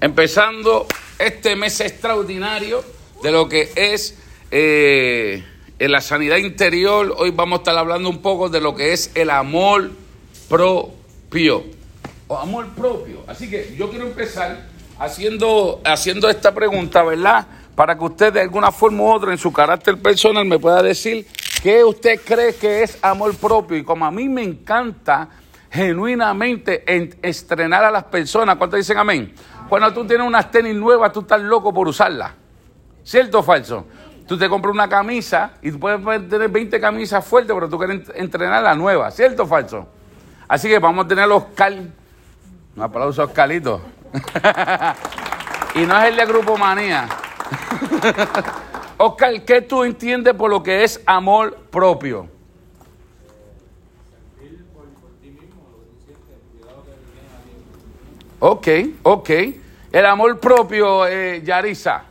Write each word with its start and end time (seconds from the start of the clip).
empezando 0.00 0.86
este 1.18 1.56
mes 1.56 1.80
extraordinario 1.80 2.84
de 3.22 3.32
lo 3.32 3.48
que 3.48 3.70
es 3.76 4.18
eh, 4.50 5.44
en 5.78 5.92
la 5.92 6.00
sanidad 6.00 6.36
interior. 6.36 7.14
Hoy 7.16 7.30
vamos 7.30 7.58
a 7.58 7.62
estar 7.62 7.78
hablando 7.78 8.08
un 8.08 8.22
poco 8.22 8.48
de 8.48 8.60
lo 8.60 8.74
que 8.74 8.92
es 8.92 9.10
el 9.14 9.30
amor 9.30 9.90
propio. 10.48 11.64
O 12.28 12.36
amor 12.36 12.68
propio. 12.74 13.22
Así 13.26 13.48
que 13.48 13.74
yo 13.76 13.90
quiero 13.90 14.06
empezar 14.06 14.66
haciendo, 14.98 15.80
haciendo 15.84 16.28
esta 16.28 16.54
pregunta, 16.54 17.02
¿verdad? 17.02 17.46
Para 17.74 17.96
que 17.96 18.04
usted 18.04 18.32
de 18.32 18.40
alguna 18.40 18.72
forma 18.72 19.02
u 19.02 19.12
otra 19.12 19.32
en 19.32 19.38
su 19.38 19.52
carácter 19.52 20.00
personal 20.00 20.44
me 20.44 20.58
pueda 20.58 20.82
decir 20.82 21.26
qué 21.62 21.84
usted 21.84 22.20
cree 22.24 22.54
que 22.54 22.82
es 22.82 22.98
amor 23.02 23.34
propio. 23.36 23.76
Y 23.76 23.84
como 23.84 24.04
a 24.04 24.10
mí 24.10 24.28
me 24.28 24.42
encanta 24.42 25.28
genuinamente 25.70 26.84
estrenar 27.22 27.84
a 27.84 27.90
las 27.90 28.04
personas, 28.04 28.56
¿cuántos 28.56 28.78
dicen 28.78 28.98
amén? 28.98 29.34
Cuando 29.68 29.92
tú 29.92 30.06
tienes 30.06 30.26
unas 30.26 30.50
tenis 30.50 30.74
nuevas, 30.74 31.12
tú 31.12 31.20
estás 31.20 31.40
loco 31.40 31.72
por 31.72 31.88
usarlas. 31.88 32.32
¿Cierto 33.02 33.40
o 33.40 33.42
falso? 33.42 33.86
Tú 34.26 34.36
te 34.36 34.48
compras 34.48 34.74
una 34.74 34.88
camisa 34.88 35.52
y 35.62 35.70
tú 35.70 35.78
puedes 35.78 36.28
tener 36.28 36.48
20 36.48 36.80
camisas 36.80 37.24
fuertes, 37.24 37.54
pero 37.54 37.68
tú 37.68 37.78
quieres 37.78 38.10
entrenar 38.14 38.62
la 38.62 38.74
nueva. 38.74 39.10
¿Cierto 39.10 39.44
o 39.44 39.46
falso? 39.46 39.88
Así 40.48 40.68
que 40.68 40.78
vamos 40.78 41.04
a 41.04 41.08
tener 41.08 41.28
los 41.28 41.44
cal... 41.54 41.92
Un 42.76 42.82
aplauso 42.82 43.22
a 43.22 43.24
Oscarito. 43.24 43.80
y 45.74 45.80
no 45.86 45.98
es 45.98 46.08
el 46.08 46.16
de 46.16 46.26
Grupo 46.26 46.56
Manía. 46.56 47.08
Oscar, 48.98 49.44
¿qué 49.44 49.62
tú 49.62 49.84
entiendes 49.84 50.34
por 50.34 50.50
lo 50.50 50.62
que 50.62 50.84
es 50.84 51.00
amor 51.06 51.56
propio? 51.70 52.28
Ok, 58.38 58.68
ok. 59.02 59.30
El 59.92 60.06
amor 60.06 60.38
propio, 60.38 61.06
eh, 61.06 61.42
Yarisa. 61.42 62.04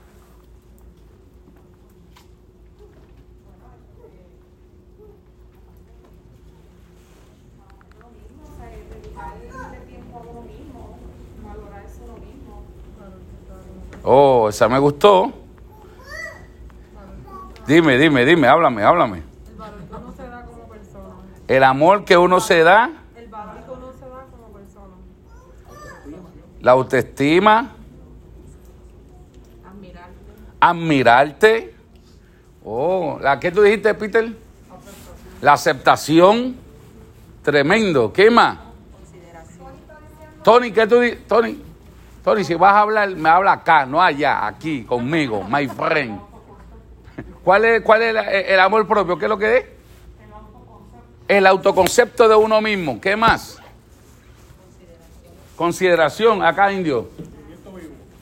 Oh, 14.07 14.49
esa 14.49 14.70
me 14.70 14.77
gustó. 14.77 15.34
Dime, 17.65 17.98
dime, 17.98 18.23
dime, 18.23 18.48
háblame, 18.48 18.84
háblame. 18.84 19.23
El 19.49 19.55
valor 19.57 19.79
que 19.89 19.95
uno 19.95 20.12
se 20.15 20.27
da 20.27 20.45
como 20.45 20.70
persona. 20.70 21.15
El 21.48 21.63
amor 21.63 22.05
que 22.05 22.17
uno 22.17 22.39
se 22.39 22.63
da. 22.63 22.91
El 23.15 23.27
valor 23.29 23.55
que 23.65 23.71
uno 23.71 23.91
se 23.93 24.05
da 24.07 24.26
como 24.29 24.54
persona. 24.54 24.93
La 26.66 26.71
autoestima. 26.71 27.76
Admirarte. 29.63 30.16
Admirarte. 30.60 31.76
Oh, 32.63 33.20
¿la 33.22 33.40
que 33.40 33.52
tú 33.52 33.62
dijiste, 33.62 33.94
Peter? 33.94 34.34
La 35.41 35.54
aceptación. 35.54 36.55
Tremendo. 37.44 38.12
¿Qué 38.12 38.32
más? 38.32 38.57
Tony, 40.44 40.72
¿qué 40.72 40.88
tú 40.88 41.02
dices? 41.02 41.27
Tony. 41.27 41.62
Tony, 42.24 42.44
si 42.44 42.55
vas 42.55 42.74
a 42.74 42.79
hablar, 42.79 43.10
me 43.12 43.29
habla 43.29 43.52
acá, 43.52 43.85
no 43.85 44.02
allá, 44.02 44.48
aquí, 44.48 44.85
conmigo, 44.85 45.44
my 45.44 45.68
friend. 45.68 46.20
¿Cuál 47.44 47.66
es, 47.66 47.82
cuál 47.84 48.02
es 48.02 48.50
el, 48.50 48.60
amor 48.60 48.88
propio? 48.88 49.20
¿Qué 49.20 49.26
es 49.26 49.29
lo 49.29 49.38
que 49.38 49.57
es? 49.57 49.66
El 51.27 51.46
autoconcepto 51.46 52.27
de 52.27 52.34
uno 52.34 52.60
mismo. 52.60 53.00
¿Qué 53.00 53.16
más? 53.16 53.62
Consideración, 55.55 56.43
acá 56.43 56.71
indio. 56.71 57.09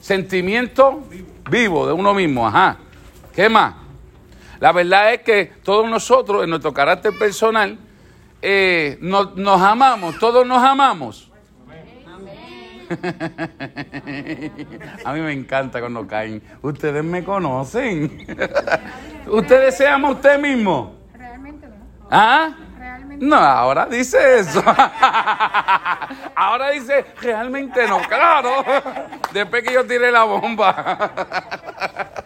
Sentimiento 0.02 1.04
vivo. 1.50 1.88
de 1.88 1.94
uno 1.94 2.14
mismo, 2.14 2.48
ajá. 2.48 2.78
¿Qué 3.34 3.50
más? 3.50 3.76
La 4.60 4.72
verdad 4.72 5.14
es 5.14 5.22
que 5.22 5.52
todos 5.64 5.90
nosotros, 5.90 6.44
en 6.44 6.50
nuestro 6.50 6.74
carácter 6.74 7.18
personal, 7.18 7.78
eh, 8.42 8.98
nos 9.02 9.62
amamos, 9.62 10.18
todos 10.20 10.46
nos 10.46 10.64
amamos. 10.64 11.30
A 15.06 15.14
mí 15.14 15.22
me 15.22 15.34
encanta 15.34 15.80
cuando 15.80 16.08
caen. 16.08 16.42
Ustedes 16.62 17.04
me 17.04 17.24
conocen. 17.24 18.26
¿Ustedes 19.28 19.78
se 19.78 19.88
aman 19.88 20.12
usted 20.12 20.40
mismo? 20.40 20.96
Realmente 21.18 21.68
no. 21.68 21.76
¿Ah? 22.12 22.56
No, 23.20 23.36
ahora 23.36 23.86
dice 23.86 24.40
eso. 24.40 24.64
ahora 26.36 26.70
dice, 26.72 27.06
realmente 27.22 27.88
no, 27.88 28.00
claro. 28.02 28.64
Después 29.32 29.64
que 29.64 29.74
yo 29.74 29.86
tiré 29.86 30.12
la 30.12 30.24
bomba. 30.24 31.12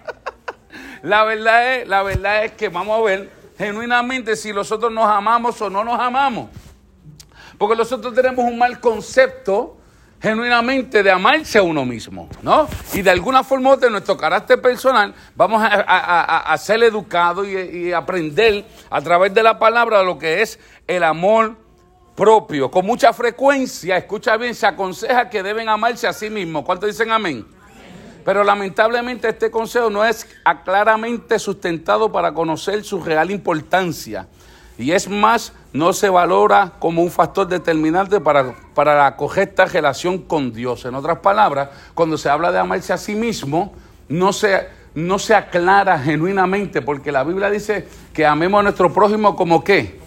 la 1.02 1.24
verdad 1.24 1.76
es, 1.76 1.88
la 1.88 2.04
verdad 2.04 2.46
es 2.46 2.52
que 2.54 2.70
vamos 2.70 3.00
a 3.00 3.04
ver 3.04 3.30
genuinamente 3.58 4.36
si 4.36 4.54
nosotros 4.54 4.92
nos 4.92 5.08
amamos 5.08 5.62
o 5.62 5.70
no 5.70 5.84
nos 5.84 6.00
amamos. 6.00 6.50
Porque 7.58 7.76
nosotros 7.76 8.14
tenemos 8.14 8.46
un 8.46 8.58
mal 8.58 8.80
concepto 8.80 9.78
genuinamente 10.22 11.04
de 11.04 11.12
amarse 11.12 11.60
a 11.60 11.64
uno 11.64 11.86
mismo, 11.86 12.28
¿no? 12.42 12.68
Y 12.94 13.02
de 13.02 13.12
alguna 13.12 13.44
forma 13.44 13.76
de 13.76 13.90
nuestro 13.90 14.18
carácter 14.18 14.60
personal 14.62 15.14
vamos 15.36 15.62
a, 15.64 16.58
ser 16.58 16.84
educados 16.84 17.48
y, 17.48 17.94
aprender 17.94 18.66
a 18.90 19.02
través 19.02 19.34
de 19.34 19.44
la 19.44 19.60
palabra 19.60 20.04
lo 20.04 20.18
que 20.18 20.42
es 20.42 20.60
el 20.88 21.04
amor 21.04 21.56
propio. 22.16 22.72
Con 22.72 22.86
mucha 22.86 23.14
frecuencia, 23.14 23.98
escucha 23.98 24.36
bien, 24.38 24.56
se 24.56 24.66
aconseja 24.66 25.30
que 25.30 25.44
deben 25.44 25.70
amarse 25.70 26.08
a 26.08 26.14
sí 26.14 26.30
mismos. 26.30 26.66
¿Cuántos 26.66 26.90
dicen 26.90 27.12
amén? 27.12 27.46
Pero 28.26 28.44
lamentablemente 28.44 29.30
este 29.30 29.50
consejo 29.50 29.90
no 29.90 30.04
es 30.04 30.28
claramente 30.66 31.40
sustentado 31.40 32.12
para 32.12 32.34
conocer 32.34 32.84
su 32.84 33.00
real 33.02 33.32
importancia. 33.32 34.28
Y 34.78 34.92
es 34.92 35.10
más 35.10 35.54
no 35.74 35.94
se 35.94 36.10
valora 36.10 36.74
como 36.80 37.02
un 37.02 37.12
factor 37.12 37.48
determinante 37.48 38.20
para, 38.20 38.54
para 38.74 38.96
la 38.96 39.16
correcta 39.16 39.66
relación 39.66 40.20
con 40.20 40.54
Dios. 40.54 40.86
En 40.86 40.96
otras 40.96 41.20
palabras, 41.20 41.70
cuando 41.94 42.18
se 42.18 42.30
habla 42.30 42.52
de 42.52 42.60
amarse 42.60 42.94
a 42.94 42.98
sí 42.98 43.16
mismo, 43.16 43.74
no 44.10 44.34
se, 44.34 44.68
no 44.96 45.20
se 45.20 45.36
aclara 45.36 46.00
genuinamente, 46.00 46.82
porque 46.82 47.12
la 47.12 47.24
Biblia 47.24 47.50
dice 47.50 47.88
que 48.14 48.26
amemos 48.26 48.60
a 48.60 48.64
nuestro 48.64 48.94
prójimo 48.94 49.36
como 49.36 49.64
qué? 49.64 50.00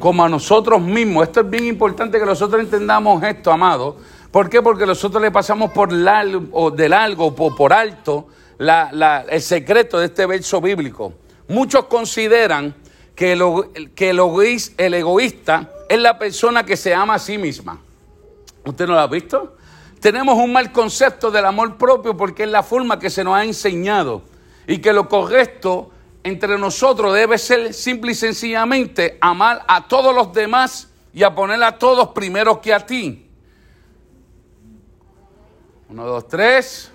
Como 0.00 0.24
a 0.24 0.28
nosotros 0.28 0.80
mismos. 0.80 1.24
Esto 1.24 1.40
es 1.40 1.50
bien 1.50 1.66
importante 1.66 2.18
que 2.18 2.26
nosotros 2.26 2.60
entendamos 2.60 3.22
esto, 3.22 3.52
amado. 3.52 3.96
¿Por 4.30 4.50
qué? 4.50 4.60
Porque 4.60 4.84
nosotros 4.86 5.22
le 5.22 5.30
pasamos 5.30 5.70
por 5.70 5.92
largo, 5.92 6.44
o 6.52 6.70
de 6.70 6.88
largo 6.88 7.26
o 7.26 7.54
por 7.54 7.72
alto 7.72 8.28
el 8.58 9.42
secreto 9.42 9.98
de 9.98 10.06
este 10.06 10.26
verso 10.26 10.60
bíblico. 10.60 11.12
Muchos 11.48 11.84
consideran 11.84 12.74
que, 13.16 13.32
el, 13.32 13.92
que 13.94 14.10
el, 14.10 14.94
egoísta 14.94 15.70
es 15.88 15.98
la 15.98 16.18
persona 16.18 16.64
que 16.64 16.76
se 16.76 16.94
ama 16.94 17.14
a 17.14 17.18
sí 17.18 17.38
misma. 17.38 17.80
¿Usted 18.64 18.86
no 18.86 18.92
lo 18.92 19.00
ha 19.00 19.06
visto? 19.06 19.56
Tenemos 20.00 20.36
un 20.36 20.52
mal 20.52 20.70
concepto 20.70 21.30
del 21.30 21.46
amor 21.46 21.76
propio 21.76 22.16
porque 22.16 22.44
es 22.44 22.50
la 22.50 22.62
forma 22.62 22.98
que 22.98 23.08
se 23.08 23.24
nos 23.24 23.34
ha 23.34 23.44
enseñado 23.44 24.22
y 24.66 24.78
que 24.78 24.92
lo 24.92 25.08
correcto 25.08 25.90
entre 26.22 26.58
nosotros 26.58 27.14
debe 27.14 27.38
ser 27.38 27.72
simple 27.72 28.12
y 28.12 28.14
sencillamente 28.14 29.16
amar 29.20 29.64
a 29.66 29.88
todos 29.88 30.14
los 30.14 30.32
demás 30.32 30.88
y 31.14 31.22
a 31.22 31.34
poner 31.34 31.62
a 31.62 31.78
todos 31.78 32.08
primero 32.08 32.60
que 32.60 32.74
a 32.74 32.84
ti. 32.84 33.30
Uno, 35.88 36.04
dos, 36.04 36.28
tres. 36.28 36.92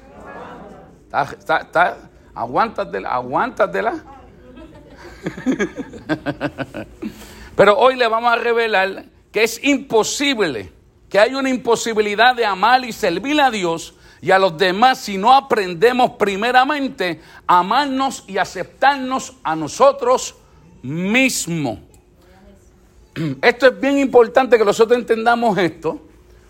Está, 1.06 1.58
está, 1.58 1.98
aguántatela, 2.36 3.10
aguántatela. 3.10 4.21
Pero 7.56 7.78
hoy 7.78 7.96
le 7.96 8.08
vamos 8.08 8.32
a 8.32 8.36
revelar 8.36 9.06
que 9.32 9.44
es 9.44 9.64
imposible, 9.64 10.72
que 11.10 11.20
hay 11.20 11.36
una 11.36 11.50
imposibilidad 11.50 12.36
de 12.36 12.46
amar 12.46 12.84
y 12.86 12.92
servir 12.92 13.40
a 13.42 13.52
Dios 13.52 13.96
y 14.22 14.32
a 14.32 14.40
los 14.40 14.58
demás 14.58 15.00
si 15.00 15.18
no 15.18 15.34
aprendemos 15.34 16.12
primeramente 16.12 17.22
a 17.48 17.60
amarnos 17.60 18.24
y 18.28 18.38
aceptarnos 18.38 19.34
a 19.44 19.56
nosotros 19.56 20.36
mismos. 20.84 21.80
Esto 23.42 23.68
es 23.68 23.80
bien 23.80 23.98
importante 23.98 24.58
que 24.58 24.66
nosotros 24.66 24.98
entendamos 24.98 25.58
esto, 25.58 26.02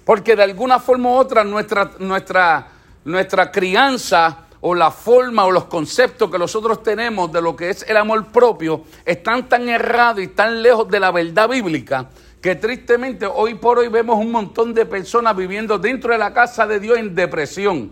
porque 0.05 0.35
de 0.35 0.43
alguna 0.43 0.79
forma 0.79 1.09
u 1.09 1.13
otra 1.13 1.43
nuestra, 1.43 1.91
nuestra, 1.99 2.67
nuestra 3.03 3.51
crianza 3.51 4.45
o 4.61 4.75
la 4.75 4.91
forma 4.91 5.45
o 5.45 5.51
los 5.51 5.65
conceptos 5.65 6.29
que 6.29 6.37
nosotros 6.37 6.83
tenemos 6.83 7.31
de 7.31 7.41
lo 7.41 7.55
que 7.55 7.69
es 7.69 7.83
el 7.89 7.97
amor 7.97 8.27
propio 8.27 8.83
están 9.05 9.49
tan 9.49 9.67
errados 9.67 10.23
y 10.23 10.27
tan 10.27 10.61
lejos 10.61 10.87
de 10.87 10.99
la 10.99 11.11
verdad 11.11 11.49
bíblica 11.49 12.09
que 12.41 12.55
tristemente 12.55 13.25
hoy 13.25 13.55
por 13.55 13.79
hoy 13.79 13.87
vemos 13.87 14.17
un 14.17 14.31
montón 14.31 14.73
de 14.73 14.85
personas 14.85 15.35
viviendo 15.35 15.77
dentro 15.77 16.13
de 16.13 16.17
la 16.17 16.33
casa 16.33 16.65
de 16.65 16.79
Dios 16.79 16.97
en 16.97 17.13
depresión. 17.13 17.91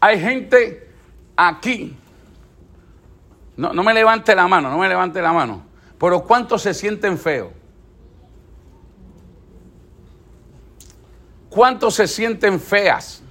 Hay 0.00 0.18
gente 0.18 0.88
aquí, 1.36 1.94
no, 3.56 3.72
no 3.74 3.82
me 3.82 3.92
levante 3.92 4.34
la 4.34 4.48
mano, 4.48 4.70
no 4.70 4.78
me 4.78 4.88
levante 4.88 5.20
la 5.20 5.32
mano, 5.32 5.62
pero 5.98 6.22
¿cuántos 6.22 6.62
se 6.62 6.72
sienten 6.72 7.18
feos? 7.18 7.50
¿cuántos 11.50 11.96
se 11.96 12.06
sienten 12.06 12.58
feas? 12.58 13.22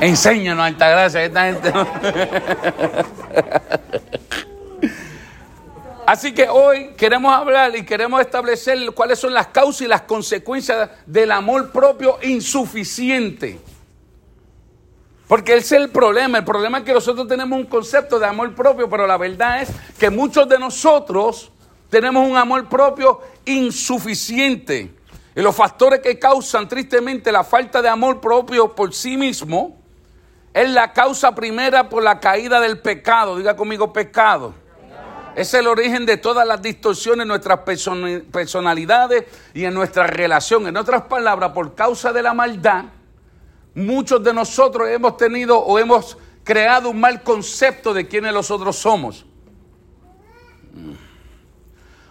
Enséñanos, 0.00 0.66
Altagracia, 0.66 1.24
esta 1.24 1.44
gente. 1.46 1.72
Así 6.06 6.32
que 6.32 6.48
hoy 6.48 6.94
queremos 6.96 7.34
hablar 7.34 7.74
y 7.74 7.84
queremos 7.84 8.20
establecer 8.20 8.78
cuáles 8.92 9.18
son 9.18 9.34
las 9.34 9.48
causas 9.48 9.82
y 9.82 9.88
las 9.88 10.02
consecuencias 10.02 10.88
del 11.04 11.32
amor 11.32 11.72
propio 11.72 12.18
insuficiente. 12.22 13.58
Porque 15.26 15.56
ese 15.56 15.76
es 15.76 15.82
el 15.82 15.88
problema. 15.88 16.38
El 16.38 16.44
problema 16.44 16.78
es 16.78 16.84
que 16.84 16.92
nosotros 16.92 17.26
tenemos 17.26 17.58
un 17.58 17.66
concepto 17.66 18.20
de 18.20 18.26
amor 18.26 18.54
propio, 18.54 18.88
pero 18.88 19.04
la 19.06 19.16
verdad 19.16 19.62
es 19.62 19.70
que 19.98 20.08
muchos 20.08 20.48
de 20.48 20.58
nosotros 20.58 21.50
tenemos 21.90 22.28
un 22.28 22.36
amor 22.36 22.68
propio 22.68 23.20
insuficiente. 23.44 24.95
Y 25.36 25.42
los 25.42 25.54
factores 25.54 26.00
que 26.00 26.18
causan 26.18 26.66
tristemente 26.66 27.30
la 27.30 27.44
falta 27.44 27.82
de 27.82 27.90
amor 27.90 28.22
propio 28.22 28.74
por 28.74 28.94
sí 28.94 29.18
mismo 29.18 29.76
es 30.54 30.70
la 30.70 30.94
causa 30.94 31.34
primera 31.34 31.90
por 31.90 32.02
la 32.02 32.18
caída 32.18 32.58
del 32.58 32.78
pecado. 32.78 33.36
Diga 33.36 33.54
conmigo 33.54 33.92
pecado. 33.92 34.54
Es 35.34 35.52
el 35.52 35.66
origen 35.66 36.06
de 36.06 36.16
todas 36.16 36.48
las 36.48 36.62
distorsiones 36.62 37.24
en 37.24 37.28
nuestras 37.28 37.60
personalidades 38.32 39.26
y 39.52 39.64
en 39.64 39.74
nuestra 39.74 40.06
relación. 40.06 40.68
En 40.68 40.76
otras 40.78 41.02
palabras, 41.02 41.52
por 41.52 41.74
causa 41.74 42.14
de 42.14 42.22
la 42.22 42.32
maldad, 42.32 42.86
muchos 43.74 44.24
de 44.24 44.32
nosotros 44.32 44.88
hemos 44.88 45.18
tenido 45.18 45.58
o 45.58 45.78
hemos 45.78 46.16
creado 46.44 46.88
un 46.88 46.98
mal 46.98 47.22
concepto 47.22 47.92
de 47.92 48.08
quiénes 48.08 48.32
nosotros 48.32 48.74
somos. 48.76 49.26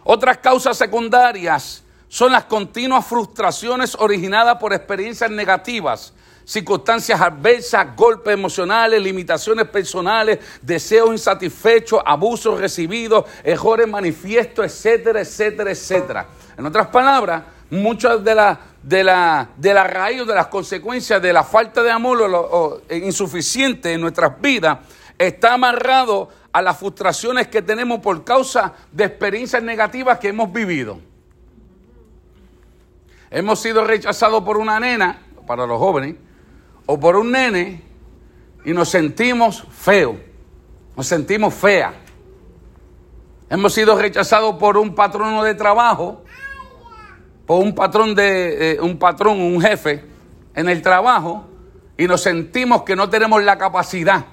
Otras 0.04 0.38
causas 0.38 0.77
secundarias 0.77 1.85
son 2.16 2.32
las 2.32 2.46
continuas 2.46 3.06
frustraciones 3.06 3.94
originadas 4.00 4.56
por 4.56 4.72
experiencias 4.72 5.30
negativas 5.30 6.14
circunstancias 6.46 7.20
adversas, 7.20 7.94
golpes 7.94 8.34
emocionales, 8.34 9.02
limitaciones 9.02 9.68
personales, 9.68 10.40
deseos 10.62 11.10
insatisfechos, 11.10 12.02
abusos 12.06 12.58
recibidos, 12.58 13.26
errores 13.44 13.90
manifiestos, 13.90 14.66
etcétera, 14.66 15.20
etcétera, 15.20 15.72
etcétera. 15.72 16.28
En 16.58 16.66
otras 16.66 16.88
palabras, 16.88 17.44
muchas 17.72 18.24
de 18.24 18.34
la, 18.34 18.60
de 18.82 19.04
la, 19.04 19.50
de 19.58 19.74
la 19.74 19.84
raíz 19.84 20.22
o 20.22 20.26
de 20.26 20.36
las 20.36 20.48
consecuencias 20.48 21.22
de 21.22 21.34
la 21.34 21.44
falta 21.44 21.84
de 21.84 21.92
amor 21.92 22.22
o, 22.22 22.82
insuficiente 22.92 23.92
en 23.92 24.00
nuestras 24.00 24.40
vidas 24.40 24.78
está 25.18 25.56
amarrado 25.56 26.30
a 26.54 26.62
las 26.62 26.78
frustraciones 26.78 27.50
que 27.50 27.62
tenemos 27.62 28.00
por 28.00 28.24
causa 28.24 28.72
de 28.94 29.04
experiencias 29.04 29.62
negativas 29.62 30.18
que 30.18 30.30
hemos 30.30 30.54
vivido. 30.54 31.15
Hemos 33.36 33.60
sido 33.60 33.84
rechazados 33.84 34.46
por 34.46 34.56
una 34.56 34.80
nena, 34.80 35.22
para 35.46 35.68
los 35.68 35.78
jóvenes, 35.78 36.16
o 36.86 36.98
por 36.98 37.18
un 37.18 37.34
nene 37.34 37.82
y 38.64 38.72
nos 38.72 38.88
sentimos 38.88 39.68
feos, 39.72 40.16
nos 40.96 41.06
sentimos 41.06 41.54
fea. 41.54 41.94
Hemos 43.50 43.74
sido 43.74 44.00
rechazados 44.00 44.56
por 44.56 44.78
un 44.78 44.96
patrono 44.96 45.44
de 45.44 45.54
trabajo, 45.54 46.24
por 47.46 47.62
un 47.62 47.76
patrón 47.76 48.16
de 48.16 48.72
eh, 48.72 48.80
un 48.80 48.98
patrón, 48.98 49.42
un 49.42 49.60
jefe 49.60 50.06
en 50.56 50.70
el 50.70 50.82
trabajo 50.82 51.46
y 51.98 52.08
nos 52.08 52.22
sentimos 52.22 52.84
que 52.84 52.96
no 52.96 53.10
tenemos 53.10 53.44
la 53.44 53.58
capacidad. 53.58 54.28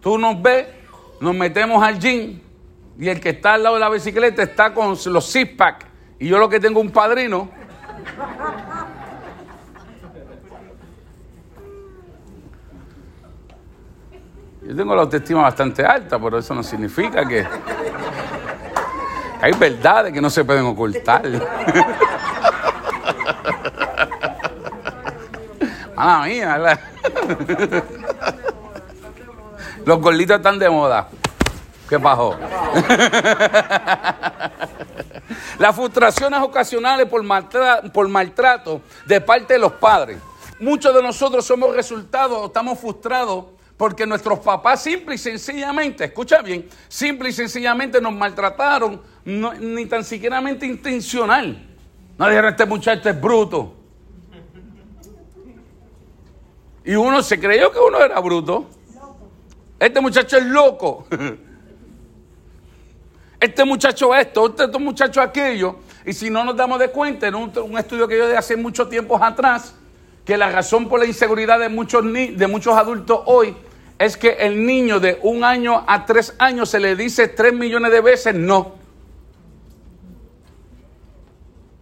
Tú 0.00 0.16
nos 0.16 0.40
ves, 0.40 0.66
nos 1.20 1.34
metemos 1.34 1.82
al 1.82 1.98
gym 1.98 2.40
y 3.00 3.08
el 3.08 3.18
que 3.18 3.30
está 3.30 3.54
al 3.54 3.62
lado 3.62 3.76
de 3.76 3.80
la 3.80 3.88
bicicleta 3.88 4.42
está 4.42 4.74
con 4.74 4.94
los 5.06 5.26
six 5.26 5.52
pack 5.56 5.86
y 6.18 6.28
yo 6.28 6.38
lo 6.38 6.50
que 6.50 6.60
tengo 6.60 6.80
un 6.80 6.90
padrino 6.90 7.48
yo 14.62 14.76
tengo 14.76 14.94
la 14.94 15.00
autoestima 15.02 15.40
bastante 15.42 15.82
alta, 15.82 16.18
pero 16.18 16.36
eso 16.38 16.54
no 16.54 16.62
significa 16.62 17.26
que 17.26 17.46
hay 19.40 19.52
verdades 19.54 20.12
que 20.12 20.20
no 20.20 20.28
se 20.28 20.44
pueden 20.44 20.66
ocultar. 20.66 21.22
Mala 25.96 26.26
mía, 26.26 26.58
Los 29.86 29.98
gorditos 30.00 30.36
están 30.36 30.58
de 30.58 30.68
moda. 30.68 31.08
¿Qué 31.90 31.98
pasó? 31.98 32.38
Las 35.58 35.74
frustraciones 35.74 36.40
ocasionales 36.40 37.06
por 37.08 37.20
maltrato, 37.24 37.92
por 37.92 38.08
maltrato 38.08 38.80
de 39.06 39.20
parte 39.20 39.54
de 39.54 39.58
los 39.58 39.72
padres. 39.72 40.18
Muchos 40.60 40.94
de 40.94 41.02
nosotros 41.02 41.44
somos 41.44 41.74
resultados, 41.74 42.46
estamos 42.46 42.78
frustrados 42.78 43.46
porque 43.76 44.06
nuestros 44.06 44.38
papás 44.38 44.84
simple 44.84 45.16
y 45.16 45.18
sencillamente, 45.18 46.04
escucha 46.04 46.42
bien, 46.42 46.68
simple 46.86 47.30
y 47.30 47.32
sencillamente 47.32 48.00
nos 48.00 48.12
maltrataron, 48.12 49.02
ni 49.24 49.86
tan 49.86 50.04
siquiera 50.04 50.40
intencional. 50.40 51.66
No 52.16 52.28
dijeron, 52.28 52.50
este 52.52 52.66
muchacho 52.66 53.10
es 53.10 53.20
bruto. 53.20 53.74
Y 56.84 56.94
uno 56.94 57.20
se 57.20 57.40
creyó 57.40 57.72
que 57.72 57.80
uno 57.80 57.98
era 57.98 58.20
bruto. 58.20 58.70
Este 59.80 60.00
muchacho 60.00 60.36
es 60.36 60.44
loco. 60.44 61.08
este 63.40 63.64
muchacho 63.64 64.14
esto, 64.14 64.54
este, 64.56 64.78
muchacho 64.78 65.20
aquello. 65.20 65.76
Y 66.04 66.12
si 66.12 66.30
no 66.30 66.44
nos 66.44 66.56
damos 66.56 66.78
de 66.78 66.90
cuenta, 66.90 67.26
en 67.26 67.34
un, 67.34 67.50
estudio 67.78 68.06
que 68.06 68.18
yo 68.18 68.28
de 68.28 68.36
hace 68.36 68.56
muchos 68.56 68.88
tiempos 68.88 69.20
atrás, 69.22 69.74
que 70.24 70.36
la 70.36 70.50
razón 70.50 70.88
por 70.88 71.00
la 71.00 71.06
inseguridad 71.06 71.58
de 71.58 71.68
muchos, 71.68 72.04
de 72.04 72.46
muchos 72.46 72.76
adultos 72.76 73.20
hoy 73.26 73.56
es 73.98 74.16
que 74.16 74.30
el 74.30 74.64
niño 74.64 75.00
de 75.00 75.18
un 75.22 75.44
año 75.44 75.84
a 75.86 76.06
tres 76.06 76.34
años 76.38 76.70
se 76.70 76.80
le 76.80 76.96
dice 76.96 77.28
tres 77.28 77.52
millones 77.52 77.90
de 77.90 78.00
veces 78.00 78.34
no. 78.34 78.74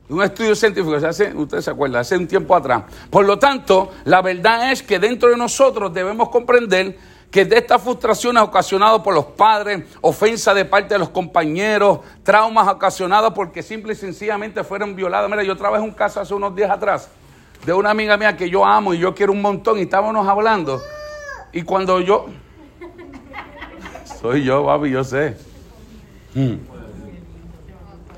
Un 0.09 0.23
estudio 0.23 0.55
científico, 0.55 0.97
hace, 0.97 1.35
usted 1.35 1.61
se 1.61 1.71
acuerda, 1.71 2.01
hace 2.01 2.17
un 2.17 2.27
tiempo 2.27 2.57
atrás. 2.57 2.85
Por 3.11 3.27
lo 3.27 3.39
tanto, 3.39 3.93
la 4.05 4.23
verdad 4.23 4.73
es 4.73 4.83
que 4.83 4.99
dentro 4.99 5.29
de 5.29 5.37
nosotros 5.37 5.93
debemos 5.93 6.31
comprender 6.31 6.97
que 7.31 7.45
de 7.45 7.59
estas 7.59 7.83
frustraciones 7.83 8.43
ocasionadas 8.43 9.03
por 9.03 9.15
los 9.15 9.27
padres, 9.27 9.85
ofensa 10.01 10.55
de 10.55 10.65
parte 10.65 10.95
de 10.95 10.99
los 10.99 11.11
compañeros, 11.11 12.01
traumas 12.23 12.69
ocasionados 12.69 13.35
porque 13.35 13.63
simple 13.63 13.93
y 13.93 13.97
sencillamente 13.97 14.65
fueron 14.65 14.97
violados. 14.97 15.31
Mira, 15.31 15.43
yo 15.43 15.57
trabajé 15.57 15.83
un 15.83 15.93
caso 15.93 16.21
hace 16.21 16.33
unos 16.33 16.55
días 16.55 16.71
atrás 16.71 17.11
de 17.65 17.73
una 17.73 17.91
amiga 17.91 18.17
mía 18.17 18.37
que 18.37 18.49
yo 18.49 18.65
amo 18.65 18.95
y 18.95 18.99
yo 18.99 19.15
quiero 19.15 19.33
un 19.33 19.43
montón 19.43 19.79
y 19.79 19.83
estábamos 19.83 20.27
hablando. 20.27 20.81
Y 21.53 21.63
cuando 21.63 22.01
yo... 22.01 22.27
Soy 24.21 24.45
yo, 24.45 24.65
papi, 24.65 24.91
yo 24.91 25.05
sé. 25.05 25.37
Hmm. 26.35 26.55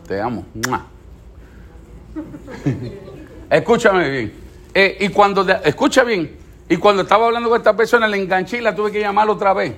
Te 0.07 0.21
amo. 0.21 0.45
Escúchame 3.51 4.09
bien. 4.09 4.33
Eh, 4.73 4.99
y 5.01 5.09
cuando... 5.09 5.45
escucha 5.65 6.05
bien. 6.05 6.40
Y 6.71 6.77
cuando 6.77 7.03
estaba 7.03 7.27
hablando 7.27 7.49
con 7.49 7.59
esta 7.59 7.75
persona, 7.75 8.07
le 8.07 8.17
enganché 8.17 8.59
y 8.59 8.61
la 8.61 8.73
tuve 8.73 8.93
que 8.93 9.01
llamar 9.01 9.29
otra 9.29 9.53
vez. 9.53 9.75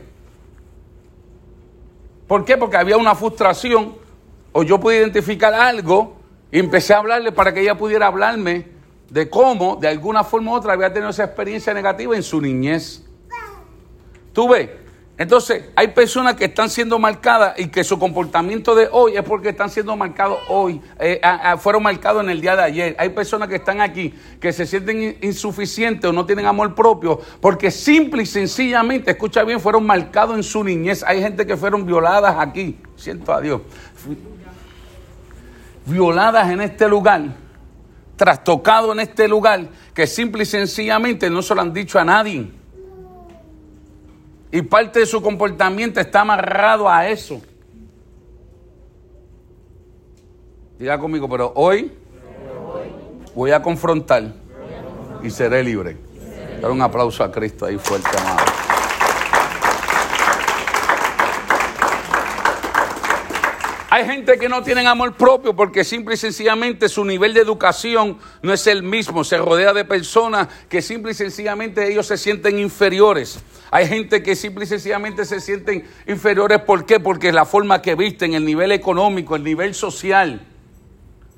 ¿Por 2.29 2.45
qué? 2.45 2.59
Porque 2.59 2.77
había 2.77 2.99
una 2.99 3.15
frustración 3.15 3.95
o 4.53 4.63
yo 4.63 4.79
pude 4.79 4.99
identificar 4.99 5.55
algo 5.55 6.19
y 6.51 6.59
empecé 6.59 6.93
a 6.93 6.99
hablarle 6.99 7.33
para 7.33 7.55
que 7.55 7.63
ella 7.63 7.79
pudiera 7.79 8.09
hablarme 8.09 8.69
de 9.09 9.31
cómo, 9.31 9.77
de 9.77 9.89
alguna 9.89 10.23
forma 10.23 10.53
u 10.53 10.55
otra, 10.55 10.75
había 10.75 10.93
tenido 10.93 11.09
esa 11.09 11.25
experiencia 11.25 11.73
negativa 11.73 12.15
en 12.15 12.23
su 12.23 12.43
niñez. 12.43 13.03
¿Tú 14.35 14.51
ves? 14.51 14.69
Entonces, 15.19 15.65
hay 15.77 15.89
personas 15.89 16.37
que 16.37 16.47
están 16.47 16.71
siendo 16.71 16.99
marcadas 16.99 17.59
y 17.59 17.69
que 17.69 17.85
su 17.85 17.99
comportamiento 17.99 18.75
de 18.75 18.89
hoy 18.91 19.15
es 19.17 19.23
porque 19.23 19.51
están 19.51 19.69
siendo 19.69 19.95
marcados 19.95 20.39
hoy, 20.49 20.81
eh, 20.99 21.21
fueron 21.59 21.83
marcados 21.83 22.25
en 22.25 22.31
el 22.31 22.41
día 22.41 22.57
de 22.57 22.63
ayer. 22.63 22.97
Hay 22.99 23.11
personas 23.11 23.49
que 23.49 23.57
están 23.57 23.83
aquí 23.83 24.15
que 24.41 24.53
se 24.55 24.65
sienten 24.65 25.19
insuficientes 25.21 26.09
o 26.09 26.15
no 26.15 26.25
tienen 26.25 26.47
amor 26.47 26.75
propio 26.75 27.21
porque 27.41 27.71
simple 27.71 28.23
y 28.23 28.27
sencillamente, 28.27 29.11
escucha 29.11 29.45
bien, 29.45 29.61
fueron 29.61 29.85
marcados 29.85 30.35
en 30.35 30.43
su 30.43 30.65
niñez. 30.65 31.05
Hay 31.07 31.21
gente 31.21 31.47
que 31.47 31.59
fueron 31.59 31.85
violadas 31.85 32.37
aquí, 32.39 32.79
siento 32.97 33.35
a 33.35 33.41
Dios, 33.43 33.61
violadas 35.85 36.51
en 36.51 36.63
este 36.63 36.89
lugar, 36.89 37.23
trastocado 38.17 38.93
en 38.93 39.01
este 39.01 39.29
lugar, 39.29 39.69
que 39.93 40.07
simple 40.07 40.45
y 40.45 40.47
sencillamente 40.47 41.29
no 41.29 41.43
se 41.43 41.55
lo 41.55 41.61
han 41.61 41.73
dicho 41.75 41.99
a 41.99 42.05
nadie 42.05 42.62
y 44.53 44.61
parte 44.61 45.01
de 45.01 45.07
su 45.07 45.23
comportamiento 45.23 45.99
está 45.99 46.21
amarrado 46.21 46.89
a 46.89 47.09
eso. 47.09 47.41
Diga 50.79 50.99
conmigo, 50.99 51.27
pero 51.29 51.53
hoy 51.57 51.91
voy 53.35 53.51
a 53.51 53.63
confrontar 53.63 54.35
y 55.23 55.31
seré 55.31 55.65
libre. 55.65 55.97
Dar 56.61 56.71
un 56.71 56.83
aplauso 56.83 57.25
a 57.25 57.33
Cristo 57.33 57.65
ahí 57.65 57.79
fuerte, 57.79 58.11
amado. 58.19 58.52
Hay 63.95 64.07
gente 64.07 64.39
que 64.39 64.49
no 64.49 64.63
tienen 64.63 64.87
amor 64.87 65.13
propio 65.17 65.55
porque 65.55 65.85
simple 65.85 66.15
y 66.15 66.17
sencillamente 66.17 66.89
su 66.89 67.05
nivel 67.05 67.35
de 67.35 67.41
educación 67.41 68.17
no 68.41 68.55
es 68.55 68.67
el 68.67 68.83
mismo. 68.83 69.23
Se 69.23 69.37
rodea 69.37 69.75
de 69.75 69.85
personas 69.85 70.49
que 70.71 70.81
simple 70.81 71.13
y 71.13 71.15
sencillamente 71.15 71.93
ellos 71.93 72.07
se 72.07 72.17
sienten 72.17 72.59
inferiores. 72.59 73.41
Hay 73.71 73.87
gente 73.87 74.23
que 74.23 74.35
simple 74.35 74.65
y 74.65 74.67
sencillamente 74.67 75.27
se 75.27 75.43
sienten 75.43 75.87
inferiores. 76.07 76.61
¿Por 76.63 76.87
qué? 76.87 77.01
Porque 77.01 77.29
es 77.29 77.35
la 77.35 77.45
forma 77.45 77.83
que 77.83 77.95
visten, 77.95 78.33
el 78.33 78.47
nivel 78.47 78.73
económico, 78.73 79.37
el 79.37 79.45
nivel 79.45 79.75
social. 79.75 80.41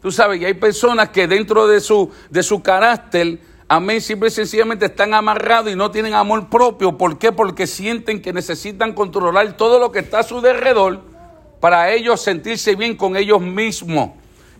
Tú 0.01 0.13
sabes, 0.13 0.41
y 0.41 0.45
hay 0.45 0.55
personas 0.55 1.09
que 1.09 1.27
dentro 1.27 1.67
de 1.67 1.81
su, 1.81 2.13
de 2.31 2.45
su 2.45 2.63
carácter, 2.63 3.41
amén, 3.67 4.01
simple 4.01 4.29
y 4.29 4.31
sencillamente 4.31 4.87
están 4.87 5.13
amarrados 5.13 5.73
y 5.73 5.75
no 5.75 5.91
tienen 5.91 6.15
amor 6.15 6.49
propio. 6.49 6.97
¿Por 6.97 7.19
qué? 7.19 7.33
Porque 7.33 7.67
sienten 7.67 8.23
que 8.23 8.33
necesitan 8.33 8.93
controlar 8.93 9.57
todo 9.57 9.81
lo 9.81 9.91
que 9.91 9.99
está 9.99 10.21
a 10.21 10.23
su 10.23 10.39
alrededor 10.39 11.14
para 11.65 11.91
ellos 11.91 12.21
sentirse 12.21 12.77
bien 12.77 12.95
con 12.95 13.17
ellos 13.17 13.41
mismos. 13.41 14.11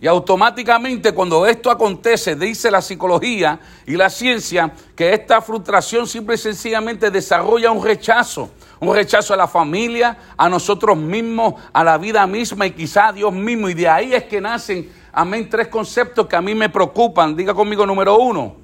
Y 0.01 0.07
automáticamente 0.07 1.11
cuando 1.11 1.45
esto 1.45 1.69
acontece, 1.69 2.35
dice 2.35 2.71
la 2.71 2.81
psicología 2.81 3.59
y 3.85 3.95
la 3.95 4.09
ciencia, 4.09 4.73
que 4.95 5.13
esta 5.13 5.39
frustración 5.39 6.07
simple 6.07 6.33
y 6.33 6.39
sencillamente 6.39 7.11
desarrolla 7.11 7.69
un 7.69 7.83
rechazo. 7.83 8.49
Un 8.79 8.95
rechazo 8.95 9.35
a 9.35 9.37
la 9.37 9.47
familia, 9.47 10.17
a 10.35 10.49
nosotros 10.49 10.97
mismos, 10.97 11.53
a 11.71 11.83
la 11.83 11.99
vida 11.99 12.25
misma 12.25 12.65
y 12.65 12.71
quizá 12.71 13.09
a 13.09 13.13
Dios 13.13 13.31
mismo. 13.31 13.69
Y 13.69 13.75
de 13.75 13.87
ahí 13.87 14.15
es 14.15 14.23
que 14.23 14.41
nacen, 14.41 14.91
amén, 15.13 15.47
tres 15.47 15.67
conceptos 15.67 16.25
que 16.25 16.35
a 16.35 16.41
mí 16.41 16.55
me 16.55 16.69
preocupan. 16.69 17.35
Diga 17.35 17.53
conmigo 17.53 17.85
número 17.85 18.17
uno. 18.17 18.55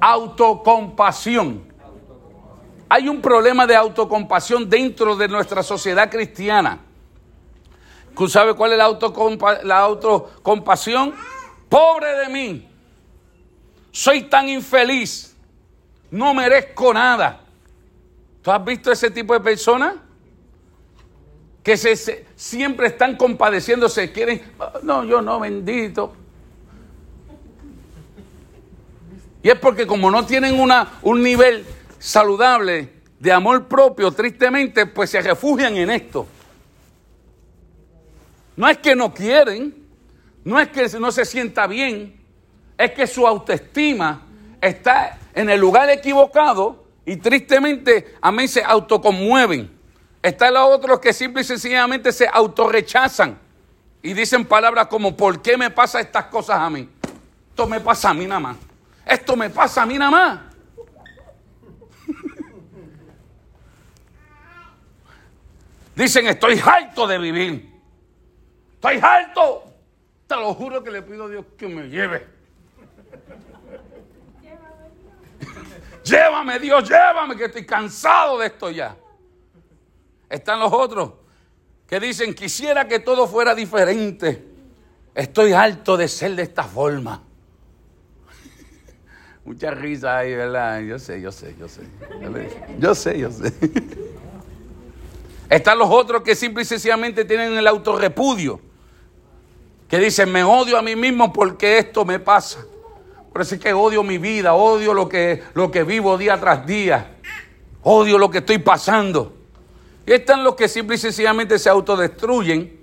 Autocompasión. 0.00 1.62
Hay 2.88 3.08
un 3.08 3.20
problema 3.20 3.68
de 3.68 3.76
autocompasión 3.76 4.68
dentro 4.68 5.14
de 5.14 5.28
nuestra 5.28 5.62
sociedad 5.62 6.10
cristiana. 6.10 6.86
¿Tú 8.16 8.28
sabes 8.28 8.54
cuál 8.54 8.72
es 8.72 8.78
la, 8.78 8.84
autocompa 8.84 9.62
la 9.62 9.78
autocompasión? 9.78 11.14
Pobre 11.68 12.18
de 12.18 12.28
mí. 12.28 12.68
Soy 13.90 14.22
tan 14.22 14.48
infeliz. 14.48 15.34
No 16.10 16.34
merezco 16.34 16.92
nada. 16.92 17.40
¿Tú 18.42 18.50
has 18.50 18.64
visto 18.64 18.92
ese 18.92 19.10
tipo 19.10 19.32
de 19.34 19.40
personas? 19.40 19.94
Que 21.62 21.76
se, 21.76 22.26
siempre 22.34 22.88
están 22.88 23.16
compadeciéndose, 23.16 24.10
quieren, 24.10 24.42
no, 24.82 25.04
yo 25.04 25.22
no, 25.22 25.38
bendito. 25.38 26.12
Y 29.42 29.48
es 29.48 29.58
porque 29.58 29.86
como 29.86 30.10
no 30.10 30.26
tienen 30.26 30.58
una, 30.58 30.98
un 31.02 31.22
nivel 31.22 31.64
saludable 31.98 32.92
de 33.18 33.32
amor 33.32 33.68
propio, 33.68 34.10
tristemente, 34.10 34.86
pues 34.86 35.10
se 35.10 35.22
refugian 35.22 35.76
en 35.76 35.90
esto. 35.90 36.26
No 38.56 38.68
es 38.68 38.78
que 38.78 38.94
no 38.94 39.12
quieren, 39.12 39.74
no 40.44 40.60
es 40.60 40.68
que 40.68 40.88
no 40.98 41.12
se 41.12 41.24
sienta 41.24 41.66
bien, 41.66 42.20
es 42.76 42.90
que 42.92 43.06
su 43.06 43.26
autoestima 43.26 44.26
está 44.60 45.18
en 45.34 45.48
el 45.50 45.60
lugar 45.60 45.88
equivocado 45.90 46.84
y 47.04 47.16
tristemente 47.16 48.14
a 48.20 48.30
mí 48.30 48.46
se 48.48 48.62
autoconmueven. 48.62 49.70
Están 50.22 50.54
los 50.54 50.76
otros 50.76 51.00
que 51.00 51.12
simple 51.12 51.42
y 51.42 51.44
sencillamente 51.44 52.12
se 52.12 52.28
autorrechazan 52.32 53.38
y 54.02 54.14
dicen 54.14 54.44
palabras 54.44 54.86
como 54.88 55.16
¿por 55.16 55.40
qué 55.40 55.56
me 55.56 55.70
pasa 55.70 56.00
estas 56.00 56.26
cosas 56.26 56.58
a 56.58 56.68
mí? 56.70 56.88
Esto 57.48 57.66
me 57.66 57.80
pasa 57.80 58.10
a 58.10 58.14
mí 58.14 58.26
nada 58.26 58.40
más. 58.40 58.56
Esto 59.06 59.36
me 59.36 59.50
pasa 59.50 59.82
a 59.82 59.86
mí 59.86 59.98
nada 59.98 60.10
más. 60.10 60.40
Dicen 65.96 66.26
estoy 66.26 66.60
harto 66.64 67.06
de 67.06 67.18
vivir. 67.18 67.71
Estoy 68.82 68.98
alto. 69.00 69.62
Te 70.26 70.34
lo 70.34 70.52
juro 70.54 70.82
que 70.82 70.90
le 70.90 71.02
pido 71.02 71.26
a 71.26 71.28
Dios 71.28 71.44
que 71.56 71.68
me 71.68 71.88
lleve. 71.88 72.26
llévame 76.02 76.58
Dios, 76.58 76.88
llévame, 76.88 77.36
que 77.36 77.44
estoy 77.44 77.64
cansado 77.64 78.40
de 78.40 78.48
esto 78.48 78.72
ya. 78.72 78.96
Están 80.28 80.58
los 80.58 80.72
otros 80.72 81.12
que 81.86 82.00
dicen, 82.00 82.34
quisiera 82.34 82.88
que 82.88 82.98
todo 82.98 83.28
fuera 83.28 83.54
diferente. 83.54 84.44
Estoy 85.14 85.52
alto 85.52 85.96
de 85.96 86.08
ser 86.08 86.34
de 86.34 86.42
esta 86.42 86.64
forma. 86.64 87.22
Mucha 89.44 89.70
risa 89.70 90.18
ahí, 90.18 90.34
¿verdad? 90.34 90.80
Yo 90.80 90.98
sé, 90.98 91.20
yo 91.20 91.30
sé, 91.30 91.54
yo 91.56 91.68
sé. 91.68 91.82
Yo 92.80 92.96
sé, 92.96 93.16
yo 93.16 93.30
sé. 93.30 93.54
Están 95.48 95.78
los 95.78 95.88
otros 95.88 96.22
que 96.22 96.34
simple 96.34 96.64
y 96.64 96.66
sencillamente 96.66 97.24
tienen 97.24 97.56
el 97.56 97.68
autorrepudio 97.68 98.71
que 99.92 99.98
dicen, 99.98 100.32
me 100.32 100.42
odio 100.42 100.78
a 100.78 100.82
mí 100.82 100.96
mismo 100.96 101.34
porque 101.34 101.76
esto 101.76 102.06
me 102.06 102.18
pasa. 102.18 102.64
Por 103.30 103.42
eso 103.42 103.56
es 103.56 103.60
que 103.60 103.74
odio 103.74 104.02
mi 104.02 104.16
vida, 104.16 104.54
odio 104.54 104.94
lo 104.94 105.06
que, 105.06 105.42
lo 105.52 105.70
que 105.70 105.84
vivo 105.84 106.16
día 106.16 106.40
tras 106.40 106.64
día, 106.64 107.18
odio 107.82 108.16
lo 108.16 108.30
que 108.30 108.38
estoy 108.38 108.56
pasando. 108.56 109.36
Y 110.06 110.12
están 110.14 110.44
los 110.44 110.54
que 110.54 110.66
simple 110.66 110.94
y 110.96 110.98
sencillamente 110.98 111.58
se 111.58 111.68
autodestruyen, 111.68 112.74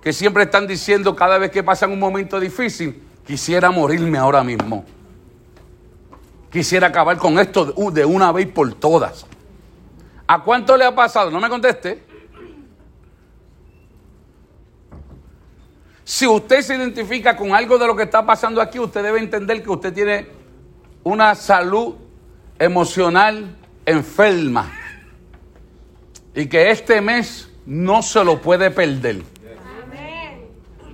que 0.00 0.12
siempre 0.12 0.44
están 0.44 0.68
diciendo 0.68 1.16
cada 1.16 1.38
vez 1.38 1.50
que 1.50 1.64
pasan 1.64 1.90
un 1.90 1.98
momento 1.98 2.38
difícil, 2.38 3.02
quisiera 3.26 3.72
morirme 3.72 4.16
ahora 4.16 4.44
mismo. 4.44 4.84
Quisiera 6.52 6.86
acabar 6.86 7.16
con 7.16 7.40
esto 7.40 7.64
de 7.90 8.04
una 8.04 8.30
vez 8.30 8.46
por 8.46 8.72
todas. 8.74 9.26
¿A 10.28 10.40
cuánto 10.44 10.76
le 10.76 10.84
ha 10.84 10.94
pasado? 10.94 11.32
No 11.32 11.40
me 11.40 11.48
conteste. 11.48 12.13
Si 16.04 16.26
usted 16.26 16.60
se 16.60 16.76
identifica 16.76 17.34
con 17.34 17.54
algo 17.54 17.78
de 17.78 17.86
lo 17.86 17.96
que 17.96 18.02
está 18.02 18.24
pasando 18.24 18.60
aquí, 18.60 18.78
usted 18.78 19.02
debe 19.02 19.18
entender 19.18 19.62
que 19.62 19.70
usted 19.70 19.92
tiene 19.92 20.28
una 21.02 21.34
salud 21.34 21.94
emocional 22.58 23.56
enferma 23.86 24.70
y 26.34 26.46
que 26.46 26.70
este 26.70 27.00
mes 27.00 27.48
no 27.64 28.02
se 28.02 28.22
lo 28.22 28.40
puede 28.40 28.70
perder. 28.70 29.22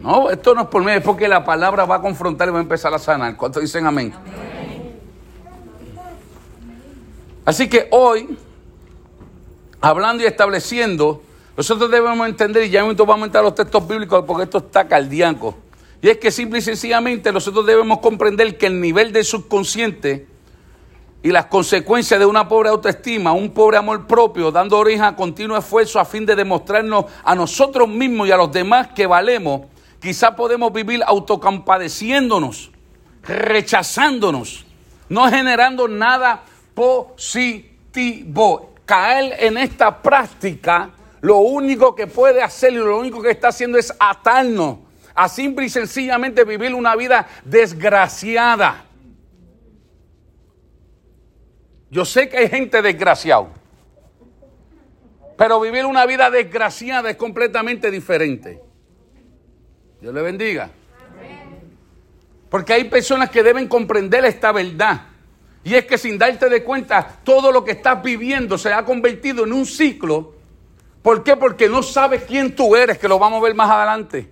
No, 0.01 0.31
esto 0.31 0.55
no 0.55 0.63
es 0.63 0.69
por 0.69 0.83
mí, 0.83 0.93
es 0.93 1.03
porque 1.03 1.29
la 1.29 1.45
palabra 1.45 1.85
va 1.85 1.97
a 1.97 2.01
confrontar 2.01 2.49
y 2.49 2.53
va 2.53 2.59
a 2.59 2.63
empezar 2.63 2.95
a 2.95 2.99
sanar. 2.99 3.37
¿Cuántos 3.37 3.63
dicen 3.63 3.87
amén? 3.87 4.15
Así 7.45 7.69
que 7.69 7.89
hoy, 7.91 8.39
hablando 9.81 10.23
y 10.23 10.27
estableciendo 10.27 11.23
nosotros 11.61 11.91
debemos 11.91 12.27
entender, 12.27 12.65
y 12.65 12.71
ya 12.71 12.83
vamos 12.83 12.99
a 12.99 13.13
aumentar 13.13 13.45
los 13.45 13.55
textos 13.55 13.87
bíblicos 13.87 14.25
porque 14.27 14.45
esto 14.45 14.57
está 14.57 14.89
cardíaco. 14.89 15.55
Y 16.01 16.09
es 16.09 16.17
que 16.17 16.31
simple 16.31 16.61
y 16.61 16.63
sencillamente 16.63 17.31
nosotros 17.31 17.67
debemos 17.67 17.99
comprender 17.99 18.57
que 18.57 18.65
el 18.65 18.81
nivel 18.81 19.13
del 19.13 19.27
subconsciente 19.27 20.27
y 21.23 21.29
las 21.29 21.45
consecuencias 21.45 22.19
de 22.19 22.25
una 22.25 22.49
pobre 22.49 22.71
autoestima, 22.71 23.33
un 23.33 23.51
pobre 23.51 23.77
amor 23.77 24.07
propio, 24.07 24.51
dando 24.51 24.79
origen 24.79 25.05
a 25.05 25.15
continuo 25.15 25.55
esfuerzo 25.55 26.01
a 26.01 26.07
fin 26.07 26.25
de 26.25 26.35
demostrarnos 26.35 27.05
a 27.23 27.35
nosotros 27.35 27.87
mismos 27.87 28.27
y 28.27 28.33
a 28.33 28.39
los 28.39 28.51
demás 28.51 28.89
que 28.95 29.07
valemos, 29.07 29.67
quizá 30.01 30.35
podemos 30.35 30.73
vivir 30.73 31.03
autocompadeciéndonos, 31.07 32.71
rechazándonos, 33.23 34.65
no 35.11 35.29
generando 35.29 35.87
nada 35.89 36.43
positivo. 36.75 38.71
Caer 38.87 39.37
en 39.41 39.59
esta 39.59 40.01
práctica 40.01 40.95
lo 41.21 41.39
único 41.39 41.95
que 41.95 42.07
puede 42.07 42.43
hacer 42.43 42.73
y 42.73 42.77
lo 42.77 42.99
único 42.99 43.21
que 43.21 43.31
está 43.31 43.49
haciendo 43.49 43.79
es 43.79 43.93
atarnos 43.99 44.79
a 45.15 45.29
simple 45.29 45.67
y 45.67 45.69
sencillamente 45.69 46.45
vivir 46.45 46.75
una 46.75 46.97
vida 46.97 47.29
desgraciada. 47.45 48.87
Yo 51.91 52.05
sé 52.05 52.29
que 52.29 52.39
hay 52.39 52.49
gente 52.49 52.81
desgraciada, 52.81 53.49
pero 55.37 55.61
vivir 55.61 55.85
una 55.85 56.07
vida 56.07 56.31
desgraciada 56.31 57.11
es 57.11 57.17
completamente 57.17 57.91
diferente. 57.91 58.63
Dios 60.01 60.15
le 60.15 60.23
bendiga. 60.23 60.71
Porque 62.49 62.73
hay 62.73 62.85
personas 62.85 63.31
que 63.31 63.43
deben 63.43 63.69
comprender 63.69 64.25
esta 64.25 64.53
verdad. 64.53 65.03
Y 65.63 65.75
es 65.75 65.85
que 65.85 65.99
sin 65.99 66.19
darte 66.19 66.49
de 66.49 66.65
cuenta, 66.65 67.19
todo 67.23 67.53
lo 67.53 67.63
que 67.65 67.73
estás 67.73 68.03
viviendo 68.03 68.57
se 68.57 68.73
ha 68.73 68.85
convertido 68.85 69.45
en 69.45 69.53
un 69.53 69.67
ciclo 69.67 70.40
¿Por 71.03 71.23
qué? 71.23 71.37
Porque 71.37 71.69
no 71.69 71.83
sabes 71.83 72.25
quién 72.25 72.55
tú 72.55 72.77
eres, 72.77 72.99
que 72.99 73.09
lo 73.09 73.19
vamos 73.19 73.41
a 73.41 73.45
ver 73.45 73.55
más 73.55 73.71
adelante. 73.71 74.31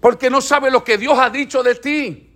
Porque 0.00 0.28
no 0.28 0.40
sabes 0.40 0.72
lo 0.72 0.84
que 0.84 0.98
Dios 0.98 1.18
ha 1.18 1.30
dicho 1.30 1.62
de 1.62 1.74
ti. 1.76 2.28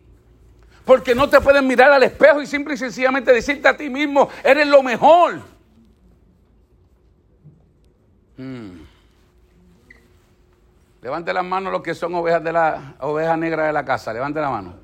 Porque 0.84 1.14
no 1.14 1.28
te 1.28 1.40
puedes 1.40 1.62
mirar 1.62 1.90
al 1.90 2.02
espejo 2.04 2.40
y 2.40 2.46
simple 2.46 2.74
y 2.74 2.76
sencillamente 2.76 3.32
decirte 3.32 3.68
a 3.68 3.76
ti 3.76 3.90
mismo, 3.90 4.28
eres 4.44 4.68
lo 4.68 4.82
mejor. 4.82 5.40
Hmm. 8.36 8.82
Levante 11.02 11.32
las 11.32 11.44
manos 11.44 11.72
los 11.72 11.82
que 11.82 11.94
son 11.94 12.14
ovejas 12.14 12.42
de 12.42 12.52
la 12.52 12.94
ovejas 13.00 13.36
negras 13.38 13.66
de 13.66 13.72
la 13.72 13.84
casa. 13.84 14.12
Levante 14.12 14.40
la 14.40 14.50
mano. 14.50 14.74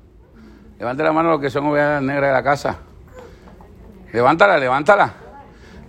Levante 0.77 1.03
la 1.03 1.11
mano 1.11 1.31
los 1.31 1.41
que 1.41 1.49
son 1.49 1.65
ovejas 1.67 2.01
negras 2.01 2.29
de 2.29 2.33
la 2.33 2.43
casa. 2.43 2.79
Levántala, 4.11 4.57
levántala. 4.57 5.22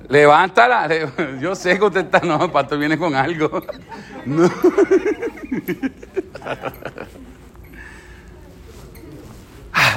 Levántala. 0.09 0.89
Yo 1.41 1.55
sé 1.55 1.79
que 1.79 1.85
usted 1.85 2.05
está. 2.05 2.21
No, 2.21 2.51
pastor 2.53 2.79
viene 2.79 2.99
con 2.99 3.15
algo. 3.15 3.63
No. 4.27 4.49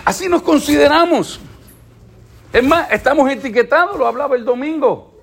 Así 0.03 0.27
nos 0.27 0.41
consideramos. 0.41 1.39
Es 2.51 2.63
más, 2.63 2.91
estamos 2.91 3.29
etiquetados, 3.29 3.97
lo 3.97 4.05
hablaba 4.05 4.35
el 4.35 4.43
domingo. 4.43 5.13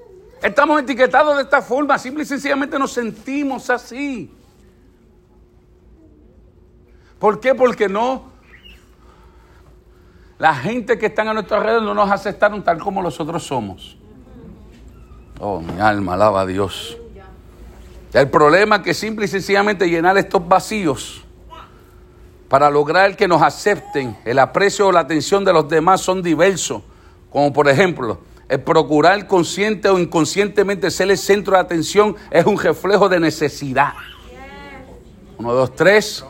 Estamos 0.42 0.80
etiquetados 0.80 1.36
de 1.36 1.42
esta 1.42 1.60
forma, 1.60 1.98
simple 1.98 2.22
y 2.22 2.26
sencillamente 2.26 2.78
nos 2.78 2.92
sentimos 2.92 3.68
así. 3.68 4.30
¿Por 7.18 7.40
qué? 7.40 7.54
Porque 7.54 7.88
no. 7.88 8.32
La 10.38 10.54
gente 10.54 10.98
que 10.98 11.06
está 11.06 11.22
a 11.22 11.32
nuestro 11.34 11.56
alrededor 11.56 11.82
no 11.82 11.94
nos 11.94 12.10
aceptaron 12.10 12.62
tal 12.62 12.78
como 12.78 13.02
nosotros 13.02 13.42
somos. 13.42 13.98
Oh, 15.40 15.60
mi 15.60 15.80
alma, 15.80 16.14
alaba 16.14 16.42
a 16.42 16.46
Dios. 16.46 16.96
El 18.12 18.30
problema 18.30 18.76
es 18.76 18.82
que 18.82 18.94
simple 18.94 19.24
y 19.24 19.28
sencillamente 19.28 19.88
llenar 19.88 20.16
estos 20.16 20.46
vacíos 20.46 21.24
para 22.48 22.70
lograr 22.70 23.16
que 23.16 23.26
nos 23.26 23.42
acepten, 23.42 24.16
el 24.24 24.38
aprecio 24.38 24.86
o 24.86 24.92
la 24.92 25.00
atención 25.00 25.44
de 25.44 25.52
los 25.52 25.68
demás 25.68 26.00
son 26.00 26.22
diversos, 26.22 26.82
como 27.30 27.52
por 27.52 27.68
ejemplo, 27.68 28.20
el 28.48 28.60
procurar 28.60 29.26
consciente 29.26 29.88
o 29.88 29.98
inconscientemente 29.98 30.90
ser 30.92 31.10
el 31.10 31.18
centro 31.18 31.54
de 31.54 31.60
atención 31.60 32.14
es 32.30 32.46
un 32.46 32.56
reflejo 32.56 33.08
de 33.08 33.18
necesidad. 33.18 33.94
Uno, 35.38 35.52
dos, 35.52 35.74
tres. 35.74 36.24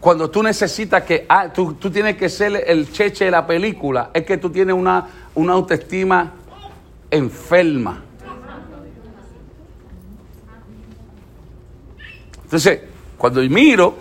Cuando 0.00 0.30
tú 0.30 0.42
necesitas 0.42 1.04
que, 1.04 1.24
ah, 1.28 1.50
tú, 1.52 1.74
tienes 1.90 2.16
que 2.16 2.28
ser 2.28 2.64
el 2.66 2.92
cheche 2.92 3.24
de 3.24 3.30
la 3.30 3.46
película, 3.46 4.10
es 4.12 4.26
que 4.26 4.36
tú 4.36 4.50
tienes 4.50 4.74
una, 4.74 5.08
una 5.34 5.54
autoestima 5.54 6.32
enferma. 7.10 8.02
Entonces, 12.44 12.80
cuando 13.18 13.40
miro 13.42 13.96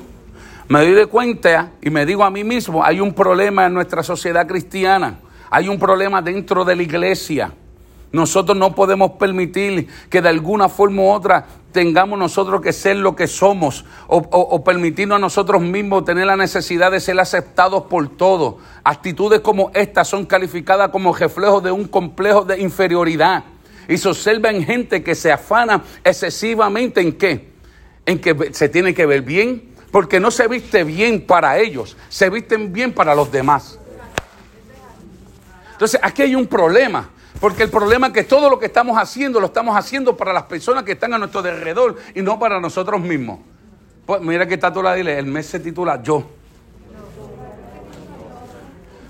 me 0.67 0.79
doy 0.79 0.93
de 0.93 1.05
cuenta 1.05 1.73
y 1.81 1.89
me 1.89 2.05
digo 2.05 2.23
a 2.23 2.31
mí 2.31 2.43
mismo, 2.43 2.83
hay 2.83 2.99
un 2.99 3.13
problema 3.13 3.67
en 3.67 3.73
nuestra 3.73 4.01
sociedad 4.01 4.47
cristiana, 4.47 5.19
hay 5.49 5.67
un 5.67 5.77
problema 5.77 6.21
dentro 6.21 6.65
de 6.65 6.75
la 6.75 6.83
iglesia. 6.83 7.53
Nosotros 8.15 8.57
no 8.57 8.73
podemos 8.73 9.11
permitir 9.19 9.89
que 10.09 10.21
de 10.21 10.29
alguna 10.29 10.69
forma 10.69 11.01
u 11.01 11.09
otra 11.09 11.45
tengamos 11.73 12.17
nosotros 12.17 12.61
que 12.61 12.71
ser 12.71 12.95
lo 12.95 13.13
que 13.13 13.27
somos 13.27 13.83
o, 14.07 14.63
permitirnos 14.63 15.17
a 15.17 15.19
nosotros 15.19 15.61
mismos 15.61 16.05
tener 16.05 16.25
la 16.25 16.37
necesidad 16.37 16.91
de 16.91 17.01
ser 17.01 17.19
aceptados 17.19 17.83
por 17.83 18.07
todos. 18.07 18.55
Actitudes 18.85 19.41
como 19.41 19.69
estas 19.73 20.07
son 20.07 20.25
calificadas 20.25 20.91
como 20.91 21.13
reflejos 21.13 21.61
de 21.61 21.73
un 21.73 21.89
complejo 21.89 22.45
de 22.45 22.61
inferioridad 22.61 23.43
y 23.89 23.97
se 23.97 24.07
observa 24.07 24.49
en 24.49 24.63
gente 24.63 25.03
que 25.03 25.13
se 25.13 25.29
afana 25.29 25.83
excesivamente 26.01 27.01
en 27.01 27.11
qué? 27.17 27.49
En 28.05 28.19
que 28.19 28.53
se 28.53 28.69
tiene 28.69 28.93
que 28.93 29.05
ver 29.05 29.23
bien, 29.23 29.73
porque 29.91 30.21
no 30.21 30.31
se 30.31 30.47
viste 30.47 30.85
bien 30.85 31.25
para 31.27 31.59
ellos, 31.59 31.97
se 32.07 32.29
visten 32.29 32.71
bien 32.71 32.93
para 32.93 33.13
los 33.13 33.29
demás. 33.29 33.77
Entonces, 35.73 35.99
aquí 36.01 36.21
hay 36.21 36.35
un 36.35 36.47
problema, 36.47 37.09
porque 37.39 37.63
el 37.63 37.69
problema 37.69 38.07
es 38.07 38.13
que 38.13 38.23
todo 38.23 38.49
lo 38.49 38.57
que 38.57 38.67
estamos 38.67 38.97
haciendo 38.97 39.39
lo 39.39 39.47
estamos 39.47 39.77
haciendo 39.77 40.15
para 40.15 40.33
las 40.33 40.43
personas 40.43 40.83
que 40.83 40.93
están 40.93 41.13
a 41.13 41.17
nuestro 41.17 41.41
alrededor 41.41 41.97
y 42.13 42.21
no 42.21 42.39
para 42.39 42.59
nosotros 42.59 43.01
mismos. 43.01 43.39
Pues 44.05 44.21
mira 44.21 44.47
que 44.47 44.53
está 44.53 44.71
tú 44.71 44.81
la 44.81 44.93
dile, 44.93 45.17
el 45.17 45.25
mes 45.25 45.47
se 45.47 45.59
titula 45.59 46.01
Yo. 46.01 46.23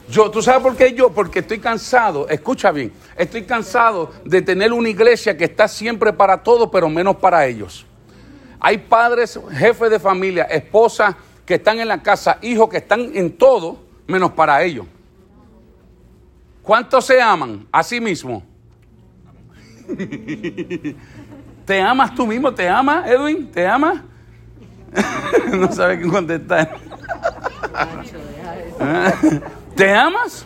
Yo, 0.08 0.30
¿tú 0.30 0.42
sabes 0.42 0.62
por 0.62 0.76
qué 0.76 0.94
yo? 0.94 1.10
Porque 1.10 1.40
estoy 1.40 1.60
cansado, 1.60 2.30
escucha 2.30 2.72
bien, 2.72 2.94
estoy 3.18 3.44
cansado 3.44 4.12
de 4.24 4.42
tener 4.44 4.72
una 4.72 4.88
iglesia 4.88 5.36
que 5.36 5.46
está 5.46 5.68
siempre 5.68 6.14
para 6.14 6.44
todos, 6.44 6.70
pero 6.72 6.88
menos 6.90 7.16
para 7.16 7.46
ellos. 7.48 7.88
Hay 8.60 8.78
padres, 8.78 9.40
jefes 9.52 9.90
de 9.90 10.00
familia, 10.00 10.44
esposas 10.44 11.16
que 11.46 11.56
están 11.56 11.80
en 11.80 11.88
la 11.88 12.04
casa, 12.04 12.38
hijos 12.42 12.70
que 12.70 12.78
están 12.78 13.12
en 13.16 13.36
todo, 13.36 13.80
menos 14.08 14.32
para 14.32 14.64
ellos. 14.64 14.86
¿Cuántos 16.66 17.06
se 17.06 17.22
aman 17.22 17.68
a 17.72 17.84
sí 17.84 18.02
mismo? 18.02 18.44
¿Te 21.64 21.80
amas 21.80 22.16
tú 22.16 22.26
mismo? 22.26 22.52
¿Te 22.52 22.68
amas, 22.68 23.08
Edwin? 23.08 23.52
¿Te 23.52 23.68
amas? 23.68 24.02
no 25.54 25.72
sabe 25.72 26.00
qué 26.00 26.08
contestar. 26.08 26.76
¿Te 29.76 29.94
amas? 29.94 30.44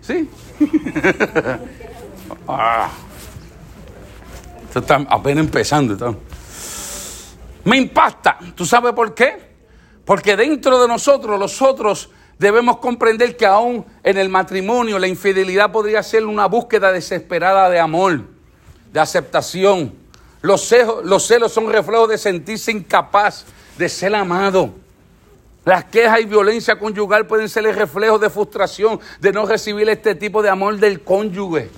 Sí. 0.00 0.30
ah. 2.48 2.88
Esto 4.64 4.78
está 4.78 4.96
apenas 5.10 5.44
empezando. 5.44 6.22
Me 7.64 7.76
impacta. 7.76 8.38
¿Tú 8.54 8.64
sabes 8.64 8.94
por 8.94 9.14
qué? 9.14 9.56
Porque 10.06 10.38
dentro 10.38 10.80
de 10.80 10.88
nosotros, 10.88 11.38
los 11.38 11.60
otros, 11.60 12.08
debemos 12.38 12.78
comprender 12.78 13.36
que 13.36 13.46
aún 13.46 13.84
en 14.02 14.18
el 14.18 14.28
matrimonio 14.28 14.98
la 14.98 15.08
infidelidad 15.08 15.72
podría 15.72 16.02
ser 16.02 16.24
una 16.24 16.46
búsqueda 16.46 16.92
desesperada 16.92 17.68
de 17.70 17.80
amor, 17.80 18.22
de 18.92 19.00
aceptación. 19.00 19.94
Los 20.40 20.62
celos, 20.62 21.04
los 21.04 21.26
celos 21.26 21.52
son 21.52 21.70
reflejos 21.70 22.08
de 22.08 22.18
sentirse 22.18 22.70
incapaz 22.70 23.44
de 23.76 23.88
ser 23.88 24.14
amado. 24.14 24.70
Las 25.64 25.84
quejas 25.84 26.20
y 26.20 26.24
violencia 26.24 26.78
conyugal 26.78 27.26
pueden 27.26 27.48
ser 27.48 27.66
el 27.66 27.74
reflejo 27.74 28.18
de 28.18 28.30
frustración 28.30 29.00
de 29.20 29.32
no 29.32 29.44
recibir 29.44 29.88
este 29.88 30.14
tipo 30.14 30.42
de 30.42 30.48
amor 30.48 30.78
del 30.78 31.02
cónyuge. 31.02 31.70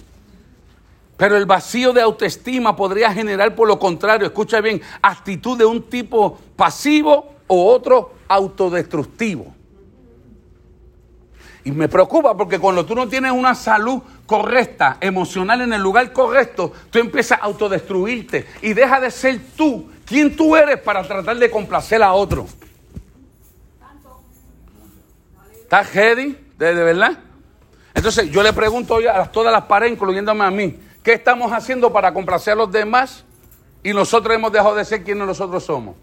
Pero 1.17 1.37
el 1.37 1.45
vacío 1.45 1.93
de 1.93 2.01
autoestima 2.01 2.77
podría 2.77 3.13
generar, 3.13 3.55
por 3.55 3.69
lo 3.69 3.79
contrario, 3.79 4.27
escucha 4.27 4.61
bien, 4.61 4.81
actitud 5.03 5.59
de 5.59 5.65
un 5.65 5.83
tipo 5.83 6.39
pasivo 6.57 7.35
o 7.47 7.67
otro 7.67 8.15
autodestructivo. 8.29 9.60
Y 11.65 11.73
me 11.73 11.89
preocupa 11.89 12.37
porque 12.37 12.59
cuando 12.59 12.87
tú 12.87 12.95
no 12.95 13.09
tienes 13.09 13.33
una 13.33 13.55
salud 13.55 14.03
correcta, 14.27 14.97
emocional 15.01 15.61
en 15.61 15.73
el 15.73 15.83
lugar 15.83 16.13
correcto, 16.13 16.73
tú 16.91 16.99
empiezas 16.99 17.39
a 17.41 17.45
autodestruirte 17.45 18.47
y 18.63 18.73
deja 18.73 19.01
de 19.01 19.11
ser 19.11 19.41
tú 19.57 19.91
quien 20.07 20.35
tú 20.35 20.57
eres 20.57 20.81
para 20.81 21.03
tratar 21.03 21.37
de 21.37 21.51
complacer 21.51 22.03
a 22.03 22.13
otro. 22.13 22.47
¿Estás 25.61 25.95
ready? 25.95 26.37
¿De, 26.59 26.75
verdad? 26.75 27.19
Entonces 27.95 28.31
yo 28.31 28.43
le 28.43 28.53
pregunto 28.53 28.95
hoy 28.95 29.07
a 29.07 29.25
todas 29.25 29.53
las 29.53 29.65
paredes, 29.65 29.93
incluyéndome 29.93 30.45
a 30.45 30.51
mí, 30.51 30.77
¿Qué 31.03 31.15
estamos 31.15 31.53
haciendo 31.53 31.93
para 31.93 32.13
complacer 32.13 32.53
a 32.53 32.57
los 32.57 32.71
demás? 32.71 33.25
Y 33.83 33.93
nosotros 33.93 34.35
hemos 34.35 34.53
dejado 34.53 34.75
de 34.75 34.85
ser 34.85 35.03
quienes 35.03 35.27
nosotros 35.27 35.65
somos. 35.65 35.97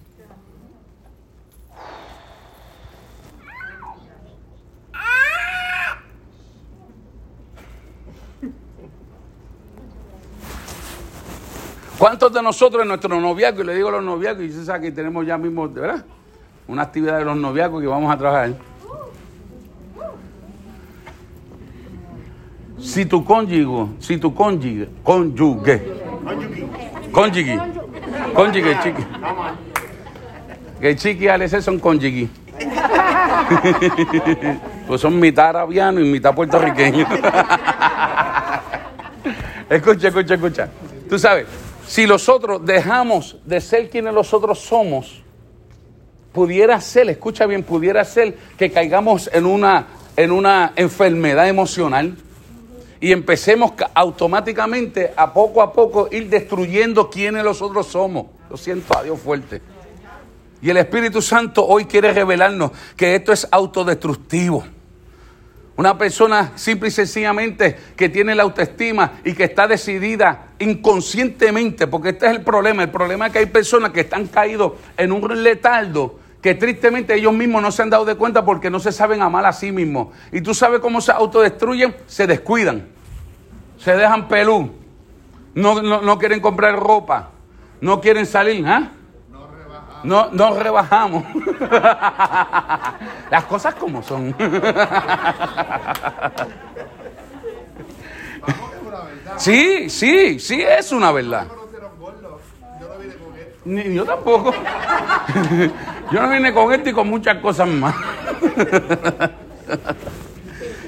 ¿Cuántos 11.97 12.31
de 12.31 12.43
nosotros 12.43 12.83
en 12.83 12.89
nuestro 12.89 13.19
noviazgo, 13.19 13.63
y 13.63 13.65
le 13.65 13.75
digo 13.75 13.89
los 13.89 14.03
noviazgos, 14.03 14.43
y 14.43 14.51
se 14.51 14.65
sabe 14.65 14.81
que 14.81 14.91
tenemos 14.91 15.25
ya 15.25 15.35
mismo, 15.37 15.67
¿verdad? 15.67 16.05
Una 16.67 16.83
actividad 16.83 17.17
de 17.17 17.25
los 17.25 17.35
noviazgos 17.35 17.81
que 17.81 17.87
vamos 17.87 18.13
a 18.13 18.17
trabajar. 18.17 18.51
Si 22.79 23.05
tu 23.05 23.25
cónyuge, 23.25 23.87
si 23.99 24.17
tu 24.17 24.35
cónyuge, 24.35 24.87
cónyuge, 25.03 25.81
cónyuge, 27.11 27.59
cónyuge, 28.35 28.79
chiqui. 28.83 29.03
Que 30.79 30.95
chiqui 30.95 31.25
y 31.25 31.27
Alex 31.27 31.63
son 31.63 31.79
cónyuge. 31.79 32.29
pues 34.87 35.01
son 35.01 35.19
mitad 35.19 35.49
arabiano 35.49 35.99
y 35.99 36.03
mitad 36.03 36.35
puertorriqueño. 36.35 37.07
escucha, 39.69 40.07
escucha, 40.09 40.35
escucha. 40.35 40.69
Tú 41.09 41.17
sabes, 41.17 41.47
si 41.87 42.05
nosotros 42.05 42.65
dejamos 42.65 43.37
de 43.45 43.61
ser 43.61 43.89
quienes 43.89 44.13
nosotros 44.13 44.59
somos, 44.59 45.23
pudiera 46.33 46.79
ser, 46.81 47.09
escucha 47.09 47.45
bien, 47.45 47.63
pudiera 47.63 48.03
ser 48.03 48.35
que 48.57 48.71
caigamos 48.71 49.29
en 49.33 49.45
una, 49.45 49.87
en 50.15 50.31
una 50.31 50.73
enfermedad 50.75 51.47
emocional 51.47 52.15
y 52.99 53.11
empecemos 53.11 53.71
automáticamente 53.93 55.13
a 55.15 55.33
poco 55.33 55.61
a 55.61 55.71
poco 55.71 56.09
ir 56.11 56.29
destruyendo 56.29 57.09
quienes 57.09 57.43
nosotros 57.43 57.87
somos. 57.87 58.27
Lo 58.49 58.57
siento 58.57 58.97
a 58.97 59.03
Dios 59.03 59.19
fuerte. 59.19 59.61
Y 60.61 60.69
el 60.69 60.77
Espíritu 60.77 61.21
Santo 61.21 61.65
hoy 61.65 61.85
quiere 61.85 62.11
revelarnos 62.11 62.71
que 62.95 63.15
esto 63.15 63.31
es 63.31 63.47
autodestructivo. 63.49 64.65
Una 65.77 65.95
persona 65.95 66.53
simple 66.55 66.87
y 66.87 66.91
sencillamente 66.91 67.77
que 67.95 68.09
tiene 68.09 68.33
la 68.33 68.41
autoestima 68.41 69.19
y 69.23 69.33
que 69.33 69.43
está 69.43 69.67
decidida 69.67 70.47
inconscientemente, 70.57 71.85
porque 71.85 72.09
este 72.09 72.25
es 72.25 72.31
el 72.31 72.41
problema. 72.41 72.81
El 72.81 72.89
problema 72.89 73.27
es 73.27 73.33
que 73.33 73.39
hay 73.39 73.45
personas 73.45 73.91
que 73.91 74.01
están 74.01 74.25
caídos 74.25 74.73
en 74.97 75.11
un 75.11 75.43
letardo 75.43 76.19
que 76.41 76.55
tristemente 76.55 77.13
ellos 77.13 77.33
mismos 77.33 77.61
no 77.61 77.71
se 77.71 77.83
han 77.83 77.91
dado 77.91 78.05
de 78.05 78.15
cuenta 78.15 78.43
porque 78.43 78.71
no 78.71 78.79
se 78.79 78.91
saben 78.91 79.21
amar 79.21 79.45
a 79.45 79.53
sí 79.53 79.71
mismos. 79.71 80.07
Y 80.31 80.41
tú 80.41 80.55
sabes 80.55 80.79
cómo 80.79 80.99
se 80.99 81.11
autodestruyen, 81.11 81.95
se 82.07 82.25
descuidan, 82.25 82.87
se 83.77 83.95
dejan 83.95 84.27
pelú, 84.27 84.71
no, 85.53 85.81
no, 85.83 86.01
no 86.01 86.17
quieren 86.17 86.39
comprar 86.39 86.75
ropa, 86.79 87.29
no 87.81 88.01
quieren 88.01 88.25
salir, 88.25 88.65
¿ah? 88.65 88.93
No, 90.03 90.29
no 90.31 90.55
rebajamos. 90.55 91.23
Las 93.31 93.43
cosas 93.45 93.75
como 93.75 94.03
son. 94.03 94.35
Sí, 99.37 99.87
sí, 99.89 100.39
sí 100.39 100.63
es 100.63 100.91
una 100.91 101.11
verdad. 101.11 101.47
Ni 103.65 103.93
yo 103.93 104.03
tampoco. 104.03 104.51
yo 106.11 106.21
no 106.21 106.29
vine 106.29 106.53
con 106.53 106.73
esto 106.73 106.89
y 106.89 106.93
con 106.93 107.07
muchas 107.07 107.37
cosas 107.37 107.67
más. 107.67 107.93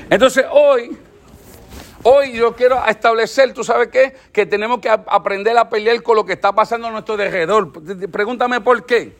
Entonces 0.09 0.45
hoy, 0.51 0.97
hoy 2.03 2.33
yo 2.33 2.55
quiero 2.55 2.83
establecer, 2.85 3.53
¿tú 3.53 3.63
sabes 3.63 3.89
qué? 3.89 4.15
Que 4.31 4.45
tenemos 4.45 4.79
que 4.79 4.89
aprender 4.89 5.57
a 5.57 5.69
pelear 5.69 6.01
con 6.01 6.15
lo 6.15 6.25
que 6.25 6.33
está 6.33 6.53
pasando 6.53 6.87
a 6.87 6.91
nuestro 6.91 7.15
alrededor. 7.15 7.71
Pregúntame 8.09 8.61
por 8.61 8.85
qué. 8.85 9.17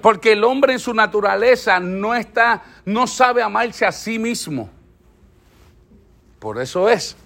Porque 0.00 0.32
el 0.32 0.44
hombre 0.44 0.74
en 0.74 0.78
su 0.78 0.94
naturaleza 0.94 1.80
no 1.80 2.14
está, 2.14 2.62
no 2.84 3.06
sabe 3.06 3.42
amarse 3.42 3.84
a 3.84 3.92
sí 3.92 4.18
mismo. 4.18 4.70
Por 6.38 6.60
eso 6.60 6.88
es 6.88 7.16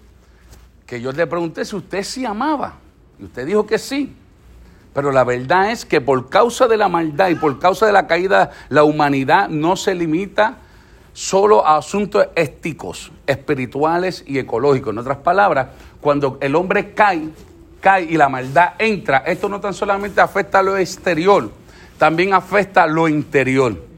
que 0.87 1.01
yo 1.01 1.13
le 1.13 1.27
pregunté 1.27 1.65
si 1.65 1.77
usted 1.77 2.03
sí 2.03 2.25
amaba. 2.25 2.75
Y 3.19 3.25
usted 3.25 3.47
dijo 3.47 3.67
que 3.67 3.79
sí. 3.79 4.17
Pero 4.95 5.11
la 5.11 5.25
verdad 5.25 5.71
es 5.71 5.85
que 5.85 6.01
por 6.01 6.29
causa 6.29 6.69
de 6.69 6.77
la 6.77 6.89
maldad 6.89 7.29
y 7.29 7.35
por 7.35 7.59
causa 7.59 7.87
de 7.87 7.93
la 7.93 8.07
caída, 8.07 8.51
la 8.69 8.85
humanidad 8.85 9.49
no 9.49 9.77
se 9.77 9.95
limita 9.95 10.59
solo 11.13 11.67
a 11.67 11.77
asuntos 11.77 12.27
éticos, 12.35 13.13
espirituales 13.27 14.25
y 14.27 14.39
ecológicos. 14.39 14.93
En 14.93 14.99
otras 14.99 15.19
palabras, 15.19 15.69
cuando 16.01 16.39
el 16.41 16.55
hombre 16.55 16.95
cae, 16.95 17.29
cae 17.81 18.05
y 18.05 18.17
la 18.17 18.29
maldad 18.29 18.75
entra, 18.79 19.19
esto 19.27 19.49
no 19.49 19.61
tan 19.61 19.75
solamente 19.75 20.21
afecta 20.21 20.61
a 20.61 20.63
lo 20.63 20.77
exterior, 20.77 21.51
también 21.99 22.35
afecta 22.35 22.85
a 22.85 22.87
lo 22.87 23.09
interior. 23.09 23.93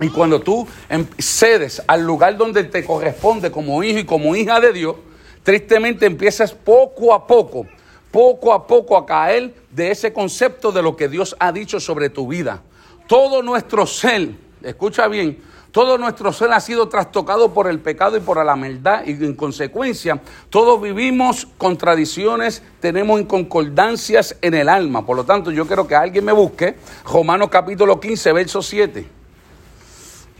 Y 0.00 0.08
cuando 0.08 0.40
tú 0.40 0.66
em, 0.88 1.06
cedes 1.18 1.82
al 1.86 2.04
lugar 2.04 2.36
donde 2.36 2.64
te 2.64 2.84
corresponde 2.84 3.50
como 3.50 3.82
hijo 3.82 4.00
y 4.00 4.04
como 4.04 4.34
hija 4.34 4.58
de 4.60 4.72
Dios, 4.72 4.96
tristemente 5.42 6.06
empiezas 6.06 6.52
poco 6.52 7.14
a 7.14 7.26
poco, 7.26 7.66
poco 8.10 8.52
a 8.52 8.66
poco 8.66 8.96
a 8.96 9.06
caer 9.06 9.54
de 9.70 9.90
ese 9.90 10.12
concepto 10.12 10.72
de 10.72 10.82
lo 10.82 10.96
que 10.96 11.08
Dios 11.08 11.36
ha 11.38 11.52
dicho 11.52 11.78
sobre 11.78 12.10
tu 12.10 12.26
vida. 12.26 12.62
Todo 13.06 13.42
nuestro 13.42 13.86
ser, 13.86 14.30
escucha 14.64 15.08
bien, 15.08 15.38
todo 15.70 15.98
nuestro 15.98 16.32
ser 16.32 16.52
ha 16.52 16.60
sido 16.60 16.88
trastocado 16.88 17.52
por 17.52 17.68
el 17.68 17.80
pecado 17.80 18.16
y 18.16 18.20
por 18.20 18.44
la 18.44 18.54
maldad 18.54 19.04
y 19.06 19.10
en 19.10 19.34
consecuencia 19.34 20.20
todos 20.48 20.80
vivimos 20.80 21.48
contradicciones, 21.58 22.62
tenemos 22.78 23.20
inconcordancias 23.20 24.36
en 24.40 24.54
el 24.54 24.68
alma. 24.68 25.04
Por 25.04 25.16
lo 25.16 25.24
tanto, 25.24 25.50
yo 25.50 25.66
quiero 25.66 25.86
que 25.86 25.96
alguien 25.96 26.24
me 26.24 26.32
busque 26.32 26.76
Romanos 27.04 27.48
capítulo 27.50 27.98
15, 27.98 28.32
verso 28.32 28.62
7. 28.62 29.06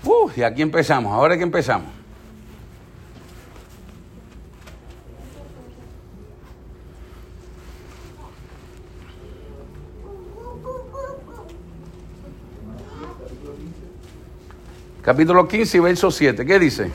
Uh, 0.04 0.30
y 0.36 0.42
aquí 0.42 0.62
empezamos, 0.62 1.12
ahora 1.12 1.36
que 1.36 1.42
empezamos. 1.42 2.03
Capítulo 15.04 15.46
15, 15.46 15.80
verso 15.80 16.10
7. 16.10 16.46
¿Qué 16.46 16.58
dice? 16.58 16.90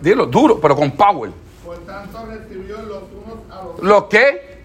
Dilo 0.00 0.24
duro, 0.24 0.58
pero 0.58 0.74
con 0.74 0.92
power. 0.92 1.30
Por 1.62 1.76
tanto 1.80 2.24
recibió 2.24 2.80
los 2.82 3.02
unos 3.12 3.38
a 3.50 3.64
los 3.64 3.82
¿Los 3.82 4.04
qué? 4.04 4.64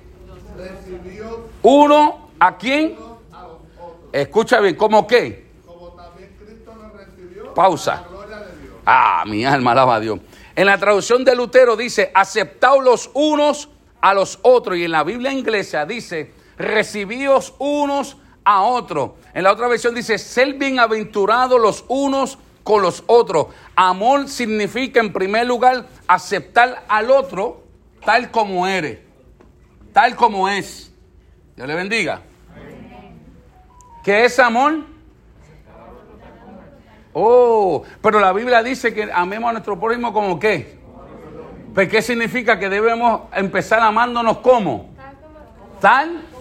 Recibió 0.57 1.49
uno 1.61 2.29
a 2.39 2.57
quién? 2.57 2.95
A 3.33 3.43
los 3.43 3.57
Escucha 4.13 4.61
bien, 4.61 4.75
¿cómo 4.75 5.05
qué? 5.05 5.47
Como 5.65 5.89
también 5.89 6.37
Cristo 6.41 6.73
nos 6.81 6.93
recibió. 6.93 7.53
Pausa. 7.53 8.05
Ah, 8.85 9.25
mi 9.27 9.43
alma 9.43 9.71
alaba 9.71 9.95
a 9.95 9.99
Dios. 9.99 10.19
En 10.55 10.67
la 10.67 10.77
traducción 10.77 11.25
de 11.25 11.35
Lutero 11.35 11.75
dice, 11.75 12.11
aceptaos 12.13 12.81
los 12.81 13.11
unos 13.13 13.67
a 13.99 14.13
los 14.13 14.39
otros. 14.41 14.77
Y 14.77 14.85
en 14.85 14.91
la 14.91 15.03
Biblia 15.03 15.33
inglesa 15.33 15.85
dice, 15.85 16.31
recibíos 16.57 17.55
unos 17.59 18.15
a 18.43 18.63
otros. 18.63 19.11
En 19.33 19.43
la 19.43 19.51
otra 19.51 19.67
versión 19.67 19.95
dice, 19.95 20.17
ser 20.17 20.53
bienaventurados 20.53 21.59
los 21.59 21.85
unos 21.87 22.37
con 22.63 22.81
los 22.81 23.03
otros. 23.07 23.47
Amor 23.75 24.27
significa, 24.27 24.99
en 24.99 25.11
primer 25.13 25.45
lugar, 25.47 25.87
aceptar 26.07 26.83
al 26.87 27.11
otro 27.11 27.63
tal 28.05 28.31
como 28.31 28.67
eres, 28.67 28.99
tal 29.91 30.15
como 30.15 30.49
es. 30.49 30.91
Dios 31.55 31.67
le 31.67 31.75
bendiga. 31.75 32.21
¿Qué 34.03 34.25
es 34.25 34.37
amor? 34.39 34.85
Oh, 37.13 37.83
pero 38.01 38.19
la 38.19 38.33
Biblia 38.33 38.63
dice 38.63 38.93
que 38.93 39.09
amemos 39.13 39.49
a 39.49 39.53
nuestro 39.53 39.79
prójimo 39.79 40.11
como 40.11 40.39
qué. 40.39 40.79
Pues, 41.73 41.89
¿qué 41.89 42.01
significa? 42.01 42.59
Que 42.59 42.69
debemos 42.69 43.21
empezar 43.33 43.79
amándonos 43.79 44.39
como. 44.39 44.93
Tal. 45.79 46.32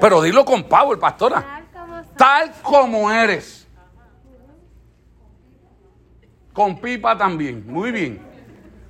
Pero 0.00 0.22
dilo 0.22 0.44
con 0.44 0.64
power, 0.64 0.98
pastora 0.98 1.60
tal 2.20 2.52
como 2.62 3.10
eres. 3.10 3.66
Con 6.52 6.78
pipa 6.78 7.16
también, 7.16 7.64
muy 7.66 7.90
bien. 7.90 8.20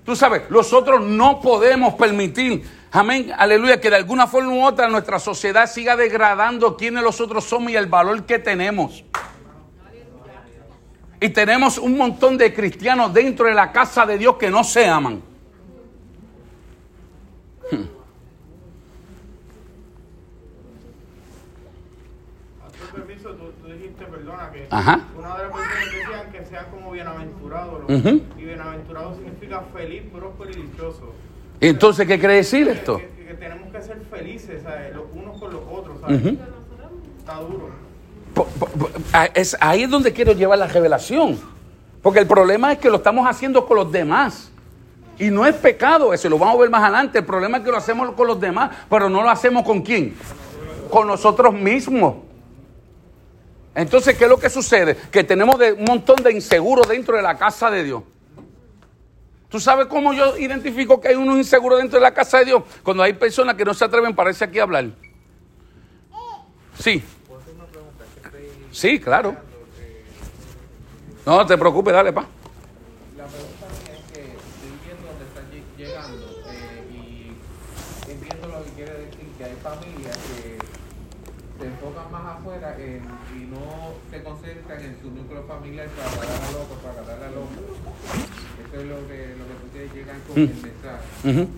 Tú 0.04 0.16
sabes, 0.16 0.50
nosotros 0.50 1.00
no 1.00 1.40
podemos 1.40 1.94
permitir, 1.94 2.68
amén, 2.90 3.32
aleluya, 3.38 3.80
que 3.80 3.88
de 3.88 3.94
alguna 3.94 4.26
forma 4.26 4.52
u 4.52 4.64
otra 4.64 4.88
nuestra 4.88 5.20
sociedad 5.20 5.70
siga 5.70 5.94
degradando 5.94 6.76
quiénes 6.76 7.04
nosotros 7.04 7.44
somos 7.44 7.70
y 7.70 7.76
el 7.76 7.86
valor 7.86 8.26
que 8.26 8.40
tenemos. 8.40 9.04
Y 11.20 11.28
tenemos 11.28 11.78
un 11.78 11.96
montón 11.96 12.36
de 12.36 12.52
cristianos 12.52 13.14
dentro 13.14 13.46
de 13.46 13.54
la 13.54 13.70
casa 13.70 14.04
de 14.06 14.18
Dios 14.18 14.34
que 14.38 14.50
no 14.50 14.64
se 14.64 14.88
aman. 14.88 15.22
Ajá. 24.70 25.00
Una 25.18 25.36
de 25.36 25.42
las 25.42 25.52
personas 25.52 25.84
decían 25.84 26.32
que 26.32 26.44
sean 26.44 26.66
como 26.70 26.92
bienaventurados. 26.92 27.82
Y 28.38 28.44
bienaventurado 28.44 29.14
significa 29.16 29.62
feliz, 29.74 30.02
próspero 30.12 30.50
y 30.50 30.62
dichoso. 30.62 31.12
Entonces, 31.60 32.06
¿qué 32.06 32.18
quiere 32.18 32.36
decir 32.36 32.68
esto? 32.68 32.98
Que, 32.98 33.34
tenemos 33.34 33.72
que 33.72 33.82
ser 33.82 34.00
felices, 34.10 34.62
los 34.94 35.04
unos 35.12 35.38
con 35.38 35.52
los 35.52 35.62
otros. 35.70 35.96
Está 37.18 37.34
duro. 37.40 37.70
Es, 39.34 39.56
ahí 39.60 39.82
es 39.82 39.90
donde 39.90 40.12
quiero 40.12 40.32
llevar 40.32 40.58
la 40.58 40.68
revelación. 40.68 41.38
Porque 42.00 42.20
el 42.20 42.26
problema 42.26 42.72
es 42.72 42.78
que 42.78 42.88
lo 42.88 42.96
estamos 42.96 43.26
haciendo 43.28 43.66
con 43.66 43.76
los 43.76 43.90
demás. 43.90 44.50
Y 45.18 45.30
no 45.30 45.44
es 45.44 45.54
pecado 45.54 46.14
eso, 46.14 46.30
lo 46.30 46.38
vamos 46.38 46.54
a 46.54 46.60
ver 46.60 46.70
más 46.70 46.82
adelante. 46.82 47.18
El 47.18 47.26
problema 47.26 47.58
es 47.58 47.64
que 47.64 47.70
lo 47.70 47.76
hacemos 47.76 48.12
con 48.12 48.26
los 48.26 48.40
demás, 48.40 48.70
pero 48.88 49.10
no 49.10 49.20
lo 49.20 49.28
hacemos 49.28 49.64
con 49.64 49.82
quién? 49.82 50.14
Con 50.90 51.06
nosotros 51.06 51.52
mismos. 51.52 52.29
Entonces, 53.74 54.16
¿qué 54.16 54.24
es 54.24 54.30
lo 54.30 54.38
que 54.38 54.50
sucede? 54.50 54.96
Que 55.10 55.24
tenemos 55.24 55.56
un 55.56 55.84
montón 55.84 56.22
de 56.22 56.32
inseguros 56.32 56.88
dentro 56.88 57.16
de 57.16 57.22
la 57.22 57.36
casa 57.38 57.70
de 57.70 57.84
Dios. 57.84 58.02
¿Tú 59.48 59.58
sabes 59.58 59.86
cómo 59.86 60.12
yo 60.12 60.36
identifico 60.36 61.00
que 61.00 61.08
hay 61.08 61.16
unos 61.16 61.36
inseguros 61.36 61.78
dentro 61.78 61.98
de 61.98 62.02
la 62.02 62.14
casa 62.14 62.38
de 62.38 62.44
Dios? 62.46 62.62
Cuando 62.84 63.02
hay 63.02 63.14
personas 63.14 63.56
que 63.56 63.64
no 63.64 63.74
se 63.74 63.84
atreven 63.84 64.14
para 64.14 64.30
irse 64.30 64.44
aquí 64.44 64.60
a 64.60 64.62
hablar. 64.62 64.86
Sí. 66.78 67.02
Sí, 68.70 69.00
claro. 69.00 69.36
No 71.26 71.44
te 71.44 71.58
preocupes, 71.58 71.92
dale, 71.92 72.12
pa. 72.12 72.24
La 73.16 73.26
pregunta 73.26 73.66
es 73.84 74.12
que 74.12 74.20
estoy 74.20 74.72
viendo 74.84 75.06
dónde 75.06 75.24
están 75.26 75.50
llegando 75.76 76.42
eh, 76.46 76.84
y 76.92 78.10
entiendo 78.10 78.48
lo 78.48 78.64
que 78.64 78.70
quiere 78.70 78.92
decir 78.92 79.26
que 79.36 79.44
hay 79.44 79.56
familias 79.62 80.16
que 80.16 80.58
se 81.60 81.66
enfocan 81.66 82.09
más 82.22 82.38
afuera 82.38 82.76
en 82.78 83.00
se 84.10 84.22
concentran 84.22 84.80
en 84.80 84.96
su 85.00 85.10
núcleo 85.10 85.44
familiar 85.44 85.88
para 85.88 86.08
agarrar 86.10 86.48
a 86.48 86.52
loco, 86.52 86.74
para 86.82 87.00
agarrar 87.00 87.28
a 87.28 87.30
loco. 87.30 87.48
Eso 88.64 88.80
es 88.80 88.86
lo 88.86 89.08
que, 89.08 89.34
lo 89.38 89.44
que 89.46 89.66
ustedes 89.66 89.94
llegan 89.94 90.20
con 90.26 90.38
el 90.38 90.48
mensaje. 90.48 91.48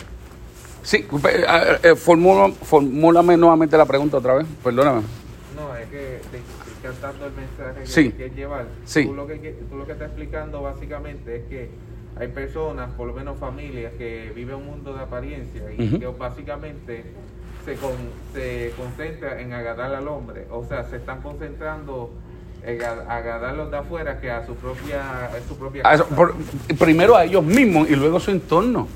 Sí, 0.83 1.07
eh, 1.25 1.79
eh, 1.83 1.95
formúlame 1.95 3.37
nuevamente 3.37 3.77
la 3.77 3.87
pregunta 3.87 4.17
otra 4.19 4.35
vez, 4.35 4.47
perdóname. 4.63 5.03
No, 5.57 5.77
es 5.77 5.89
que 5.89 6.21
cantando 6.83 7.27
el 7.27 7.33
mensaje 7.33 7.81
que 7.81 7.87
sí. 7.87 8.11
quieres 8.11 8.35
llevar. 8.35 8.67
Sí. 8.85 9.05
Tú, 9.07 9.15
lo 9.15 9.27
que, 9.27 9.57
tú 9.71 9.77
lo 9.77 9.87
que 9.87 9.93
estás 9.93 10.09
explicando 10.09 10.63
básicamente 10.63 11.37
es 11.37 11.45
que 11.45 11.71
hay 12.17 12.29
personas, 12.29 12.91
por 12.93 13.07
lo 13.07 13.15
menos 13.15 13.39
familias, 13.39 13.93
que 13.95 14.33
viven 14.35 14.57
un 14.57 14.67
mundo 14.67 14.93
de 14.93 15.01
apariencia 15.01 15.63
y 15.77 15.99
que 15.99 16.07
básicamente 16.07 17.05
se, 17.65 17.77
se 18.33 18.73
concentra 18.77 19.41
en 19.41 19.53
agarrar 19.53 19.95
al 19.95 20.09
hombre. 20.09 20.47
O 20.51 20.65
sea, 20.65 20.85
se 20.85 20.97
están 20.97 21.23
concentrando 21.23 22.11
en 22.65 22.83
agarrar 22.83 23.55
los 23.55 23.71
de 23.71 23.77
afuera 23.79 24.21
que 24.21 24.31
a 24.31 24.47
su 24.47 24.55
propia, 24.55 25.27
a 25.27 25.41
su 25.49 25.57
propia 25.57 25.83
primero 26.79 27.17
a 27.17 27.25
ellos 27.25 27.43
mismos 27.43 27.91
y 27.91 27.97
luego 27.97 28.19
a 28.19 28.21
su 28.21 28.31
entorno. 28.31 28.87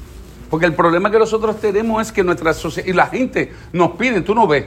Porque 0.49 0.67
el 0.67 0.75
problema 0.75 1.11
que 1.11 1.19
nosotros 1.19 1.61
tenemos 1.61 2.01
es 2.01 2.13
que 2.13 2.23
nuestra 2.23 2.55
sociedad 2.55 2.89
y 2.89 2.93
la 2.93 3.07
gente 3.07 3.53
nos 3.73 3.93
pide, 3.93 4.21
tú 4.21 4.35
no 4.35 4.47
ves. 4.47 4.67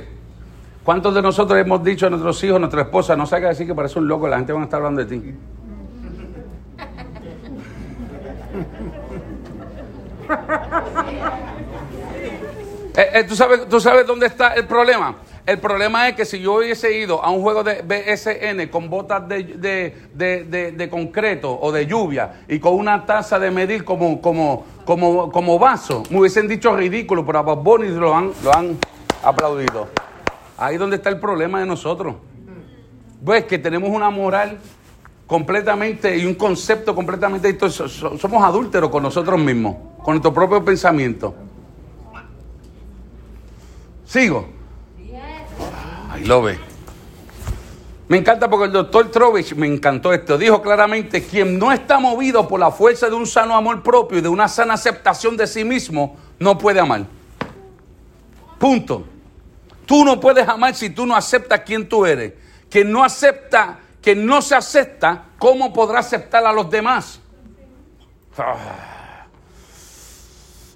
¿Cuántos 0.84 1.16
de 1.16 1.22
nosotros 1.22 1.58
hemos 1.60 1.82
dicho 1.84 2.08
a 2.08 2.10
nuestros 2.10 2.44
hijos, 2.44 2.58
a 2.58 2.60
nuestra 2.60 2.82
esposa, 2.82 3.16
no 3.16 3.26
salga 3.26 3.50
decir 3.50 3.68
que 3.68 3.76
parece 3.76 4.00
un 4.00 4.08
loco, 4.08 4.28
la 4.28 4.38
gente 4.38 4.52
va 4.52 4.62
a 4.62 4.64
estar 4.64 4.78
hablando 4.78 5.06
de 5.06 5.18
ti? 5.18 5.34
Eh, 13.00 13.12
eh, 13.14 13.24
¿tú, 13.24 13.34
sabes, 13.34 13.70
¿Tú 13.70 13.80
sabes 13.80 14.06
dónde 14.06 14.26
está 14.26 14.56
el 14.56 14.68
problema? 14.68 15.16
El 15.46 15.58
problema 15.60 16.10
es 16.10 16.16
que 16.16 16.26
si 16.26 16.42
yo 16.42 16.56
hubiese 16.56 16.98
ido 16.98 17.24
a 17.24 17.32
un 17.32 17.42
juego 17.42 17.64
de 17.64 17.82
BSN 17.82 18.68
con 18.68 18.90
botas 18.90 19.24
de, 19.26 20.90
concreto 20.92 21.58
o 21.62 21.72
de 21.72 21.88
lluvia 21.88 22.42
y 22.50 22.60
con 22.60 22.74
una 22.74 23.06
taza 23.06 23.40
de 23.40 23.52
medir 23.52 23.86
como, 23.86 24.20
como, 24.20 24.66
como, 24.84 25.32
como 25.32 25.58
vaso, 25.58 26.04
me 26.10 26.20
hubiesen 26.20 26.50
dicho 26.50 26.76
ridículo, 26.76 27.26
pero 27.26 27.40
a 27.40 27.44
Bob 27.44 27.64
Bunny 27.64 27.88
lo 27.88 28.14
han, 28.14 28.34
lo 28.44 28.54
han 28.54 28.78
aplaudido. 29.24 29.88
Ahí 30.58 30.74
es 30.74 30.80
donde 30.82 30.98
está 30.98 31.08
el 31.08 31.22
problema 31.22 31.62
de 31.62 31.68
nosotros. 31.68 32.16
Pues 33.24 33.46
que 33.46 33.60
tenemos 33.60 33.92
una 33.92 34.10
moral 34.10 34.58
completamente 35.26 36.18
y 36.18 36.26
un 36.26 36.36
concepto 36.36 36.94
completamente 36.94 37.58
somos 37.70 38.44
adúlteros 38.44 38.90
con 38.90 39.04
nosotros 39.04 39.40
mismos, 39.40 39.78
con 40.04 40.16
nuestro 40.16 40.34
propio 40.34 40.66
pensamiento. 40.66 41.34
Sigo. 44.10 44.50
Ahí 46.10 46.26
lo 46.26 46.42
ve. 46.42 46.58
Me 48.08 48.18
encanta 48.18 48.50
porque 48.50 48.66
el 48.66 48.72
doctor 48.72 49.12
Trovich 49.12 49.54
me 49.54 49.68
encantó 49.68 50.12
esto. 50.12 50.36
Dijo 50.36 50.64
claramente, 50.64 51.24
quien 51.24 51.60
no 51.60 51.72
está 51.72 52.00
movido 52.00 52.48
por 52.48 52.60
la 52.60 52.72
fuerza 52.72 53.08
de 53.08 53.14
un 53.14 53.28
sano 53.28 53.56
amor 53.56 53.84
propio 53.84 54.18
y 54.18 54.22
de 54.22 54.28
una 54.28 54.48
sana 54.48 54.74
aceptación 54.74 55.38
de 55.38 55.46
sí 55.46 55.64
mismo, 55.64 56.18
no 56.40 56.58
puede 56.58 56.80
amar. 56.80 57.06
Punto. 58.58 59.06
Tú 59.86 60.04
no 60.04 60.20
puedes 60.20 60.48
amar 60.48 60.74
si 60.74 60.90
tú 60.90 61.06
no 61.06 61.16
aceptas 61.16 61.62
quién 61.64 61.88
tú 61.88 62.04
eres. 62.04 62.34
Quien 62.68 62.92
no 62.92 63.04
acepta, 63.04 63.78
quien 64.02 64.26
no 64.26 64.42
se 64.42 64.56
acepta, 64.56 65.26
¿cómo 65.38 65.72
podrá 65.72 66.00
aceptar 66.00 66.44
a 66.48 66.52
los 66.52 66.68
demás? 66.68 67.20
Ah. 68.40 69.28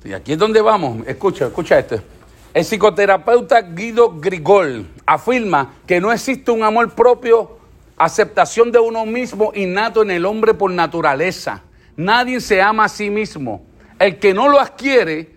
Y 0.03 0.13
aquí 0.13 0.33
es 0.33 0.37
donde 0.37 0.61
vamos. 0.61 0.99
Escucha, 1.07 1.47
escucha 1.47 1.79
esto. 1.79 2.12
El 2.53 2.63
psicoterapeuta 2.65 3.61
Guido 3.61 4.19
Grigol 4.19 4.87
afirma 5.07 5.73
que 5.87 5.99
no 5.99 6.11
existe 6.11 6.51
un 6.51 6.61
amor 6.61 6.93
propio, 6.93 7.57
aceptación 7.97 8.71
de 8.71 8.77
uno 8.77 9.07
mismo 9.07 9.51
innato 9.55 10.03
en 10.03 10.11
el 10.11 10.23
hombre 10.23 10.53
por 10.53 10.69
naturaleza. 10.69 11.63
Nadie 11.97 12.39
se 12.39 12.61
ama 12.61 12.85
a 12.85 12.89
sí 12.89 13.09
mismo. 13.09 13.65
El 13.97 14.19
que 14.19 14.35
no 14.35 14.49
lo 14.49 14.59
adquiere, 14.59 15.31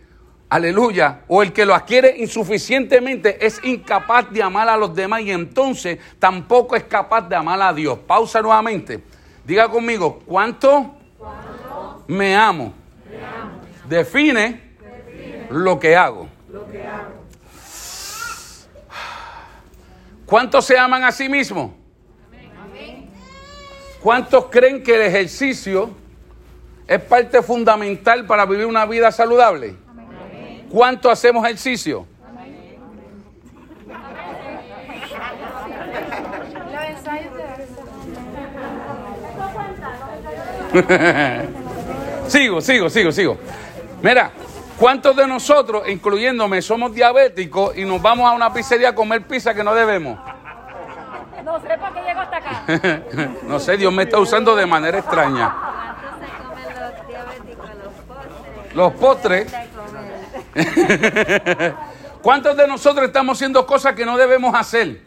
aleluya, 0.51 1.23
o 1.27 1.43
el 1.43 1.55
que 1.55 1.65
lo 1.65 1.75
adquiere 1.75 2.17
insuficientemente 2.19 3.47
es 3.47 3.65
incapaz 3.65 4.31
de 4.31 4.43
amar 4.43 4.69
a 4.69 4.77
los 4.77 4.95
demás 4.95 5.23
y 5.23 5.31
entonces 5.31 5.99
tampoco 6.19 6.77
es 6.77 6.85
capaz 6.85 7.23
de 7.23 7.37
amar 7.37 7.63
a 7.63 7.73
Dios. 7.73 7.99
Pausa 8.07 8.43
nuevamente. 8.43 9.03
Diga 9.47 9.71
conmigo, 9.71 10.21
¿cuánto, 10.27 10.95
Me, 12.09 12.37
amo? 12.37 12.75
Define, 13.89 14.61
lo 15.49 15.81
que 15.81 15.97
hago. 15.97 16.36
¿Cuántos 20.27 20.65
se 20.65 20.77
aman 20.77 21.05
a 21.05 21.13
sí 21.13 21.29
mismos? 21.29 21.71
¿Cuántos 24.03 24.47
creen 24.47 24.83
que 24.83 24.95
el 24.95 25.03
ejercicio 25.03 25.91
es 26.87 27.01
parte 27.01 27.43
fundamental 27.43 28.27
para 28.27 28.45
vivir 28.45 28.67
una 28.67 28.87
vida 28.87 29.11
saludable? 29.13 29.77
¿Cuántos 30.71 31.13
hacemos 31.13 31.45
ejercicio? 31.45 32.07
sigo, 42.29 42.61
sigo, 42.61 42.91
sigo, 42.91 43.13
sigo. 43.13 43.39
Mira, 44.03 44.31
¿Cuántos 44.79 45.17
de 45.17 45.27
nosotros, 45.27 45.89
incluyéndome, 45.89 46.61
somos 46.61 46.93
diabéticos 46.93 47.77
y 47.77 47.85
nos 47.85 48.01
vamos 48.03 48.31
a 48.31 48.33
una 48.33 48.53
pizzería 48.53 48.91
a 48.91 48.95
comer 48.95 49.27
pizza 49.27 49.55
que 49.55 49.65
no 49.65 49.75
debemos? 49.75 50.19
No 51.45 51.61
sé 51.61 51.79
por 51.79 51.95
qué 51.95 52.03
llego 52.03 52.21
hasta 52.21 52.37
acá. 52.37 53.03
no 53.45 53.59
sé, 53.59 53.77
Dios 53.77 53.93
me 53.93 54.03
está 54.03 54.19
usando 54.19 54.55
de 54.55 54.67
manera 54.67 54.99
extraña. 54.99 55.55
Los 58.75 58.93
postres. 58.95 59.53
Los 59.53 59.63
postres. 60.55 61.75
¿Cuántos 62.21 62.57
de 62.57 62.67
nosotros 62.67 63.07
estamos 63.07 63.39
haciendo 63.39 63.65
cosas 63.67 63.95
que 63.95 64.05
no 64.05 64.17
debemos 64.17 64.55
hacer? 64.55 65.01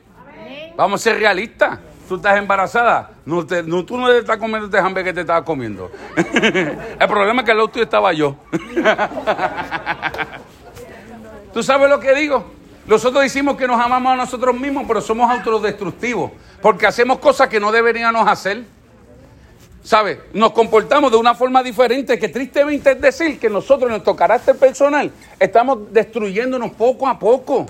Vamos 0.76 1.02
a 1.02 1.04
ser 1.04 1.20
realistas 1.20 1.80
tú 2.10 2.15
estás 2.15 2.39
embarazada, 2.39 3.12
no, 3.24 3.45
te, 3.45 3.62
no 3.62 3.86
tú 3.86 3.95
no 3.95 4.12
estás 4.12 4.38
comiendo 4.38 4.65
este 4.65 4.80
hambre 4.80 5.04
que 5.04 5.13
te 5.13 5.22
estabas 5.22 5.43
comiendo. 5.43 5.91
El 6.15 7.08
problema 7.08 7.41
es 7.41 7.45
que 7.45 7.52
al 7.52 7.58
lado 7.58 7.72
estaba 7.76 8.12
yo. 8.13 8.36
¿Tú 11.54 11.62
sabes 11.62 11.88
lo 11.88 12.00
que 12.00 12.15
digo? 12.15 12.43
Nosotros 12.88 13.22
decimos 13.22 13.56
que 13.56 13.67
nos 13.67 13.80
amamos 13.80 14.13
a 14.13 14.15
nosotros 14.15 14.60
mismos, 14.60 14.86
pero 14.88 15.02
somos 15.02 15.30
autodestructivos, 15.30 16.32
porque 16.63 16.88
hacemos 16.88 17.19
cosas 17.19 17.48
que 17.48 17.60
no 17.60 17.72
deberíamos 17.72 18.28
hacer. 18.28 18.63
¿Sabes? 19.84 20.17
Nos 20.34 20.52
comportamos 20.52 21.12
de 21.12 21.17
una 21.17 21.36
forma 21.36 21.62
diferente, 21.62 22.17
que 22.17 22.30
tristemente 22.30 22.91
es 22.91 23.02
decir 23.02 23.39
que 23.39 23.52
nosotros, 23.52 23.89
nuestro 23.89 24.15
carácter 24.15 24.58
personal, 24.58 25.12
estamos 25.39 25.93
destruyéndonos 25.93 26.72
poco 26.72 27.08
a 27.08 27.19
poco. 27.19 27.67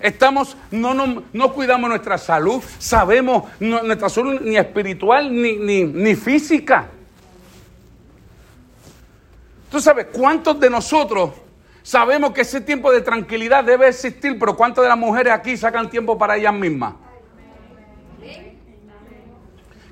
Estamos, 0.00 0.56
no, 0.70 0.94
no, 0.94 1.24
no 1.32 1.52
cuidamos 1.52 1.90
nuestra 1.90 2.18
salud, 2.18 2.62
sabemos 2.78 3.44
nuestra 3.58 4.08
salud 4.08 4.40
ni 4.40 4.56
espiritual 4.56 5.32
ni, 5.32 5.56
ni, 5.56 5.84
ni 5.84 6.14
física. 6.14 6.88
Tú 9.70 9.80
sabes, 9.80 10.06
¿cuántos 10.12 10.58
de 10.60 10.70
nosotros 10.70 11.30
sabemos 11.82 12.32
que 12.32 12.42
ese 12.42 12.60
tiempo 12.60 12.92
de 12.92 13.00
tranquilidad 13.00 13.64
debe 13.64 13.88
existir, 13.88 14.38
pero 14.38 14.56
cuántas 14.56 14.82
de 14.82 14.88
las 14.88 14.98
mujeres 14.98 15.32
aquí 15.32 15.56
sacan 15.56 15.90
tiempo 15.90 16.16
para 16.16 16.36
ellas 16.36 16.54
mismas? 16.54 16.94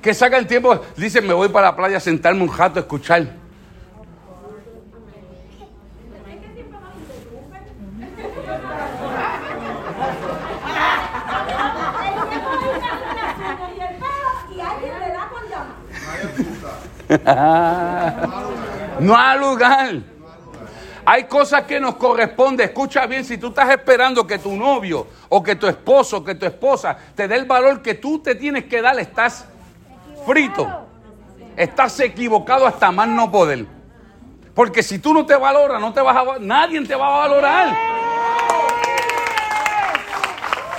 Que 0.00 0.14
sacan 0.14 0.46
tiempo, 0.46 0.80
dicen, 0.96 1.26
me 1.26 1.34
voy 1.34 1.48
para 1.48 1.68
la 1.68 1.76
playa 1.76 1.96
a 1.96 2.00
sentarme 2.00 2.42
un 2.42 2.56
rato 2.56 2.78
a 2.78 2.82
escuchar. 2.82 3.26
no 19.00 19.16
hay 19.16 19.38
lugar. 19.38 19.94
Hay 21.04 21.24
cosas 21.24 21.62
que 21.62 21.78
nos 21.78 21.94
corresponde. 21.96 22.64
Escucha 22.64 23.06
bien, 23.06 23.24
si 23.24 23.38
tú 23.38 23.48
estás 23.48 23.70
esperando 23.70 24.26
que 24.26 24.38
tu 24.38 24.56
novio 24.56 25.06
o 25.28 25.40
que 25.42 25.54
tu 25.54 25.68
esposo 25.68 26.24
que 26.24 26.34
tu 26.34 26.46
esposa 26.46 26.96
te 27.14 27.28
dé 27.28 27.36
el 27.36 27.44
valor 27.44 27.80
que 27.80 27.94
tú 27.94 28.18
te 28.18 28.34
tienes 28.34 28.64
que 28.64 28.82
dar, 28.82 28.98
estás 28.98 29.46
frito. 30.26 30.68
Estás 31.56 32.00
equivocado 32.00 32.66
hasta 32.66 32.90
más 32.90 33.08
no 33.08 33.30
poder. 33.30 33.66
Porque 34.52 34.82
si 34.82 34.98
tú 34.98 35.14
no 35.14 35.24
te 35.24 35.36
valoras, 35.36 35.80
no 35.80 35.92
te 35.92 36.00
vas 36.00 36.16
a 36.16 36.38
nadie 36.40 36.84
te 36.84 36.94
va 36.94 37.06
a 37.06 37.18
valorar. 37.18 37.76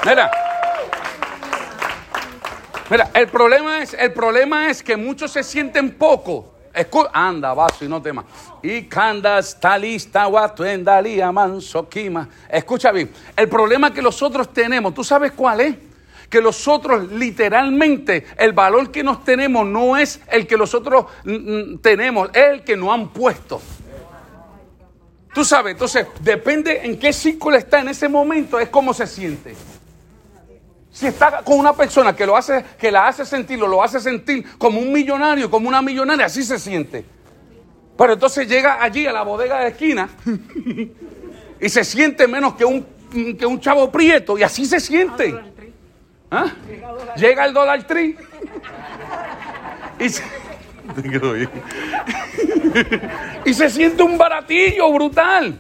Mira, 0.06 0.32
Mira, 2.90 3.12
el 3.14 3.28
problema 3.28 3.82
es, 3.82 3.94
el 3.94 4.14
problema 4.14 4.70
es 4.70 4.82
que 4.82 4.96
muchos 4.96 5.32
se 5.32 5.44
sienten 5.44 5.92
poco. 5.92 6.54
anda, 7.12 7.54
vaso 7.54 7.84
y 7.84 7.88
no 7.90 8.02
temas. 8.02 8.26
Y 8.64 8.84
candas 8.84 9.50
está 9.50 9.78
lista, 9.78 10.30
manso. 11.32 11.90
Escucha 12.50 12.92
bien. 12.92 13.12
El 13.36 13.50
problema 13.50 13.94
que 13.94 14.02
nosotros 14.02 14.54
tenemos, 14.54 14.94
¿tú 14.94 15.04
sabes 15.04 15.34
cuál 15.34 15.62
es? 15.62 15.76
Que 16.30 16.42
nosotros 16.42 17.12
literalmente, 17.12 18.26
el 18.38 18.54
valor 18.54 18.92
que 18.92 19.04
nos 19.04 19.24
tenemos 19.24 19.66
no 19.66 19.98
es 19.98 20.22
el 20.28 20.46
que 20.46 20.58
nosotros 20.58 21.06
mm, 21.24 21.32
mm, 21.32 21.78
tenemos, 21.80 22.30
es 22.34 22.48
el 22.52 22.64
que 22.64 22.78
nos 22.78 22.94
han 22.94 23.10
puesto. 23.10 23.62
Tú 25.34 25.44
sabes, 25.46 25.74
entonces, 25.74 26.08
depende 26.22 26.86
en 26.86 26.98
qué 26.98 27.14
círculo 27.14 27.58
está 27.58 27.80
en 27.80 27.90
ese 27.90 28.10
momento, 28.10 28.60
es 28.60 28.70
cómo 28.70 28.94
se 28.94 29.06
siente. 29.06 29.56
Si 30.98 31.06
está 31.06 31.44
con 31.44 31.60
una 31.60 31.74
persona 31.74 32.16
que, 32.16 32.26
lo 32.26 32.36
hace, 32.36 32.66
que 32.76 32.92
la 32.92 33.08
hace 33.08 33.24
sentir, 33.24 33.60
lo 33.60 33.84
hace 33.84 34.00
sentir 34.00 34.58
como 34.58 34.80
un 34.80 34.92
millonario, 34.92 35.48
como 35.48 35.68
una 35.68 35.80
millonaria, 35.80 36.26
así 36.26 36.42
se 36.42 36.58
siente. 36.58 37.06
Pero 37.96 38.14
entonces 38.14 38.48
llega 38.48 38.82
allí 38.82 39.06
a 39.06 39.12
la 39.12 39.22
bodega 39.22 39.60
de 39.60 39.68
esquina 39.68 40.10
y 41.62 41.70
se 41.70 41.84
siente 41.84 42.28
menos 42.28 42.56
que 42.56 42.66
un 42.66 42.84
que 43.38 43.46
un 43.46 43.60
chavo 43.60 43.92
prieto 43.92 44.40
y 44.40 44.44
así 44.44 44.66
se 44.66 44.80
siente. 44.80 45.40
¿Ah? 46.32 46.48
Llega 47.16 47.46
el 47.46 47.54
dólar 47.54 47.86
tree 47.86 48.18
y 50.00 50.10
se, 50.10 50.24
y 53.46 53.54
se 53.54 53.70
siente 53.70 54.02
un 54.02 54.18
baratillo 54.18 54.92
brutal. 54.92 55.60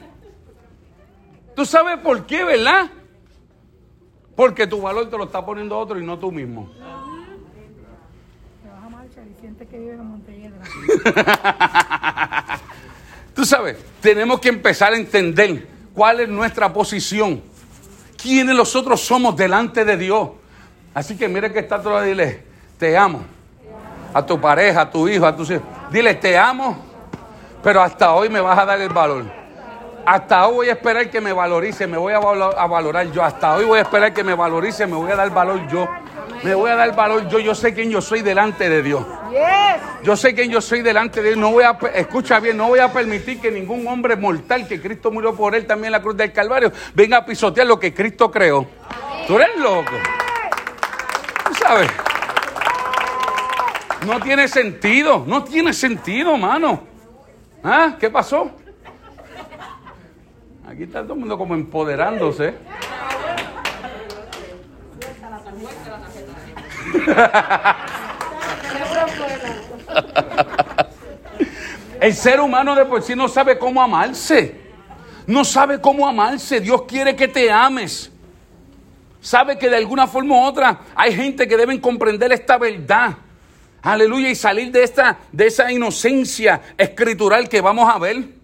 ¿Tú 1.55 1.63
sabes 1.63 1.99
por 1.99 2.25
qué, 2.25 2.43
verdad? 2.43 2.89
Porque 4.37 4.67
tu 4.67 4.79
valor 4.79 5.09
te 5.09 5.17
lo 5.17 5.23
está 5.23 5.43
poniendo 5.43 5.77
otro 5.77 5.99
y 5.99 6.05
no 6.05 6.19
tú 6.19 6.31
mismo. 6.31 6.69
Te 8.61 8.69
vas 8.69 8.83
a 8.83 8.89
marchar 8.89 9.23
y 9.27 9.41
sientes 9.41 9.67
que 9.67 9.79
vives 9.79 9.99
en 9.99 10.05
Montelledra. 10.05 10.59
Tú 13.33 13.43
sabes, 13.45 13.77
tenemos 13.99 14.39
que 14.39 14.49
empezar 14.49 14.93
a 14.93 14.95
entender 14.95 15.67
cuál 15.91 16.19
es 16.19 16.29
nuestra 16.29 16.71
posición, 16.71 17.41
quiénes 18.15 18.55
nosotros 18.55 19.01
somos 19.01 19.35
delante 19.35 19.83
de 19.83 19.97
Dios. 19.97 20.29
Así 20.93 21.17
que 21.17 21.27
mire 21.27 21.51
que 21.51 21.57
está 21.57 21.81
todo, 21.81 21.99
dile, 22.03 22.43
te 22.77 22.95
amo. 22.95 23.21
A 24.13 24.23
tu 24.23 24.39
pareja, 24.39 24.81
a 24.81 24.91
tu 24.91 25.09
hijo, 25.09 25.25
a 25.25 25.35
tus 25.35 25.49
hijos. 25.49 25.63
Dile, 25.91 26.13
te 26.13 26.37
amo, 26.37 26.77
pero 27.63 27.81
hasta 27.81 28.13
hoy 28.13 28.29
me 28.29 28.39
vas 28.39 28.59
a 28.59 28.65
dar 28.65 28.79
el 28.79 28.89
valor. 28.89 29.46
Hasta 30.09 30.47
hoy 30.47 30.53
voy 30.55 30.69
a 30.69 30.71
esperar 30.71 31.09
que 31.09 31.19
me 31.19 31.33
valorice, 31.33 31.85
me 31.85 31.97
voy 31.97 32.13
a, 32.13 32.19
valo- 32.21 32.55
a 32.57 32.65
valorar 32.65 33.11
yo. 33.11 33.21
Hasta 33.21 33.55
hoy 33.55 33.65
voy 33.65 33.79
a 33.79 33.81
esperar 33.81 34.13
que 34.13 34.23
me 34.23 34.33
valorice, 34.33 34.87
me 34.87 34.95
voy 34.95 35.11
a 35.11 35.17
dar 35.17 35.29
valor 35.31 35.67
yo. 35.67 35.85
Me 36.43 36.55
voy 36.55 36.71
a 36.71 36.77
dar 36.77 36.95
valor 36.95 37.27
yo. 37.27 37.39
Yo 37.39 37.53
sé 37.53 37.73
quién 37.73 37.89
yo 37.89 37.99
soy 37.99 38.21
delante 38.21 38.69
de 38.69 38.81
Dios. 38.81 39.05
Yo 40.03 40.15
sé 40.15 40.33
quién 40.33 40.49
yo 40.49 40.61
soy 40.61 40.81
delante 40.81 41.21
de 41.21 41.31
Dios. 41.31 41.37
No 41.41 41.51
voy 41.51 41.65
a, 41.65 41.77
escucha 41.93 42.39
bien, 42.39 42.55
no 42.55 42.69
voy 42.69 42.79
a 42.79 42.89
permitir 42.93 43.41
que 43.41 43.51
ningún 43.51 43.85
hombre 43.85 44.15
mortal 44.15 44.65
que 44.65 44.79
Cristo 44.81 45.11
murió 45.11 45.35
por 45.35 45.53
él 45.55 45.65
también 45.67 45.87
en 45.87 45.91
la 45.91 46.01
cruz 46.01 46.15
del 46.15 46.31
Calvario 46.31 46.71
venga 46.93 47.17
a 47.17 47.25
pisotear 47.25 47.67
lo 47.67 47.77
que 47.77 47.93
Cristo 47.93 48.31
creó. 48.31 48.65
Tú 49.27 49.35
eres 49.35 49.57
loco. 49.57 49.91
Tú 51.49 51.53
sabes. 51.55 51.91
No 54.05 54.21
tiene 54.21 54.47
sentido, 54.47 55.25
no 55.27 55.43
tiene 55.43 55.73
sentido, 55.73 56.37
mano. 56.37 56.79
¿Ah? 57.61 57.95
¿Qué 57.99 58.09
pasó? 58.09 58.51
Aquí 60.77 60.83
está 60.83 61.01
todo 61.01 61.13
el 61.13 61.19
mundo 61.21 61.39
como 61.39 61.55
empoderándose. 61.55 62.53
El 71.99 72.13
ser 72.13 72.39
humano 72.39 72.75
de 72.75 72.85
por 72.85 73.01
sí 73.01 73.15
no 73.15 73.27
sabe 73.27 73.57
cómo 73.57 73.81
amarse. 73.81 74.61
No 75.25 75.43
sabe 75.43 75.81
cómo 75.81 76.07
amarse. 76.07 76.61
Dios 76.61 76.83
quiere 76.83 77.15
que 77.15 77.27
te 77.27 77.49
ames. 77.49 78.11
Sabe 79.19 79.57
que 79.57 79.71
de 79.71 79.77
alguna 79.77 80.05
forma 80.05 80.35
u 80.35 80.43
otra 80.43 80.81
hay 80.93 81.15
gente 81.15 81.47
que 81.47 81.57
deben 81.57 81.79
comprender 81.79 82.31
esta 82.31 82.59
verdad. 82.59 83.15
Aleluya. 83.81 84.29
Y 84.29 84.35
salir 84.35 84.71
de, 84.71 84.83
esta, 84.83 85.17
de 85.31 85.47
esa 85.47 85.71
inocencia 85.71 86.61
escritural 86.77 87.49
que 87.49 87.61
vamos 87.61 87.91
a 87.91 87.97
ver. 87.97 88.36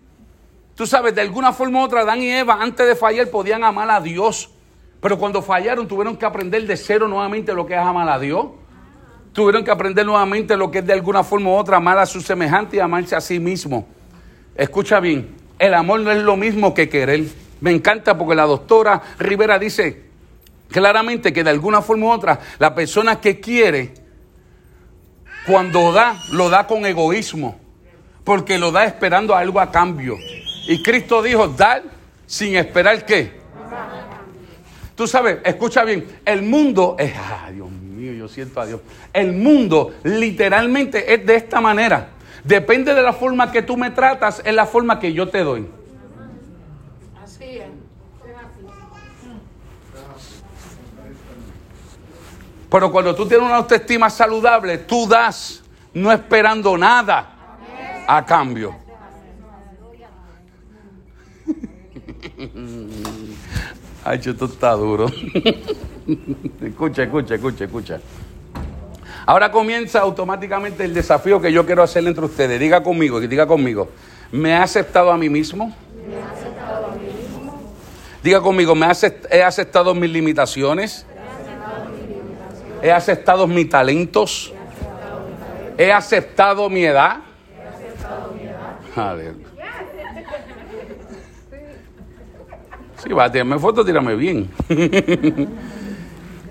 Tú 0.75 0.87
sabes, 0.87 1.13
de 1.13 1.21
alguna 1.21 1.53
forma 1.53 1.81
u 1.81 1.83
otra, 1.83 2.01
Adán 2.01 2.21
y 2.21 2.29
Eva 2.29 2.57
antes 2.59 2.87
de 2.87 2.95
fallar 2.95 3.27
podían 3.29 3.63
amar 3.63 3.89
a 3.91 4.01
Dios. 4.01 4.49
Pero 4.99 5.19
cuando 5.19 5.41
fallaron 5.41 5.87
tuvieron 5.87 6.17
que 6.17 6.25
aprender 6.25 6.65
de 6.65 6.77
cero 6.77 7.07
nuevamente 7.07 7.53
lo 7.53 7.65
que 7.65 7.73
es 7.73 7.79
amar 7.79 8.09
a 8.09 8.17
Dios. 8.17 8.47
Tuvieron 9.33 9.63
que 9.63 9.71
aprender 9.71 10.05
nuevamente 10.05 10.55
lo 10.55 10.71
que 10.71 10.79
es 10.79 10.85
de 10.85 10.93
alguna 10.93 11.23
forma 11.23 11.49
u 11.49 11.53
otra 11.53 11.77
amar 11.77 11.97
a 11.97 12.05
su 12.05 12.21
semejante 12.21 12.77
y 12.77 12.79
amarse 12.79 13.15
a 13.15 13.21
sí 13.21 13.39
mismo. 13.39 13.87
Escucha 14.55 14.99
bien, 14.99 15.35
el 15.59 15.73
amor 15.73 15.99
no 15.99 16.11
es 16.11 16.23
lo 16.23 16.37
mismo 16.37 16.73
que 16.73 16.89
querer. 16.89 17.25
Me 17.61 17.71
encanta 17.71 18.17
porque 18.17 18.35
la 18.35 18.45
doctora 18.45 19.01
Rivera 19.19 19.59
dice 19.59 20.03
claramente 20.69 21.33
que 21.33 21.43
de 21.43 21.49
alguna 21.49 21.81
forma 21.81 22.07
u 22.07 22.09
otra 22.11 22.39
la 22.57 22.73
persona 22.73 23.19
que 23.19 23.39
quiere, 23.39 23.93
cuando 25.45 25.91
da, 25.91 26.15
lo 26.31 26.49
da 26.49 26.65
con 26.65 26.85
egoísmo, 26.85 27.59
porque 28.23 28.57
lo 28.57 28.71
da 28.71 28.85
esperando 28.85 29.35
algo 29.35 29.59
a 29.59 29.71
cambio. 29.71 30.17
Y 30.67 30.81
Cristo 30.81 31.21
dijo, 31.21 31.47
dar 31.47 31.83
sin 32.25 32.55
esperar 32.55 33.05
qué. 33.05 33.41
Tú 34.95 35.07
sabes, 35.07 35.39
escucha 35.43 35.83
bien, 35.83 36.05
el 36.23 36.43
mundo 36.43 36.95
es, 36.99 37.13
ah, 37.17 37.49
Dios 37.51 37.69
mío, 37.69 38.13
yo 38.13 38.27
siento 38.27 38.61
a 38.61 38.65
Dios. 38.65 38.81
El 39.11 39.33
mundo 39.33 39.93
literalmente 40.03 41.13
es 41.13 41.25
de 41.25 41.35
esta 41.35 41.59
manera. 41.59 42.09
Depende 42.43 42.93
de 42.93 43.01
la 43.01 43.13
forma 43.13 43.51
que 43.51 43.61
tú 43.61 43.75
me 43.75 43.89
tratas, 43.89 44.41
es 44.45 44.53
la 44.53 44.65
forma 44.65 44.99
que 44.99 45.13
yo 45.13 45.29
te 45.29 45.39
doy. 45.39 45.67
Así 47.23 47.43
es. 47.57 47.67
Pero 52.69 52.91
cuando 52.91 53.13
tú 53.15 53.27
tienes 53.27 53.45
una 53.45 53.57
autoestima 53.57 54.09
saludable, 54.09 54.79
tú 54.79 55.07
das 55.07 55.63
no 55.93 56.11
esperando 56.11 56.77
nada 56.77 57.35
a 58.07 58.25
cambio. 58.25 58.82
Ay, 64.05 64.19
esto 64.23 64.45
está 64.45 64.71
duro. 64.73 65.07
escucha, 66.61 67.03
escucha, 67.03 67.35
escucha, 67.35 67.63
escucha. 67.65 67.99
Ahora 69.25 69.51
comienza 69.51 69.99
automáticamente 70.01 70.83
el 70.83 70.93
desafío 70.93 71.39
que 71.39 71.51
yo 71.53 71.65
quiero 71.65 71.81
hacer 71.83 72.05
entre 72.05 72.25
ustedes. 72.25 72.59
Diga 72.59 72.83
conmigo, 72.83 73.19
diga 73.21 73.47
conmigo. 73.47 73.89
¿Me 74.31 74.49
he 74.49 74.55
aceptado 74.55 75.11
a 75.11 75.17
mí 75.17 75.29
mismo? 75.29 75.73
Diga 78.21 78.41
conmigo, 78.41 78.75
¿me 78.75 78.85
he 78.85 78.89
acep- 78.89 79.27
he 79.31 79.43
aceptado 79.43 79.93
mis 79.95 80.09
limitaciones? 80.09 81.05
He 82.81 82.91
aceptado 82.91 83.47
mis 83.47 83.69
talentos. 83.69 84.51
He 85.77 85.91
aceptado 85.91 86.69
mi 86.69 86.83
edad. 86.83 87.17
Aleluya. 88.95 89.47
Sí, 93.03 93.11
va, 93.11 93.29
tírame 93.29 93.59
foto, 93.59 93.83
tírame 93.83 94.15
bien. 94.15 94.49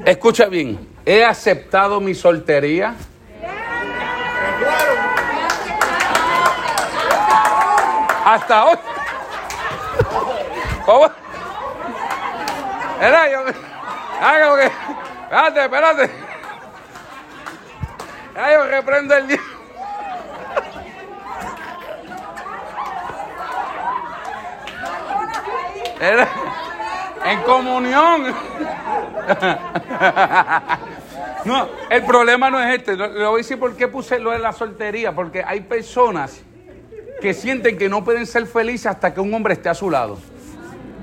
Escucha 0.04 0.44
bien. 0.46 0.86
He 1.06 1.24
aceptado 1.24 1.98
mi 1.98 2.14
soltería. 2.14 2.94
Hasta 8.26 8.66
hoy. 8.66 8.76
¿Cómo? 10.84 11.10
Era 13.00 13.30
yo. 13.30 13.44
Que. 13.46 13.52
Espérate, 15.24 15.64
espérate. 15.64 16.10
Yo 18.34 18.66
reprendo 18.66 19.16
el 19.16 19.28
día. 19.28 19.40
En 27.24 27.42
comunión. 27.44 28.34
No, 31.44 31.68
el 31.90 32.04
problema 32.04 32.50
no 32.50 32.60
es 32.60 32.78
este. 32.78 32.94
Lo, 32.94 33.08
lo 33.08 33.30
voy 33.30 33.40
a 33.40 33.42
decir 33.42 33.58
por 33.58 33.74
qué 33.74 33.88
puse 33.88 34.20
lo 34.20 34.30
de 34.30 34.38
la 34.38 34.52
soltería. 34.52 35.12
Porque 35.12 35.42
hay 35.44 35.60
personas 35.62 36.40
que 37.20 37.34
sienten 37.34 37.76
que 37.76 37.88
no 37.88 38.04
pueden 38.04 38.26
ser 38.26 38.46
felices 38.46 38.86
hasta 38.86 39.12
que 39.12 39.20
un 39.20 39.34
hombre 39.34 39.54
esté 39.54 39.68
a 39.68 39.74
su 39.74 39.90
lado. 39.90 40.18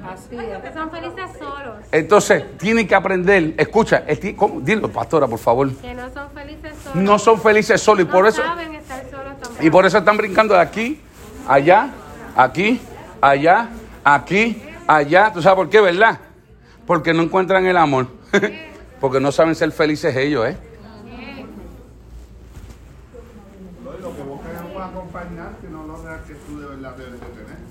Así 0.10 0.38
es. 0.38 0.58
que 0.62 0.74
son 0.74 0.90
felices 0.92 1.30
solos, 1.38 1.76
Entonces, 1.92 2.58
tienen 2.58 2.88
que 2.88 2.96
aprender. 2.96 3.54
Escucha, 3.58 4.04
¿cómo? 4.38 4.62
dilo, 4.62 4.90
pastora, 4.90 5.28
por 5.28 5.40
favor. 5.40 5.76
que 5.76 5.94
no 5.94 6.10
son 6.14 6.32
felices 6.32 6.74
solos. 6.84 6.96
No 7.04 7.20
son 7.20 7.42
felices 7.42 7.82
solos 7.82 8.04
y 8.04 8.08
No 8.08 8.12
por 8.14 8.26
eso 8.28 8.42
saben 8.42 8.76
estar 8.76 9.02
solos 9.12 9.34
tampoco. 9.42 9.64
y 9.66 9.70
por 9.70 9.86
eso 9.86 9.98
están 9.98 10.16
brincando 10.16 10.54
de 10.54 10.62
aquí, 10.62 11.02
allá, 11.50 11.90
aquí, 12.36 12.80
allá, 13.20 13.68
aquí, 14.06 14.62
allá. 14.90 15.32
¿Tú 15.32 15.42
sabes 15.42 15.56
por 15.56 15.70
qué, 15.70 15.80
verdad? 15.80 16.20
Porque 16.86 17.14
no 17.14 17.24
encuentran 17.24 17.66
el 17.66 17.78
amor. 17.78 18.08
Porque 19.00 19.22
no 19.22 19.32
saben 19.32 19.56
ser 19.56 19.72
felices 19.72 20.14
ellos, 20.16 20.46
¿eh? 20.46 20.58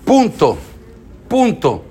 Punto. 0.07 0.57
Punto. 1.29 1.85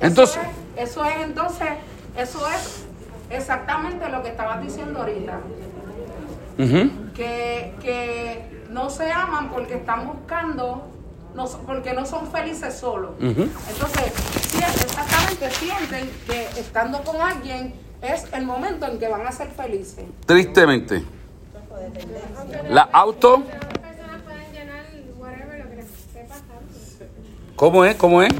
Entonces, 0.00 0.40
Eso 0.76 0.76
es, 0.76 0.90
eso 0.90 1.04
es 1.04 1.16
entonces, 1.24 1.68
eso 2.16 2.48
es 2.48 2.84
exactamente 3.30 4.08
lo 4.08 4.22
que 4.22 4.28
estabas 4.28 4.62
diciendo 4.62 5.00
ahorita. 5.00 5.40
Que, 6.56 7.74
que 7.80 8.64
no 8.70 8.90
se 8.90 9.10
aman 9.10 9.50
porque 9.50 9.74
están 9.74 10.06
buscando, 10.06 10.88
no, 11.34 11.46
so- 11.46 11.58
porque 11.66 11.92
no 11.92 12.06
son 12.06 12.30
felices 12.30 12.74
solos. 12.74 13.10
ujú. 13.18 13.42
Entonces, 13.70 14.12
sí, 14.50 14.58
exactamente 14.58 15.50
sienten 15.50 16.10
que 16.26 16.44
estando 16.60 17.02
con 17.02 17.20
alguien 17.20 17.74
es 18.02 18.26
el 18.32 18.44
momento 18.44 18.86
en 18.86 18.98
que 18.98 19.08
van 19.08 19.26
a 19.26 19.32
ser 19.32 19.48
felices. 19.48 20.04
tristemente. 20.26 21.02
La 22.68 22.82
auto. 22.92 23.42
¿cómo 27.56 27.84
es? 27.84 27.96
¿Cómo 27.96 28.22
es? 28.22 28.32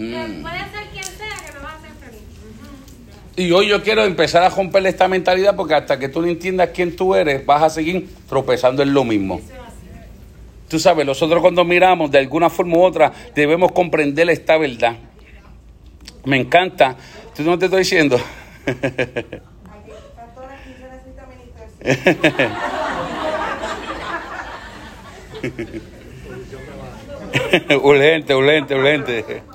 Mm. 0.00 0.40
Puede 0.40 0.58
ser 0.58 0.88
quien 0.92 1.04
sea 1.04 1.36
que 1.44 1.58
va 1.58 1.74
a 1.74 1.80
ser 1.80 1.90
feliz. 2.00 2.22
Y 3.36 3.52
hoy 3.52 3.68
yo 3.68 3.82
quiero 3.82 4.02
empezar 4.04 4.42
a 4.42 4.48
romper 4.48 4.86
esta 4.86 5.06
mentalidad 5.08 5.54
porque 5.54 5.74
hasta 5.74 5.98
que 5.98 6.08
tú 6.08 6.22
no 6.22 6.28
entiendas 6.28 6.70
quién 6.74 6.96
tú 6.96 7.14
eres, 7.14 7.44
vas 7.44 7.62
a 7.62 7.68
seguir 7.68 8.08
tropezando 8.26 8.82
en 8.82 8.94
lo 8.94 9.04
mismo. 9.04 9.42
Tú 10.68 10.78
sabes, 10.78 11.04
nosotros 11.04 11.42
cuando 11.42 11.66
miramos 11.66 12.10
de 12.10 12.16
alguna 12.18 12.48
forma 12.48 12.78
u 12.78 12.82
otra 12.82 13.12
debemos 13.34 13.72
comprender 13.72 14.30
esta 14.30 14.56
verdad. 14.56 14.96
Me 16.24 16.38
encanta. 16.38 16.96
¿Tú 17.36 17.42
no 17.42 17.58
te 17.58 17.66
estoy 17.66 17.80
diciendo? 17.80 18.18
urgente, 27.82 28.34
urgente, 28.34 28.74
urgente. 28.74 29.49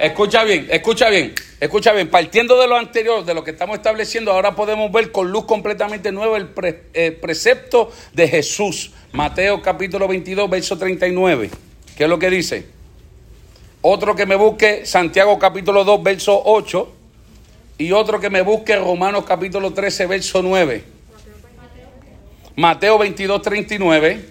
Escucha 0.00 0.44
bien, 0.44 0.66
escucha 0.70 1.10
bien, 1.10 1.34
escucha 1.60 1.92
bien. 1.92 2.08
Partiendo 2.08 2.58
de 2.58 2.66
lo 2.66 2.76
anterior, 2.76 3.22
de 3.22 3.34
lo 3.34 3.44
que 3.44 3.50
estamos 3.50 3.76
estableciendo, 3.76 4.32
ahora 4.32 4.56
podemos 4.56 4.90
ver 4.90 5.12
con 5.12 5.30
luz 5.30 5.44
completamente 5.44 6.10
nueva 6.10 6.38
el, 6.38 6.48
pre- 6.48 6.84
el 6.94 7.16
precepto 7.16 7.92
de 8.14 8.26
Jesús. 8.26 8.92
Mateo 9.12 9.60
capítulo 9.60 10.08
22, 10.08 10.48
verso 10.48 10.78
39. 10.78 11.50
¿Qué 11.98 12.04
es 12.04 12.08
lo 12.08 12.18
que 12.18 12.30
dice? 12.30 12.66
Otro 13.82 14.16
que 14.16 14.24
me 14.24 14.36
busque 14.36 14.86
Santiago 14.86 15.38
capítulo 15.38 15.84
2, 15.84 16.02
verso 16.02 16.40
8. 16.46 16.92
Y 17.76 17.92
otro 17.92 18.20
que 18.20 18.30
me 18.30 18.40
busque 18.40 18.76
Romanos 18.76 19.24
capítulo 19.26 19.74
13, 19.74 20.06
verso 20.06 20.42
9. 20.42 20.82
Mateo 22.56 22.96
22, 22.96 23.42
39. 23.42 24.24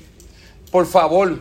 Por 0.72 0.88
favor, 0.88 1.40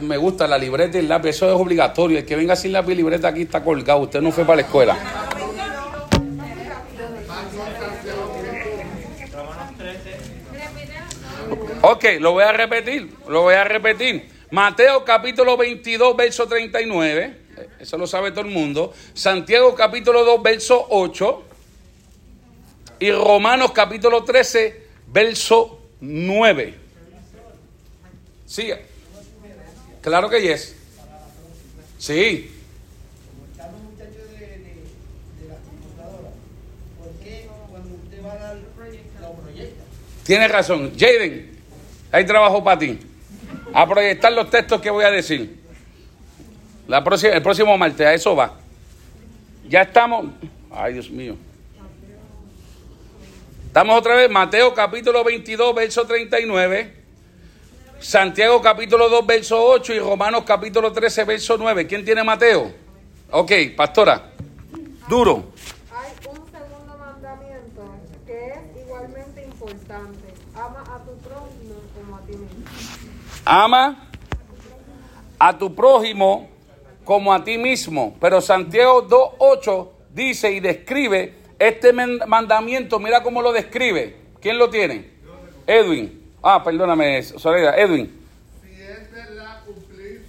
me 0.00 0.16
gusta 0.16 0.46
la 0.46 0.58
libreta 0.58 0.96
y 0.96 1.00
el 1.00 1.08
lápiz, 1.08 1.30
eso 1.30 1.46
es 1.46 1.60
obligatorio. 1.60 2.18
El 2.18 2.24
que 2.24 2.36
venga 2.36 2.56
sin 2.56 2.72
lápiz 2.72 2.92
y 2.92 2.96
libreta 2.96 3.28
aquí 3.28 3.42
está 3.42 3.62
colgado. 3.62 4.00
Usted 4.00 4.20
no 4.20 4.32
fue 4.32 4.44
para 4.44 4.56
la 4.56 4.62
escuela. 4.62 4.96
Ok, 11.80 12.04
lo 12.20 12.32
voy 12.32 12.44
a 12.44 12.52
repetir, 12.52 13.14
lo 13.28 13.42
voy 13.42 13.54
a 13.54 13.64
repetir. 13.64 14.28
Mateo 14.50 15.04
capítulo 15.04 15.56
22, 15.56 16.16
verso 16.16 16.48
39, 16.48 17.36
eh, 17.56 17.68
eso 17.78 17.96
lo 17.96 18.06
sabe 18.06 18.30
todo 18.30 18.40
el 18.40 18.50
mundo. 18.50 18.92
Santiago 19.14 19.74
capítulo 19.74 20.24
2, 20.24 20.42
verso 20.42 20.86
8. 20.90 21.44
Y 23.00 23.12
Romanos 23.12 23.72
capítulo 23.72 24.24
13, 24.24 24.86
verso 25.06 25.80
9. 26.00 26.74
Siga. 28.44 28.78
Claro 30.00 30.30
que 30.30 30.40
yes. 30.40 30.74
Sí. 31.98 32.54
Tienes 40.24 40.50
razón. 40.50 40.92
Jaden, 40.98 41.58
hay 42.12 42.26
trabajo 42.26 42.62
para 42.62 42.78
ti. 42.78 42.98
A 43.72 43.88
proyectar 43.88 44.30
los 44.30 44.50
textos 44.50 44.78
que 44.80 44.90
voy 44.90 45.04
a 45.04 45.10
decir. 45.10 45.58
La 46.86 47.02
próxima, 47.02 47.32
el 47.32 47.42
próximo 47.42 47.78
martes, 47.78 48.06
a 48.06 48.12
eso 48.12 48.36
va. 48.36 48.54
Ya 49.66 49.82
estamos. 49.82 50.26
Ay, 50.70 50.92
Dios 50.92 51.10
mío. 51.10 51.34
Estamos 53.66 53.98
otra 53.98 54.16
vez, 54.16 54.30
Mateo 54.30 54.74
capítulo 54.74 55.24
22, 55.24 55.74
verso 55.74 56.06
39. 56.06 56.97
Santiago 58.00 58.62
capítulo 58.62 59.08
2, 59.08 59.26
verso 59.26 59.60
8 59.60 59.94
y 59.94 59.98
Romanos 59.98 60.44
capítulo 60.46 60.92
13, 60.92 61.24
verso 61.24 61.56
9. 61.58 61.86
¿Quién 61.86 62.04
tiene 62.04 62.22
Mateo? 62.22 62.72
Ok, 63.30 63.52
pastora. 63.76 64.30
Duro. 65.08 65.52
Hay 65.90 66.12
un 66.28 66.36
segundo 66.50 66.96
mandamiento 66.96 67.82
que 68.24 68.48
es 68.50 68.84
igualmente 68.84 69.44
importante. 69.44 70.32
Ama 70.54 70.84
a 70.86 71.04
tu 71.04 71.18
prójimo 71.18 71.74
como 71.94 72.16
a 72.16 72.20
ti 72.20 72.32
mismo. 72.36 72.64
Ama 73.44 74.08
a 75.38 75.58
tu 75.58 75.74
prójimo 75.74 76.48
como 77.04 77.32
a 77.32 77.42
ti 77.42 77.58
mismo. 77.58 78.16
Pero 78.20 78.40
Santiago 78.40 79.08
2.8 79.08 79.88
dice 80.14 80.52
y 80.52 80.60
describe 80.60 81.34
este 81.58 81.92
mandamiento. 81.92 83.00
Mira 83.00 83.24
cómo 83.24 83.42
lo 83.42 83.52
describe. 83.52 84.16
¿Quién 84.40 84.56
lo 84.56 84.70
tiene? 84.70 85.10
Edwin. 85.66 86.27
Ah, 86.50 86.64
perdóname, 86.64 87.22
Soledad. 87.22 87.78
Edwin. 87.78 88.10
Si 88.62 88.80
es 88.80 89.12
verdad 89.12 89.64
cumplir 89.66 90.24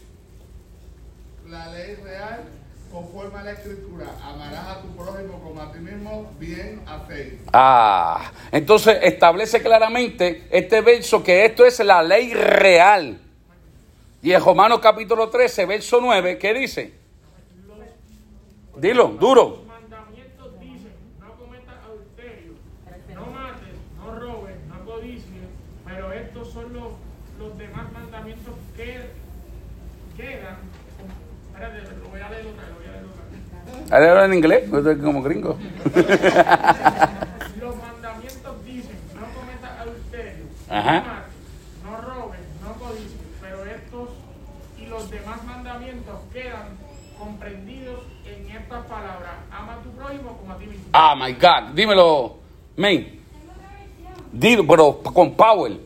la 1.47 1.71
ley 1.71 1.95
real 1.95 2.43
conforme 2.91 3.39
a 3.39 3.43
la 3.43 3.51
escritura, 3.53 4.07
amarás 4.21 4.67
a 4.67 4.81
tu 4.81 4.93
prójimo 4.97 5.39
como 5.41 5.61
a 5.61 5.71
ti 5.71 5.79
mismo, 5.79 6.29
bien 6.37 6.81
hacéis. 6.85 7.35
Ah, 7.53 8.33
entonces 8.51 8.97
establece 9.01 9.61
claramente 9.61 10.43
este 10.49 10.81
verso 10.81 11.23
que 11.23 11.45
esto 11.45 11.65
es 11.65 11.79
la 11.79 12.03
ley 12.03 12.33
real. 12.33 13.17
Y 14.21 14.33
en 14.33 14.43
Romanos 14.43 14.79
capítulo 14.81 15.29
13, 15.29 15.65
verso 15.67 15.99
9, 16.01 16.37
¿qué 16.37 16.53
dice? 16.53 16.93
Dilo, 18.75 19.07
duro. 19.07 19.63
mandamientos 19.67 20.59
dicen, 20.59 20.93
no 21.21 21.33
cometas 21.35 21.75
adulterio, 21.85 22.53
no 23.15 23.25
mates, 23.27 23.75
no 23.97 24.15
robes, 24.15 24.55
no 24.67 24.85
codicies, 24.85 25.47
pero 25.85 26.13
estos 26.13 26.51
son 26.53 26.73
los, 26.73 26.93
los 27.39 27.57
demás 27.57 27.91
mandamientos 27.91 28.53
que 28.77 29.09
quedan. 30.15 30.57
Espérate, 31.51 31.81
lo 32.01 32.09
voy 32.09 32.21
a 32.21 32.29
leer 32.29 32.45
otra 32.47 32.63
vez, 32.63 32.71
lo 32.71 32.79
voy 32.79 32.87
a 32.87 32.91
leer 32.91 33.05
otra 33.05 33.23
vez. 33.25 33.78
¿Ahora 33.91 34.11
habla 34.11 34.25
en 34.25 34.33
inglés? 34.35 34.63
Estoy 34.71 34.97
como 34.99 35.21
gringo. 35.23 35.57
Los 37.59 37.75
mandamientos 37.77 38.65
dicen, 38.65 38.97
no 39.15 39.25
cometas 39.39 39.79
adulterio, 39.79 40.45
Ajá. 40.69 41.25
no 41.83 41.97
robes, 42.01 42.39
no 42.63 42.73
codicies, 42.73 43.19
pero 43.41 43.65
estos 43.65 44.09
y 44.77 44.85
los 44.85 45.09
demás 45.09 45.43
mandamientos 45.43 46.19
quedan 46.31 46.67
comprendidos 47.17 48.03
en 48.25 48.55
estas 48.55 48.85
palabras. 48.85 49.33
Ama 49.51 49.73
a 49.73 49.81
tu 49.81 49.89
prójimo 49.91 50.37
como 50.37 50.53
a 50.53 50.57
ti 50.57 50.67
mismo. 50.67 50.85
Ah, 50.93 51.15
my 51.15 51.33
God. 51.33 51.73
Dímelo, 51.73 52.37
men. 52.77 53.19
Dilo, 54.31 54.65
pero 54.67 55.01
con 55.01 55.33
power. 55.35 55.71
En 55.71 55.79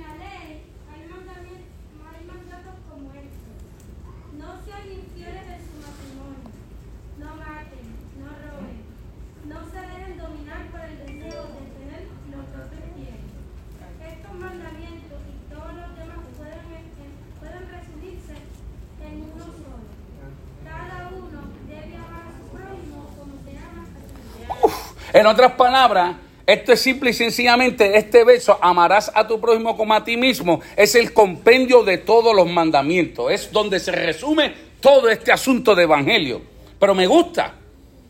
la 0.00 0.14
ley 0.22 0.62
hay 0.86 1.02
mandamientos, 1.10 1.66
hay 2.06 2.22
mandatos 2.24 2.78
como 2.88 3.10
estos. 3.10 3.58
No 4.38 4.48
sean 4.64 4.86
infieles 4.86 5.46
en 5.50 5.60
su 5.66 5.74
matrimonio. 5.82 6.46
No 7.18 7.26
maten, 7.42 7.90
no 8.22 8.30
roben. 8.38 8.78
No 9.50 9.58
se 9.66 9.80
dejen 9.82 10.14
dominar 10.16 10.62
por 10.70 10.80
el 10.80 10.94
deseo 10.94 11.42
de 11.42 11.62
tener 11.74 12.02
lo 12.30 12.38
que 12.46 12.54
otros 12.54 12.86
quieren. 12.94 13.26
Estos 14.06 14.34
mandamientos 14.38 15.18
y 15.26 15.34
todos 15.52 15.72
los 15.74 15.90
demás 15.98 16.22
pueden, 16.38 16.86
pueden 17.42 17.64
resumirse 17.66 18.36
en 19.02 19.14
uno 19.26 19.42
solo. 19.58 19.90
Cada 20.62 21.10
uno 21.10 21.40
debe 21.66 21.96
amar 21.98 22.30
a 22.30 22.32
su 22.38 22.46
prójimo 22.54 23.10
como 23.18 23.34
se 23.42 23.58
ama 23.58 23.82
a 23.82 23.90
sí 23.90 24.14
mismo. 24.38 24.86
En 25.16 25.24
otras 25.26 25.52
palabras, 25.52 26.14
esto 26.44 26.74
es 26.74 26.80
simple 26.82 27.08
y 27.08 27.14
sencillamente, 27.14 27.96
este 27.96 28.22
verso, 28.22 28.58
amarás 28.60 29.10
a 29.14 29.26
tu 29.26 29.40
prójimo 29.40 29.74
como 29.74 29.94
a 29.94 30.04
ti 30.04 30.14
mismo, 30.14 30.60
es 30.76 30.94
el 30.94 31.14
compendio 31.14 31.82
de 31.84 31.96
todos 31.96 32.36
los 32.36 32.46
mandamientos. 32.46 33.32
Es 33.32 33.50
donde 33.50 33.80
se 33.80 33.92
resume 33.92 34.52
todo 34.78 35.08
este 35.08 35.32
asunto 35.32 35.74
de 35.74 35.84
evangelio. 35.84 36.42
Pero 36.78 36.94
me 36.94 37.06
gusta. 37.06 37.54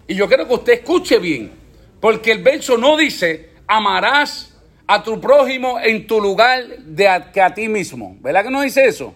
Y 0.08 0.16
yo 0.16 0.26
quiero 0.26 0.48
que 0.48 0.54
usted 0.54 0.72
escuche 0.72 1.20
bien. 1.20 1.52
Porque 2.00 2.32
el 2.32 2.42
verso 2.42 2.76
no 2.76 2.96
dice, 2.96 3.50
amarás 3.68 4.58
a 4.88 5.00
tu 5.00 5.20
prójimo 5.20 5.78
en 5.78 6.08
tu 6.08 6.20
lugar 6.20 6.66
de 6.66 7.06
a, 7.06 7.30
que 7.30 7.40
a 7.40 7.54
ti 7.54 7.68
mismo. 7.68 8.16
¿Verdad 8.18 8.42
que 8.42 8.50
no 8.50 8.62
dice 8.62 8.84
eso? 8.84 9.14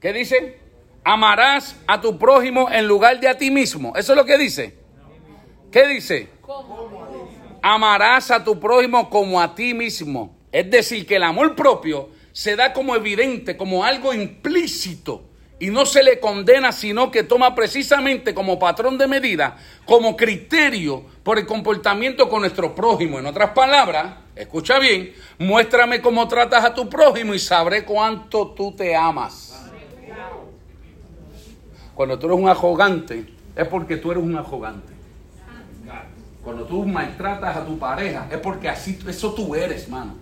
¿Qué 0.00 0.12
dice? 0.12 0.58
Amarás 1.04 1.76
a 1.86 2.00
tu 2.00 2.18
prójimo 2.18 2.68
en 2.72 2.88
lugar 2.88 3.20
de 3.20 3.28
a 3.28 3.38
ti 3.38 3.52
mismo. 3.52 3.92
Eso 3.94 4.14
es 4.14 4.16
lo 4.16 4.24
que 4.24 4.36
dice. 4.36 4.85
¿Qué 5.70 5.86
dice? 5.86 6.28
Amarás 7.62 8.30
a 8.30 8.44
tu 8.44 8.58
prójimo 8.58 9.10
como 9.10 9.40
a 9.40 9.54
ti 9.54 9.74
mismo. 9.74 10.36
Es 10.52 10.70
decir, 10.70 11.06
que 11.06 11.16
el 11.16 11.22
amor 11.22 11.54
propio 11.54 12.10
se 12.32 12.54
da 12.56 12.72
como 12.72 12.94
evidente, 12.94 13.56
como 13.56 13.84
algo 13.84 14.12
implícito. 14.14 15.24
Y 15.58 15.68
no 15.68 15.86
se 15.86 16.02
le 16.02 16.20
condena, 16.20 16.70
sino 16.70 17.10
que 17.10 17.22
toma 17.22 17.54
precisamente 17.54 18.34
como 18.34 18.58
patrón 18.58 18.98
de 18.98 19.06
medida, 19.06 19.56
como 19.86 20.14
criterio 20.14 21.02
por 21.22 21.38
el 21.38 21.46
comportamiento 21.46 22.28
con 22.28 22.40
nuestro 22.42 22.74
prójimo. 22.74 23.18
En 23.18 23.24
otras 23.24 23.50
palabras, 23.50 24.16
escucha 24.34 24.78
bien, 24.78 25.14
muéstrame 25.38 26.02
cómo 26.02 26.28
tratas 26.28 26.62
a 26.62 26.74
tu 26.74 26.90
prójimo 26.90 27.32
y 27.32 27.38
sabré 27.38 27.86
cuánto 27.86 28.48
tú 28.48 28.72
te 28.72 28.94
amas. 28.94 29.66
Cuando 31.94 32.18
tú 32.18 32.26
eres 32.26 32.38
un 32.38 32.48
arrogante, 32.50 33.24
es 33.56 33.66
porque 33.66 33.96
tú 33.96 34.10
eres 34.10 34.22
un 34.22 34.36
arrogante. 34.36 34.95
Cuando 36.46 36.62
tú 36.62 36.86
maltratas 36.86 37.56
a 37.56 37.66
tu 37.66 37.76
pareja, 37.76 38.28
es 38.30 38.38
porque 38.38 38.68
así 38.68 38.96
eso 39.08 39.34
tú 39.34 39.56
eres, 39.56 39.88
mano. 39.88 40.14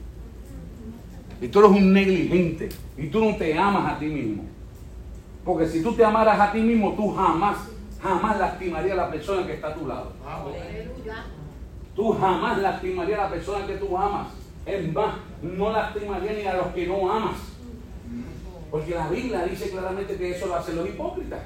Y 1.39 1.49
tú 1.49 1.59
eres 1.59 1.71
un 1.73 1.93
negligente. 1.93 2.71
Y 2.97 3.09
tú 3.09 3.23
no 3.23 3.37
te 3.37 3.59
amas 3.59 3.93
a 3.93 3.99
ti 3.99 4.07
mismo. 4.07 4.45
Porque 5.45 5.69
si 5.69 5.83
tú 5.83 5.93
te 5.93 6.03
amaras 6.03 6.41
a 6.41 6.51
ti 6.51 6.61
mismo, 6.61 6.95
tú 6.95 7.15
jamás, 7.15 7.59
jamás 8.03 8.39
lastimarías 8.39 8.99
a 8.99 9.03
la 9.03 9.11
persona 9.11 9.47
que 9.47 9.53
está 9.53 9.69
a 9.69 9.75
tu 9.75 9.87
lado. 9.87 10.13
Tú 11.95 12.13
jamás 12.13 12.57
lastimarías 12.57 13.19
a 13.19 13.25
la 13.25 13.31
persona 13.31 13.67
que 13.67 13.75
tú 13.75 13.95
amas. 13.95 14.29
Es 14.65 14.91
más, 14.95 15.17
no 15.43 15.73
lastimarías 15.73 16.37
ni 16.39 16.47
a 16.47 16.57
los 16.57 16.69
que 16.69 16.87
no 16.87 17.13
amas. 17.13 17.37
Porque 18.71 18.95
la 18.95 19.09
Biblia 19.11 19.45
dice 19.45 19.69
claramente 19.69 20.17
que 20.17 20.31
eso 20.31 20.47
lo 20.47 20.55
hacen 20.55 20.77
los 20.77 20.89
hipócritas. 20.89 21.41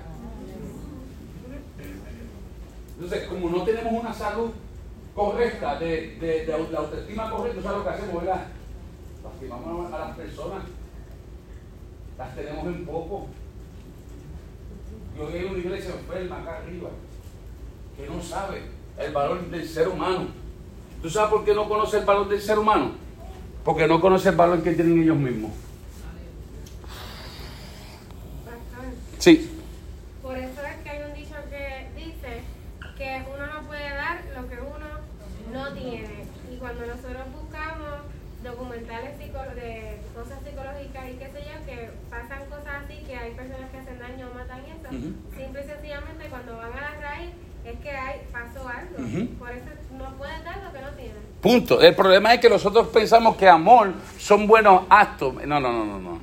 Entonces, 2.94 3.26
como 3.26 3.50
no 3.50 3.64
tenemos 3.64 3.92
una 3.92 4.14
salud 4.14 4.52
correcta, 5.18 5.80
de, 5.80 6.16
de, 6.20 6.46
la 6.70 6.78
autoestima 6.78 7.28
correcta, 7.28 7.60
¿sabes 7.60 7.78
lo 7.78 7.84
que 7.84 7.90
hacemos? 7.90 8.22
¿verdad? 8.22 8.46
Lastimamos 9.24 9.92
a 9.92 9.98
las 9.98 10.16
personas. 10.16 10.62
Las 12.16 12.36
tenemos 12.36 12.66
en 12.66 12.86
poco. 12.86 13.26
Yo 15.16 15.26
vi 15.26 15.44
una 15.44 15.58
iglesia 15.58 15.94
enferma 15.94 16.38
acá 16.38 16.58
arriba, 16.58 16.90
que 17.96 18.06
no 18.06 18.22
sabe 18.22 18.62
el 18.96 19.12
valor 19.12 19.40
del 19.50 19.68
ser 19.68 19.88
humano. 19.88 20.28
¿Tú 21.02 21.10
sabes 21.10 21.30
por 21.30 21.44
qué 21.44 21.52
no 21.52 21.68
conoce 21.68 21.98
el 21.98 22.04
valor 22.04 22.28
del 22.28 22.40
ser 22.40 22.58
humano? 22.58 22.92
Porque 23.64 23.88
no 23.88 24.00
conoce 24.00 24.28
el 24.28 24.36
valor 24.36 24.62
que 24.62 24.72
tienen 24.72 25.02
ellos 25.02 25.16
mismos. 25.16 25.50
Sí. 29.18 29.50
Por 30.22 30.38
eso 30.38 30.62
es 30.62 30.76
que 30.84 30.90
hay 30.90 31.10
un 31.10 31.14
dicho 31.14 31.34
que 31.50 31.88
dice 31.96 32.42
que 32.96 33.24
uno 33.34 33.46
no 33.46 33.66
puede 33.66 33.90
dar 33.90 34.22
lo 34.36 34.48
que 34.48 34.60
uno 34.60 35.07
no 35.52 35.72
tiene. 35.72 36.24
Y 36.52 36.56
cuando 36.56 36.86
nosotros 36.86 37.26
buscamos 37.32 38.00
documentales 38.42 39.18
de 39.18 39.98
cosas 40.14 40.38
psicológicas 40.44 41.10
y 41.10 41.14
qué 41.14 41.26
sé 41.26 41.40
yo, 41.42 41.66
que 41.66 41.90
pasan 42.10 42.44
cosas 42.48 42.84
así, 42.84 43.02
que 43.06 43.16
hay 43.16 43.32
personas 43.32 43.70
que 43.70 43.78
hacen 43.78 43.98
daño 43.98 44.28
o 44.30 44.34
matan 44.34 44.60
y 44.66 44.70
eso, 44.70 44.88
Ujú. 44.88 45.14
simple 45.36 45.64
y 45.64 45.68
sencillamente 45.68 46.26
cuando 46.28 46.56
van 46.56 46.72
a 46.72 46.80
la 46.80 47.00
raíz 47.00 47.30
es 47.64 47.78
que 47.80 47.90
hay, 47.90 48.20
pasó 48.32 48.66
algo. 48.68 48.96
Por 49.38 49.50
eso 49.50 49.66
no 49.98 50.16
pueden 50.16 50.44
dar 50.44 50.62
lo 50.64 50.72
que 50.72 50.80
no 50.80 50.88
tienen. 50.90 51.28
Punto. 51.40 51.80
El 51.80 51.94
problema 51.94 52.34
es 52.34 52.40
que 52.40 52.48
nosotros 52.48 52.88
pensamos 52.88 53.36
que 53.36 53.48
amor 53.48 53.92
son 54.18 54.46
buenos 54.46 54.82
actos. 54.88 55.34
No, 55.46 55.60
no, 55.60 55.72
no, 55.72 55.84
no, 55.84 55.98
no. 55.98 56.18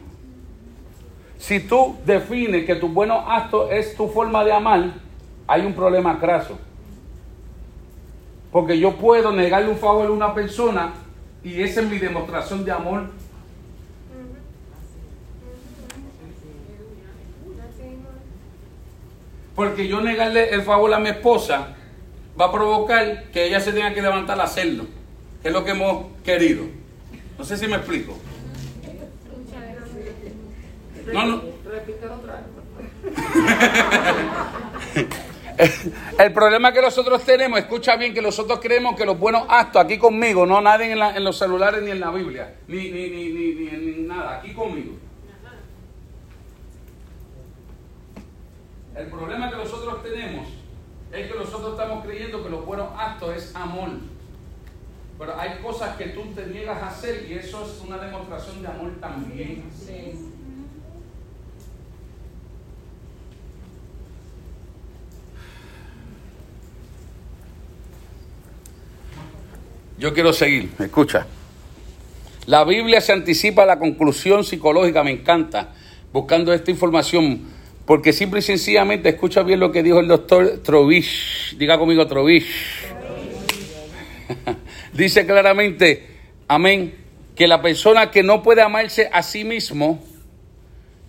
Si 1.37 1.59
tú 1.59 1.97
defines 2.05 2.65
que 2.65 2.75
tu 2.75 2.87
buenos 2.87 3.23
actos 3.27 3.71
es 3.71 3.95
tu 3.95 4.07
forma 4.07 4.43
de 4.43 4.53
amar, 4.53 4.93
hay 5.47 5.65
un 5.65 5.73
problema 5.73 6.19
craso. 6.19 6.57
Porque 8.55 8.79
yo 8.79 8.95
puedo 8.95 9.33
negarle 9.33 9.69
un 9.69 9.77
favor 9.77 10.05
a 10.05 10.11
una 10.11 10.33
persona 10.33 10.93
y 11.43 11.61
esa 11.61 11.81
es 11.81 11.89
mi 11.89 11.97
demostración 11.97 12.63
de 12.63 12.71
amor. 12.71 13.09
Porque 19.55 19.89
yo 19.89 19.99
negarle 19.99 20.51
el 20.51 20.61
favor 20.61 20.93
a 20.93 20.99
mi 20.99 21.09
esposa 21.09 21.75
va 22.39 22.45
a 22.45 22.51
provocar 22.53 23.25
que 23.25 23.45
ella 23.45 23.59
se 23.59 23.73
tenga 23.73 23.93
que 23.93 24.01
levantar 24.01 24.39
a 24.39 24.45
hacerlo. 24.45 24.85
Que 25.41 25.49
es 25.49 25.53
lo 25.53 25.65
que 25.65 25.71
hemos 25.71 26.05
querido. 26.23 26.63
No 27.37 27.43
sé 27.43 27.57
si 27.57 27.67
me 27.67 27.75
explico. 27.75 28.17
No, 31.11 31.25
no. 31.25 31.41
El 36.19 36.33
problema 36.33 36.73
que 36.73 36.81
nosotros 36.81 37.23
tenemos, 37.23 37.59
escucha 37.59 37.95
bien, 37.95 38.13
que 38.13 38.21
nosotros 38.21 38.59
creemos 38.61 38.95
que 38.95 39.05
los 39.05 39.17
buenos 39.17 39.43
actos 39.49 39.83
aquí 39.83 39.97
conmigo, 39.97 40.45
no 40.45 40.59
nadie 40.61 40.91
en, 40.91 40.99
la- 40.99 41.15
en 41.15 41.23
los 41.23 41.37
celulares 41.37 41.81
ni 41.81 41.91
en 41.91 41.99
la 41.99 42.11
Biblia, 42.11 42.55
ni, 42.67 42.89
ni, 42.91 43.09
ni, 43.09 43.29
ni, 43.31 43.67
en 43.69 44.07
nada, 44.07 44.37
aquí 44.39 44.53
conmigo. 44.53 44.95
El 48.95 49.07
problema 49.07 49.49
que 49.49 49.57
nosotros 49.57 50.01
tenemos 50.03 50.47
es 51.11 51.31
que 51.31 51.37
nosotros 51.37 51.71
estamos 51.73 52.03
creyendo 52.05 52.43
que 52.43 52.49
los 52.49 52.65
buenos 52.65 52.89
actos 52.97 53.35
es 53.35 53.55
amor. 53.55 53.89
Pero 55.17 55.39
hay 55.39 55.59
cosas 55.61 55.95
que 55.97 56.05
tú 56.09 56.23
te 56.35 56.45
niegas 56.47 56.81
a 56.81 56.87
hacer 56.87 57.25
y 57.29 57.33
eso 57.33 57.63
es 57.65 57.81
una 57.85 57.97
demostración 57.97 58.61
de 58.61 58.67
amor 58.67 58.91
también. 58.99 59.63
Yo 69.97 70.13
quiero 70.13 70.33
seguir, 70.33 70.71
escucha. 70.79 71.25
La 72.47 72.63
Biblia 72.63 73.01
se 73.01 73.13
anticipa 73.13 73.63
a 73.63 73.65
la 73.65 73.79
conclusión 73.79 74.43
psicológica, 74.43 75.03
me 75.03 75.11
encanta, 75.11 75.73
buscando 76.11 76.53
esta 76.53 76.69
información, 76.69 77.41
porque 77.85 78.13
simple 78.13 78.39
y 78.39 78.43
sencillamente, 78.43 79.09
escucha 79.09 79.41
bien 79.43 79.59
lo 79.59 79.71
que 79.71 79.81
dijo 79.83 79.99
el 79.99 80.07
doctor 80.07 80.59
Trovish, 80.63 81.55
diga 81.57 81.77
conmigo 81.79 82.05
Trovish. 82.07 82.45
Dice 84.93 85.25
claramente, 85.25 86.07
amén, 86.47 86.95
que 87.35 87.47
la 87.47 87.61
persona 87.61 88.11
que 88.11 88.23
no 88.23 88.41
puede 88.43 88.61
amarse 88.61 89.09
a 89.11 89.23
sí 89.23 89.43
mismo, 89.43 90.03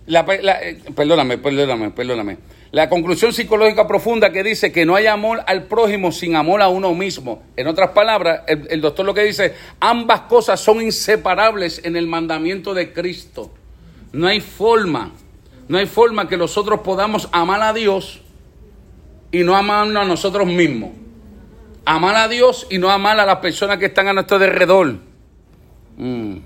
la, 0.07 0.25
la- 0.41 0.61
eh, 0.61 0.79
perdóname, 0.95 1.37
perdóname, 1.37 1.91
perdóname. 1.91 2.37
La 2.71 2.89
conclusión 2.89 3.31
psicológica 3.31 3.87
profunda 3.87 4.31
que 4.31 4.43
dice 4.43 4.71
que 4.71 4.85
no 4.85 4.95
hay 4.95 5.07
amor 5.07 5.41
al 5.47 5.63
prójimo 5.63 6.11
sin 6.11 6.35
amor 6.35 6.61
a 6.61 6.67
uno 6.67 6.93
mismo. 6.93 7.43
En 7.55 7.67
otras 7.67 7.91
palabras, 7.91 8.41
el, 8.47 8.81
doctor 8.81 9.05
lo 9.05 9.13
que 9.13 9.23
dice, 9.23 9.55
ambas 9.79 10.21
cosas 10.21 10.59
son 10.59 10.81
inseparables 10.81 11.81
en 11.85 11.95
el 11.95 12.07
mandamiento 12.07 12.73
de 12.73 12.91
Cristo. 12.91 13.51
No 14.11 14.27
hay 14.27 14.41
forma, 14.41 15.11
no 15.69 15.77
hay 15.77 15.85
forma 15.85 16.27
que 16.27 16.35
nosotros 16.35 16.81
podamos 16.81 17.29
amar 17.31 17.61
a 17.61 17.71
Dios 17.71 18.21
y 19.31 19.43
no 19.43 19.55
amarnos 19.55 20.03
a 20.03 20.05
nosotros 20.05 20.45
mismos. 20.45 20.91
Amar 21.85 22.15
a 22.15 22.27
Dios 22.27 22.67
y 22.69 22.79
no 22.79 22.89
amar 22.89 23.17
a 23.17 23.25
las 23.25 23.37
personas 23.37 23.77
que 23.77 23.85
están 23.85 24.09
a 24.09 24.13
nuestro 24.13 24.35
alrededor. 24.35 24.97
Mm. 25.95 26.37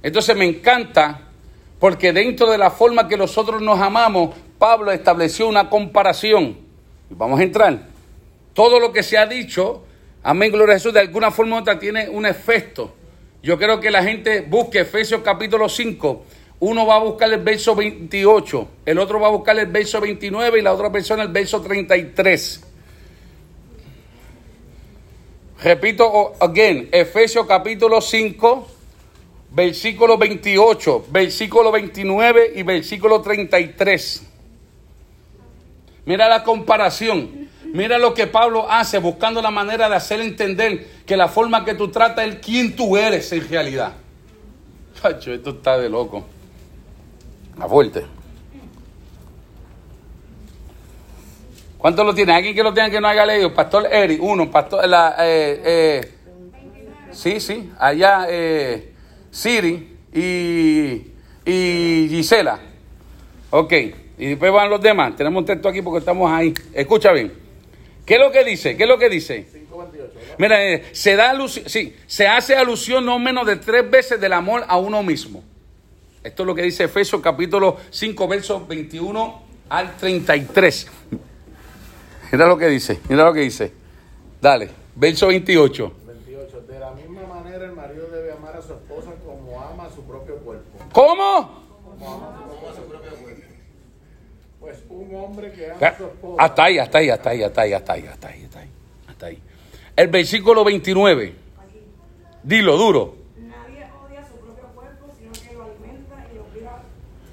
Entonces 0.00 0.36
me 0.36 0.44
encanta 0.44 1.22
porque 1.80 2.12
dentro 2.12 2.48
de 2.48 2.58
la 2.58 2.70
forma 2.70 3.08
que 3.08 3.16
nosotros 3.16 3.60
nos 3.60 3.80
amamos, 3.80 4.36
Pablo 4.58 4.92
estableció 4.92 5.48
una 5.48 5.68
comparación. 5.68 6.58
Vamos 7.10 7.40
a 7.40 7.42
entrar. 7.42 7.86
Todo 8.54 8.80
lo 8.80 8.92
que 8.92 9.02
se 9.02 9.18
ha 9.18 9.26
dicho, 9.26 9.84
amén, 10.22 10.50
gloria 10.50 10.74
a 10.74 10.78
Jesús, 10.78 10.94
de 10.94 11.00
alguna 11.00 11.30
forma 11.30 11.56
u 11.56 11.60
otra 11.60 11.78
tiene 11.78 12.08
un 12.08 12.26
efecto. 12.26 12.94
Yo 13.42 13.58
creo 13.58 13.80
que 13.80 13.90
la 13.90 14.02
gente 14.02 14.40
busque 14.40 14.80
Efesios 14.80 15.20
capítulo 15.22 15.68
5. 15.68 16.24
Uno 16.58 16.86
va 16.86 16.96
a 16.96 17.00
buscar 17.00 17.30
el 17.30 17.42
verso 17.42 17.74
28, 17.74 18.68
el 18.86 18.98
otro 18.98 19.20
va 19.20 19.28
a 19.28 19.30
buscar 19.30 19.58
el 19.58 19.66
verso 19.66 20.00
29 20.00 20.58
y 20.58 20.62
la 20.62 20.72
otra 20.72 20.90
persona 20.90 21.22
el 21.22 21.28
verso 21.28 21.60
33. 21.60 22.64
Repito, 25.62 26.32
again, 26.40 26.88
Efesios 26.92 27.46
capítulo 27.46 28.00
5, 28.00 28.66
versículo 29.50 30.16
28, 30.16 31.06
versículo 31.10 31.70
29 31.70 32.52
y 32.56 32.62
versículo 32.62 33.20
33. 33.20 34.26
Mira 36.06 36.28
la 36.28 36.42
comparación. 36.44 37.48
Mira 37.64 37.98
lo 37.98 38.14
que 38.14 38.26
Pablo 38.26 38.70
hace 38.70 38.98
buscando 38.98 39.42
la 39.42 39.50
manera 39.50 39.88
de 39.88 39.96
hacer 39.96 40.20
entender 40.20 40.86
que 41.04 41.16
la 41.16 41.28
forma 41.28 41.64
que 41.64 41.74
tú 41.74 41.88
tratas 41.90 42.26
es 42.26 42.36
quién 42.36 42.74
tú 42.74 42.96
eres 42.96 43.30
en 43.32 43.46
realidad. 43.48 43.92
Chacho, 45.02 45.32
esto 45.32 45.50
está 45.50 45.76
de 45.76 45.90
loco. 45.90 46.24
A 47.58 47.68
fuerte. 47.68 48.06
¿Cuántos 51.76 52.06
lo 52.06 52.14
tienen? 52.14 52.36
¿Alguien 52.36 52.54
que 52.54 52.62
lo 52.62 52.72
tenga 52.72 52.88
que 52.88 53.00
no 53.00 53.08
haya 53.08 53.26
leído? 53.26 53.52
Pastor 53.52 53.86
Eri, 53.92 54.18
uno. 54.20 54.50
Pastor, 54.50 54.88
la, 54.88 55.16
eh, 55.18 55.62
eh, 55.64 56.14
sí, 57.10 57.40
sí. 57.40 57.70
Allá, 57.78 58.26
eh, 58.28 58.94
Siri 59.30 59.98
y, 60.14 61.12
y 61.44 62.08
Gisela. 62.08 62.58
Ok. 63.50 63.72
Y 64.18 64.26
después 64.26 64.52
van 64.52 64.70
los 64.70 64.80
demás. 64.80 65.16
Tenemos 65.16 65.40
un 65.40 65.46
texto 65.46 65.68
aquí 65.68 65.82
porque 65.82 65.98
estamos 65.98 66.30
ahí. 66.30 66.54
Escucha 66.72 67.12
bien. 67.12 67.32
¿Qué 68.04 68.14
es 68.14 68.20
lo 68.20 68.30
que 68.30 68.44
dice? 68.44 68.76
¿Qué 68.76 68.84
es 68.84 68.88
lo 68.88 68.98
que 68.98 69.08
dice? 69.08 69.46
Mira, 70.38 70.64
eh, 70.64 70.84
se 70.92 71.16
da 71.16 71.30
alusión, 71.30 71.68
sí, 71.68 71.96
se 72.06 72.28
hace 72.28 72.54
alusión 72.54 73.04
no 73.04 73.18
menos 73.18 73.46
de 73.46 73.56
tres 73.56 73.90
veces 73.90 74.20
del 74.20 74.32
amor 74.32 74.64
a 74.68 74.76
uno 74.76 75.02
mismo. 75.02 75.42
Esto 76.22 76.42
es 76.42 76.46
lo 76.46 76.54
que 76.54 76.62
dice 76.62 76.84
Efesios 76.84 77.20
capítulo 77.22 77.76
5, 77.90 78.28
versos 78.28 78.68
21 78.68 79.42
al 79.68 79.96
33. 79.96 80.86
Mira 82.32 82.46
lo 82.46 82.58
que 82.58 82.66
dice, 82.66 83.00
mira 83.08 83.24
lo 83.24 83.32
que 83.32 83.40
dice. 83.40 83.72
Dale, 84.40 84.70
verso 84.94 85.28
28. 85.28 85.92
28. 86.06 86.60
De 86.68 86.78
la 86.78 86.90
misma 86.92 87.22
manera 87.26 87.64
el 87.64 87.72
marido 87.72 88.08
debe 88.08 88.32
amar 88.32 88.56
a 88.56 88.62
su 88.62 88.72
esposa 88.72 89.12
como 89.24 89.60
ama 89.60 89.84
a 89.86 89.90
su 89.90 90.02
propio 90.02 90.36
cuerpo. 90.36 90.78
¿Cómo? 90.92 91.55
hombre 95.26 95.52
que 95.52 95.70
ama. 95.70 95.94
Hasta 96.38 96.64
ahí, 96.64 96.78
hasta 96.78 96.98
ahí, 96.98 97.10
hasta 97.10 97.30
ahí, 97.30 97.42
hasta 97.42 97.62
ahí, 97.62 97.72
hasta 97.72 97.92
ahí, 97.92 98.06
hasta 98.06 98.28
ahí, 98.28 98.44
hasta 98.44 98.58
ahí. 98.60 98.68
Hasta 99.08 99.26
ahí. 99.26 99.42
El 99.96 100.08
versículo 100.08 100.64
29. 100.64 101.34
Dilo 102.42 102.76
duro. 102.76 103.16
Nadie 103.38 103.84
odia 104.06 104.24
su 104.26 104.36
propio 104.38 104.66
cuerpo, 104.74 105.12
sino 105.18 105.32
que 105.32 105.54
lo 105.54 105.64
alimenta 105.64 106.26
y 106.32 106.36
lo 106.36 106.44
cuida 106.44 106.82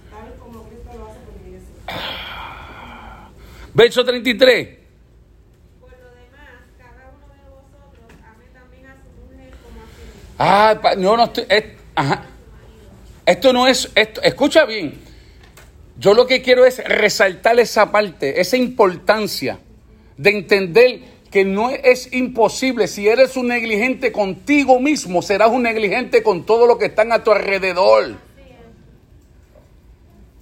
tal 0.09 0.33
como 0.39 0.63
Cristo 0.63 0.89
lo 0.97 1.05
hace 1.05 1.19
por 1.19 1.41
la 1.41 1.47
iglesia. 1.47 1.75
Ah. 1.87 3.29
Verso 3.73 4.03
33. 4.03 4.83
Ah, 10.39 10.95
no, 10.97 11.15
no 11.15 11.23
estoy. 11.25 11.45
Es, 11.47 11.63
ajá. 11.95 12.25
Esto 13.25 13.53
no 13.53 13.67
es. 13.67 13.89
Esto, 13.95 14.21
escucha 14.23 14.65
bien. 14.65 15.02
Yo 15.97 16.13
lo 16.13 16.25
que 16.25 16.41
quiero 16.41 16.65
es 16.65 16.83
resaltar 16.83 17.59
esa 17.59 17.91
parte, 17.91 18.41
esa 18.41 18.57
importancia 18.57 19.59
de 20.17 20.29
entender 20.31 20.99
que 21.29 21.45
no 21.45 21.69
es 21.71 22.11
imposible. 22.13 22.87
Si 22.87 23.07
eres 23.07 23.37
un 23.37 23.47
negligente 23.47 24.11
contigo 24.11 24.79
mismo, 24.79 25.21
serás 25.21 25.49
un 25.49 25.63
negligente 25.63 26.23
con 26.23 26.45
todo 26.45 26.67
lo 26.67 26.77
que 26.77 26.85
están 26.85 27.11
a 27.11 27.23
tu 27.23 27.31
alrededor. 27.31 28.17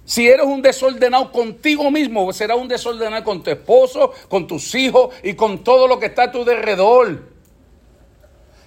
Si 0.04 0.28
eres 0.28 0.44
un 0.44 0.60
desordenado 0.60 1.32
contigo 1.32 1.90
mismo, 1.90 2.30
serás 2.32 2.58
un 2.58 2.68
desordenado 2.68 3.24
con 3.24 3.42
tu 3.42 3.50
esposo, 3.50 4.12
con 4.28 4.46
tus 4.46 4.74
hijos 4.74 5.14
y 5.22 5.34
con 5.34 5.64
todo 5.64 5.86
lo 5.86 5.98
que 5.98 6.06
está 6.06 6.24
a 6.24 6.32
tu 6.32 6.40
alrededor. 6.42 7.30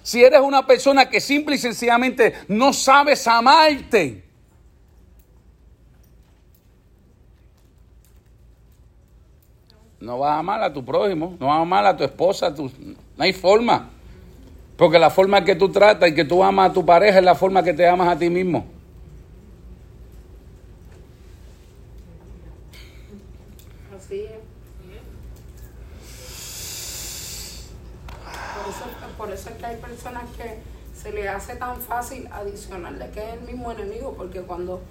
Si 0.02 0.24
eres 0.24 0.40
una 0.40 0.66
persona 0.66 1.08
que 1.08 1.20
simple 1.20 1.56
y 1.56 1.58
sencillamente 1.58 2.32
no 2.48 2.72
sabes 2.72 3.26
amarte, 3.26 4.25
no 10.00 10.18
vas 10.18 10.32
a 10.32 10.38
amar 10.38 10.62
a 10.62 10.72
tu 10.72 10.84
prójimo, 10.84 11.36
no 11.40 11.46
vas 11.46 11.56
a 11.56 11.60
amar 11.60 11.86
a 11.86 11.96
tu 11.96 12.04
esposa, 12.04 12.50
no 12.50 12.70
hay 13.18 13.32
forma. 13.32 13.90
Porque 14.76 14.98
la 14.98 15.08
forma 15.08 15.44
que 15.44 15.56
tú 15.56 15.70
tratas 15.70 16.10
y 16.10 16.14
que 16.14 16.24
tú 16.24 16.44
amas 16.44 16.70
a 16.70 16.72
tu 16.74 16.84
pareja 16.84 17.18
es 17.18 17.24
la 17.24 17.34
forma 17.34 17.62
que 17.62 17.72
te 17.72 17.88
amas 17.88 18.08
a 18.08 18.18
ti 18.18 18.28
mismo. 18.28 18.66
Así 23.96 24.20
es. 24.20 24.30
Por 28.54 28.70
eso, 28.70 28.84
por 29.16 29.30
eso 29.30 29.50
es 29.50 29.56
que 29.56 29.66
hay 29.66 29.76
personas 29.76 30.24
que 30.36 30.58
se 30.94 31.12
le 31.12 31.28
hace 31.28 31.56
tan 31.56 31.80
fácil 31.80 32.28
adicionarle 32.30 33.08
que 33.10 33.20
es 33.20 33.34
el 33.34 33.40
mismo 33.42 33.72
enemigo, 33.72 34.14
porque 34.16 34.42
cuando 34.42 34.82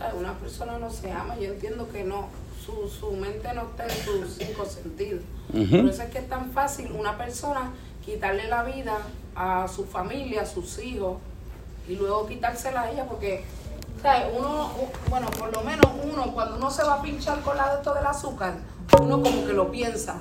o 0.00 0.18
una 0.18 0.32
persona 0.34 0.78
no 0.78 0.90
se 0.90 1.10
ama, 1.10 1.36
yo 1.36 1.52
entiendo 1.52 1.88
que 1.90 2.04
no, 2.04 2.28
su, 2.64 2.88
su 2.88 3.12
mente 3.12 3.52
no 3.54 3.62
está 3.62 3.84
en 3.84 3.90
sus 4.04 4.34
cinco 4.38 4.64
sentidos. 4.64 5.22
Ujú. 5.52 5.82
Por 5.82 5.90
eso 5.90 6.02
es 6.02 6.10
que 6.10 6.18
es 6.18 6.28
tan 6.28 6.50
fácil 6.52 6.92
una 6.92 7.16
persona 7.18 7.70
quitarle 8.04 8.48
la 8.48 8.62
vida 8.62 8.98
a 9.34 9.66
su 9.68 9.84
familia, 9.84 10.42
a 10.42 10.46
sus 10.46 10.78
hijos, 10.78 11.18
y 11.88 11.96
luego 11.96 12.26
quitársela 12.26 12.82
a 12.82 12.90
ella, 12.90 13.04
porque 13.06 13.44
o 13.98 14.00
sea, 14.00 14.28
uno, 14.36 14.70
bueno, 15.08 15.30
por 15.30 15.52
lo 15.52 15.62
menos 15.62 15.86
uno, 16.04 16.32
cuando 16.32 16.56
uno 16.56 16.70
se 16.70 16.82
va 16.82 16.94
a 16.94 17.02
pinchar 17.02 17.40
con 17.40 17.56
la 17.56 17.70
de 17.70 17.76
esto 17.76 17.94
del 17.94 18.06
azúcar, 18.06 18.54
uno 19.00 19.22
como 19.22 19.46
que 19.46 19.52
lo 19.52 19.70
piensa. 19.70 20.20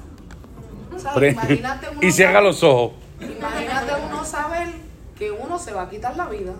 Pre- 1.16 1.32
imagínate 1.32 1.90
uno 1.92 2.00
y 2.02 2.12
cierra 2.12 2.40
los 2.42 2.64
ojos. 2.64 2.94
Imagínate 3.20 3.92
uno 4.08 4.24
saber 4.26 4.70
que 5.18 5.32
uno 5.32 5.58
se 5.60 5.74
va 5.74 5.84
a 5.84 5.90
quitar 5.90 6.16
la 6.16 6.28
vida. 6.28 6.54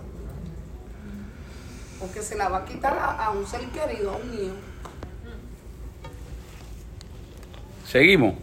Porque 2.00 2.20
se 2.22 2.36
la 2.36 2.48
va 2.48 2.58
a 2.58 2.64
quitar 2.64 2.96
a, 2.98 3.26
a 3.26 3.30
un 3.30 3.46
ser 3.46 3.62
querido, 3.68 4.10
a 4.12 4.16
un 4.16 4.30
niño. 4.30 4.52
Seguimos. 7.94 8.34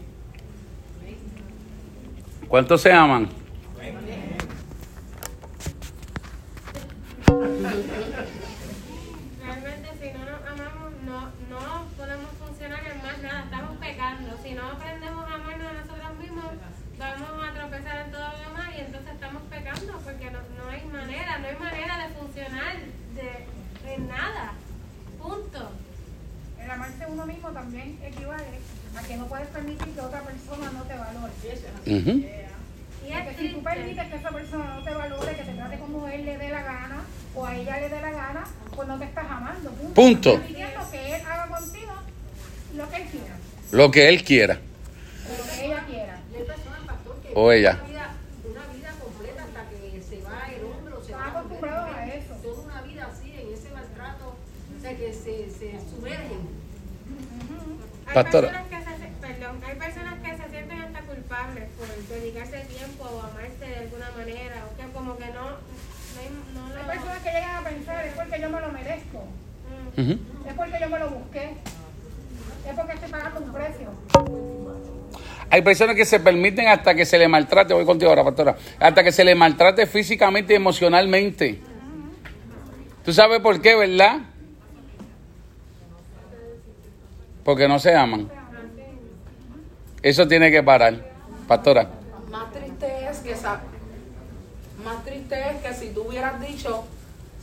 ¿Cuántos 2.48 2.80
se 2.80 2.90
aman? 2.90 3.28
Realmente 9.44 9.90
si 10.00 10.08
no 10.16 10.24
nos 10.24 10.40
amamos, 10.48 10.92
no, 11.04 11.20
no 11.50 11.84
podemos 11.98 12.30
funcionar 12.38 12.80
en 12.86 13.02
más 13.02 13.18
nada, 13.20 13.44
estamos 13.44 13.76
pecando. 13.76 14.38
Si 14.42 14.54
no 14.54 14.68
aprendemos 14.68 15.30
a 15.30 15.34
amarnos 15.34 15.66
a 15.66 15.72
nosotros 15.74 16.18
mismos, 16.18 16.46
vamos 16.98 17.44
a 17.46 17.52
tropezar 17.52 18.06
en 18.06 18.10
todo 18.10 18.28
lo 18.28 18.38
demás 18.38 18.70
y 18.74 18.80
entonces 18.80 19.12
estamos 19.12 19.42
pecando 19.50 19.98
porque 20.02 20.30
no, 20.30 20.38
no 20.56 20.70
hay 20.70 20.82
manera, 20.86 21.38
no 21.40 21.48
hay 21.48 21.56
manera 21.56 22.08
de 22.08 22.14
funcionar 22.14 22.76
de, 23.14 23.92
en 23.92 24.08
nada. 24.08 24.54
Punto. 25.20 25.72
El 26.58 26.70
amarse 26.70 27.04
uno 27.06 27.26
mismo 27.26 27.50
también 27.50 27.98
equivale 28.02 28.62
a 28.96 29.02
que 29.02 29.16
no 29.16 29.26
puedes 29.26 29.48
permitir 29.48 29.88
que 29.94 30.00
otra 30.00 30.20
persona 30.22 30.70
no 30.72 30.82
te 30.84 30.94
valore. 30.94 31.32
Ujú. 31.86 32.10
Y 33.04 33.10
Porque 33.12 33.30
es 33.30 33.36
si 33.36 33.48
tú 33.48 33.62
permites 33.62 34.08
que 34.08 34.16
esa 34.16 34.30
persona 34.30 34.74
no 34.76 34.84
te 34.84 34.94
valore, 34.94 35.36
que 35.36 35.42
te 35.42 35.52
trate 35.54 35.78
como 35.78 36.08
él 36.08 36.24
le 36.24 36.38
dé 36.38 36.50
la 36.50 36.62
gana 36.62 37.02
o 37.34 37.44
a 37.46 37.56
ella 37.56 37.80
le 37.80 37.88
dé 37.88 38.00
la 38.00 38.10
gana, 38.10 38.44
pues 38.76 38.86
no 38.88 38.98
te 38.98 39.04
estás 39.06 39.26
amando. 39.28 39.70
Punto. 39.70 39.94
Punto. 39.94 40.30
Estás 40.34 40.86
que 40.88 41.16
él 41.16 41.22
haga 41.26 41.46
contigo 41.48 41.92
lo 42.76 42.88
que 42.90 42.96
él 42.96 43.08
quiera, 43.08 43.36
Lo 43.72 43.90
que 43.90 44.08
él 44.08 44.24
quiera. 44.24 44.58
o 45.26 45.36
lo 45.38 45.52
que 45.52 45.66
ella 45.66 45.84
quiera. 45.86 46.20
Y 46.32 46.36
hay 46.36 46.44
personas, 46.44 46.80
pastor, 46.86 47.20
que 47.22 47.32
O 47.34 47.52
ella. 47.52 47.78
Una 47.82 48.66
vida, 48.72 48.94
completa 49.00 49.42
hasta 49.44 49.68
que 49.70 50.02
se 50.02 50.22
va 50.22 50.46
el 50.54 50.64
hombre 50.64 50.94
o 50.94 51.02
se 51.02 51.14
acostumbrados 51.14 51.88
mujer, 51.90 52.04
a 52.10 52.14
eso. 52.14 52.34
Toda 52.42 52.60
una 52.62 52.82
vida 52.82 53.08
así, 53.12 53.32
en 53.32 53.52
ese 53.52 53.70
maltrato, 53.74 54.36
o 54.78 54.80
sea, 54.80 54.96
que 54.96 55.12
se, 55.12 55.50
se 55.50 55.80
sumergen. 55.90 56.62
Hay 58.06 58.14
Pastora. 58.14 58.64
Dedicarse 62.22 62.58
tiempo 62.66 63.04
o 63.04 63.20
amarse 63.20 63.64
de 63.66 63.76
alguna 63.76 64.10
manera, 64.16 64.64
o 64.70 64.76
que 64.76 64.92
como 64.92 65.16
que 65.16 65.26
no, 65.26 65.32
no, 65.32 66.20
hay- 66.20 66.54
no 66.54 66.66
Hay 66.76 66.82
lo... 66.82 66.88
personas 66.92 67.18
que 67.22 67.30
llegan 67.30 67.56
a 67.56 67.68
pensar, 67.68 68.06
es 68.06 68.12
porque 68.14 68.40
yo 68.40 68.50
me 68.50 68.60
lo 68.60 68.68
merezco, 68.72 69.24
Mm. 69.96 70.12
Es 70.48 70.54
porque 70.56 70.78
yo 70.80 70.88
me 70.88 70.98
lo 70.98 71.10
busqué, 71.10 71.50
es 72.68 72.74
porque 72.76 72.92
estoy 72.94 73.10
pagando 73.10 73.40
un 73.40 73.52
precio. 73.52 73.90
Hay 75.50 75.60
personas 75.60 75.96
que 75.96 76.04
se 76.06 76.18
permiten 76.20 76.68
hasta 76.68 76.94
que 76.94 77.04
se 77.04 77.18
le 77.18 77.28
maltrate, 77.28 77.74
voy 77.74 77.84
contigo 77.84 78.10
ahora, 78.10 78.24
pastora, 78.24 78.56
hasta 78.78 79.04
que 79.04 79.12
se 79.12 79.22
le 79.24 79.34
maltrate 79.34 79.86
físicamente 79.86 80.54
y 80.54 80.56
emocionalmente. 80.56 81.60
¿Tú 83.04 83.12
sabes 83.12 83.40
por 83.40 83.60
qué, 83.60 83.74
verdad? 83.76 84.20
Porque 87.44 87.68
no 87.68 87.78
se 87.78 87.94
aman. 87.94 88.30
Eso 90.02 90.26
tiene 90.26 90.50
que 90.50 90.62
parar, 90.62 90.94
pastora. 91.46 91.88
Más 92.30 92.50
triste 92.52 92.86
es 93.10 93.18
que 93.18 93.32
esa, 93.32 93.60
más 94.82 95.04
triste 95.04 95.36
es 95.50 95.62
que 95.62 95.74
si 95.74 95.90
tú 95.92 96.02
hubieras 96.08 96.40
dicho, 96.40 96.84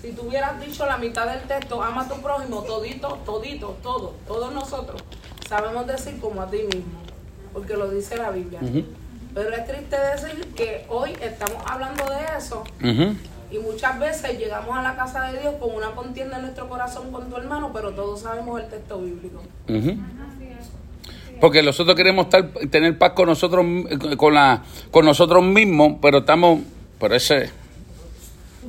si 0.01 0.11
tú 0.11 0.23
hubieras 0.27 0.59
dicho 0.59 0.85
la 0.85 0.97
mitad 0.97 1.27
del 1.27 1.41
texto, 1.41 1.81
ama 1.81 2.03
a 2.03 2.07
tu 2.07 2.21
prójimo, 2.21 2.61
todito, 2.63 3.19
todito, 3.25 3.77
todo, 3.81 4.13
todos 4.27 4.53
nosotros 4.53 5.03
sabemos 5.47 5.87
decir 5.87 6.19
como 6.19 6.41
a 6.41 6.49
ti 6.49 6.59
mismo, 6.63 6.99
porque 7.53 7.75
lo 7.75 7.89
dice 7.89 8.17
la 8.17 8.29
Biblia. 8.29 8.59
Pero 9.33 9.49
es 9.49 9.65
triste 9.67 9.95
decir 9.95 10.53
que 10.55 10.85
hoy 10.89 11.15
estamos 11.21 11.57
hablando 11.65 12.03
de 12.05 12.37
eso 12.37 12.63
y 13.51 13.57
muchas 13.57 13.99
veces 13.99 14.37
llegamos 14.37 14.77
a 14.77 14.83
la 14.83 14.95
casa 14.95 15.31
de 15.31 15.41
Dios 15.41 15.55
con 15.59 15.73
una 15.73 15.91
contienda 15.91 16.37
en 16.37 16.43
nuestro 16.43 16.69
corazón 16.69 17.11
con 17.11 17.29
tu 17.29 17.37
hermano, 17.37 17.71
pero 17.73 17.91
todos 17.91 18.21
sabemos 18.21 18.61
el 18.61 18.67
texto 18.67 18.99
bíblico. 18.99 19.41
Porque 21.39 21.63
nosotros 21.63 21.95
queremos 21.95 22.25
estar, 22.25 22.49
tener 22.69 22.97
paz 22.97 23.13
con 23.13 23.27
nosotros, 23.27 23.65
con 24.17 24.33
la, 24.33 24.63
con 24.91 25.05
nosotros 25.05 25.43
mismos, 25.43 25.93
pero 26.01 26.19
estamos, 26.19 26.59
pero 26.99 27.15
ese 27.15 27.49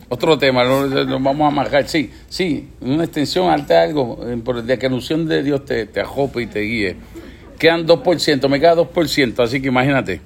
otro 0.09 0.39
tema, 0.39 0.65
nos 0.65 1.23
vamos 1.23 1.47
a 1.47 1.55
marcar. 1.55 1.87
Sí, 1.89 2.13
sí, 2.29 2.69
una 2.81 3.05
extensión, 3.05 3.51
arte 3.51 3.77
algo, 3.77 4.19
eh, 4.27 4.63
de 4.63 4.79
que 4.79 4.89
la 4.89 4.95
unción 4.95 5.27
de 5.27 5.43
Dios 5.43 5.65
te, 5.65 5.87
te 5.87 6.01
ajope 6.01 6.43
y 6.43 6.47
te 6.47 6.61
guíe. 6.61 6.97
Quedan 7.59 7.87
2%, 7.87 8.49
me 8.49 8.59
queda 8.59 8.75
2%, 8.75 9.43
así 9.43 9.61
que 9.61 9.69
imagínate. 9.69 10.21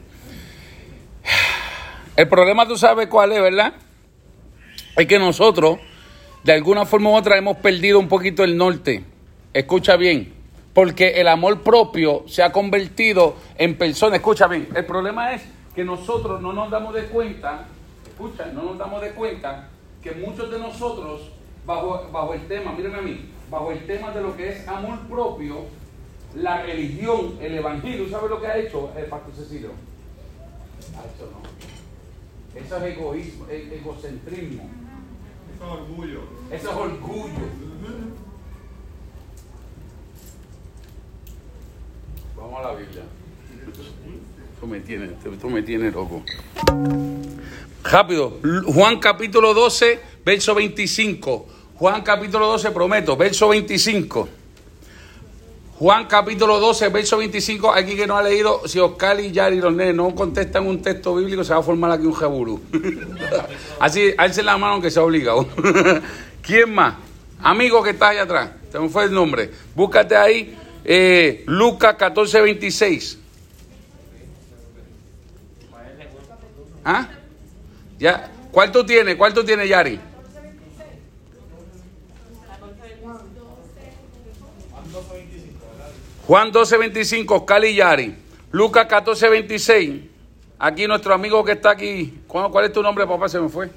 El 2.17 2.29
problema 2.29 2.67
tú 2.67 2.77
sabes 2.77 3.09
cuál 3.09 3.33
es, 3.33 3.41
¿verdad? 3.41 3.75
Es 4.97 5.07
que 5.07 5.19
nosotros, 5.19 5.81
de 6.45 6.53
alguna 6.53 6.87
forma 6.87 7.11
u 7.11 7.15
otra, 7.15 7.37
hemos 7.37 7.57
perdido 7.57 7.99
un 7.99 8.09
poquito 8.09 8.45
el 8.45 8.57
norte. 8.57 9.03
Escucha 9.53 9.97
bien, 9.97 10.33
porque 10.73 11.21
el 11.21 11.29
amor 11.29 11.63
propio 11.63 12.25
se 12.27 12.43
ha 12.43 12.53
convertido 12.53 13.37
en 13.59 13.77
persona. 13.77 14.17
Escucha 14.17 14.47
bien, 14.47 14.69
el 14.75 14.85
problema 14.85 15.35
es 15.35 15.43
que 15.75 15.85
nosotros 15.85 16.41
no 16.41 16.53
nos 16.53 16.71
damos 16.71 16.95
de 16.95 17.05
cuenta, 17.07 17.67
escucha, 18.15 18.47
no 18.53 18.63
nos 18.63 18.79
damos 18.79 19.03
de 19.03 19.11
cuenta 19.11 19.69
que 20.03 20.13
muchos 20.13 20.51
de 20.51 20.59
nosotros, 20.59 21.31
bajo, 21.67 22.09
bajo 22.13 22.35
el 22.35 22.47
tema, 22.47 22.73
mírenme 22.73 22.99
a 22.99 23.03
mí, 23.03 23.29
bajo 23.51 23.73
el 23.73 23.85
tema 23.87 24.13
de 24.13 24.23
lo 24.23 24.37
que 24.37 24.51
es 24.51 24.69
amor 24.69 25.01
propio, 25.09 25.63
la 26.37 26.63
religión, 26.63 27.37
el 27.41 27.55
evangelio, 27.57 28.09
¿sabe 28.09 28.29
lo 28.29 28.41
que 28.41 28.47
ha 28.47 28.57
hecho 28.59 28.93
el 28.97 29.07
pastor 29.07 29.35
Cecilio? 29.35 29.71
Ha 30.97 31.01
hecho 31.15 31.31
no. 31.31 32.61
Eso 32.61 32.77
es 32.77 32.97
egoísmo, 32.97 33.47
e- 33.49 33.79
egocentrismo. 33.81 34.69
Eso 35.55 35.65
es 35.65 35.71
orgullo. 35.81 36.21
Eso 36.51 36.71
es 36.71 36.77
orgullo. 36.77 37.45
Vamos 42.37 42.59
a 42.61 42.63
la 42.63 42.75
Biblia. 42.75 43.03
Tú 44.61 44.67
me 44.67 44.81
tienes, 44.81 45.11
tú 45.41 45.51
me 45.51 45.63
tienes 45.63 45.93
loco. 45.95 46.23
Rápido, 47.85 48.39
Juan 48.67 48.99
capítulo 48.99 49.53
12, 49.53 50.01
verso 50.25 50.55
25. 50.55 51.47
Juan 51.77 52.03
capítulo 52.03 52.47
12, 52.47 52.71
prometo, 52.71 53.15
verso 53.15 53.49
25. 53.49 54.29
Juan 55.79 56.07
capítulo 56.07 56.59
12, 56.61 56.89
verso 56.89 57.19
25. 57.19 57.75
Aquí 57.75 57.95
que 57.95 58.07
no 58.07 58.17
ha 58.17 58.23
leído, 58.23 58.67
si 58.67 58.79
Oscar 58.79 59.21
y 59.21 59.33
Yari 59.33 59.61
los 59.61 59.75
nenes 59.75 59.95
no 59.95 60.15
contestan 60.15 60.67
un 60.67 60.81
texto 60.81 61.15
bíblico, 61.15 61.45
se 61.45 61.53
va 61.53 61.61
a 61.61 61.63
formar 61.63 61.91
aquí 61.91 62.07
un 62.07 62.15
jebulú. 62.15 62.63
Así, 63.81 64.15
alce 64.17 64.43
la 64.43 64.57
mano 64.57 64.81
que 64.81 64.91
sea 64.91 65.03
obligado. 65.03 65.47
¿Quién 66.43 66.75
más? 66.75 66.95
Amigo 67.41 67.83
que 67.83 67.91
está 67.91 68.09
allá 68.09 68.23
atrás. 68.23 68.51
Se 68.73 68.79
me 68.79 68.89
fue 68.89 69.05
el 69.05 69.13
nombre. 69.13 69.51
Búscate 69.75 70.17
ahí 70.17 70.57
eh, 70.85 71.45
Lucas 71.47 71.97
14, 71.97 72.41
26. 72.41 73.19
¿Ah? 76.87 77.09
¿Ya? 77.99 78.31
¿Cuál 78.51 78.71
tú 78.73 78.85
tienes? 78.85 79.17
¿Cuál 79.17 79.35
tú 79.35 79.45
tienes, 79.45 79.69
Yari? 79.69 79.99
Juan 86.27 86.53
12, 86.53 86.77
25, 86.79 87.35
Oscar 87.37 87.65
y 87.65 87.75
Yari. 87.75 88.15
Lucas 88.53 88.87
14, 88.87 89.29
26. 89.29 90.01
Aquí 90.59 90.87
nuestro 90.87 91.13
amigo 91.15 91.45
que 91.45 91.53
está 91.53 91.71
aquí. 91.71 92.21
¿Cuál, 92.27 92.65
es 92.65 92.73
tu 92.73 92.83
nombre, 92.83 93.07
papá? 93.07 93.29
Se 93.29 93.41
me 93.41 93.49
fue. 93.49 93.69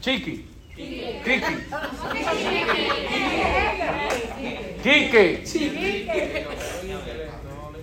Chiqui. 0.00 0.46
Quique. 0.74 1.58
Quique. 4.82 5.44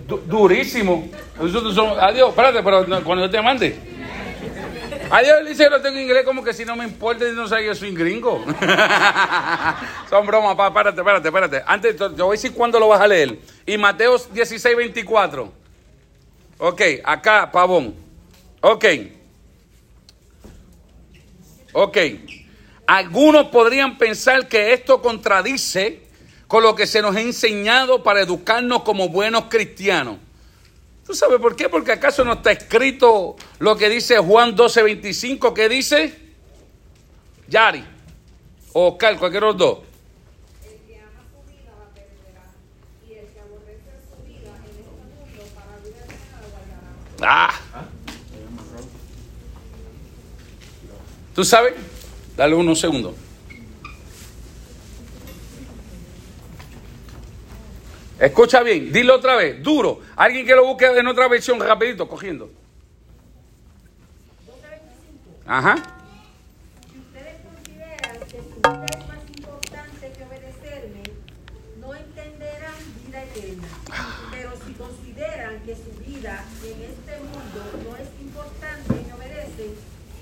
Du- 0.08 0.22
durísimo. 0.26 1.08
Nosotros 1.38 1.74
somos- 1.74 1.98
adiós, 1.98 2.30
espérate, 2.30 2.62
pero 2.62 3.04
cuando 3.04 3.26
yo 3.26 3.30
te 3.30 3.42
mande. 3.42 3.95
Adiós, 5.10 5.56
que 5.56 5.70
lo 5.70 5.80
tengo 5.80 5.96
en 5.96 6.04
inglés 6.04 6.24
como 6.24 6.42
que 6.42 6.52
si 6.52 6.64
no 6.64 6.76
me 6.76 6.84
importa 6.84 7.24
no 7.32 7.46
sé 7.46 7.64
yo 7.64 7.74
soy 7.74 7.94
gringo. 7.94 8.44
Son 10.10 10.26
bromas, 10.26 10.56
papá, 10.56 10.68
espérate, 10.68 11.00
espérate, 11.00 11.28
espérate. 11.28 11.62
Antes, 11.66 11.96
te 11.96 12.10
te 12.10 12.22
voy 12.22 12.36
a 12.36 12.38
decir 12.38 12.52
cuándo 12.52 12.80
lo 12.80 12.88
vas 12.88 13.00
a 13.00 13.06
leer. 13.06 13.38
Y 13.64 13.78
Mateo 13.78 14.16
16, 14.18 14.76
24. 14.76 15.52
Ok, 16.58 16.82
acá, 17.04 17.50
pavón. 17.52 17.94
Ok. 18.60 18.84
Ok. 21.72 21.98
Algunos 22.86 23.46
podrían 23.48 23.98
pensar 23.98 24.48
que 24.48 24.72
esto 24.72 25.02
contradice 25.02 26.06
con 26.46 26.62
lo 26.62 26.74
que 26.74 26.86
se 26.86 27.02
nos 27.02 27.16
ha 27.16 27.20
enseñado 27.20 28.02
para 28.02 28.20
educarnos 28.20 28.82
como 28.82 29.08
buenos 29.08 29.44
cristianos. 29.48 30.18
¿Tú 31.06 31.14
sabes 31.14 31.38
por 31.38 31.54
qué? 31.54 31.68
Porque 31.68 31.92
acaso 31.92 32.24
no 32.24 32.32
está 32.32 32.50
escrito 32.50 33.36
lo 33.60 33.76
que 33.76 33.88
dice 33.88 34.18
Juan 34.18 34.56
12, 34.56 34.82
25, 34.82 35.54
que 35.54 35.68
dice 35.68 36.18
Yari 37.46 37.84
o 38.72 38.88
Oscar, 38.88 39.16
cualquiera 39.16 39.46
de 39.46 39.52
los 39.52 39.58
dos. 39.58 39.78
Ah. 47.22 47.54
¿Tú 51.34 51.44
sabes? 51.44 51.74
Dale 52.36 52.54
unos 52.54 52.80
segundos. 52.80 53.14
Escucha 58.18 58.62
bien, 58.62 58.92
dilo 58.92 59.16
otra 59.16 59.36
vez, 59.36 59.62
duro. 59.62 60.00
Alguien 60.16 60.46
que 60.46 60.54
lo 60.54 60.64
busque 60.64 60.86
en 60.86 61.06
otra 61.06 61.28
versión, 61.28 61.60
rapidito, 61.60 62.08
cogiendo. 62.08 62.50
Ajá. 65.46 65.76
Si 66.90 66.98
ustedes 66.98 67.36
consideran 67.44 68.18
que 68.18 68.38
su 68.38 68.56
vida 68.56 68.86
es 68.90 69.06
más 69.06 69.18
importante 69.36 70.12
que 70.16 70.24
obedecerme, 70.24 71.02
no 71.80 71.94
entenderán 71.94 72.74
vida 73.06 73.22
eterna. 73.22 73.68
Pero 74.32 74.52
si 74.66 74.72
consideran 74.72 75.60
que 75.60 75.76
su 75.76 76.04
vida 76.04 76.44
en 76.64 76.82
este 76.82 77.18
mundo 77.20 77.88
no 77.88 77.96
es 77.96 78.08
importante 78.20 78.94
y 78.94 79.06
me 79.06 79.14
obedecen, 79.14 79.74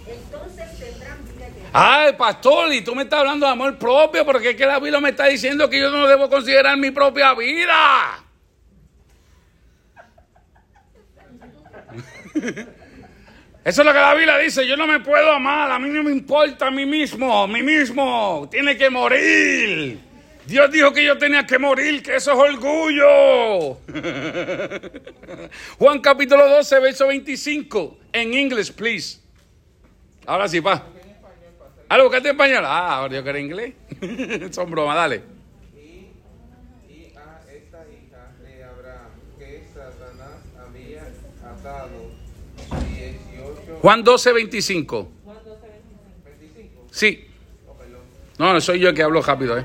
entonces 0.06 0.78
tendrán 0.78 1.24
vida. 1.24 1.46
Ay, 1.72 2.12
pastor, 2.12 2.72
y 2.72 2.82
tú 2.82 2.94
me 2.94 3.02
estás 3.02 3.20
hablando 3.20 3.46
de 3.46 3.52
amor 3.52 3.78
propio, 3.78 4.24
porque 4.24 4.50
es 4.50 4.56
que 4.56 4.66
la 4.66 4.78
Biblia 4.78 5.00
me 5.00 5.10
está 5.10 5.26
diciendo 5.26 5.68
que 5.68 5.80
yo 5.80 5.90
no 5.90 6.06
debo 6.06 6.28
considerar 6.28 6.76
mi 6.76 6.90
propia 6.90 7.34
vida. 7.34 8.24
Eso 13.64 13.80
es 13.80 13.86
lo 13.86 13.92
que 13.94 13.98
la 13.98 14.14
Biblia 14.14 14.36
dice, 14.38 14.66
yo 14.68 14.76
no 14.76 14.86
me 14.86 15.00
puedo 15.00 15.32
amar, 15.32 15.70
a 15.70 15.78
mí 15.78 15.88
no 15.88 16.02
me 16.02 16.10
importa 16.10 16.66
a 16.66 16.70
mí 16.70 16.84
mismo, 16.84 17.44
a 17.44 17.46
mí 17.46 17.62
mismo, 17.62 18.46
tiene 18.50 18.76
que 18.76 18.90
morir. 18.90 19.98
Dios 20.46 20.70
dijo 20.70 20.92
que 20.92 21.02
yo 21.02 21.16
tenía 21.16 21.46
que 21.46 21.58
morir, 21.58 22.02
que 22.02 22.16
eso 22.16 22.32
es 22.32 22.38
orgullo. 22.38 23.78
Juan 25.78 26.00
capítulo 26.00 26.46
12, 26.46 26.80
verso 26.80 27.06
25, 27.06 27.98
en 28.12 28.34
inglés, 28.34 28.70
please. 28.70 29.23
Ahora 30.26 30.48
sí, 30.48 30.60
pa. 30.60 30.82
Ah, 31.88 31.98
lo 31.98 32.04
buscaste 32.04 32.28
en 32.28 32.34
español. 32.34 32.64
Ah, 32.66 32.96
ahora 32.96 33.14
yo 33.14 33.22
que 33.22 33.30
era 33.30 33.38
inglés. 33.38 33.74
Son 34.50 34.70
bromas, 34.70 34.96
dale. 34.96 35.22
Había 40.58 41.02
atado 41.44 42.10
18. 42.88 43.78
Juan 43.80 44.02
12, 44.02 44.32
25. 44.32 45.08
25. 46.24 46.86
Sí. 46.90 47.28
No, 48.38 48.52
no 48.52 48.60
soy 48.60 48.80
yo 48.80 48.88
el 48.88 48.94
que 48.94 49.02
hablo 49.02 49.22
rápido, 49.22 49.58
¿eh? 49.58 49.64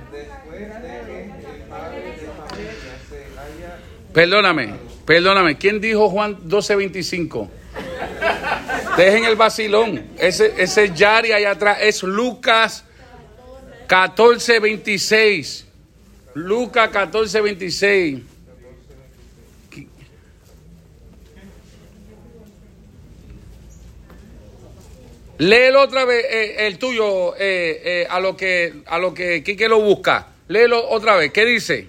Perdóname, 4.14 4.74
perdóname. 5.05 5.57
¿Quién 5.57 5.80
dijo 5.80 6.10
Juan 6.10 6.38
12, 6.43 6.76
25? 6.76 7.49
Dejen 9.00 9.24
el 9.24 9.38
vacilón. 9.38 10.10
Ese, 10.18 10.56
ese 10.58 10.93
Yari 10.93 11.32
allá 11.32 11.52
atrás 11.52 11.78
es 11.80 12.04
Lucas 12.04 12.84
14, 13.88 14.60
26. 14.60 15.66
Lucas 16.34 16.89
14, 16.89 17.39
26. 17.39 18.20
Léelo 25.38 25.82
otra 25.82 26.04
vez, 26.04 26.26
eh, 26.30 26.68
el 26.68 26.78
tuyo, 26.78 27.38
eh, 27.38 27.82
eh, 28.02 28.08
a 28.10 28.20
lo 28.20 28.36
que 28.36 28.82
a 28.86 29.00
lo 29.00 29.14
que 29.14 29.41
Quique 29.41 29.70
lo 29.70 29.80
busca. 29.80 30.28
Léelo 30.50 30.89
otra 30.89 31.16
vez. 31.16 31.32
¿Qué 31.32 31.45
dice? 31.45 31.88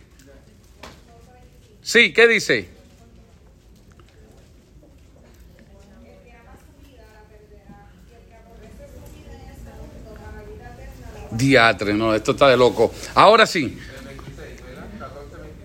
Sí, 1.83 2.13
¿qué 2.13 2.29
dice? 2.29 2.80
Diatre, 11.41 11.95
no, 11.95 12.14
esto 12.14 12.32
está 12.32 12.49
de 12.49 12.57
loco. 12.57 12.93
Ahora 13.14 13.47
sí. 13.47 13.78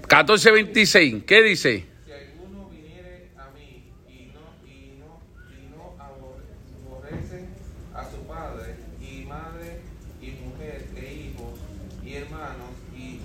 14.26, 0.07 1.25
¿qué 1.25 1.41
dice? 1.41 1.85
Si 2.05 2.11
alguno 2.11 2.69
viniere 2.69 3.29
a 3.37 3.49
mí 3.57 3.83
y 4.07 4.31
no, 4.33 4.41
y 4.65 4.99
no, 4.99 5.19
y 5.51 5.69
no 5.75 5.95
aborrece 5.99 7.45
a 7.93 8.03
su 8.11 8.17
padre 8.27 8.75
y 9.01 9.25
madre 9.25 9.79
y 10.21 10.31
mujer 10.45 10.85
e 10.95 11.13
hijos 11.13 11.59
y 12.05 12.13
hermanos 12.13 12.69
y 12.95 13.19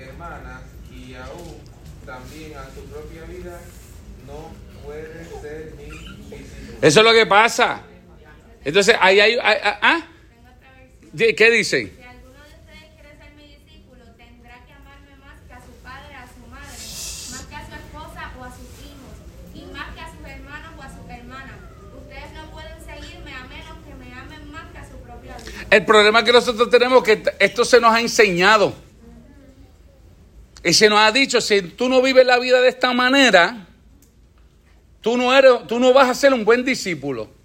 hermanas 0.00 0.62
y 0.90 1.14
aún 1.14 1.56
también 2.06 2.56
a 2.56 2.64
su 2.74 2.80
propia 2.90 3.24
vida, 3.26 3.60
no 4.26 4.50
puede 4.82 5.24
ser 5.42 5.74
mi 5.76 5.84
discípulo. 5.84 6.78
Eso 6.80 7.00
es 7.00 7.04
lo 7.06 7.12
que 7.12 7.26
pasa. 7.26 7.82
Entonces, 8.64 8.96
ahí 8.98 9.20
hay... 9.20 9.32
hay- 9.42 9.58
ah, 9.62 9.78
¿ah? 9.82 10.00
¿Qué 11.16 11.50
dice? 11.50 11.92
Si 11.96 12.02
alguno 12.02 12.42
de 12.42 12.54
ustedes 12.58 12.90
quiere 12.92 13.16
ser 13.16 13.34
mi 13.36 13.46
discípulo, 13.46 14.02
tendrá 14.16 14.64
que 14.66 14.72
amarme 14.72 15.14
más 15.22 15.38
que 15.46 15.54
a 15.54 15.60
su 15.60 15.70
padre, 15.80 16.14
a 16.16 16.26
su 16.26 16.40
madre, 16.50 16.74
más 17.30 17.46
que 17.48 17.54
a 17.54 17.66
su 17.66 17.72
esposa 17.72 18.32
o 18.36 18.42
a 18.42 18.50
sus 18.50 18.66
hijos, 18.82 19.14
y 19.54 19.72
más 19.72 19.94
que 19.94 20.00
a 20.00 20.10
sus 20.10 20.26
hermanos 20.26 20.72
o 20.76 20.82
a 20.82 20.88
sus 20.88 21.08
hermanas. 21.08 21.54
Ustedes 21.96 22.32
no 22.34 22.50
pueden 22.50 22.78
seguirme 22.84 23.32
a 23.32 23.44
menos 23.44 23.78
que 23.86 23.94
me 23.94 24.12
amen 24.12 24.50
más 24.50 24.72
que 24.72 24.78
a 24.78 24.90
su 24.90 24.96
propia 25.02 25.36
vida. 25.36 25.66
El 25.70 25.84
problema 25.84 26.24
que 26.24 26.32
nosotros 26.32 26.68
tenemos 26.68 27.06
es 27.06 27.18
que 27.20 27.32
esto 27.38 27.64
se 27.64 27.80
nos 27.80 27.94
ha 27.94 28.00
enseñado. 28.00 28.74
Y 30.64 30.72
se 30.72 30.88
nos 30.88 30.98
ha 30.98 31.12
dicho, 31.12 31.40
si 31.40 31.62
tú 31.62 31.88
no 31.88 32.02
vives 32.02 32.26
la 32.26 32.40
vida 32.40 32.60
de 32.60 32.70
esta 32.70 32.92
manera, 32.92 33.68
tú 35.00 35.16
no, 35.16 35.32
eres, 35.32 35.64
tú 35.68 35.78
no 35.78 35.92
vas 35.92 36.08
a 36.08 36.14
ser 36.14 36.34
un 36.34 36.44
buen 36.44 36.64
discípulo. 36.64 37.43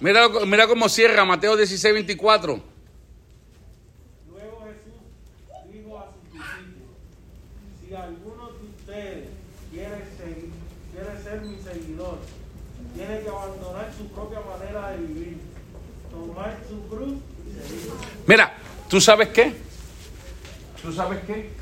Mira, 0.00 0.28
mira 0.46 0.66
cómo 0.66 0.88
cierra 0.88 1.24
Mateo 1.24 1.56
16, 1.56 1.94
24. 1.94 2.62
Luego 4.30 4.64
Jesús 4.64 5.72
dijo 5.72 5.98
a 5.98 6.12
sus 6.12 6.32
discípulos, 6.32 6.96
si 7.80 7.94
alguno 7.94 8.52
de 8.52 8.68
ustedes 8.68 9.28
quiere, 9.72 10.04
seguir, 10.16 10.50
quiere 10.92 11.22
ser 11.22 11.40
mi 11.40 11.56
seguidor, 11.60 12.18
tiene 12.94 13.20
que 13.22 13.28
abandonar 13.28 13.92
su 13.96 14.06
propia 14.08 14.40
manera 14.40 14.90
de 14.90 14.98
vivir, 14.98 15.38
tomar 16.10 16.58
su 16.68 16.88
cruz 16.88 17.18
y 17.46 17.68
seguirme. 17.68 17.94
Mira, 18.26 18.56
¿tú 18.88 19.00
sabes 19.00 19.28
qué? 19.28 19.52
¿Tú 20.80 20.92
sabes 20.92 21.18
qué? 21.26 21.58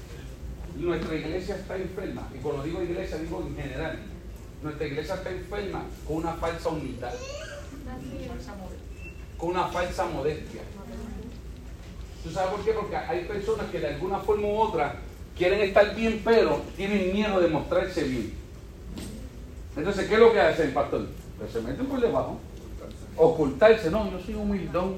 nuestra 0.76 1.14
iglesia 1.14 1.56
está 1.56 1.76
enferma. 1.76 2.28
Y 2.34 2.38
cuando 2.38 2.62
digo 2.62 2.82
iglesia, 2.82 3.18
digo 3.18 3.46
en 3.46 3.56
general. 3.56 3.98
Nuestra 4.62 4.86
iglesia 4.86 5.14
está 5.14 5.30
enferma 5.30 5.84
con 6.06 6.16
una 6.18 6.32
falsa 6.34 6.68
humildad, 6.70 7.12
con 9.36 9.50
una 9.50 9.64
falsa 9.64 10.06
modestia. 10.06 10.62
¿Tú 12.24 12.30
sabes 12.30 12.50
por 12.50 12.64
qué? 12.64 12.72
Porque 12.72 12.96
hay 12.96 13.24
personas 13.24 13.66
que 13.70 13.78
de 13.78 13.88
alguna 13.88 14.18
forma 14.18 14.48
u 14.48 14.56
otra 14.56 14.96
quieren 15.36 15.60
estar 15.60 15.94
bien, 15.94 16.22
pero 16.24 16.62
tienen 16.76 17.12
miedo 17.12 17.40
de 17.40 17.48
mostrarse 17.48 18.04
bien. 18.04 18.32
Entonces, 19.76 20.08
¿qué 20.08 20.14
es 20.14 20.20
lo 20.20 20.32
que 20.32 20.40
hace 20.40 20.64
el 20.64 20.72
pastor? 20.72 21.06
Pues 21.38 21.52
se 21.52 21.60
meten 21.60 21.86
por 21.86 22.00
debajo. 22.00 22.38
Ocultarse. 23.16 23.90
No, 23.90 24.10
yo 24.10 24.18
soy 24.20 24.34
humildón. 24.34 24.96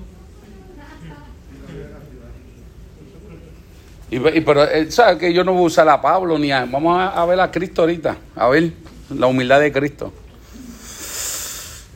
Y, 4.11 4.21
pero, 4.41 4.65
eh, 4.65 4.91
¿sabes 4.91 5.19
que 5.19 5.35
Yo 5.35 5.45
no 5.45 5.53
voy 5.53 5.65
a 5.65 5.67
usar 5.67 5.89
a 5.89 6.01
Pablo 6.01 6.39
ni 6.39 6.51
a... 6.51 6.65
Vamos 6.65 6.99
a, 6.99 7.21
a 7.21 7.27
ver 7.27 7.41
a 7.41 7.51
Cristo 7.51 7.83
ahorita. 7.83 8.17
A 8.37 8.49
ver 8.49 8.73
la 9.11 9.27
humildad 9.27 9.61
de 9.61 9.73
Cristo. 9.73 10.13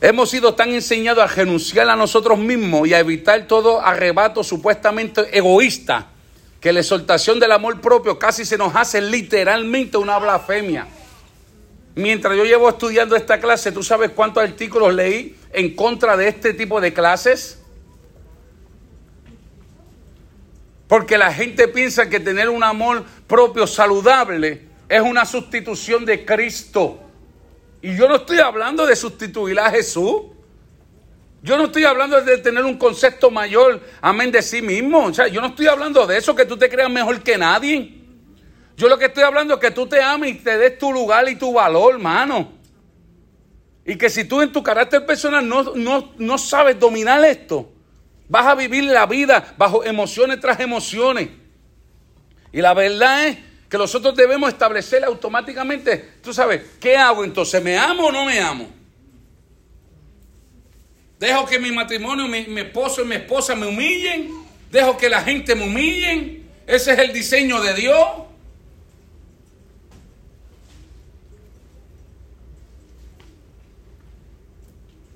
Hemos 0.03 0.31
sido 0.31 0.53
tan 0.53 0.73
enseñados 0.73 1.23
a 1.23 1.33
renunciar 1.33 1.89
a 1.89 1.95
nosotros 1.95 2.37
mismos 2.37 2.85
y 2.89 2.93
a 2.93 2.99
evitar 2.99 3.47
todo 3.47 3.79
arrebato 3.79 4.43
supuestamente 4.43 5.21
egoísta 5.31 6.07
que 6.59 6.73
la 6.73 6.81
exaltación 6.81 7.39
del 7.39 7.53
amor 7.53 7.79
propio 7.79 8.19
casi 8.19 8.43
se 8.43 8.57
nos 8.57 8.75
hace 8.75 8.99
literalmente 8.99 9.95
una 9.95 10.19
blasfemia. 10.19 10.87
Mientras 11.95 12.35
yo 12.35 12.43
llevo 12.43 12.67
estudiando 12.67 13.15
esta 13.15 13.39
clase, 13.39 13.71
¿tú 13.71 13.81
sabes 13.81 14.11
cuántos 14.11 14.43
artículos 14.43 14.93
leí 14.93 15.37
en 15.53 15.73
contra 15.73 16.17
de 16.17 16.27
este 16.27 16.53
tipo 16.53 16.81
de 16.81 16.91
clases? 16.91 17.61
Porque 20.89 21.17
la 21.17 21.33
gente 21.33 21.69
piensa 21.69 22.09
que 22.09 22.19
tener 22.19 22.49
un 22.49 22.65
amor 22.65 23.05
propio 23.25 23.65
saludable 23.67 24.63
es 24.89 24.99
una 25.01 25.25
sustitución 25.25 26.03
de 26.03 26.25
Cristo. 26.25 26.99
Y 27.83 27.97
yo 27.97 28.07
no 28.07 28.15
estoy 28.15 28.39
hablando 28.39 28.85
de 28.85 28.95
sustituir 28.95 29.59
a 29.59 29.69
Jesús. 29.69 30.21
Yo 31.41 31.57
no 31.57 31.65
estoy 31.65 31.83
hablando 31.83 32.19
de 32.21 32.37
tener 32.37 32.63
un 32.63 32.77
concepto 32.77 33.29
mayor, 33.29 33.81
amén, 33.99 34.31
de 34.31 34.41
sí 34.41 34.61
mismo. 34.61 35.07
O 35.07 35.13
sea, 35.13 35.27
yo 35.27 35.41
no 35.41 35.47
estoy 35.47 35.67
hablando 35.67 36.07
de 36.07 36.17
eso, 36.17 36.33
que 36.33 36.45
tú 36.45 36.55
te 36.55 36.69
creas 36.69 36.89
mejor 36.89 37.21
que 37.21 37.37
nadie. 37.37 38.01
Yo 38.77 38.87
lo 38.87 38.97
que 38.97 39.07
estoy 39.07 39.23
hablando 39.23 39.55
es 39.55 39.59
que 39.59 39.69
tú 39.69 39.85
te 39.85 40.01
ames 40.01 40.31
y 40.31 40.35
te 40.35 40.57
des 40.57 40.77
tu 40.77 40.93
lugar 40.93 41.27
y 41.27 41.35
tu 41.35 41.51
valor, 41.51 41.95
hermano. 41.95 42.53
Y 43.85 43.97
que 43.97 44.09
si 44.09 44.23
tú 44.23 44.41
en 44.41 44.53
tu 44.53 44.63
carácter 44.63 45.05
personal 45.05 45.45
no, 45.45 45.75
no, 45.75 46.13
no 46.17 46.37
sabes 46.37 46.79
dominar 46.79 47.25
esto, 47.25 47.69
vas 48.29 48.45
a 48.45 48.55
vivir 48.55 48.85
la 48.85 49.05
vida 49.07 49.53
bajo 49.57 49.83
emociones 49.83 50.39
tras 50.39 50.57
emociones. 50.61 51.27
Y 52.53 52.61
la 52.61 52.73
verdad 52.73 53.27
es 53.27 53.37
que 53.73 53.77
nosotros 53.79 54.15
debemos 54.15 54.49
establecer 54.49 55.03
automáticamente, 55.03 55.97
tú 56.21 56.31
sabes, 56.31 56.61
¿qué 56.79 56.95
hago 56.95 57.23
entonces? 57.23 57.63
¿Me 57.63 57.75
amo 57.75 58.05
o 58.05 58.11
no 58.11 58.23
me 58.23 58.39
amo? 58.39 58.69
Dejo 61.17 61.47
que 61.47 61.57
mi 61.57 61.71
matrimonio, 61.71 62.27
mi, 62.27 62.45
mi 62.45 62.61
esposo 62.61 63.01
y 63.01 63.05
mi 63.05 63.15
esposa 63.15 63.55
me 63.55 63.65
humillen. 63.65 64.29
Dejo 64.69 64.95
que 64.95 65.09
la 65.09 65.23
gente 65.23 65.55
me 65.55 65.65
humillen. 65.65 66.47
Ese 66.67 66.93
es 66.93 66.99
el 66.99 67.11
diseño 67.13 67.63
de 67.63 67.73
Dios. 67.73 68.07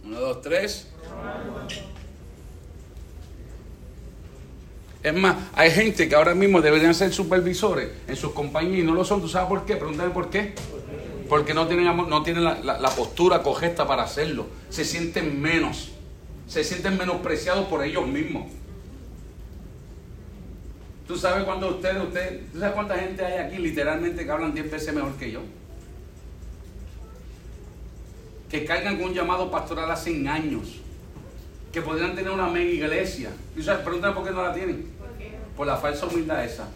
Uno, 0.04 0.20
dos, 0.20 0.42
tres. 0.42 0.88
Es 5.08 5.16
más, 5.16 5.36
hay 5.54 5.72
gente 5.72 6.08
que 6.10 6.16
ahora 6.16 6.34
mismo 6.36 6.62
deberían 6.62 6.94
ser 6.96 7.14
supervisores 7.14 7.90
en 8.08 8.16
sus 8.16 8.32
compañías 8.34 8.80
y 8.80 8.84
no 8.84 8.94
lo 8.94 9.04
son. 9.06 9.22
¿Tú 9.22 9.28
sabes 9.28 9.48
por 9.50 9.66
qué? 9.66 9.76
Pregúntame 9.76 10.10
por 10.12 10.30
qué. 10.30 10.54
Porque 11.30 11.54
no 11.54 11.68
tienen, 11.68 11.86
no 11.96 12.24
tienen 12.24 12.44
la, 12.44 12.56
la- 12.62 12.90
postura 12.90 13.44
correcta 13.44 13.86
para 13.88 14.04
hacerlo. 14.04 14.48
Se 14.70 14.86
sienten 14.86 15.42
menos. 15.42 15.92
Se 16.48 16.64
sienten 16.64 16.98
menospreciados 16.98 17.68
por 17.68 17.84
ellos 17.84 18.08
mismos. 18.08 18.46
¿Tú 21.08 21.18
sabes 21.18 21.44
cuánto 21.46 21.70
ustedes, 21.70 22.02
usted, 22.04 22.42
¿tú 22.52 22.60
sabes 22.60 22.76
cuánta 22.76 22.96
gente 22.98 23.26
hay 23.26 23.40
aquí 23.46 23.58
literalmente 23.58 24.26
que 24.26 24.32
hablan 24.32 24.54
10 24.54 24.72
veces 24.72 24.94
mejor 24.94 25.14
que 25.16 25.32
yo? 25.32 25.42
Que 28.50 28.66
cargan 28.66 28.98
con 28.98 29.08
un 29.10 29.14
llamado 29.14 29.52
pastoral 29.52 29.90
hace 29.92 30.28
años. 30.28 30.80
Que 31.72 31.82
podrían 31.82 32.16
tener 32.16 32.32
una 32.32 32.48
mega 32.48 32.70
iglesia. 32.72 33.30
¿Y 33.58 33.62
sabes? 33.62 33.82
Pregúntame 33.84 34.14
por 34.16 34.24
qué 34.24 34.32
no 34.32 34.42
la 34.44 34.54
tienen. 34.54 34.86
Por 35.58 35.66
la 35.66 35.76
falsa 35.76 36.06
humildad 36.06 36.46
esa. 36.46 36.68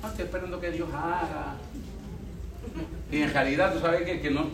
No, 0.00 0.08
estoy 0.08 0.26
esperando 0.26 0.60
que 0.60 0.70
Dios 0.70 0.88
haga. 0.90 1.56
Y 3.10 3.22
en 3.22 3.32
realidad 3.32 3.74
tú 3.74 3.80
sabes 3.80 4.02
que, 4.02 4.20
que 4.20 4.30
no, 4.30 4.46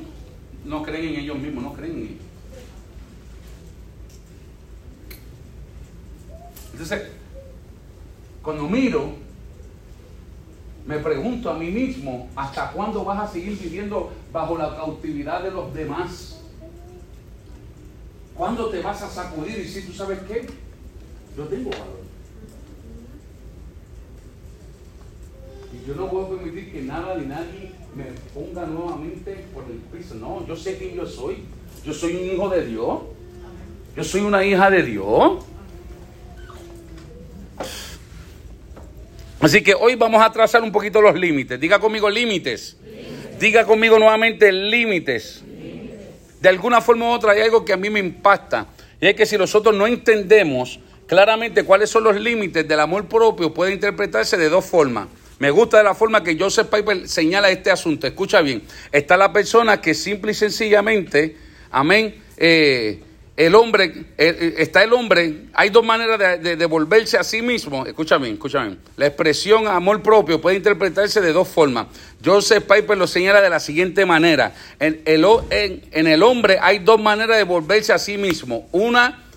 no 0.64 0.82
creen 0.82 1.14
en 1.14 1.20
ellos 1.20 1.38
mismos, 1.38 1.62
no 1.62 1.72
creen 1.74 1.92
en 1.92 1.98
ellos. 1.98 2.18
Entonces, 6.72 7.08
cuando 8.42 8.66
miro, 8.66 9.12
me 10.86 10.98
pregunto 10.98 11.50
a 11.50 11.54
mí 11.54 11.70
mismo, 11.70 12.30
¿hasta 12.34 12.72
cuándo 12.72 13.04
vas 13.04 13.28
a 13.28 13.32
seguir 13.32 13.58
viviendo 13.58 14.12
bajo 14.32 14.56
la 14.56 14.74
cautividad 14.74 15.42
de 15.42 15.50
los 15.50 15.74
demás? 15.74 16.40
¿Cuándo 18.34 18.70
te 18.70 18.80
vas 18.80 19.02
a 19.02 19.10
sacudir 19.10 19.58
y 19.58 19.68
si 19.68 19.82
tú 19.82 19.92
sabes 19.92 20.20
qué? 20.20 20.46
Yo 21.36 21.44
tengo 21.44 21.70
valor. 21.70 22.09
Yo 25.86 25.94
no 25.94 26.06
voy 26.06 26.24
a 26.24 26.28
permitir 26.40 26.72
que 26.72 26.82
nada 26.82 27.16
ni 27.16 27.26
nadie 27.26 27.72
me 27.94 28.04
ponga 28.34 28.66
nuevamente 28.66 29.44
por 29.54 29.64
el 29.64 29.78
piso. 29.92 30.14
No, 30.14 30.46
yo 30.46 30.56
sé 30.56 30.76
quién 30.76 30.94
yo 30.94 31.06
soy. 31.06 31.38
Yo 31.84 31.92
soy 31.92 32.16
un 32.16 32.34
hijo 32.34 32.48
de 32.48 32.66
Dios. 32.66 33.00
Yo 33.96 34.04
soy 34.04 34.20
una 34.20 34.44
hija 34.44 34.70
de 34.70 34.82
Dios. 34.82 35.44
Así 39.40 39.62
que 39.62 39.74
hoy 39.74 39.94
vamos 39.94 40.22
a 40.22 40.30
trazar 40.30 40.62
un 40.62 40.70
poquito 40.70 41.00
los 41.00 41.18
límites. 41.18 41.58
Diga 41.58 41.78
conmigo 41.78 42.10
límites. 42.10 42.76
Diga 43.38 43.64
conmigo 43.64 43.98
nuevamente 43.98 44.52
límites. 44.52 45.42
De 46.40 46.48
alguna 46.48 46.80
forma 46.80 47.06
u 47.06 47.12
otra 47.12 47.32
hay 47.32 47.40
algo 47.40 47.64
que 47.64 47.72
a 47.72 47.76
mí 47.76 47.88
me 47.88 48.00
impacta. 48.00 48.66
Y 49.00 49.06
es 49.06 49.14
que 49.14 49.24
si 49.24 49.38
nosotros 49.38 49.74
no 49.74 49.86
entendemos 49.86 50.78
claramente 51.06 51.64
cuáles 51.64 51.88
son 51.88 52.04
los 52.04 52.20
límites 52.20 52.68
del 52.68 52.80
amor 52.80 53.06
propio, 53.06 53.52
puede 53.52 53.72
interpretarse 53.72 54.36
de 54.36 54.50
dos 54.50 54.64
formas. 54.64 55.08
Me 55.40 55.50
gusta 55.50 55.78
de 55.78 55.84
la 55.84 55.94
forma 55.94 56.22
que 56.22 56.38
Joseph 56.38 56.68
Piper 56.68 57.08
señala 57.08 57.50
este 57.50 57.70
asunto. 57.70 58.06
Escucha 58.06 58.42
bien. 58.42 58.62
Está 58.92 59.16
la 59.16 59.32
persona 59.32 59.80
que 59.80 59.94
simple 59.94 60.32
y 60.32 60.34
sencillamente, 60.34 61.34
amén, 61.70 62.14
eh, 62.36 63.02
el 63.38 63.54
hombre, 63.54 63.84
eh, 63.86 64.04
eh, 64.18 64.54
está 64.58 64.84
el 64.84 64.92
hombre, 64.92 65.44
hay 65.54 65.70
dos 65.70 65.82
maneras 65.82 66.18
de, 66.18 66.36
de, 66.36 66.56
de 66.56 66.66
volverse 66.66 67.16
a 67.16 67.24
sí 67.24 67.40
mismo. 67.40 67.86
Escucha 67.86 68.18
bien, 68.18 68.34
escucha 68.34 68.62
bien. 68.64 68.78
La 68.98 69.06
expresión 69.06 69.66
amor 69.66 70.02
propio 70.02 70.42
puede 70.42 70.56
interpretarse 70.56 71.22
de 71.22 71.32
dos 71.32 71.48
formas. 71.48 71.86
Joseph 72.22 72.64
Piper 72.64 72.98
lo 72.98 73.06
señala 73.06 73.40
de 73.40 73.48
la 73.48 73.60
siguiente 73.60 74.04
manera. 74.04 74.54
En 74.78 75.00
el 75.06 76.22
hombre 76.22 76.58
hay 76.60 76.80
dos 76.80 77.00
maneras 77.00 77.38
de 77.38 77.44
volverse 77.44 77.94
a 77.94 77.98
sí 77.98 78.18
mismo. 78.18 78.68
Una, 78.72 79.29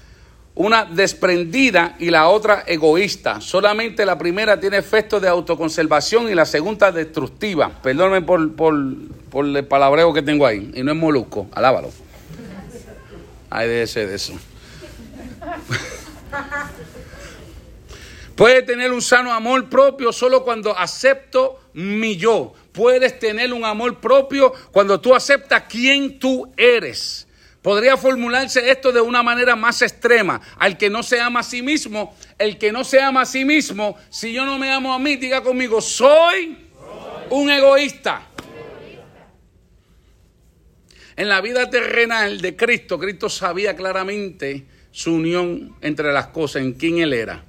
una 0.55 0.85
desprendida 0.85 1.95
y 1.99 2.09
la 2.09 2.27
otra 2.27 2.63
egoísta. 2.67 3.41
Solamente 3.41 4.05
la 4.05 4.17
primera 4.17 4.59
tiene 4.59 4.77
efectos 4.77 5.21
de 5.21 5.27
autoconservación 5.27 6.29
y 6.29 6.35
la 6.35 6.45
segunda 6.45 6.91
destructiva. 6.91 7.71
Perdóname 7.81 8.21
por, 8.21 8.55
por, 8.55 8.75
por 9.29 9.45
el 9.45 9.65
palabreo 9.65 10.13
que 10.13 10.21
tengo 10.21 10.45
ahí. 10.45 10.71
Y 10.75 10.83
no 10.83 10.91
es 10.91 10.97
molusco, 10.97 11.47
alábalo. 11.53 11.89
Ay, 13.49 13.67
de 13.67 13.83
ese, 13.83 14.07
de 14.07 14.15
eso. 14.15 14.33
Puedes 18.35 18.65
tener 18.65 18.91
un 18.91 19.01
sano 19.01 19.31
amor 19.31 19.69
propio 19.69 20.11
solo 20.11 20.43
cuando 20.43 20.77
acepto 20.77 21.59
mi 21.73 22.17
yo. 22.17 22.53
Puedes 22.71 23.19
tener 23.19 23.53
un 23.53 23.63
amor 23.63 23.99
propio 23.99 24.51
cuando 24.71 24.99
tú 24.99 25.13
aceptas 25.13 25.63
quién 25.69 26.17
tú 26.17 26.51
eres. 26.57 27.22
Podría 27.63 27.95
formularse 27.95 28.69
esto 28.69 28.91
de 28.91 28.99
una 28.99 29.23
manera 29.23 29.55
más 29.55 29.81
extrema. 29.81 30.41
Al 30.59 30.77
que 30.77 30.89
no 30.89 31.01
se 31.01 31.21
ama 31.21 31.39
a 31.39 31.43
sí 31.43 31.61
mismo, 31.61 32.13
el 32.37 32.57
que 32.57 32.73
no 32.73 32.83
se 32.83 33.01
ama 33.01 33.21
a 33.21 33.25
sí 33.25 33.45
mismo, 33.45 33.97
si 34.09 34.33
yo 34.33 34.45
no 34.45 34.59
me 34.59 34.69
amo 34.69 34.93
a 34.93 34.99
mí, 34.99 35.15
diga 35.15 35.41
conmigo, 35.41 35.79
soy 35.79 36.57
un 37.29 37.49
egoísta. 37.49 38.27
En 41.15 41.29
la 41.29 41.39
vida 41.39 41.69
terrenal 41.69 42.41
de 42.41 42.53
Cristo, 42.57 42.99
Cristo 42.99 43.29
sabía 43.29 43.77
claramente 43.77 44.65
su 44.91 45.13
unión 45.13 45.77
entre 45.79 46.11
las 46.11 46.27
cosas, 46.27 46.63
en 46.63 46.73
quién 46.73 46.97
Él 46.97 47.13
era. 47.13 47.45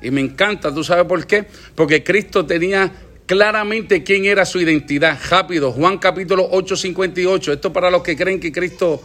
Y 0.00 0.12
me 0.12 0.20
encanta, 0.20 0.72
¿tú 0.72 0.84
sabes 0.84 1.06
por 1.06 1.26
qué? 1.26 1.44
Porque 1.74 2.04
Cristo 2.04 2.46
tenía 2.46 2.92
claramente 3.26 4.04
quién 4.04 4.26
era 4.26 4.44
su 4.44 4.60
identidad. 4.60 5.18
Rápido, 5.28 5.72
Juan 5.72 5.98
capítulo 5.98 6.46
8, 6.52 6.76
58. 6.76 7.52
Esto 7.54 7.72
para 7.72 7.90
los 7.90 8.02
que 8.02 8.16
creen 8.16 8.38
que 8.38 8.52
Cristo 8.52 9.02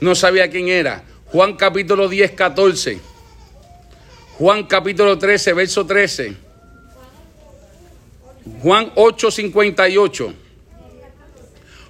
no 0.00 0.14
sabía 0.14 0.50
quién 0.50 0.68
era. 0.68 1.04
Juan 1.26 1.56
capítulo 1.56 2.08
10, 2.08 2.32
14. 2.32 3.00
Juan 4.38 4.64
capítulo 4.66 5.18
13, 5.18 5.52
verso 5.52 5.86
13. 5.86 6.36
Juan 8.62 8.92
8, 8.94 9.30
58. 9.30 10.34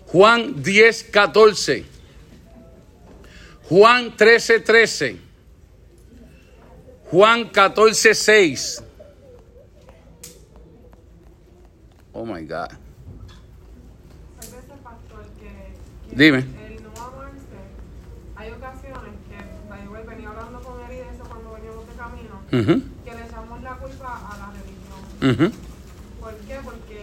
Juan 0.06 0.62
10, 0.62 1.04
14. 1.04 1.84
Juan 3.68 4.16
13, 4.16 4.61
13. 4.61 5.16
Juan 7.11 7.48
14, 7.48 8.14
6. 8.14 8.82
Oh 12.12 12.24
my 12.24 12.42
God. 12.44 12.70
Dime. 16.12 16.38
el 16.38 16.82
no 16.82 16.90
amarse, 17.00 17.38
hay 18.34 18.50
ocasiones 18.50 19.14
que, 19.28 19.84
yo 19.84 20.06
venía 20.06 20.28
hablando 20.30 20.61
con 20.61 20.80
él 20.80 20.92
y 20.92 20.96
de 20.96 21.02
eso 21.02 21.24
cuando 21.28 21.52
veníamos 21.52 21.84
camino, 22.51 22.72
Ujú, 22.74 22.82
que 23.05 23.14
le 23.14 23.26
echamos 23.26 23.62
la 23.62 23.74
culpa 23.76 24.30
a 24.32 24.36
la 24.38 24.53
religión. 24.53 25.51
ujú. 25.51 25.57
¿Por 26.20 26.34
qué? 26.36 26.59
Porque, 26.64 27.03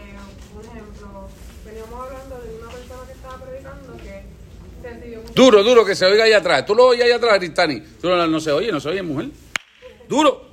un 0.56 0.66
ejemplo, 0.66 1.28
veníamos 1.66 2.00
hablando 2.06 2.40
de 2.42 2.56
una 2.62 2.70
persona 2.70 3.02
que 3.06 3.12
estaba 3.14 3.38
predicando 3.38 3.98
que 3.98 4.24
recibió 4.84 5.22
mucho 5.22 5.34
Duro, 5.34 5.64
duro, 5.64 5.86
que 5.86 5.96
se 5.96 6.06
oiga 6.06 6.24
allá 6.26 6.38
atrás. 6.38 6.66
Tú 6.66 6.76
lo 6.76 6.88
oyes 6.88 7.06
allá 7.06 7.16
atrás, 7.16 7.38
Cristani. 7.40 7.80
Tú 8.02 8.10
no, 8.10 8.28
no 8.28 8.40
se 8.40 8.52
oye, 8.52 8.72
no 8.72 8.80
se 8.80 8.90
oye, 8.90 9.02
mujer. 9.02 9.30
Duro. 10.08 10.46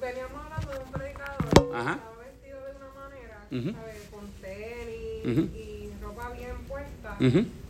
Veníamos 0.00 0.40
hablando 0.44 0.72
de 0.72 0.78
un 0.84 0.92
predicador 0.92 1.76
Ajá. 1.76 1.94
que 1.94 1.98
estaba 1.98 2.16
vestido 2.24 2.58
de 2.58 2.72
una 2.76 2.90
manera, 3.00 3.46
Ujú. 3.52 3.72
¿sabes? 3.78 4.02
Con 4.10 4.26
tenis 4.42 5.50
y 5.54 5.90
ropa 6.02 6.30
bien 6.30 6.56
puesta. 6.66 7.16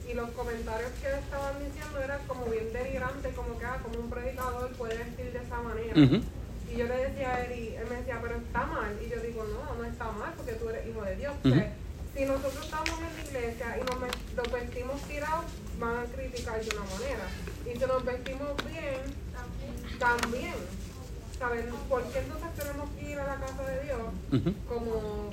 Y 0.09 0.15
los 0.15 0.31
comentarios 0.31 0.91
que 1.03 1.09
estaban 1.09 1.55
diciendo 1.63 1.99
eran 2.03 2.21
como 2.27 2.47
bien 2.47 2.73
denigrantes, 2.73 3.35
como 3.35 3.59
que 3.59 3.65
ah, 3.67 3.79
como 3.83 3.99
un 4.01 4.09
predicador 4.11 4.71
puede 4.73 4.97
vestir 4.97 5.33
de 5.33 5.39
esa 5.39 5.61
manera. 5.61 5.93
Ujú. 5.93 6.23
Y 6.71 6.77
yo 6.77 6.87
le 6.87 6.97
decía 6.97 7.35
a 7.35 7.45
él, 7.47 7.59
y 7.59 7.75
él 7.77 7.85
me 7.89 7.97
decía, 7.97 8.19
pero 8.21 8.37
está 8.37 8.67
mal. 8.67 8.93
Y 9.05 9.09
yo 9.09 9.21
digo, 9.23 9.45
no, 9.45 9.75
no 9.75 9.85
está 9.89 10.05
mal, 10.13 10.33
porque 10.37 10.53
Dios. 11.19 11.35
O 11.45 11.49
sea, 11.49 11.73
si 12.17 12.25
nosotros 12.25 12.65
estamos 12.65 12.89
en 12.91 13.05
la 13.05 13.25
iglesia 13.41 13.79
y 13.79 13.81
nos, 13.85 13.99
nos 14.37 14.53
vestimos 14.53 15.01
tirados, 15.03 15.45
van 15.79 15.97
a 15.99 16.05
criticar 16.05 16.61
de 16.61 16.71
una 16.77 16.85
manera. 16.95 17.27
Y 17.67 17.79
si 17.79 17.85
nos 17.87 18.05
vestimos 18.05 18.51
bien, 18.67 19.99
también. 19.99 20.55
¿Saben? 21.39 21.67
¿Por 21.89 22.03
qué 22.11 22.19
entonces 22.19 22.49
tenemos 22.59 22.89
que 22.99 23.11
ir 23.13 23.19
a 23.21 23.27
la 23.27 23.37
casa 23.37 23.63
de 23.71 23.85
Dios 23.85 23.99
Ujú. 24.33 24.55
como, 24.69 25.31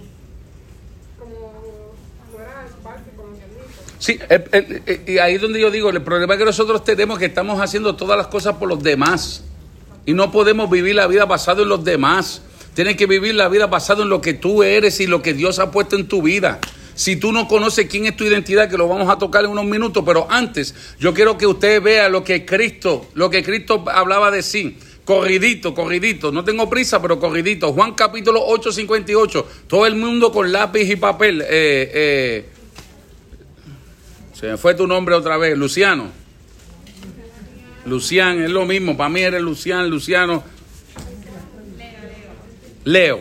como 1.17 1.95
como? 2.31 3.35
Sí, 3.99 4.19
el- 4.29 4.43
el- 4.51 4.83
el- 4.85 5.09
y 5.09 5.17
ahí 5.19 5.35
es 5.35 5.41
donde 5.41 5.59
yo 5.59 5.71
digo, 5.71 5.89
el 5.89 6.01
problema 6.01 6.37
que 6.37 6.45
nosotros 6.45 6.83
tenemos 6.83 7.17
que 7.17 7.25
estamos 7.25 7.59
haciendo 7.61 7.95
todas 7.95 8.17
las 8.17 8.27
cosas 8.27 8.55
por 8.57 8.67
los 8.69 8.83
demás. 8.83 9.43
Y 10.05 10.13
no 10.13 10.31
podemos 10.31 10.69
vivir 10.69 10.95
la 10.95 11.07
vida 11.07 11.25
basada 11.25 11.63
en 11.63 11.69
los 11.69 11.83
demás. 11.83 12.41
Tienes 12.75 12.97
que 12.97 13.05
vivir 13.05 13.33
la 13.35 13.47
vida 13.47 13.67
basada 13.67 14.03
en 14.03 14.09
lo 14.09 14.19
que 14.19 14.33
tú 14.33 14.61
eres 14.61 14.99
y 14.99 15.07
lo 15.07 15.21
que 15.21 15.33
Dios 15.33 15.59
ha 15.59 15.71
puesto 15.71 15.95
en 15.95 16.07
tu 16.07 16.21
vida. 16.21 16.59
Si 16.93 17.15
tú 17.15 17.31
no 17.31 17.47
conoces 17.47 17.87
quién 17.87 18.05
es 18.05 18.17
tu 18.17 18.25
identidad, 18.25 18.69
que 18.69 18.77
lo 18.77 18.89
vamos 18.89 19.09
a 19.09 19.17
tocar 19.17 19.45
en 19.45 19.51
unos 19.51 19.63
minutos, 19.63 20.03
pero 20.05 20.27
antes 20.29 20.75
yo 20.99 21.13
quiero 21.13 21.37
que 21.37 21.47
usted 21.47 21.81
vea 21.81 22.09
lo 22.09 22.23
que 22.25 22.45
Cristo, 22.45 23.07
lo 23.13 23.29
que 23.29 23.43
Cristo 23.43 23.83
hablaba 23.87 24.29
de 24.29 24.43
sí. 24.43 24.77
Corridito, 25.05 25.73
corridito. 25.73 26.31
No 26.31 26.43
tengo 26.43 26.69
prisa, 26.69 27.01
pero 27.01 27.19
corridito. 27.19 27.71
Juan 27.71 27.93
capítulo 27.93 28.41
8, 28.45 28.71
58. 28.71 29.47
Todo 29.67 29.85
el 29.85 29.95
mundo 29.95 30.31
con 30.31 30.51
lápiz 30.51 30.89
y 30.89 30.95
papel. 30.97 31.41
Eh, 31.41 31.91
eh, 31.93 32.45
se 34.33 34.47
me 34.47 34.57
fue 34.57 34.73
tu 34.73 34.85
nombre 34.85 35.15
otra 35.15 35.37
vez, 35.37 35.57
Luciano. 35.57 36.09
Lucian, 37.85 38.41
es 38.41 38.49
lo 38.49 38.65
mismo, 38.65 38.97
para 38.97 39.09
mí 39.09 39.21
eres 39.21 39.41
Lucian, 39.41 39.89
Luciano. 39.89 40.43
Leo. 42.85 43.19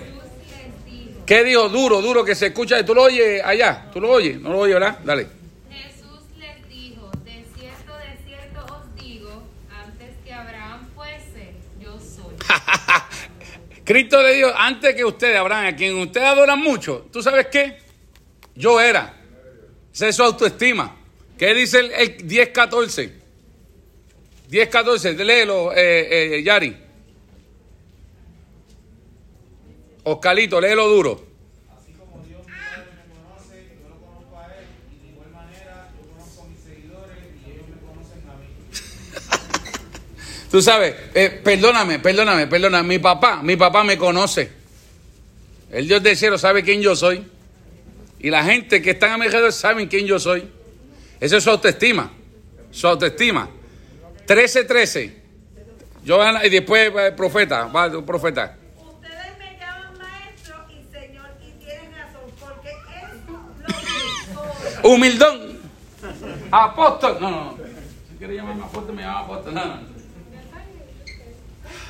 ¿Qué 1.27 1.43
dijo? 1.43 1.71
Duro, 1.71 2.03
duro, 2.03 2.25
que 2.25 2.35
se 2.35 2.47
escucha. 2.49 2.85
¿Tú 2.85 2.95
lo 2.95 3.05
oyes 3.05 3.43
allá? 3.43 3.91
¿Tú 3.93 4.01
lo 4.01 4.11
oyes? 4.11 4.39
¿No 4.39 4.51
lo 4.51 4.59
oyes, 4.61 4.75
verdad? 4.75 4.99
Dale. 5.03 5.27
Jesús 5.71 6.21
les 6.39 6.69
dijo, 6.69 7.11
de 7.25 7.45
cierto, 7.57 7.93
de 7.97 8.27
cierto 8.27 8.67
os 8.67 9.03
digo, 9.03 9.43
antes 9.71 10.11
que 10.23 10.33
Abraham 10.33 10.87
fuese, 10.95 11.55
yo 11.81 11.99
soy. 11.99 12.35
Cristo 13.85 14.21
le 14.21 14.35
dijo, 14.35 14.51
antes 14.55 14.95
que 14.95 15.05
ustedes, 15.05 15.37
Abraham, 15.37 15.67
a 15.67 15.77
quien 15.77 15.99
ustedes 15.99 16.27
adoran 16.27 16.61
mucho, 16.61 17.07
¿tú 17.11 17.23
sabes 17.23 17.47
qué? 17.47 17.79
Yo 18.55 18.79
era. 18.81 19.15
Esa 19.95 20.09
es 20.09 20.17
su 20.17 20.23
autoestima. 20.25 20.95
¿Qué 21.39 21.55
dice 21.55 21.81
el, 21.81 21.91
el 21.93 22.29
10-14? 22.29 23.13
10-14, 24.51 25.17
léelo, 25.25 25.73
eh, 25.73 26.37
eh, 26.37 26.43
Yari. 26.43 26.84
Oscalito, 30.05 30.61
léelo 30.61 30.89
duro. 30.89 31.27
Así 31.77 31.93
como 31.93 32.23
Dios 32.25 32.41
mi 32.47 32.53
Padre 32.53 32.91
me 32.97 33.15
conoce, 33.15 33.69
yo 33.83 33.89
lo 33.89 33.97
conozco 34.01 34.39
a 34.39 34.47
Él, 34.57 34.67
y 34.93 35.07
de 35.07 35.13
igual 35.13 35.31
manera 35.33 35.91
yo 35.97 36.09
conozco 36.09 36.43
a 36.43 36.49
mis 36.49 36.61
seguidores 36.61 37.17
y 37.45 37.51
ellos 37.51 37.67
me 37.69 37.77
conocen 37.87 38.23
a 38.31 38.37
mí. 38.37 38.47
Tú 40.51 40.63
sabes, 40.63 40.95
eh, 41.15 41.41
perdóname, 41.43 41.99
perdóname, 41.99 42.47
perdóname. 42.47 42.89
Mi 42.89 42.99
papá, 42.99 43.43
mi 43.43 43.57
papá 43.57 43.83
me 43.83 43.99
conoce. 43.99 44.51
El 45.71 45.89
Dios 45.89 46.03
del 46.03 46.17
cielo 46.17 46.39
sabe 46.39 46.63
quién 46.63 46.81
yo 46.81 46.95
soy. 46.95 47.25
Y 48.21 48.31
la 48.31 48.45
gente 48.45 48.81
que 48.81 48.93
está 48.93 49.13
a 49.13 49.19
mi 49.19 49.27
alrededor 49.27 49.53
saben 49.53 49.89
quién 49.89 50.07
yo 50.07 50.19
soy. 50.19 50.49
Esa 51.21 51.37
es 51.37 51.45
su 51.45 51.51
autoestima. 51.51 52.11
Su 52.71 52.87
autoestima. 52.87 53.51
13, 54.27 54.65
13. 54.65 55.23
Yo, 56.05 56.21
y 56.43 56.49
después, 56.51 56.93
eh, 56.97 57.13
profeta, 57.13 57.65
va, 57.67 57.91
profeta. 58.05 58.57
Ustedes 58.79 59.39
me 59.39 59.59
llaman 59.59 59.99
maestro 59.99 60.55
y 60.69 60.85
señor 60.93 61.31
y 61.43 61.51
tienen 61.65 61.93
razón, 61.93 62.31
porque 62.39 62.71
es 62.71 62.77
lo 63.29 63.41
que 63.69 64.69
soy. 64.69 64.74
Humildón. 64.85 65.59
Apóstol. 66.51 67.17
No, 67.19 67.31
no. 67.31 67.57
Si 68.11 68.19
quiere 68.19 68.37
llamarme 68.37 68.65
apóstol, 68.65 68.95
me 68.95 69.03
llama 69.03 69.21
apóstol. 69.21 69.55
No, 69.55 69.65
no. 69.65 69.95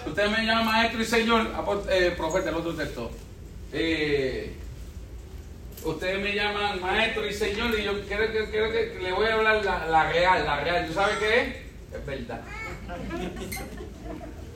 Usted 0.07 0.29
me 0.29 0.47
llama 0.47 0.63
maestro 0.63 1.03
y 1.03 1.05
señor, 1.05 1.53
apóstol, 1.57 1.93
eh, 1.93 2.15
profeta, 2.17 2.51
el 2.51 2.55
otro 2.55 2.75
texto. 2.75 3.11
Eh, 3.73 4.55
ustedes 5.83 6.23
me 6.23 6.35
llaman 6.35 6.81
maestro 6.81 7.27
y 7.27 7.33
señor 7.33 7.77
y 7.77 7.83
yo 7.83 8.01
quiero 8.07 8.31
que, 8.31 8.49
quiero 8.49 8.71
que 8.71 8.99
le 9.03 9.13
voy 9.13 9.27
a 9.27 9.35
hablar 9.35 9.65
la, 9.65 9.87
la 9.87 10.13
real, 10.13 10.45
la 10.45 10.61
real. 10.61 10.87
¿Tú 10.87 10.93
sabes 10.95 11.17
qué 11.19 11.41
es? 11.41 11.49
Es 11.99 12.07
verdad. 12.07 12.43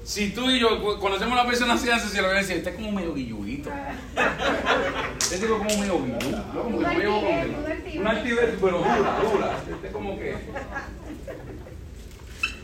Si 0.08 0.30
tú 0.30 0.48
y 0.48 0.58
yo 0.58 0.98
conocemos 1.00 1.38
a 1.38 1.42
la 1.42 1.46
persona 1.46 1.74
así, 1.74 1.86
se 1.86 2.22
lo 2.22 2.28
voy 2.28 2.38
a 2.38 2.40
decir, 2.40 2.56
este 2.56 2.70
es 2.70 2.76
como 2.76 2.92
medio 2.92 3.12
guilluito. 3.12 3.68
Este 5.20 5.36
tipo 5.36 5.56
es 5.56 5.58
como 5.58 5.80
medio 5.82 6.02
guilluito. 6.02 6.44
Yo 6.54 6.62
como 6.62 6.78
que 6.78 6.96
llevo 6.96 7.20
con 7.20 7.30
él. 7.30 7.54
Una 7.98 8.10
altivez, 8.12 8.54
pero 8.58 8.78
dura, 8.78 9.20
dura. 9.20 9.58
Este 9.70 9.86
es 9.86 9.92
como 9.92 10.18
que... 10.18 10.34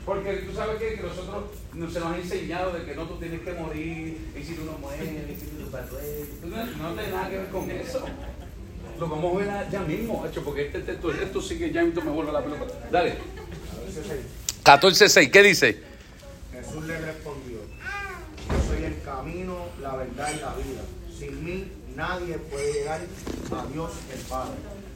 Porque 0.06 0.32
tú 0.36 0.54
sabes 0.54 0.78
que, 0.78 0.94
que 0.94 1.02
nosotros 1.02 1.44
nos, 1.74 1.92
se 1.92 2.00
nos 2.00 2.12
ha 2.12 2.16
enseñado 2.16 2.72
de 2.72 2.86
que 2.86 2.94
no 2.94 3.02
tú 3.02 3.16
tienes 3.18 3.42
que 3.42 3.52
morir, 3.52 4.32
y 4.34 4.42
si 4.42 4.54
tú 4.54 4.64
no 4.64 4.78
mueres, 4.78 5.06
y 5.06 5.34
si 5.38 5.46
tú 5.48 5.70
vas 5.70 5.86
Tú 5.90 6.48
No, 6.48 6.56
no 6.64 6.94
tiene 6.94 7.12
nada 7.12 7.28
que 7.28 7.36
ver 7.36 7.48
con 7.48 7.70
eso. 7.70 8.06
Lo 8.98 9.06
vamos 9.06 9.34
a 9.34 9.38
ver 9.44 9.70
ya 9.70 9.80
mismo, 9.80 10.24
hecho, 10.26 10.42
porque 10.42 10.68
este 10.68 10.80
texto, 10.80 11.12
esto 11.12 11.42
sí 11.42 11.58
que 11.58 11.70
ya 11.70 11.82
mismo 11.82 12.00
me 12.00 12.10
vuelve 12.10 12.32
la 12.32 12.42
pelota. 12.42 12.64
Dale. 12.90 13.18
14.6, 14.64 15.30
¿qué 15.30 15.42
dice? 15.42 15.93
Jesús 16.74 16.88
le 16.88 16.98
respondió, 16.98 17.58
yo 18.50 18.68
soy 18.68 18.84
el 18.84 19.00
camino, 19.02 19.66
la 19.80 19.94
verdad 19.94 20.28
y 20.34 20.40
la 20.40 20.54
vida. 20.54 20.82
Sin 21.16 21.44
mí 21.44 21.70
nadie 21.94 22.36
puede 22.36 22.72
llegar 22.72 23.00
a 23.00 23.66
Dios 23.72 23.92
el 24.12 24.20
Padre. 24.22 24.54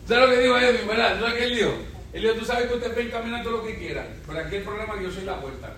¿Sabes 0.09 0.29
lo 0.29 0.35
que 0.35 0.43
dijo 0.43 0.59
Edwin, 0.59 0.89
verdad? 0.89 1.21
¿Sabes 1.21 1.35
qué 1.35 1.45
él 1.45 1.55
dijo? 1.55 1.73
Él 2.13 2.23
dijo, 2.23 2.35
tú 2.35 2.45
sabes 2.45 2.67
que 2.67 2.75
usted 2.75 2.95
puede 2.95 3.11
caminar 3.11 3.45
todo 3.45 3.59
lo 3.59 3.65
que 3.65 3.79
quiera, 3.79 4.09
pero 4.27 4.41
aquí 4.41 4.57
el 4.57 4.65
problema 4.65 4.95
es 4.95 4.99
que 4.99 5.05
yo 5.05 5.13
soy 5.13 5.25
la 5.25 5.41
puerta. 5.41 5.73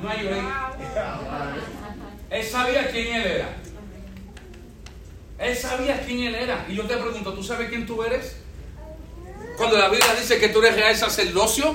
No 0.00 0.08
hay 0.08 0.28
rey. 0.28 0.42
Él 2.30 2.44
sabía 2.44 2.90
quién 2.92 3.16
él 3.16 3.26
era. 3.26 3.56
Él 5.40 5.56
sabía 5.56 6.00
quién 6.06 6.20
él 6.20 6.34
era. 6.36 6.66
Y 6.68 6.76
yo 6.76 6.84
te 6.84 6.96
pregunto, 6.96 7.34
¿tú 7.34 7.42
sabes 7.42 7.68
quién 7.68 7.84
tú 7.84 8.04
eres? 8.04 8.36
Cuando 9.56 9.76
la 9.76 9.88
Biblia 9.88 10.14
dice 10.14 10.38
que 10.38 10.50
tú 10.50 10.60
eres 10.60 10.76
real 10.76 10.96
sacerdocio, 10.96 11.74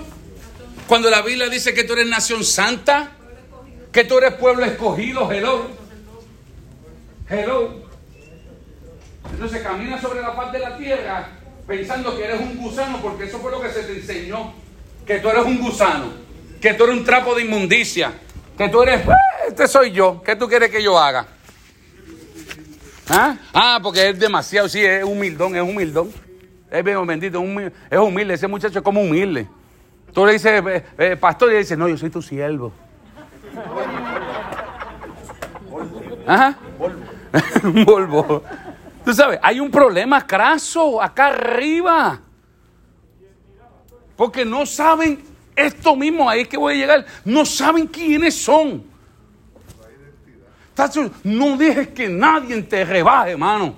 cuando 0.90 1.12
la 1.12 1.22
Biblia 1.22 1.48
dice 1.50 1.72
que 1.72 1.84
tú 1.84 1.94
eres 1.94 2.08
nación 2.08 2.44
santa, 2.44 3.12
que 3.92 4.06
tú 4.06 4.18
eres 4.18 4.34
pueblo 4.34 4.66
escogido, 4.66 5.32
hello. 5.32 5.68
Hello. 7.30 7.84
Entonces 9.32 9.62
camina 9.62 10.02
sobre 10.02 10.24
la 10.24 10.32
faz 10.32 10.52
de 10.52 10.58
la 10.58 10.76
tierra 10.76 11.30
pensando 11.68 12.18
que 12.18 12.24
eres 12.24 12.42
un 12.42 12.58
gusano, 12.58 13.00
porque 13.04 13.26
eso 13.26 13.38
fue 13.38 13.52
lo 13.52 13.62
que 13.62 13.70
se 13.70 13.84
te 13.84 14.00
enseñó. 14.00 14.52
Que 15.06 15.20
tú 15.20 15.30
eres 15.30 15.46
un 15.46 15.60
gusano, 15.60 16.12
que 16.60 16.74
tú 16.74 16.86
eres 16.86 16.98
un 16.98 17.06
trapo 17.06 17.36
de 17.36 17.44
inmundicia, 17.44 18.12
que 18.58 18.68
tú 18.70 18.82
eres, 18.82 19.08
"Ah, 19.08 19.16
este 19.48 19.68
soy 19.68 19.92
yo, 19.92 20.24
¿qué 20.26 20.36
tú 20.36 20.48
quieres 20.50 20.72
que 20.72 20.82
yo 20.82 20.98
haga? 20.98 21.28
¿Ah? 23.08 23.38
Ah, 23.54 23.80
porque 23.84 24.10
es 24.10 24.18
demasiado, 24.18 24.68
sí, 24.68 24.84
es 24.84 25.04
humildón, 25.04 25.56
es 25.56 25.62
humildón. 25.62 26.12
Es 26.72 26.84
bendito, 26.84 27.44
es 27.92 28.00
humilde, 28.00 28.34
ese 28.34 28.48
muchacho 28.48 28.80
es 28.80 28.84
como 28.84 29.02
humilde. 29.02 29.48
Tú 30.14 30.26
le 30.26 30.34
dices, 30.34 30.64
eh, 30.66 30.86
eh, 30.97 31.18
pastor, 31.18 31.51
y 31.51 31.55
él 31.55 31.62
dice, 31.62 31.78
no, 31.78 31.88
yo 31.88 31.97
soy 31.97 32.10
tu 32.10 32.22
siervo. 32.22 32.72
Ajá. 36.26 36.57
Un 37.64 37.86
Volvo. 37.86 38.43
Tú 39.05 39.14
sabes, 39.14 39.39
hay 39.41 39.60
un 39.60 39.72
problema 39.72 40.26
craso 40.26 41.01
acá 41.01 41.28
arriba. 41.28 42.20
Porque 44.16 44.43
no 44.43 44.66
saben 44.66 45.24
esto 45.55 45.95
mismo, 45.95 46.30
ahí 46.30 46.41
es 46.41 46.47
que 46.47 46.57
voy 46.57 46.74
a 46.74 46.78
llegar. 46.78 47.05
No 47.26 47.45
saben 47.45 47.88
quiénes 47.88 48.36
son. 48.36 48.84
No 51.24 51.57
dejes 51.57 51.89
que 51.89 52.07
nadie 52.07 52.62
te 52.64 52.86
rebaje, 52.86 53.32
hermano. 53.32 53.76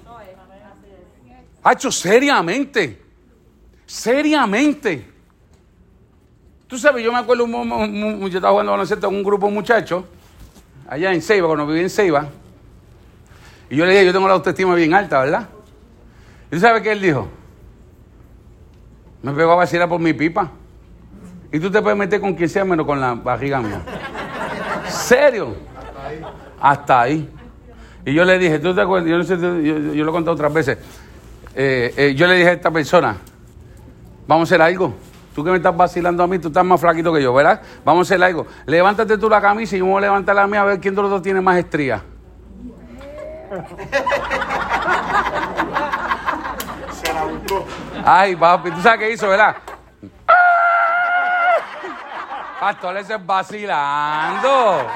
Hacho, 1.64 1.92
seriamente. 1.92 3.02
Seriamente. 3.86 5.11
Tú 6.72 6.78
sabes, 6.78 7.04
yo 7.04 7.12
me 7.12 7.20
acuerdo, 7.20 7.44
un, 7.44 7.54
un- 7.54 7.72
un- 7.74 8.20
yo 8.30 8.38
estaba 8.38 8.52
jugando 8.52 8.72
baloncesto 8.72 9.06
con 9.08 9.18
un 9.18 9.24
grupo 9.24 9.46
de 9.48 9.52
muchachos, 9.52 10.06
allá 10.88 11.12
en 11.12 11.22
Ceiba, 11.22 11.46
cuando 11.48 11.68
viví 11.68 11.82
en 11.82 11.90
Ceiba. 11.90 12.30
Y 13.70 13.76
yo 13.76 13.86
le 13.86 13.92
dije, 13.92 14.06
yo 14.06 14.14
tengo 14.14 14.26
la 14.26 14.36
autoestima 14.36 14.74
bien 14.74 14.94
alta, 14.94 15.20
¿verdad? 15.20 15.50
¿Y 16.50 16.56
tú 16.56 16.62
sabes 16.62 16.82
qué 16.82 16.94
él 16.94 17.02
dijo? 17.02 17.28
Me 19.22 19.34
pegó 19.34 19.52
a 19.52 19.56
vacilar 19.56 19.90
por 19.90 20.00
mi 20.00 20.14
pipa. 20.14 20.50
Y 21.52 21.60
tú 21.60 21.70
te 21.70 21.82
puedes 21.82 22.00
meter 22.00 22.22
con 22.22 22.36
quien 22.36 22.48
sea 22.48 22.64
menos 22.64 22.86
con 22.86 23.02
la 23.02 23.16
barriga 23.16 23.60
mía. 23.62 23.82
¿Serio? 24.88 25.54
Hasta 26.62 27.02
ahí. 27.02 27.30
Y 28.06 28.14
yo 28.14 28.24
le 28.24 28.40
dije, 28.40 28.60
¿tú 28.60 28.74
te 28.74 28.80
acuerdas? 28.80 29.10
Yo, 29.10 29.18
no 29.18 29.24
sé, 29.26 29.38
yo 29.38 30.06
lo 30.06 30.10
he 30.10 30.14
contado 30.14 30.36
otras 30.36 30.54
veces. 30.54 30.78
Eh, 31.54 31.94
eh, 31.98 32.16
yo 32.16 32.28
le 32.28 32.36
dije 32.36 32.48
a 32.48 32.54
esta 32.54 32.72
persona, 32.72 33.18
vamos 34.26 34.50
a 34.50 34.56
hacer 34.56 34.62
algo. 34.62 34.94
Tú 35.34 35.44
que 35.44 35.52
me 35.52 35.58
estás 35.58 35.76
vacilando 35.76 36.24
a 36.24 36.28
mí, 36.28 36.40
tú 36.40 36.50
estás 36.50 36.66
más 36.66 36.80
flaquito 36.80 37.14
que 37.14 37.22
yo, 37.24 37.34
¿verdad? 37.34 37.62
Vamos 37.86 38.08
a 38.08 38.14
hacer 38.14 38.24
algo. 38.24 38.46
Levántate 38.66 39.18
tú 39.18 39.30
la 39.30 39.40
camisa 39.40 39.76
y 39.76 39.80
yo 39.80 39.86
me 39.86 39.92
voy 39.92 40.00
a 40.00 40.02
levantar 40.02 40.36
la 40.36 40.46
mía 40.46 40.62
a 40.62 40.66
ver 40.66 40.80
quién 40.80 40.94
de 40.94 41.02
los 41.02 41.10
dos 41.10 41.22
tiene 41.22 41.40
más 41.40 41.58
estrías. 41.58 42.02
Se 46.92 47.14
la 47.14 47.24
buscó. 47.32 47.66
Ay, 48.06 48.36
papi, 48.36 48.72
¿tú 48.72 48.82
sabes 48.82 49.00
qué 49.00 49.12
hizo, 49.12 49.30
verdad? 49.30 49.56
Pastor, 52.60 52.98
ese 52.98 53.16
es 53.16 53.26
vacilando. 53.26 54.88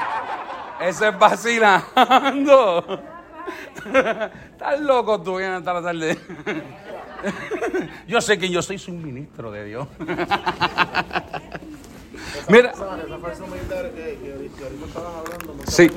Ese 0.80 1.08
es 1.08 1.18
vacilando. 1.18 2.84
Estás 4.52 4.80
loco 4.80 5.20
tú, 5.22 5.36
bien 5.38 5.52
hasta 5.52 5.72
la 5.72 5.82
tarde. 5.82 6.18
Yo 8.08 8.20
sé 8.20 8.38
que 8.38 8.48
yo 8.48 8.62
soy 8.62 8.78
su 8.78 8.92
ministro 8.92 9.50
de 9.50 9.64
Dios. 9.64 9.86
Mira. 12.48 12.72
Sí. 15.66 15.88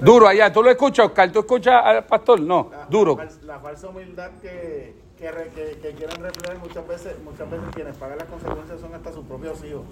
Duro 0.00 0.28
allá, 0.28 0.52
¿tú 0.52 0.62
lo 0.62 0.70
escuchas, 0.70 1.06
Oscar? 1.06 1.30
¿Tú 1.30 1.40
escuchas 1.40 1.74
al 1.84 2.04
pastor? 2.06 2.40
No, 2.40 2.70
duro. 2.88 3.16
La, 3.18 3.24
fal- 3.24 3.42
la 3.42 3.58
falsa 3.60 3.88
humildad 3.88 4.30
que, 4.40 4.94
que, 5.18 5.30
re- 5.30 5.50
que- 5.54 5.78
que 5.82 5.92
quieren 5.94 6.22
reflejar 6.22 6.58
muchas 6.58 6.86
veces, 6.88 7.14
muchas 7.22 7.50
veces 7.50 7.66
quienes 7.74 7.96
pagan 7.96 8.18
las 8.18 8.28
consecuencias 8.28 8.80
son 8.80 8.94
hasta 8.94 9.12
sus 9.12 9.24
propios 9.26 9.62
hijos. 9.64 9.82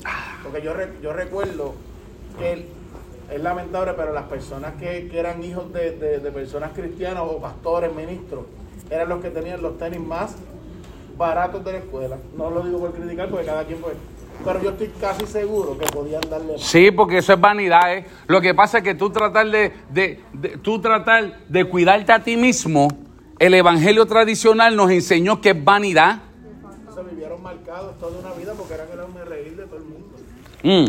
Porque 0.42 0.62
yo, 0.62 0.72
re- 0.72 0.94
yo 1.02 1.12
recuerdo 1.12 1.74
que 2.38 2.52
el- 2.54 2.66
es 3.30 3.40
lamentable, 3.42 3.92
pero 3.94 4.12
las 4.12 4.24
personas 4.24 4.74
que, 4.74 5.08
que 5.08 5.18
eran 5.18 5.44
hijos 5.44 5.70
de, 5.72 5.90
de- 5.92 6.18
de 6.20 6.32
personas 6.32 6.72
cristianas 6.72 7.22
o 7.26 7.38
pastores, 7.38 7.94
ministros, 7.94 8.44
eran 8.88 9.08
los 9.08 9.20
que 9.22 9.30
tenían 9.30 9.60
los 9.62 9.76
tenis 9.78 10.00
más 10.00 10.36
baratos 11.18 11.64
de 11.64 11.72
la 11.72 11.78
escuela. 11.78 12.16
No 12.36 12.50
lo 12.50 12.62
digo 12.62 12.78
por 12.78 12.92
criticar, 12.92 13.28
porque 13.28 13.46
cada 13.46 13.64
quien 13.64 13.80
puede. 13.80 13.96
Pero 14.44 14.62
yo 14.62 14.70
estoy 14.70 14.88
casi 14.98 15.26
seguro 15.26 15.76
que 15.76 15.84
podían 15.86 16.22
darle. 16.30 16.54
Sí, 16.58 16.90
porque 16.90 17.18
eso 17.18 17.34
es 17.34 17.40
vanidad, 17.40 17.92
¿eh? 17.94 18.06
Lo 18.26 18.40
que 18.40 18.54
pasa 18.54 18.78
es 18.78 18.84
que 18.84 18.94
tú 18.94 19.10
tratar 19.10 19.46
de, 19.50 19.72
de- 19.90 20.20
de- 20.32 20.56
tú 20.58 20.80
tratar 20.80 21.40
de 21.46 21.64
cuidarte 21.66 22.10
a 22.12 22.22
ti 22.24 22.38
mismo, 22.38 22.88
el 23.38 23.52
evangelio 23.52 24.06
tradicional 24.06 24.74
nos 24.76 24.90
enseñó 24.90 25.40
que 25.42 25.50
es 25.50 25.62
vanidad. 25.64 26.20
Se 26.94 27.02
vivieron 27.02 27.42
marcados 27.42 27.98
toda 27.98 28.18
una 28.18 28.32
vida 28.32 28.54
porque 28.56 28.74
eran 28.74 28.86
el 28.92 29.00
hombre 29.00 29.24
reír 29.26 29.56
de 29.56 29.64
todo 29.66 29.76
el 29.76 29.84
mundo. 29.84 30.06
Mm. 30.62 30.86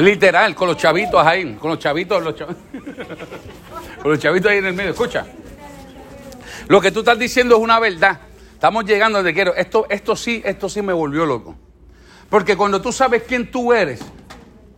Literal, 0.00 0.54
con 0.54 0.68
los 0.68 0.76
chavitos 0.76 1.24
ahí, 1.26 1.54
con 1.54 1.70
los 1.70 1.78
chavitos, 1.78 2.22
los 2.22 2.34
chav- 2.34 2.54
con 4.06 4.12
los 4.12 4.20
chavitos 4.22 4.48
ahí 4.52 4.58
en 4.58 4.66
el 4.66 4.72
medio. 4.74 4.90
Escucha, 4.92 5.26
lo 6.68 6.80
que 6.80 6.92
tú 6.92 7.00
estás 7.00 7.18
diciendo 7.18 7.56
es 7.56 7.60
una 7.60 7.80
verdad. 7.80 8.20
Estamos 8.54 8.84
llegando 8.84 9.18
donde 9.18 9.34
quiero. 9.34 9.52
Esto, 9.56 9.84
esto 9.90 10.14
sí, 10.14 10.40
esto 10.44 10.68
sí 10.68 10.80
me 10.80 10.92
volvió 10.92 11.26
loco. 11.26 11.56
Porque 12.30 12.56
cuando 12.56 12.80
tú 12.80 12.92
sabes 12.92 13.24
quién 13.26 13.50
tú 13.50 13.72
eres, 13.72 14.00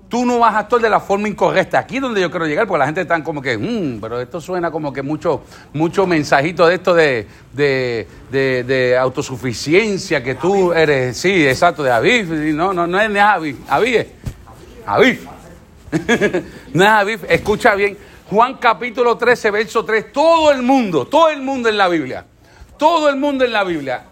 tú 0.08 0.24
no 0.24 0.38
vas 0.38 0.54
a 0.54 0.60
actuar 0.60 0.80
de 0.80 0.88
la 0.88 0.98
forma 1.00 1.28
incorrecta. 1.28 1.78
Aquí 1.80 1.96
es 1.96 2.02
donde 2.02 2.22
yo 2.22 2.30
quiero 2.30 2.46
llegar, 2.46 2.66
porque 2.66 2.78
la 2.78 2.86
gente 2.86 3.02
está 3.02 3.22
como 3.22 3.42
que, 3.42 3.58
"Mm, 3.58 4.00
pero 4.00 4.18
esto 4.18 4.40
suena 4.40 4.70
como 4.70 4.94
que 4.94 5.02
mucho, 5.02 5.42
mucho 5.74 6.06
mensajito 6.06 6.66
de 6.66 6.74
esto 6.76 6.94
de, 6.94 7.26
de, 7.52 8.08
de- 8.30 8.64
de 8.64 8.96
autosuficiencia, 8.96 10.22
que 10.22 10.36
tú 10.36 10.72
eres, 10.72 11.18
sí, 11.18 11.46
exacto, 11.46 11.82
de 11.82 11.90
Aviv. 11.90 12.30
No, 12.54 12.72
no, 12.72 12.86
no 12.86 12.98
es 12.98 13.14
Aviv, 13.14 13.56
Aviv. 13.68 14.06
Aviv. 14.86 15.20
no 16.72 16.84
es 16.84 16.90
Aviv, 16.90 17.20
escucha 17.28 17.74
bien. 17.74 18.07
Juan 18.30 18.56
capítulo 18.58 19.16
13, 19.16 19.50
verso 19.50 19.84
3. 19.84 20.12
Todo 20.12 20.50
el 20.50 20.62
mundo, 20.62 21.06
todo 21.06 21.30
el 21.30 21.40
mundo 21.40 21.68
en 21.68 21.78
la 21.78 21.88
Biblia. 21.88 22.26
Todo 22.76 23.08
el 23.08 23.16
mundo 23.16 23.44
en 23.44 23.52
la 23.52 23.64
Biblia. 23.64 24.04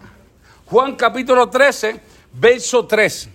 Juan 0.65 0.95
capítulo 0.95 1.49
13, 1.49 2.01
verso 2.33 2.85
3. 2.85 3.29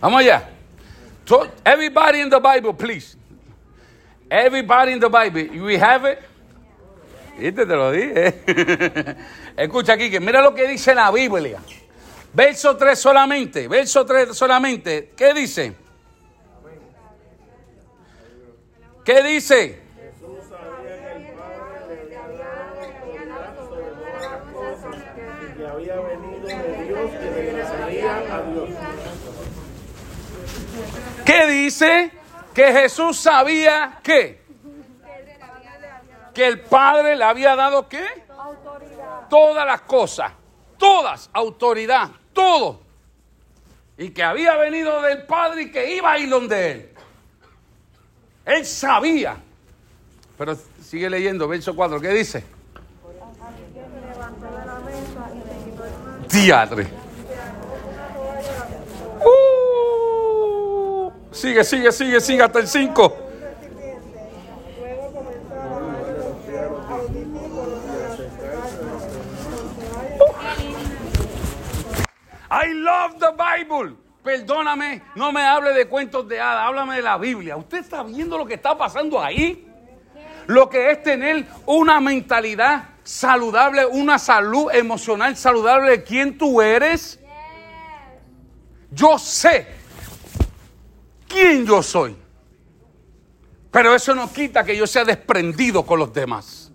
Vamos 0.00 0.20
allá. 0.20 0.50
Everybody 1.64 2.20
in 2.20 2.30
the 2.30 2.40
Bible, 2.40 2.74
please. 2.74 3.16
Everybody 4.28 4.92
in 4.92 5.00
the 5.00 5.08
Bible. 5.08 5.60
We 5.62 5.78
have 5.78 6.04
it. 6.04 6.18
Viste, 7.38 7.66
te 7.66 7.76
lo 7.76 7.92
dije. 7.92 8.42
Escucha 9.56 9.92
aquí, 9.92 10.10
que 10.10 10.20
mira 10.20 10.42
lo 10.42 10.54
que 10.54 10.66
dice 10.66 10.94
la 10.94 11.10
Biblia. 11.10 11.60
Verso 12.36 12.76
3 12.76 12.98
solamente, 12.98 13.66
verso 13.66 14.04
3 14.04 14.36
solamente. 14.36 15.14
¿Qué 15.16 15.32
dice? 15.32 15.74
¿Qué 19.02 19.22
dice? 19.22 19.82
que 25.56 25.66
había 25.66 25.96
venido 25.96 26.46
de 26.46 26.84
Dios 26.84 27.10
y 27.10 27.28
regresaría 27.30 28.16
a 28.18 28.42
Dios. 28.42 28.68
¿Qué 31.24 31.46
dice? 31.46 32.10
Que 32.52 32.72
Jesús 32.72 33.16
sabía 33.16 33.98
que 34.02 34.44
que 36.34 36.46
el 36.46 36.60
Padre 36.60 37.16
le 37.16 37.24
había 37.24 37.56
dado 37.56 37.88
qué? 37.88 38.06
Todas 39.30 39.64
las 39.64 39.80
cosas, 39.80 40.32
todas, 40.76 41.30
autoridad, 41.32 42.10
todo. 42.36 42.80
Y 43.98 44.10
que 44.10 44.22
había 44.22 44.54
venido 44.56 45.00
del 45.02 45.22
Padre 45.24 45.62
y 45.62 45.70
que 45.72 45.96
iba 45.96 46.12
a 46.12 46.18
ir 46.18 46.28
donde 46.28 46.70
Él. 46.70 46.90
Él 48.44 48.66
sabía. 48.66 49.38
Pero 50.38 50.56
sigue 50.82 51.08
leyendo, 51.08 51.48
verso 51.48 51.74
4, 51.74 52.00
¿qué 52.00 52.10
dice? 52.10 52.44
Diadre. 56.30 56.86
Uh, 59.24 61.10
sigue, 61.32 61.64
sigue, 61.64 61.90
sigue, 61.90 62.20
sigue 62.20 62.42
hasta 62.42 62.58
el 62.58 62.68
5. 62.68 63.25
I 72.56 72.72
love 72.72 73.18
the 73.18 73.32
Bible. 73.32 73.96
Perdóname, 74.22 75.02
no 75.14 75.30
me 75.30 75.42
hable 75.42 75.72
de 75.72 75.86
cuentos 75.86 76.26
de 76.26 76.40
hadas, 76.40 76.66
háblame 76.66 76.96
de 76.96 77.02
la 77.02 77.18
Biblia. 77.18 77.56
¿Usted 77.56 77.78
está 77.78 78.02
viendo 78.02 78.38
lo 78.38 78.46
que 78.46 78.54
está 78.54 78.76
pasando 78.76 79.22
ahí? 79.22 79.68
Lo 80.46 80.68
que 80.68 80.90
es 80.90 81.02
tener 81.02 81.46
una 81.66 82.00
mentalidad 82.00 82.88
saludable, 83.04 83.86
una 83.86 84.18
salud 84.18 84.70
emocional 84.72 85.36
saludable 85.36 85.90
de 85.90 86.02
quién 86.02 86.36
tú 86.38 86.60
eres. 86.60 87.20
Yo 88.90 89.18
sé 89.18 89.68
quién 91.28 91.66
yo 91.66 91.82
soy. 91.82 92.16
Pero 93.70 93.94
eso 93.94 94.14
no 94.14 94.32
quita 94.32 94.64
que 94.64 94.76
yo 94.76 94.86
sea 94.86 95.04
desprendido 95.04 95.84
con 95.84 95.98
los 95.98 96.12
demás. 96.12 96.72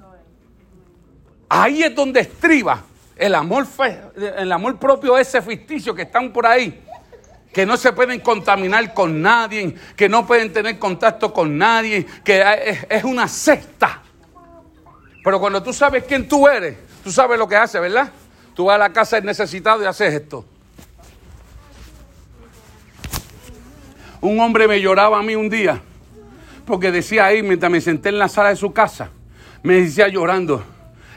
Ahí 1.49 1.83
es 1.83 1.93
donde 1.95 2.21
estriba 2.21 2.83
el 3.21 3.35
amor, 3.35 3.67
fe- 3.67 4.01
el 4.37 4.51
amor 4.51 4.77
propio 4.77 5.17
ese 5.17 5.41
ficticio 5.41 5.93
que 5.93 6.01
están 6.01 6.33
por 6.33 6.47
ahí. 6.47 6.83
Que 7.53 7.65
no 7.65 7.77
se 7.77 7.91
pueden 7.93 8.19
contaminar 8.21 8.93
con 8.93 9.21
nadie, 9.21 9.75
que 9.95 10.09
no 10.09 10.25
pueden 10.25 10.51
tener 10.51 10.79
contacto 10.79 11.31
con 11.31 11.57
nadie, 11.57 12.05
que 12.23 12.43
es, 12.89 13.03
una 13.03 13.27
secta. 13.27 14.01
Pero 15.23 15.39
cuando 15.39 15.61
tú 15.61 15.71
sabes 15.71 16.05
quién 16.05 16.27
tú 16.27 16.47
eres, 16.47 16.77
tú 17.03 17.11
sabes 17.11 17.37
lo 17.37 17.47
que 17.47 17.57
haces, 17.57 17.79
¿verdad? 17.79 18.09
Tú 18.55 18.65
vas 18.65 18.75
a 18.75 18.79
la 18.79 18.91
casa 18.91 19.17
del 19.17 19.25
necesitado 19.25 19.83
y 19.83 19.85
haces 19.85 20.13
esto. 20.13 20.45
Un 24.21 24.39
hombre 24.39 24.67
me 24.67 24.79
lloraba 24.81 25.19
a 25.19 25.23
mí 25.23 25.35
un 25.35 25.49
día, 25.49 25.81
porque 26.65 26.91
decía 26.91 27.25
ahí, 27.25 27.43
mientras 27.43 27.71
me 27.71 27.81
senté 27.81 28.09
en 28.09 28.17
la 28.19 28.29
sala 28.29 28.49
de 28.49 28.55
su 28.55 28.71
casa, 28.71 29.09
me 29.61 29.75
decía 29.75 30.07
llorando, 30.07 30.63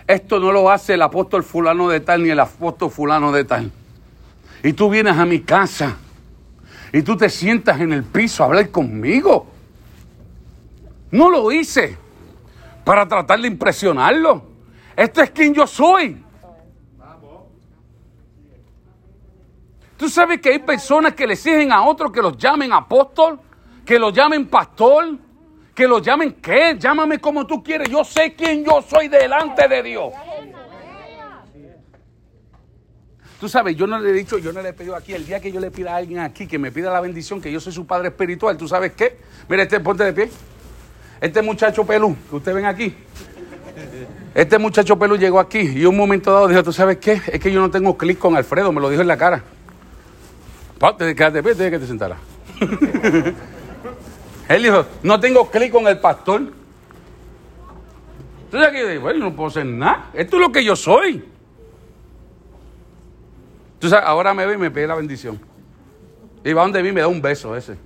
esto 0.06 0.38
no 0.38 0.52
lo 0.52 0.70
hace 0.70 0.94
el 0.94 1.02
apóstol 1.02 1.42
fulano 1.42 1.88
de 1.88 2.00
tal 2.00 2.22
ni 2.22 2.30
el 2.30 2.40
apóstol 2.40 2.90
fulano 2.90 3.32
de 3.32 3.44
tal. 3.44 3.72
Y 4.62 4.72
tú 4.72 4.90
vienes 4.90 5.16
a 5.16 5.24
mi 5.24 5.40
casa 5.40 5.96
y 6.92 7.02
tú 7.02 7.16
te 7.16 7.28
sientas 7.28 7.80
en 7.80 7.92
el 7.92 8.04
piso 8.04 8.42
a 8.42 8.46
hablar 8.46 8.70
conmigo. 8.70 9.46
No 11.10 11.30
lo 11.30 11.50
hice 11.50 11.96
para 12.84 13.08
tratar 13.08 13.40
de 13.40 13.48
impresionarlo. 13.48 14.44
Esto 14.96 15.22
es 15.22 15.30
quien 15.30 15.54
yo 15.54 15.66
soy. 15.66 16.22
Tú 19.96 20.08
sabes 20.08 20.40
que 20.40 20.50
hay 20.50 20.58
personas 20.58 21.14
que 21.14 21.26
le 21.26 21.34
exigen 21.34 21.72
a 21.72 21.82
otros 21.82 22.12
que 22.12 22.20
los 22.20 22.36
llamen 22.36 22.72
apóstol, 22.72 23.40
que 23.86 23.98
los 23.98 24.12
llamen 24.12 24.46
pastor, 24.46 25.16
que 25.74 25.88
los 25.88 26.02
llamen 26.02 26.36
qué, 26.40 26.76
llámame 26.78 27.18
como 27.18 27.46
tú 27.46 27.62
quieres. 27.62 27.88
Yo 27.88 28.04
sé 28.04 28.34
quién 28.34 28.64
yo 28.64 28.82
soy 28.82 29.08
delante 29.08 29.66
de 29.68 29.82
Dios. 29.82 30.12
Tú 33.40 33.48
sabes, 33.48 33.76
yo 33.76 33.86
no 33.86 33.98
le 33.98 34.10
he 34.10 34.12
dicho, 34.12 34.38
yo 34.38 34.52
no 34.52 34.62
le 34.62 34.70
he 34.70 34.72
pedido 34.72 34.96
aquí, 34.96 35.12
el 35.12 35.26
día 35.26 35.40
que 35.40 35.52
yo 35.52 35.60
le 35.60 35.70
pida 35.70 35.92
a 35.92 35.96
alguien 35.96 36.20
aquí 36.20 36.46
que 36.46 36.58
me 36.58 36.70
pida 36.72 36.90
la 36.90 37.00
bendición, 37.00 37.42
que 37.42 37.52
yo 37.52 37.60
soy 37.60 37.72
su 37.72 37.86
padre 37.86 38.08
espiritual, 38.08 38.56
¿tú 38.56 38.68
sabes 38.68 38.92
qué? 38.92 39.18
Mira, 39.48 39.64
este 39.64 39.80
ponte 39.80 40.04
de 40.04 40.12
pie. 40.12 40.30
Este 41.20 41.42
muchacho 41.42 41.84
pelú, 41.84 42.16
que 42.30 42.36
usted 42.36 42.54
ven 42.54 42.64
aquí. 42.64 42.94
Este 44.34 44.56
muchacho 44.58 44.98
pelú 44.98 45.16
llegó 45.16 45.40
aquí 45.40 45.58
y 45.58 45.84
un 45.84 45.96
momento 45.96 46.32
dado 46.32 46.48
dijo, 46.48 46.62
¿tú 46.62 46.72
sabes 46.72 46.98
qué? 46.98 47.20
Es 47.26 47.40
que 47.40 47.52
yo 47.52 47.60
no 47.60 47.70
tengo 47.70 47.98
clic 47.98 48.18
con 48.18 48.36
Alfredo, 48.36 48.72
me 48.72 48.80
lo 48.80 48.88
dijo 48.88 49.02
en 49.02 49.08
la 49.08 49.16
cara. 49.16 49.42
Ponte, 50.78 51.14
quédate 51.14 51.42
de 51.42 51.54
pie, 51.54 51.70
que 51.70 51.78
te 51.78 51.86
sentara. 51.86 52.16
Él 54.48 54.62
dijo, 54.62 54.84
no 55.02 55.18
tengo 55.20 55.50
clic 55.50 55.72
con 55.72 55.86
el 55.86 55.98
pastor. 55.98 56.42
Entonces 58.44 58.68
aquí, 58.68 58.98
bueno, 58.98 59.18
yo 59.18 59.24
no 59.24 59.36
puedo 59.36 59.48
hacer 59.48 59.66
nada. 59.66 60.10
Esto 60.12 60.36
es 60.36 60.42
lo 60.42 60.52
que 60.52 60.64
yo 60.64 60.76
soy. 60.76 61.24
Sabes, 63.88 64.06
ahora 64.06 64.32
me 64.32 64.46
ve 64.46 64.54
y 64.54 64.58
me 64.58 64.70
pide 64.70 64.86
la 64.86 64.94
bendición. 64.94 65.38
Y 66.44 66.52
va 66.52 66.62
donde 66.62 66.82
mí 66.82 66.92
me 66.92 67.00
da 67.00 67.08
un 67.08 67.20
beso 67.20 67.56
ese. 67.56 67.76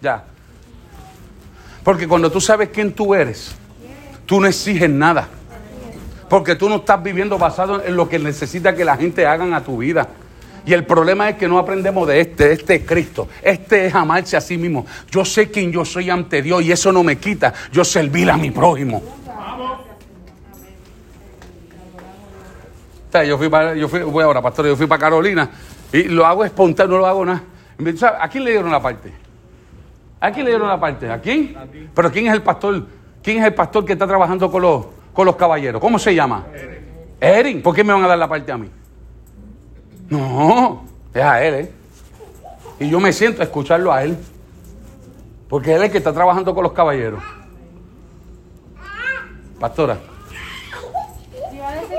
Ya. 0.00 0.24
Porque 1.82 2.06
cuando 2.06 2.30
tú 2.30 2.40
sabes 2.40 2.70
quién 2.70 2.92
tú 2.92 3.14
eres, 3.14 3.54
tú 4.26 4.40
no 4.40 4.46
exiges 4.46 4.88
nada. 4.88 5.28
Porque 6.28 6.54
tú 6.54 6.68
no 6.68 6.76
estás 6.76 7.02
viviendo 7.02 7.38
basado 7.38 7.82
en 7.82 7.96
lo 7.96 8.08
que 8.08 8.18
necesita 8.18 8.74
que 8.74 8.84
la 8.84 8.96
gente 8.96 9.26
hagan 9.26 9.52
a 9.54 9.62
tu 9.62 9.78
vida. 9.78 10.08
Y 10.66 10.72
el 10.72 10.84
problema 10.84 11.28
es 11.30 11.36
que 11.36 11.48
no 11.48 11.58
aprendemos 11.58 12.06
de 12.06 12.20
este, 12.20 12.52
este 12.52 12.76
es 12.76 12.86
Cristo. 12.86 13.28
Este 13.42 13.86
es 13.86 13.94
amarse 13.94 14.36
a 14.36 14.40
sí 14.40 14.58
mismo. 14.58 14.86
Yo 15.10 15.24
sé 15.24 15.50
quién 15.50 15.72
yo 15.72 15.84
soy 15.84 16.10
ante 16.10 16.42
Dios 16.42 16.62
y 16.62 16.72
eso 16.72 16.92
no 16.92 17.02
me 17.02 17.18
quita. 17.18 17.52
Yo 17.72 17.84
servir 17.84 18.30
a 18.30 18.36
mi 18.36 18.50
prójimo. 18.50 19.02
O 23.08 23.12
sea, 23.12 23.24
yo 23.24 23.36
fui 23.36 23.48
para, 23.48 23.74
yo 23.74 23.88
fui, 23.88 24.00
voy 24.02 24.22
ahora, 24.22 24.40
pastor, 24.40 24.66
yo 24.66 24.76
fui 24.76 24.86
para 24.86 25.00
Carolina 25.00 25.50
y 25.92 26.04
lo 26.04 26.24
hago 26.24 26.44
espontáneo, 26.44 26.92
no 26.94 26.98
lo 26.98 27.06
hago 27.06 27.24
nada. 27.24 27.42
¿A 28.20 28.28
quién 28.28 28.44
le 28.44 28.52
dieron 28.52 28.70
la 28.70 28.80
parte? 28.80 29.12
¿A 30.20 30.30
quién 30.30 30.44
le 30.44 30.52
dieron 30.52 30.68
la 30.68 30.78
parte? 30.78 31.10
¿A 31.10 31.20
quién? 31.20 31.56
Pero 31.92 32.12
¿quién 32.12 32.28
es 32.28 32.34
el 32.34 32.42
pastor? 32.42 32.86
¿Quién 33.22 33.38
es 33.38 33.44
el 33.46 33.54
pastor 33.54 33.84
que 33.84 33.94
está 33.94 34.06
trabajando 34.06 34.50
con 34.50 34.62
los, 34.62 34.86
con 35.12 35.26
los 35.26 35.34
caballeros? 35.34 35.80
¿Cómo 35.80 35.98
se 35.98 36.14
llama? 36.14 36.46
Erin. 37.20 37.62
¿Por 37.62 37.74
qué 37.74 37.82
me 37.82 37.92
van 37.92 38.04
a 38.04 38.08
dar 38.08 38.18
la 38.18 38.28
parte 38.28 38.52
a 38.52 38.58
mí? 38.58 38.68
No, 40.10 40.84
es 41.14 41.22
a 41.22 41.42
él, 41.42 41.54
¿eh? 41.54 41.72
Y 42.80 42.90
yo 42.90 43.00
me 43.00 43.12
siento 43.12 43.40
a 43.42 43.44
escucharlo 43.44 43.92
a 43.92 44.02
él. 44.02 44.18
Porque 45.48 45.74
él 45.74 45.78
es 45.78 45.86
el 45.86 45.92
que 45.92 45.98
está 45.98 46.12
trabajando 46.12 46.54
con 46.54 46.62
los 46.62 46.72
caballeros. 46.72 47.22
Pastora. 49.58 49.98
A 51.62 51.72
decir 51.74 51.98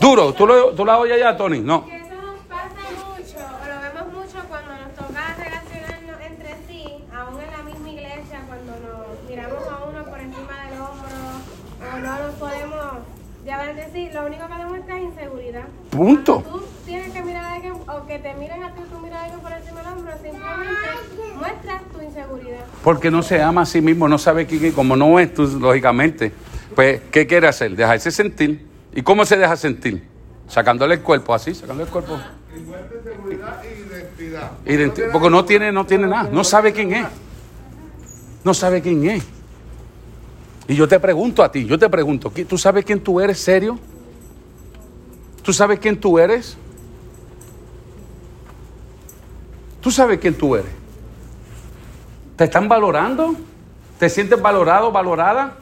Duro, 0.00 0.32
¿tú 0.34 0.46
lo, 0.46 0.70
tú 0.74 0.84
la 0.84 0.98
oyes 0.98 1.18
ya, 1.18 1.36
Tony? 1.36 1.60
No. 1.60 1.86
Que 1.86 1.96
eso 1.96 2.14
nos 2.14 2.38
pasa 2.46 2.68
mucho, 3.08 3.38
o 3.38 3.66
lo 3.66 3.80
vemos 3.80 4.12
mucho 4.12 4.48
cuando 4.48 4.70
nos 4.70 4.94
toca 4.94 5.34
relacionarnos 5.38 6.20
entre 6.20 6.56
sí, 6.68 6.84
aún 7.16 7.40
en 7.40 7.50
la 7.50 7.62
misma 7.62 7.88
iglesia, 7.88 8.42
cuando 8.46 8.72
nos 8.72 9.28
miramos 9.28 9.62
a 9.66 9.84
uno 9.84 10.04
por 10.04 10.20
encima 10.20 10.66
del 10.66 10.80
hombro, 10.80 11.16
o 11.80 11.98
no 11.98 12.18
nos 12.18 12.34
podemos 12.34 12.84
llevar 13.44 13.68
entre 13.70 13.92
sí, 13.92 14.10
lo 14.12 14.26
único 14.26 14.46
que 14.46 14.54
demuestra 14.54 14.96
es 14.98 15.02
inseguridad. 15.04 15.64
Punto. 15.90 16.42
Tú 16.46 16.62
tienes 16.84 17.12
que 17.12 17.22
mirar 17.22 17.44
a 17.44 17.52
alguien, 17.54 17.74
o 17.94 18.02
te 18.02 18.34
miren 18.34 18.62
a 18.64 18.74
ti, 18.74 18.80
tú 18.90 18.98
miras 19.00 19.30
por 19.40 19.52
encima 19.52 19.82
del 19.82 19.92
hombro, 19.92 20.12
simplemente 20.12 21.36
muestras 21.38 21.82
tu 21.92 22.00
inseguridad. 22.02 22.64
Porque 22.84 23.10
no 23.10 23.22
se 23.22 23.42
ama 23.42 23.62
a 23.62 23.66
sí 23.66 23.80
mismo, 23.80 24.08
no 24.08 24.18
sabe 24.18 24.46
quién 24.46 24.64
es, 24.66 24.74
como 24.74 24.96
no 24.96 25.18
es, 25.18 25.32
tú, 25.34 25.46
lógicamente. 25.60 26.32
Pues, 26.74 27.00
¿qué 27.10 27.26
quiere 27.26 27.48
hacer? 27.48 27.76
Dejarse 27.76 28.10
sentir. 28.10 28.66
¿Y 28.94 29.02
cómo 29.02 29.24
se 29.24 29.36
deja 29.36 29.56
sentir? 29.56 30.06
Sacándole 30.48 30.94
el 30.94 31.00
cuerpo, 31.02 31.34
así, 31.34 31.54
sacándole 31.54 31.84
el 31.84 31.90
cuerpo. 31.90 32.18
E 33.30 33.34
identidad. 33.34 34.50
Identi- 34.66 35.10
porque 35.12 35.30
no 35.30 35.44
tiene, 35.44 35.72
no 35.72 35.86
tiene 35.86 36.06
nada, 36.06 36.28
no 36.30 36.44
sabe 36.44 36.72
quién 36.72 36.92
es. 36.94 37.06
No 38.44 38.52
sabe 38.54 38.80
quién 38.82 39.08
es. 39.08 39.22
Y 40.68 40.74
yo 40.74 40.86
te 40.88 40.98
pregunto 41.00 41.42
a 41.42 41.50
ti, 41.50 41.64
yo 41.66 41.78
te 41.78 41.88
pregunto, 41.88 42.32
¿qui- 42.32 42.46
¿tú 42.46 42.56
sabes 42.58 42.84
quién 42.84 43.00
tú 43.00 43.20
eres 43.20 43.38
serio? 43.38 43.78
¿Tú 45.42 45.52
sabes 45.52 45.78
quién 45.78 45.98
tú 45.98 46.18
eres? 46.18 46.56
¿Tú 49.82 49.90
sabes 49.90 50.20
quién 50.20 50.34
tú 50.34 50.54
eres? 50.54 50.70
¿Te 52.36 52.44
están 52.44 52.68
valorando? 52.68 53.34
¿Te 53.98 54.08
sientes 54.08 54.40
valorado, 54.40 54.92
valorada? 54.92 55.56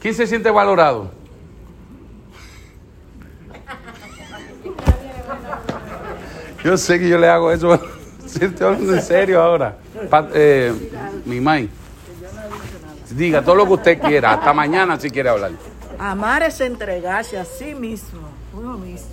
¿Quién 0.00 0.14
se 0.14 0.26
siente 0.26 0.50
valorado? 0.50 1.10
Yo 6.64 6.76
sé 6.76 6.98
que 6.98 7.08
yo 7.08 7.18
le 7.18 7.28
hago 7.28 7.50
eso. 7.50 7.80
Sí, 8.28 8.44
estoy 8.44 8.66
hablando 8.66 8.94
en 8.94 9.00
serio 9.00 9.40
ahora. 9.40 9.78
Eh, 10.34 10.70
mi 11.24 11.40
May. 11.40 11.70
Diga 13.08 13.40
todo 13.40 13.54
lo 13.54 13.64
que 13.64 13.72
usted 13.72 13.98
quiera. 13.98 14.34
Hasta 14.34 14.52
mañana 14.52 15.00
si 15.00 15.08
quiere 15.08 15.30
hablar. 15.30 15.52
Amar 15.98 16.42
es 16.42 16.60
entregarse 16.60 17.38
a 17.38 17.46
sí 17.46 17.74
mismo, 17.74 18.28
uno 18.52 18.76
mismo, 18.76 19.08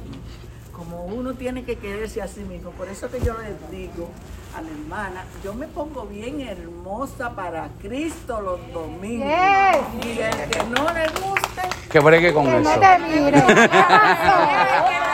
uno 1.05 1.33
tiene 1.33 1.63
que 1.63 1.77
quererse 1.77 2.21
a 2.21 2.27
sí 2.27 2.41
mismo. 2.41 2.71
Por 2.71 2.87
eso 2.87 3.09
que 3.09 3.19
yo 3.19 3.33
les 3.37 3.71
digo 3.71 4.09
a 4.55 4.61
la 4.61 4.69
hermana, 4.69 5.23
yo 5.43 5.53
me 5.53 5.67
pongo 5.67 6.05
bien 6.05 6.41
hermosa 6.41 7.31
para 7.35 7.69
Cristo 7.81 8.39
los 8.41 8.59
domingos. 8.73 9.27
Yes. 9.27 10.05
Y 10.05 10.19
el 10.21 10.49
que 10.49 10.63
no 10.69 10.85
le 10.93 11.07
guste, 11.21 11.61
Que 11.91 11.99
bregue 11.99 12.33
con 12.33 12.45
Que 12.45 12.57
eso. 12.59 12.69
no 12.73 12.79
te 12.79 12.99
mire. 12.99 13.37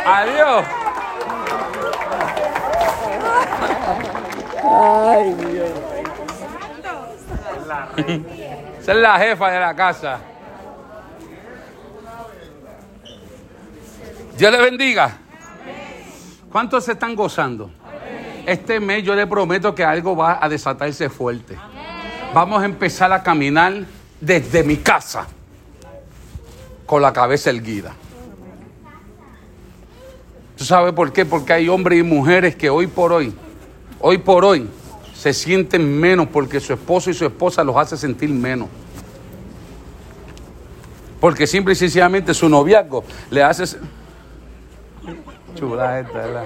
Adiós. 0.05 0.65
ay 4.63 5.33
Dios. 5.33 5.69
Esa 8.81 8.91
es 8.93 8.97
la 8.97 9.17
jefa 9.19 9.51
de 9.51 9.59
la 9.59 9.75
casa. 9.75 10.19
Dios 14.37 14.51
le 14.51 14.59
bendiga. 14.61 15.17
¿Cuántos 16.51 16.83
se 16.83 16.93
están 16.93 17.15
gozando? 17.15 17.71
Este 18.45 18.79
mes 18.79 19.03
yo 19.03 19.15
le 19.15 19.25
prometo 19.25 19.73
que 19.73 19.83
algo 19.83 20.15
va 20.15 20.43
a 20.43 20.49
desatarse 20.49 21.09
fuerte. 21.09 21.57
Vamos 22.33 22.61
a 22.61 22.65
empezar 22.65 23.11
a 23.13 23.23
caminar 23.23 23.85
desde 24.19 24.63
mi 24.63 24.77
casa 24.77 25.27
con 26.85 27.01
la 27.01 27.13
cabeza 27.13 27.49
erguida. 27.51 27.93
¿Tú 30.57 30.65
sabes 30.65 30.93
por 30.93 31.13
qué? 31.13 31.25
Porque 31.25 31.53
hay 31.53 31.69
hombres 31.69 31.99
y 31.99 32.03
mujeres 32.03 32.55
que 32.55 32.69
hoy 32.69 32.87
por 32.87 33.13
hoy, 33.13 33.33
hoy 33.99 34.17
por 34.17 34.43
hoy, 34.43 34.67
se 35.15 35.33
sienten 35.33 35.99
menos 35.99 36.27
porque 36.27 36.59
su 36.59 36.73
esposo 36.73 37.09
y 37.09 37.13
su 37.13 37.25
esposa 37.25 37.63
los 37.63 37.77
hace 37.77 37.95
sentir 37.95 38.29
menos. 38.29 38.67
Porque 41.19 41.47
simple 41.47 41.73
y 41.73 41.75
sencillamente 41.75 42.33
su 42.33 42.49
noviazgo 42.49 43.03
le 43.29 43.41
hace... 43.41 43.77
Chula 45.55 45.99
esta, 45.99 46.13
¿verdad? 46.13 46.45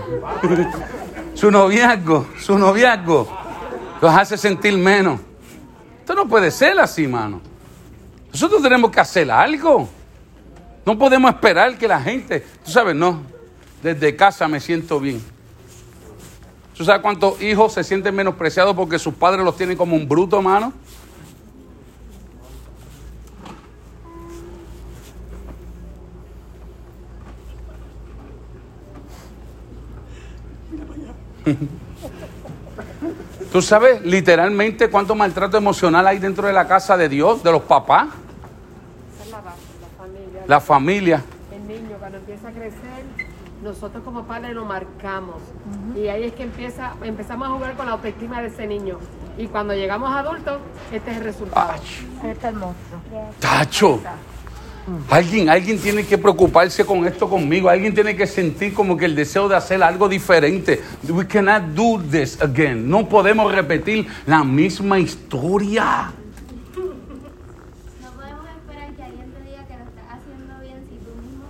su 1.33 1.51
noviazgo, 1.51 2.27
su 2.39 2.57
noviazgo 2.57 3.27
los 4.01 4.13
hace 4.13 4.37
sentir 4.37 4.77
menos. 4.77 5.19
Esto 5.99 6.15
no 6.15 6.27
puede 6.27 6.51
ser 6.51 6.79
así, 6.79 7.07
mano. 7.07 7.41
Nosotros 8.31 8.61
tenemos 8.61 8.91
que 8.91 8.99
hacer 8.99 9.31
algo. 9.31 9.87
No 10.85 10.97
podemos 10.97 11.33
esperar 11.33 11.77
que 11.77 11.87
la 11.87 11.99
gente, 11.99 12.45
tú 12.63 12.71
sabes, 12.71 12.95
no, 12.95 13.21
desde 13.81 14.15
casa 14.15 14.47
me 14.47 14.59
siento 14.59 14.99
bien. 14.99 15.21
¿Tú 16.75 16.83
sabes 16.83 17.01
cuántos 17.01 17.41
hijos 17.41 17.73
se 17.73 17.83
sienten 17.83 18.13
menospreciados 18.13 18.75
porque 18.75 18.99
sus 18.99 19.13
padres 19.13 19.43
los 19.43 19.55
tienen 19.55 19.77
como 19.77 19.95
un 19.95 20.07
bruto, 20.07 20.41
mano? 20.41 20.73
¿Tú 33.51 33.61
sabes 33.61 34.01
literalmente 34.01 34.89
cuánto 34.89 35.13
maltrato 35.15 35.57
emocional 35.57 36.07
hay 36.07 36.19
dentro 36.19 36.47
de 36.47 36.53
la 36.53 36.67
casa 36.67 36.97
de 36.97 37.07
Dios, 37.07 37.43
de 37.43 37.51
los 37.51 37.61
papás? 37.61 38.07
Esa 39.13 39.23
es 39.23 39.31
la 39.31 39.41
base, 39.41 39.59
la 39.81 39.87
familia. 39.97 40.43
La 40.47 40.59
familia. 40.59 41.23
El 41.53 41.67
niño 41.67 41.97
cuando 41.99 42.17
empieza 42.17 42.49
a 42.49 42.51
crecer, 42.51 43.05
nosotros 43.63 44.03
como 44.03 44.25
padres 44.25 44.53
lo 44.53 44.65
marcamos. 44.65 45.37
Y 45.95 46.07
ahí 46.07 46.23
es 46.23 46.33
que 46.33 46.43
empieza, 46.43 46.93
empezamos 47.03 47.47
a 47.47 47.51
jugar 47.51 47.75
con 47.75 47.85
la 47.85 47.93
autoestima 47.93 48.41
de 48.41 48.49
ese 48.49 48.67
niño. 48.67 48.99
Y 49.37 49.47
cuando 49.47 49.73
llegamos 49.73 50.13
adultos, 50.13 50.59
este 50.91 51.11
es 51.11 51.17
el 51.17 51.23
resultado. 51.23 51.73
Este 51.73 52.31
es 52.31 52.43
el 52.43 52.55
monstruo. 52.55 52.99
Tacho. 53.39 54.01
Alguien, 55.09 55.49
alguien 55.49 55.79
tiene 55.79 56.05
que 56.05 56.17
preocuparse 56.17 56.85
con 56.85 57.07
esto 57.07 57.27
conmigo. 57.27 57.69
Alguien 57.69 57.93
tiene 57.95 58.15
que 58.15 58.27
sentir 58.27 58.73
como 58.73 58.95
que 58.95 59.05
el 59.05 59.15
deseo 59.15 59.47
de 59.47 59.55
hacer 59.55 59.81
algo 59.81 60.07
diferente. 60.07 60.83
We 61.09 61.27
cannot 61.27 61.63
do 61.73 61.99
this 62.11 62.39
again. 62.39 62.87
No 62.87 63.09
podemos 63.09 63.51
repetir 63.51 64.07
la 64.27 64.43
misma 64.43 64.99
historia. 64.99 66.11
No 68.01 68.11
podemos 68.11 68.45
esperar 68.57 68.93
que 68.93 69.03
alguien 69.03 69.31
te 69.31 69.41
diga 69.41 69.65
que 69.65 69.75
lo 69.75 69.85
estás 69.85 70.05
haciendo 70.11 70.59
bien 70.61 70.83
si 70.87 70.97
tú 70.97 71.11
mismo 71.19 71.45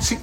Sí. 0.00 0.18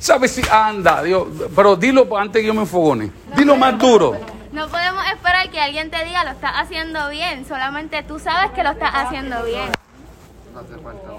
¿Sabes 0.00 0.32
si 0.32 0.42
anda, 0.50 1.04
Dios? 1.04 1.28
Pero 1.54 1.76
dilo 1.76 2.16
antes 2.16 2.40
que 2.40 2.46
yo 2.48 2.54
me 2.54 2.62
enfogone. 2.62 3.12
Dilo 3.36 3.56
más 3.56 3.78
duro. 3.78 4.16
No 4.50 4.66
podemos 4.66 5.04
esperar 5.06 5.48
que 5.50 5.60
alguien 5.60 5.88
te 5.90 6.04
diga 6.04 6.24
lo 6.24 6.30
estás 6.30 6.52
haciendo 6.56 7.08
bien, 7.10 7.46
solamente 7.46 8.02
tú 8.02 8.18
sabes 8.18 8.50
que 8.50 8.64
lo 8.64 8.70
estás 8.70 8.90
haciendo 8.92 9.44
bien. 9.44 9.70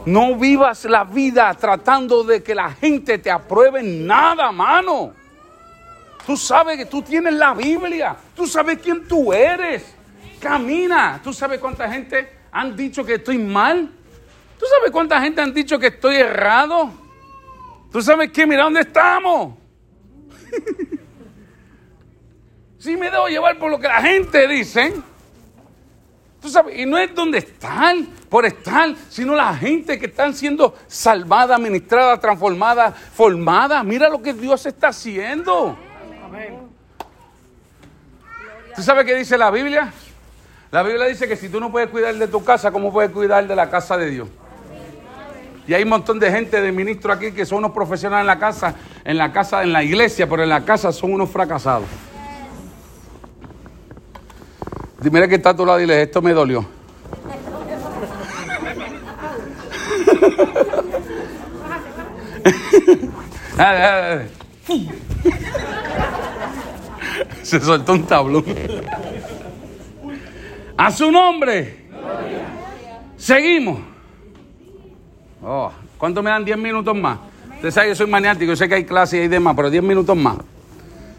No 0.06 0.36
vivas 0.36 0.86
la 0.86 1.04
vida 1.04 1.54
tratando 1.54 2.24
de 2.24 2.42
que 2.44 2.56
la 2.56 2.72
gente 2.72 3.18
te 3.18 3.32
apruebe 3.32 3.84
nada, 3.84 4.52
mano. 4.52 5.14
Tú 6.26 6.38
sabes 6.38 6.78
que 6.78 6.86
tú 6.86 7.02
tienes 7.02 7.34
la 7.34 7.54
Biblia. 7.54 8.16
Tú 8.36 8.46
sabes 8.48 8.80
quién 8.80 9.08
tú 9.08 9.34
eres. 9.34 9.96
Camina. 10.40 11.20
¿Tú 11.24 11.34
sabes 11.34 11.60
cuánta 11.60 11.92
gente 11.92 12.32
han 12.52 12.76
dicho 12.76 13.04
que 13.04 13.16
estoy 13.16 13.38
mal? 13.38 13.90
¿Tú 14.60 14.66
sabes 14.66 14.92
cuánta 14.92 15.20
gente 15.22 15.42
han 15.42 15.54
dicho 15.54 15.80
que 15.80 15.88
estoy 15.88 16.18
errado? 16.18 16.92
¿Tú 17.92 18.02
sabes 18.02 18.32
qué? 18.32 18.46
Mira 18.46 18.64
dónde 18.64 18.82
estamos. 18.82 19.56
Si 22.82 22.98
me 22.98 23.12
debo 23.12 23.28
llevar 23.28 23.60
por 23.60 23.70
lo 23.70 23.80
que 23.80 23.88
la 23.88 24.02
gente 24.02 24.48
dice. 24.48 24.92
Tú 26.42 26.50
sabes, 26.50 26.80
y 26.80 26.88
no 26.88 26.98
es 26.98 27.14
donde 27.14 27.38
están, 27.38 28.08
por 28.28 28.48
estar, 28.48 28.96
sino 29.10 29.36
la 29.36 29.56
gente 29.56 30.00
que 30.00 30.08
están 30.08 30.34
siendo 30.34 30.74
salvada, 30.88 31.56
administrada, 31.56 32.20
transformada, 32.20 32.92
formada. 32.92 33.84
Mira 33.84 34.10
lo 34.10 34.22
que 34.24 34.34
Dios 34.34 34.66
está 34.66 34.88
haciendo. 34.88 35.78
¿Tú 38.76 38.82
sabes 38.82 39.06
qué 39.06 39.16
dice 39.16 39.38
la 39.38 39.52
Biblia? 39.52 39.94
La 40.72 40.82
Biblia 40.82 41.06
dice 41.06 41.28
que 41.28 41.36
si 41.36 41.48
tú 41.48 41.60
no 41.60 41.72
puedes 41.72 41.90
cuidar 41.90 42.16
de 42.16 42.28
tu 42.28 42.44
casa, 42.44 42.72
¿cómo 42.72 42.92
puedes 42.92 43.12
cuidar 43.12 43.46
de 43.48 43.56
la 43.56 43.70
casa 43.70 43.96
de 43.96 44.10
Dios? 44.10 44.28
Y 45.68 45.76
hay 45.76 45.84
un 45.84 45.90
montón 45.90 46.18
de 46.18 46.32
gente, 46.32 46.60
de 46.60 46.72
ministros 46.72 47.16
aquí, 47.16 47.34
que 47.34 47.46
son 47.46 47.60
unos 47.60 47.72
profesionales 47.72 48.22
en 48.22 48.28
la 48.28 48.40
casa, 48.40 48.74
en 49.04 49.18
la 49.18 49.32
casa, 49.32 49.62
en 49.62 49.74
la 49.74 49.84
iglesia, 49.84 50.28
pero 50.28 50.42
en 50.42 50.50
la 50.50 50.66
casa 50.66 50.92
son 50.92 51.14
unos 51.14 51.30
fracasados. 51.30 51.86
Mira 55.10 55.28
que 55.28 55.36
está 55.36 55.50
a 55.50 55.56
tu 55.56 55.66
lado 55.66 55.80
y 55.80 55.84
dile, 55.84 56.04
esto 56.04 56.22
me 56.22 56.32
dolió. 56.32 56.66
Dale, 63.58 63.80
dale, 63.80 64.08
dale. 64.08 64.30
Se 67.42 67.60
soltó 67.60 67.94
un 67.94 68.06
tablón. 68.06 68.46
A 70.78 70.92
su 70.92 71.12
nombre. 71.12 71.86
Seguimos. 73.18 73.80
Oh, 75.44 75.72
¿Cuánto 75.98 76.24
me 76.24 76.30
dan? 76.30 76.46
10 76.46 76.58
minutos 76.58 76.96
más. 76.96 77.20
Usted 77.56 77.72
sabe 77.72 77.88
que 77.88 77.92
yo 77.92 77.96
soy 77.96 78.08
maniático, 78.08 78.52
yo 78.52 78.56
sé 78.56 78.68
que 78.68 78.76
hay 78.76 78.86
clases 78.86 79.26
y 79.26 79.28
demás, 79.28 79.54
pero 79.56 79.70
10 79.70 79.84
minutos 79.84 80.18
más. 80.18 80.38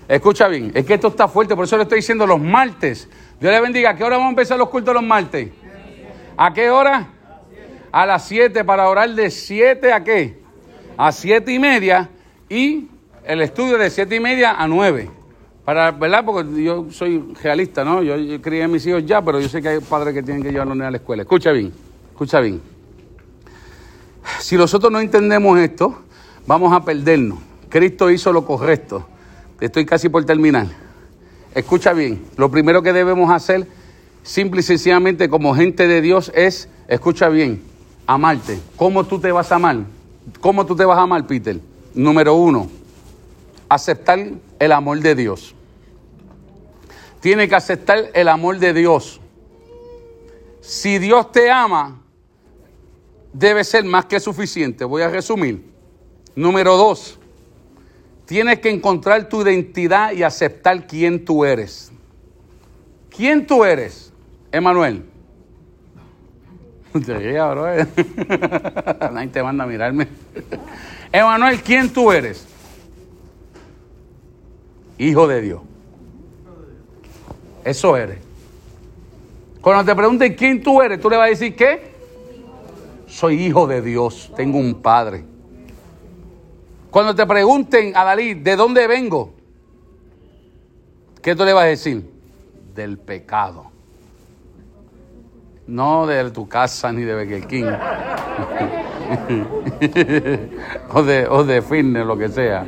Escucha 0.09 0.49
bien, 0.49 0.73
es 0.75 0.85
que 0.85 0.95
esto 0.95 1.09
está 1.09 1.29
fuerte, 1.29 1.55
por 1.55 1.65
eso 1.65 1.77
le 1.77 1.85
estoy 1.85 1.99
diciendo 1.99 2.27
los 2.27 2.41
martes. 2.41 3.09
Dios 3.43 3.53
le 3.53 3.61
bendiga. 3.61 3.91
¿A 3.91 3.97
qué 3.97 4.05
hora 4.05 4.19
vamos 4.19 4.29
a 4.29 4.31
empezar 4.31 4.57
los 4.57 4.69
cultos 4.69 4.95
los 4.95 5.03
martes? 5.03 5.51
¿A 6.37 6.53
qué 6.53 6.71
hora? 6.71 7.09
A 7.91 8.07
las 8.07 8.25
7 8.29 8.63
para 8.63 8.89
orar 8.89 9.11
de 9.11 9.33
7 9.33 9.93
a 9.93 10.05
qué? 10.05 10.39
A 10.97 11.11
7 11.11 11.53
y 11.53 11.59
media 11.59 12.09
y 12.49 12.87
el 13.25 13.43
estudio 13.43 13.79
de 13.79 13.91
7 13.91 14.15
y 14.15 14.21
media 14.21 14.53
a 14.53 14.69
9. 14.69 15.11
Para, 15.65 15.91
¿Verdad? 15.91 16.25
Porque 16.25 16.63
yo 16.63 16.87
soy 16.93 17.35
realista, 17.43 17.85
¿no? 17.85 18.05
Yo, 18.05 18.17
yo 18.17 18.41
crié 18.41 18.63
a 18.63 18.69
mis 18.69 18.87
hijos 18.87 19.05
ya, 19.05 19.21
pero 19.21 19.41
yo 19.41 19.49
sé 19.49 19.61
que 19.61 19.71
hay 19.71 19.81
padres 19.81 20.15
que 20.15 20.23
tienen 20.23 20.45
que 20.45 20.53
llevarlos 20.53 20.81
a 20.81 20.89
la 20.93 20.99
escuela. 20.99 21.23
Escucha 21.23 21.51
bien, 21.51 21.73
escucha 22.13 22.39
bien. 22.39 22.63
Si 24.39 24.57
nosotros 24.57 24.93
no 24.93 25.01
entendemos 25.01 25.59
esto, 25.59 26.01
vamos 26.47 26.73
a 26.73 26.85
perdernos. 26.85 27.41
Cristo 27.69 28.09
hizo 28.09 28.33
lo 28.33 28.47
correcto. 28.47 29.05
Estoy 29.61 29.85
casi 29.85 30.09
por 30.09 30.25
terminar. 30.25 30.69
Escucha 31.55 31.93
bien, 31.93 32.25
lo 32.37 32.51
primero 32.51 32.83
que 32.83 32.93
debemos 32.93 33.31
hacer, 33.31 33.67
simple 34.23 34.61
y 34.61 34.63
sencillamente 34.63 35.29
como 35.29 35.55
gente 35.55 35.87
de 35.87 36.01
Dios, 36.01 36.33
es, 36.35 36.69
escucha 36.89 37.29
bien, 37.29 37.63
amarte. 38.07 38.59
¿Cómo 38.77 39.05
tú 39.05 39.21
te 39.21 39.31
vas 39.33 39.53
a 39.53 39.57
amar? 39.57 39.79
¿Cómo 40.41 40.65
tú 40.65 40.75
te 40.75 40.85
vas 40.85 40.99
a 40.99 41.03
amar, 41.03 41.27
Peter? 41.27 41.61
Número 41.95 42.35
uno, 42.35 42.71
aceptar 43.69 44.19
el 44.59 44.73
amor 44.73 45.01
de 45.01 45.15
Dios. 45.15 45.55
Tiene 47.21 47.49
que 47.49 47.55
aceptar 47.55 48.11
el 48.15 48.29
amor 48.29 48.59
de 48.59 48.73
Dios. 48.73 49.21
Si 50.61 50.99
Dios 50.99 51.31
te 51.33 51.51
ama, 51.51 52.01
debe 53.33 53.63
ser 53.63 53.85
más 53.85 54.07
que 54.07 54.21
suficiente. 54.21 54.85
Voy 54.85 55.03
a 55.03 55.09
resumir. 55.09 55.65
Número 56.35 56.77
dos, 56.77 57.19
tienes 58.27 58.61
que 58.61 58.71
encontrar 58.71 59.29
tu 59.29 59.43
identidad 59.43 60.13
y 60.13 60.23
aceptar 60.23 60.87
quién 60.87 61.25
tú 61.25 61.45
eres. 61.45 61.93
¿Quién 63.15 63.47
tú 63.47 63.65
eres, 63.65 64.13
Emanuel? 64.51 65.05
Nadie 69.13 69.29
te 69.29 69.43
manda 69.43 69.65
a 69.65 69.67
mirarme. 69.67 70.09
Emanuel, 71.13 71.63
¿quién 71.63 71.91
tú 71.91 72.13
eres? 72.13 72.47
Hijo 74.99 75.27
de 75.27 75.41
Dios. 75.41 75.61
Eso 77.65 77.97
eres. 77.97 78.19
Cuando 79.61 79.85
te 79.85 79.95
pregunten 79.95 80.35
quién 80.35 80.63
tú 80.63 80.83
eres, 80.83 81.01
tú 81.01 81.09
le 81.09 81.17
vas 81.17 81.27
a 81.27 81.31
decir 81.31 81.55
qué? 81.55 81.93
Soy 83.07 83.45
hijo 83.45 83.67
de 83.67 83.83
Dios, 83.83 84.33
tengo 84.37 84.59
un 84.59 84.83
padre. 84.83 85.25
Cuando 86.93 87.13
te 87.15 87.27
pregunten 87.27 87.97
a 87.97 88.05
Dalí, 88.05 88.35
¿de 88.35 88.55
dónde 88.55 88.87
vengo? 88.87 89.33
¿Qué 91.23 91.35
tú 91.35 91.43
le 91.43 91.55
vas 91.55 91.65
a 91.65 91.69
decir? 91.69 92.07
Del 92.75 92.99
pecado. 92.99 93.71
No 95.67 96.07
de 96.07 96.31
tu 96.31 96.47
casa 96.47 96.93
ni 96.93 97.03
de 97.03 97.15
Burger 97.15 97.43
o, 100.93 101.03
de, 101.03 101.27
o 101.29 101.45
de 101.45 101.63
fitness, 101.63 102.05
lo 102.05 102.19
que 102.19 102.29
sea. 102.29 102.67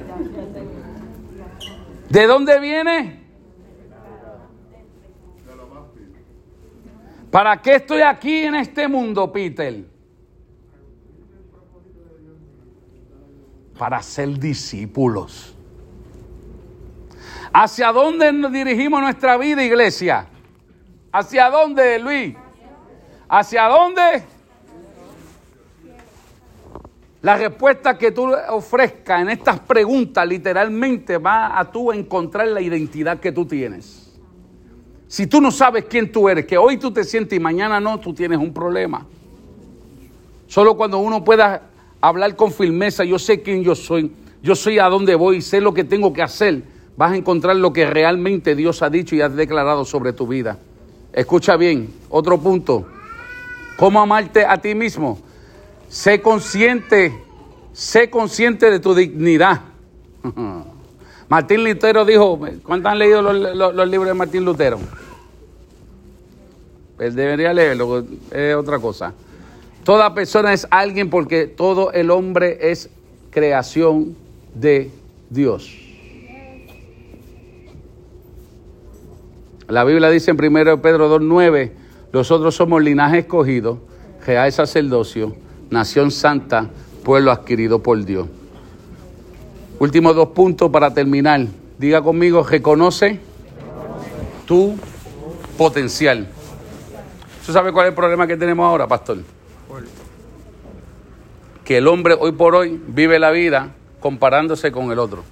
¿De 2.08 2.26
dónde 2.26 2.58
viene? 2.60 3.20
¿Para 7.30 7.60
qué 7.60 7.74
estoy 7.74 8.00
aquí 8.00 8.44
en 8.44 8.54
este 8.54 8.88
mundo, 8.88 9.30
Peter? 9.30 9.84
Para 13.84 14.00
ser 14.00 14.38
discípulos. 14.38 15.54
¿Hacia 17.52 17.92
dónde 17.92 18.32
nos 18.32 18.50
dirigimos 18.50 19.02
nuestra 19.02 19.36
vida, 19.36 19.62
iglesia? 19.62 20.26
¿Hacia 21.12 21.50
dónde, 21.50 21.98
Luis? 21.98 22.34
¿Hacia 23.28 23.64
dónde? 23.64 24.24
La 27.20 27.36
respuesta 27.36 27.98
que 27.98 28.10
tú 28.10 28.32
ofrezcas 28.48 29.20
en 29.20 29.28
estas 29.28 29.60
preguntas 29.60 30.26
literalmente 30.26 31.18
va 31.18 31.58
a 31.58 31.70
tú 31.70 31.92
encontrar 31.92 32.48
la 32.48 32.62
identidad 32.62 33.20
que 33.20 33.32
tú 33.32 33.44
tienes. 33.44 34.18
Si 35.08 35.26
tú 35.26 35.42
no 35.42 35.50
sabes 35.50 35.84
quién 35.84 36.10
tú 36.10 36.26
eres, 36.30 36.46
que 36.46 36.56
hoy 36.56 36.78
tú 36.78 36.90
te 36.90 37.04
sientes 37.04 37.36
y 37.36 37.40
mañana 37.40 37.80
no, 37.80 38.00
tú 38.00 38.14
tienes 38.14 38.38
un 38.38 38.54
problema. 38.54 39.06
Solo 40.46 40.74
cuando 40.74 41.00
uno 41.00 41.22
pueda 41.22 41.73
hablar 42.08 42.36
con 42.36 42.52
firmeza, 42.52 43.04
yo 43.04 43.18
sé 43.18 43.42
quién 43.42 43.62
yo 43.62 43.74
soy, 43.74 44.12
yo 44.42 44.54
soy 44.54 44.78
a 44.78 44.88
dónde 44.88 45.14
voy, 45.14 45.40
sé 45.40 45.60
lo 45.60 45.72
que 45.72 45.84
tengo 45.84 46.12
que 46.12 46.22
hacer, 46.22 46.62
vas 46.96 47.12
a 47.12 47.16
encontrar 47.16 47.56
lo 47.56 47.72
que 47.72 47.86
realmente 47.86 48.54
Dios 48.54 48.82
ha 48.82 48.90
dicho 48.90 49.14
y 49.14 49.20
ha 49.20 49.28
declarado 49.28 49.84
sobre 49.84 50.12
tu 50.12 50.26
vida. 50.26 50.58
Escucha 51.12 51.56
bien, 51.56 51.88
otro 52.10 52.38
punto. 52.38 52.86
¿Cómo 53.76 54.00
amarte 54.00 54.44
a 54.44 54.58
ti 54.58 54.74
mismo? 54.74 55.18
Sé 55.88 56.20
consciente, 56.20 57.12
sé 57.72 58.10
consciente 58.10 58.70
de 58.70 58.80
tu 58.80 58.94
dignidad. 58.94 59.60
Martín 61.28 61.64
Lutero 61.64 62.04
dijo, 62.04 62.38
¿cuántos 62.64 62.92
han 62.92 62.98
leído 62.98 63.22
los, 63.22 63.56
los- 63.74 63.88
libros 63.88 64.08
de 64.08 64.14
Martín 64.14 64.44
Lutero? 64.44 64.78
Él 66.98 67.14
debería 67.14 67.52
leerlo, 67.52 68.04
es 68.30 68.54
otra 68.54 68.78
cosa. 68.78 69.12
Toda 69.84 70.14
persona 70.14 70.54
es 70.54 70.66
alguien 70.70 71.10
porque 71.10 71.46
todo 71.46 71.92
el 71.92 72.10
hombre 72.10 72.70
es 72.70 72.88
creación 73.30 74.16
de 74.54 74.90
Dios. 75.28 75.70
La 79.68 79.84
Biblia 79.84 80.08
dice 80.08 80.30
en 80.30 80.42
1 80.42 80.80
Pedro 80.80 81.20
2.9, 81.20 81.72
nosotros 82.14 82.54
somos 82.54 82.82
linaje 82.82 83.18
escogido, 83.18 83.78
real 84.26 84.50
sacerdocio, 84.52 85.34
nación 85.68 86.10
santa, 86.10 86.70
pueblo 87.02 87.30
adquirido 87.30 87.82
por 87.82 88.02
Dios. 88.04 88.26
Últimos 89.78 90.16
dos 90.16 90.28
puntos 90.28 90.70
para 90.70 90.94
terminar. 90.94 91.46
Diga 91.78 92.00
conmigo, 92.00 92.42
reconoce 92.42 93.18
tu 94.46 94.76
potencial. 95.58 96.26
¿Usted 97.40 97.52
sabe 97.52 97.72
cuál 97.72 97.86
es 97.86 97.90
el 97.90 97.96
problema 97.96 98.26
que 98.26 98.36
tenemos 98.36 98.64
ahora, 98.64 98.86
pastor? 98.86 99.33
Que 101.64 101.78
el 101.78 101.88
hombre 101.88 102.16
hoy 102.18 102.32
por 102.32 102.54
hoy 102.54 102.80
vive 102.86 103.18
la 103.18 103.30
vida 103.30 103.74
comparándose 104.00 104.70
con 104.70 104.92
el 104.92 104.98
otro. 104.98 105.24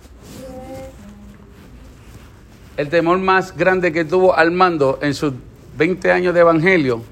El 2.77 2.89
temor 2.89 3.19
más 3.19 3.57
grande 3.57 3.93
que 3.93 4.05
tuvo 4.05 4.35
Armando 4.35 4.99
en 5.03 5.13
sus 5.15 5.35
20 5.77 6.11
años 6.11 6.35
de 6.35 6.41
evangelio 6.41 7.03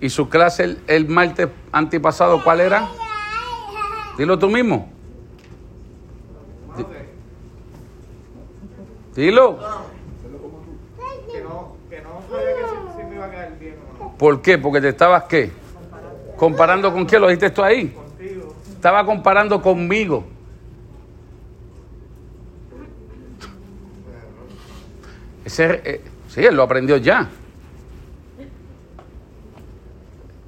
y 0.00 0.10
su 0.10 0.28
clase 0.28 0.64
el, 0.64 0.78
el 0.86 1.08
martes 1.08 1.48
antipasado, 1.72 2.42
¿cuál 2.44 2.60
era? 2.60 2.88
Dilo 4.18 4.38
tú 4.38 4.48
mismo. 4.48 4.90
Dilo. 9.14 9.58
¿Por 14.16 14.42
qué? 14.42 14.58
Porque 14.58 14.80
te 14.80 14.88
estabas 14.90 15.24
qué? 15.24 15.52
Comparando 16.38 16.92
con 16.92 17.04
quién 17.04 17.20
lo 17.20 17.26
dijiste 17.28 17.50
tú 17.50 17.62
ahí. 17.64 17.94
Estaba 18.72 19.04
comparando 19.04 19.60
conmigo. 19.60 20.24
Ese, 25.44 25.80
eh, 25.84 26.00
sí, 26.28 26.44
él 26.44 26.54
lo 26.54 26.62
aprendió 26.62 26.96
ya. 26.98 27.28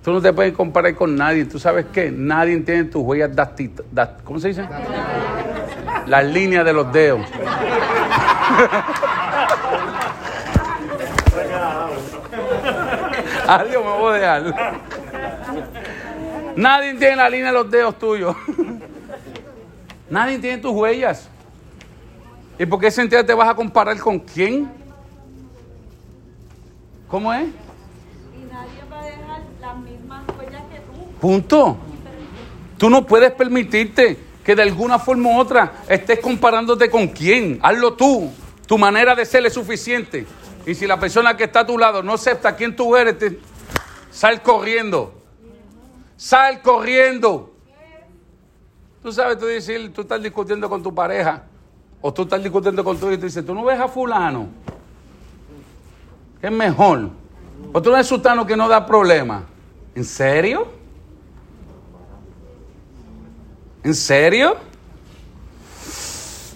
Tú 0.05 0.13
no 0.13 0.21
te 0.23 0.33
puedes 0.33 0.53
comparar 0.55 0.95
con 0.95 1.17
nadie. 1.17 1.45
¿Tú 1.45 1.59
sabes 1.59 1.87
qué? 1.93 2.11
Nadie 2.11 2.59
tiene 2.61 2.85
tus 2.85 3.03
huellas 3.03 3.31
dactit- 3.33 3.83
dact- 3.93 4.23
¿Cómo 4.25 4.39
se 4.39 4.49
dice? 4.49 4.67
Las 6.07 6.25
líneas 6.25 6.65
de 6.65 6.73
los 6.73 6.91
dedos. 6.93 7.21
Adiós, 13.49 13.85
me 13.85 13.91
voy 13.99 14.15
a 14.23 14.41
dejar. 14.41 15.00
Nadie 16.57 16.95
tiene 16.95 17.17
la 17.17 17.29
línea 17.31 17.47
de 17.49 17.53
los 17.53 17.71
dedos 17.71 17.99
tuyos. 17.99 18.37
Nadie 20.11 20.39
tiene 20.39 20.59
tus 20.59 20.73
huellas. 20.73 21.29
¿Y 22.59 22.67
por 22.67 22.81
qué 22.81 22.91
sentido 22.91 23.25
te 23.25 23.33
vas 23.33 23.49
a 23.49 23.55
comparar 23.55 23.99
con 23.99 24.19
quién? 24.19 24.71
¿Cómo 27.09 27.33
es? 27.33 27.45
Y 27.49 28.53
nadie 28.53 28.83
va 28.91 29.01
a 29.01 29.05
dejar 29.05 29.43
las 29.61 29.77
mismas 29.79 30.23
huellas 30.39 30.63
que 30.71 30.79
tú. 30.81 31.07
Punto. 31.21 31.77
Tú 32.79 32.91
no 32.91 33.07
puedes 33.07 33.33
permitirte 33.33 34.19
que 34.45 34.55
de 34.55 34.63
alguna 34.63 34.99
forma 34.99 35.31
u 35.31 35.39
otra 35.39 35.73
estés 35.89 36.21
comparándote 36.21 36.91
con 36.91 37.09
quién. 37.09 37.59
Hazlo 37.63 37.95
tú. 37.95 38.31
Tu 38.67 38.77
manera 38.79 39.15
de 39.15 39.25
ser 39.25 39.45
es 39.47 39.55
suficiente. 39.55 40.27
Y 40.67 40.75
si 40.75 40.87
la 40.87 41.01
persona 41.01 41.37
que 41.37 41.45
está 41.45 41.61
a 41.61 41.67
tu 41.67 41.79
lado 41.79 42.03
no 42.03 42.13
acepta 42.15 42.55
quién 42.57 42.77
tú 42.77 42.95
eres, 42.97 43.19
te- 43.19 43.39
sal 44.11 44.43
corriendo. 44.43 45.20
Sal 46.21 46.61
corriendo. 46.61 47.51
Tú 49.03 49.11
sabes, 49.11 49.39
tú 49.39 49.47
dices, 49.47 49.91
tú 49.91 50.03
estás 50.03 50.23
discutiendo 50.23 50.69
con 50.69 50.83
tu 50.83 50.95
pareja 50.95 51.45
o 51.99 52.13
tú 52.13 52.25
estás 52.25 52.43
discutiendo 52.43 52.85
con 52.85 52.99
tu 52.99 53.07
hijo 53.07 53.15
y 53.15 53.17
tú 53.17 53.25
dices, 53.25 53.47
tú 53.47 53.55
no 53.55 53.65
ves 53.65 53.81
a 53.81 53.89
fulano. 53.89 54.49
que 56.39 56.49
Es 56.49 56.53
mejor. 56.53 57.09
O 57.73 57.81
tú 57.81 57.89
no 57.89 57.97
eres 57.97 58.07
sultano 58.07 58.45
que 58.45 58.55
no 58.55 58.69
da 58.69 58.85
problema. 58.85 59.45
¿En 59.95 60.05
serio? 60.05 60.69
¿En 63.83 63.95
serio? 63.95 64.59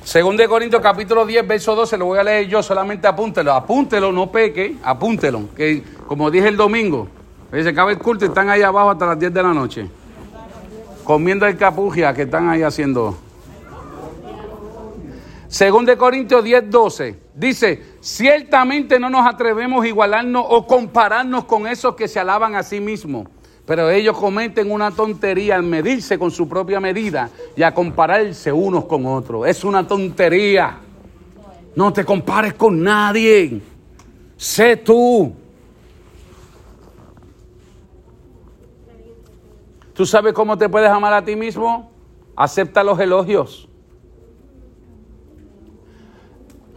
Según 0.04 0.36
de 0.36 0.46
Corintios 0.46 0.82
capítulo 0.82 1.24
10, 1.24 1.48
verso 1.48 1.74
12, 1.74 1.96
lo 1.96 2.04
voy 2.04 2.18
a 2.18 2.22
leer 2.22 2.48
yo, 2.48 2.62
solamente 2.62 3.06
apúntelo, 3.06 3.54
apúntelo, 3.54 4.12
no 4.12 4.30
peque, 4.30 4.76
apúntelo, 4.82 5.48
que 5.56 5.82
como 6.06 6.30
dije 6.30 6.48
el 6.48 6.58
domingo, 6.58 7.08
se 7.50 7.68
acaba 7.68 7.90
el 7.90 7.98
culto 7.98 8.24
y 8.24 8.28
están 8.28 8.48
ahí 8.48 8.62
abajo 8.62 8.90
hasta 8.90 9.06
las 9.06 9.18
10 9.18 9.32
de 9.32 9.42
la 9.42 9.54
noche, 9.54 9.88
comiendo 11.04 11.46
el 11.46 11.56
capugia 11.56 12.12
que 12.12 12.22
están 12.22 12.48
ahí 12.48 12.62
haciendo. 12.62 13.16
Según 15.48 15.84
de 15.84 15.96
Corintios 15.96 16.42
10, 16.42 16.68
12, 16.68 17.18
dice, 17.32 17.80
ciertamente 18.00 18.98
no 18.98 19.08
nos 19.08 19.24
atrevemos 19.24 19.84
a 19.84 19.86
igualarnos 19.86 20.44
o 20.48 20.66
compararnos 20.66 21.44
con 21.44 21.68
esos 21.68 21.94
que 21.94 22.08
se 22.08 22.18
alaban 22.18 22.56
a 22.56 22.64
sí 22.64 22.80
mismos. 22.80 23.28
Pero 23.66 23.88
ellos 23.88 24.18
cometen 24.18 24.70
una 24.70 24.90
tontería 24.90 25.54
al 25.54 25.62
medirse 25.62 26.18
con 26.18 26.30
su 26.30 26.48
propia 26.48 26.80
medida 26.80 27.30
y 27.56 27.62
a 27.62 27.72
compararse 27.72 28.52
unos 28.52 28.84
con 28.86 29.06
otros. 29.06 29.46
Es 29.46 29.64
una 29.64 29.86
tontería. 29.86 30.78
No 31.76 31.92
te 31.92 32.04
compares 32.04 32.54
con 32.54 32.82
nadie. 32.82 33.60
Sé 34.36 34.76
tú. 34.78 35.32
¿Tú 39.94 40.04
sabes 40.04 40.32
cómo 40.32 40.58
te 40.58 40.68
puedes 40.68 40.90
amar 40.90 41.12
a 41.12 41.24
ti 41.24 41.36
mismo? 41.36 41.90
Acepta 42.36 42.82
los 42.82 42.98
elogios. 42.98 43.68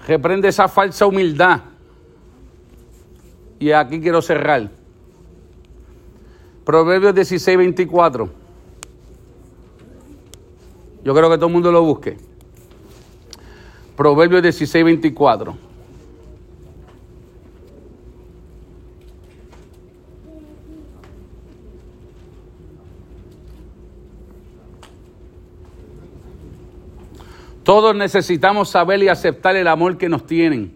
Reprende 0.08 0.48
esa 0.48 0.68
falsa 0.68 1.08
humildad. 1.08 1.62
Y 3.60 3.72
aquí 3.72 4.00
quiero 4.00 4.22
cerrar. 4.22 4.70
Proverbios 6.64 7.16
16, 7.16 7.58
24. 7.58 8.30
Yo 11.04 11.16
creo 11.16 11.30
que 11.30 11.38
todo 11.38 11.48
el 11.48 11.54
mundo 11.54 11.72
lo 11.72 11.82
busque. 11.82 12.18
Proverbios 13.96 14.44
16, 14.44 14.86
24. 14.86 15.67
Todos 27.68 27.94
necesitamos 27.94 28.70
saber 28.70 29.04
y 29.04 29.10
aceptar 29.10 29.58
el 29.58 29.68
amor 29.68 29.98
que 29.98 30.08
nos 30.08 30.26
tienen. 30.26 30.72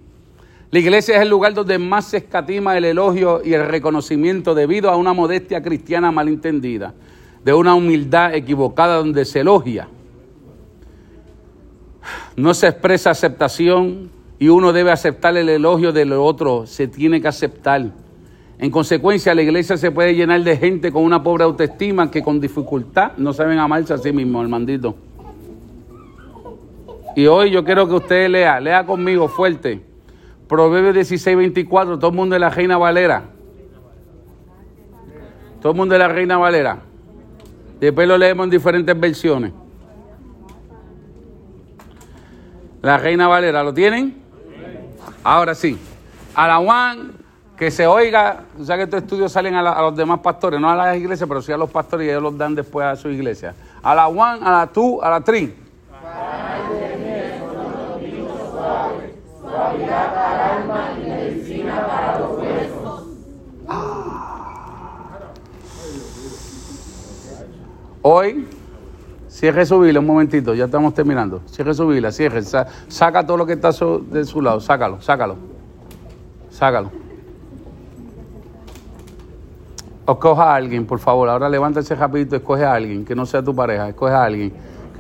La 0.71 0.79
iglesia 0.79 1.15
es 1.15 1.21
el 1.21 1.29
lugar 1.29 1.53
donde 1.53 1.79
más 1.79 2.03
se 2.03 2.17
escatima 2.17 2.77
el 2.77 2.83
elogio 2.83 3.41
y 3.45 3.53
el 3.53 3.65
reconocimiento 3.65 4.53
debido 4.53 4.89
a 4.89 4.97
una 4.97 5.13
modestia 5.13 5.63
cristiana 5.63 6.11
malentendida, 6.11 6.93
de 7.45 7.53
una 7.53 7.75
humildad 7.75 8.35
equivocada 8.35 8.97
donde 8.97 9.23
se 9.23 9.39
elogia. 9.39 9.87
No 12.35 12.53
se 12.53 12.67
expresa 12.67 13.11
aceptación 13.11 14.09
y 14.37 14.49
uno 14.49 14.73
debe 14.73 14.91
aceptar 14.91 15.37
el 15.37 15.47
elogio 15.47 15.93
del 15.93 16.11
otro, 16.11 16.67
se 16.67 16.89
tiene 16.89 17.21
que 17.21 17.29
aceptar. 17.29 17.85
En 18.59 18.69
consecuencia, 18.69 19.33
la 19.33 19.43
iglesia 19.43 19.77
se 19.77 19.91
puede 19.91 20.13
llenar 20.13 20.43
de 20.43 20.57
gente 20.57 20.91
con 20.91 21.05
una 21.05 21.23
pobre 21.23 21.45
autoestima 21.45 22.11
que 22.11 22.21
con 22.21 22.41
dificultad 22.41 23.13
no 23.15 23.31
saben 23.31 23.59
amarse 23.59 23.93
a 23.93 23.97
sí 23.97 24.11
mismo, 24.11 24.41
hermandito. 24.41 24.93
Y 27.15 27.27
hoy 27.27 27.51
yo 27.51 27.63
quiero 27.63 27.87
que 27.87 27.95
usted 27.95 28.29
lea, 28.29 28.59
lea 28.59 28.85
conmigo 28.85 29.27
fuerte. 29.27 29.81
Proverbios 30.47 30.93
16, 30.95 31.37
24, 31.37 31.97
todo 31.97 32.11
el 32.11 32.15
mundo 32.15 32.33
de 32.33 32.39
la 32.39 32.49
Reina 32.49 32.77
Valera. 32.77 33.23
Todo 35.61 35.71
el 35.71 35.77
mundo 35.77 35.93
de 35.93 35.99
la 35.99 36.07
Reina 36.07 36.37
Valera. 36.37 36.79
Después 37.79 38.07
lo 38.07 38.17
leemos 38.17 38.45
en 38.45 38.49
diferentes 38.49 38.99
versiones. 38.99 39.53
La 42.81 42.97
Reina 42.97 43.27
Valera, 43.27 43.63
¿lo 43.63 43.73
tienen? 43.73 44.21
Ahora 45.23 45.53
sí. 45.53 45.77
A 46.33 46.47
la 46.47 46.57
Juan, 46.57 47.11
que 47.57 47.69
se 47.69 47.85
oiga, 47.85 48.45
o 48.59 48.63
sea 48.63 48.75
que 48.75 48.83
estos 48.83 49.03
estudios 49.03 49.31
salen 49.31 49.53
a 49.53 49.81
los 49.81 49.95
demás 49.95 50.19
pastores, 50.19 50.59
no 50.59 50.69
a 50.69 50.75
las 50.75 50.97
iglesias, 50.97 51.27
pero 51.27 51.41
sí 51.41 51.51
a 51.51 51.57
los 51.57 51.69
pastores 51.69 52.07
y 52.07 52.09
ellos 52.09 52.23
los 52.23 52.37
dan 52.37 52.55
después 52.55 52.85
a 52.85 52.95
su 52.95 53.09
iglesia. 53.09 53.53
A 53.83 53.93
la 53.93 54.05
Juan, 54.05 54.43
a 54.43 54.51
la 54.51 54.67
tú, 54.67 54.99
a 55.01 55.09
la 55.09 55.21
tri. 55.21 55.53
Hoy, 68.03 68.47
cierre 69.27 69.65
su 69.65 69.79
Biblia 69.79 69.99
un 69.99 70.07
momentito, 70.07 70.53
ya 70.53 70.65
estamos 70.65 70.93
terminando. 70.93 71.41
Cierre 71.45 71.73
su 71.73 71.87
Biblia, 71.87 72.11
cierre, 72.11 72.41
sa- 72.41 72.67
saca 72.87 73.25
todo 73.25 73.37
lo 73.37 73.45
que 73.45 73.53
está 73.53 73.69
de 74.09 74.25
su 74.25 74.41
lado, 74.41 74.59
sácalo, 74.59 75.01
sácalo, 75.01 75.35
sácalo. 76.49 76.91
Escoja 80.07 80.43
a 80.51 80.55
alguien, 80.55 80.85
por 80.85 80.99
favor. 80.99 81.29
Ahora 81.29 81.47
levántase 81.47 81.95
rapidito, 81.95 82.35
escoge 82.35 82.65
a 82.65 82.73
alguien, 82.73 83.05
que 83.05 83.15
no 83.15 83.25
sea 83.25 83.41
tu 83.43 83.55
pareja, 83.55 83.89
escoge 83.89 84.13
a 84.13 84.23
alguien, 84.23 84.51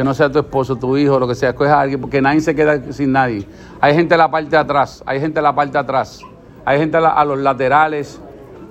que 0.01 0.05
no 0.05 0.15
sea 0.15 0.31
tu 0.31 0.39
esposo, 0.39 0.75
tu 0.77 0.97
hijo, 0.97 1.19
lo 1.19 1.27
que 1.27 1.35
sea, 1.35 1.49
escoge 1.49 1.69
a 1.69 1.79
alguien, 1.79 2.01
porque 2.01 2.23
nadie 2.23 2.41
se 2.41 2.55
queda 2.55 2.91
sin 2.91 3.11
nadie. 3.11 3.47
Hay 3.79 3.93
gente 3.93 4.15
en 4.15 4.17
la 4.17 4.31
parte 4.31 4.49
de 4.49 4.57
atrás, 4.57 5.03
hay 5.05 5.19
gente 5.19 5.39
en 5.39 5.43
la 5.43 5.53
parte 5.53 5.73
de 5.73 5.77
atrás, 5.77 6.21
hay 6.65 6.79
gente 6.79 6.97
a, 6.97 7.23
los 7.23 7.37
laterales. 7.37 8.19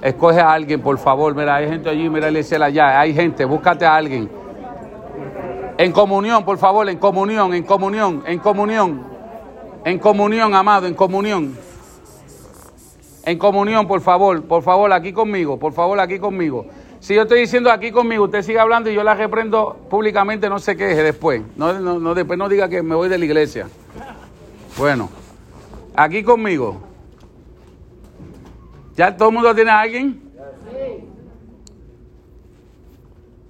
Escoge 0.03 0.41
a 0.41 0.53
alguien, 0.53 0.81
por 0.81 0.99
favor. 0.99 1.33
Mira, 1.37 1.55
hay 1.55 1.69
gente 1.69 1.89
allí, 1.89 2.11
mira, 2.11 2.27
Elisela 2.27 2.67
allá. 2.67 2.99
Hay 2.99 3.15
gente, 3.15 3.45
búscate 3.45 3.87
a 3.87 3.95
alguien. 3.95 4.29
En 5.79 5.93
comunión, 5.93 6.45
por 6.45 6.59
favor, 6.59 6.89
en 6.89 6.99
comunión, 6.99 7.55
en 7.55 7.63
comunión, 7.63 8.25
en 8.27 8.39
comunión. 8.41 9.05
En 9.85 10.01
comunión, 10.01 10.53
amado, 10.53 10.89
en 10.89 10.95
comunión. 10.95 11.57
En 13.25 13.39
comunión, 13.39 13.87
por 13.87 14.01
favor, 14.01 14.43
por 14.43 14.65
favor, 14.65 14.93
aquí 14.93 15.13
conmigo, 15.13 15.61
por 15.61 15.73
favor, 15.75 16.01
aquí 16.01 16.19
conmigo. 16.19 16.67
Si 17.01 17.15
yo 17.15 17.23
estoy 17.23 17.41
diciendo 17.41 17.71
aquí 17.71 17.91
conmigo, 17.91 18.25
usted 18.25 18.43
sigue 18.43 18.59
hablando 18.59 18.91
y 18.91 18.95
yo 18.95 19.03
la 19.03 19.15
reprendo 19.15 19.75
públicamente, 19.89 20.51
no 20.51 20.59
se 20.59 20.77
queje 20.77 21.03
después. 21.03 21.43
No, 21.57 21.73
no, 21.73 21.99
no, 21.99 22.15
después 22.15 22.39
no 22.39 22.49
diga 22.49 22.69
que 22.69 22.83
me 22.83 22.95
voy 22.95 23.09
de 23.09 23.17
la 23.17 23.25
iglesia. 23.25 23.69
Bueno, 24.77 25.09
aquí 25.97 26.23
conmigo. 26.23 26.79
¿Ya 28.97 29.17
todo 29.17 29.31
el 29.31 29.35
mundo 29.35 29.55
tiene 29.55 29.71
a 29.71 29.81
alguien? 29.81 30.23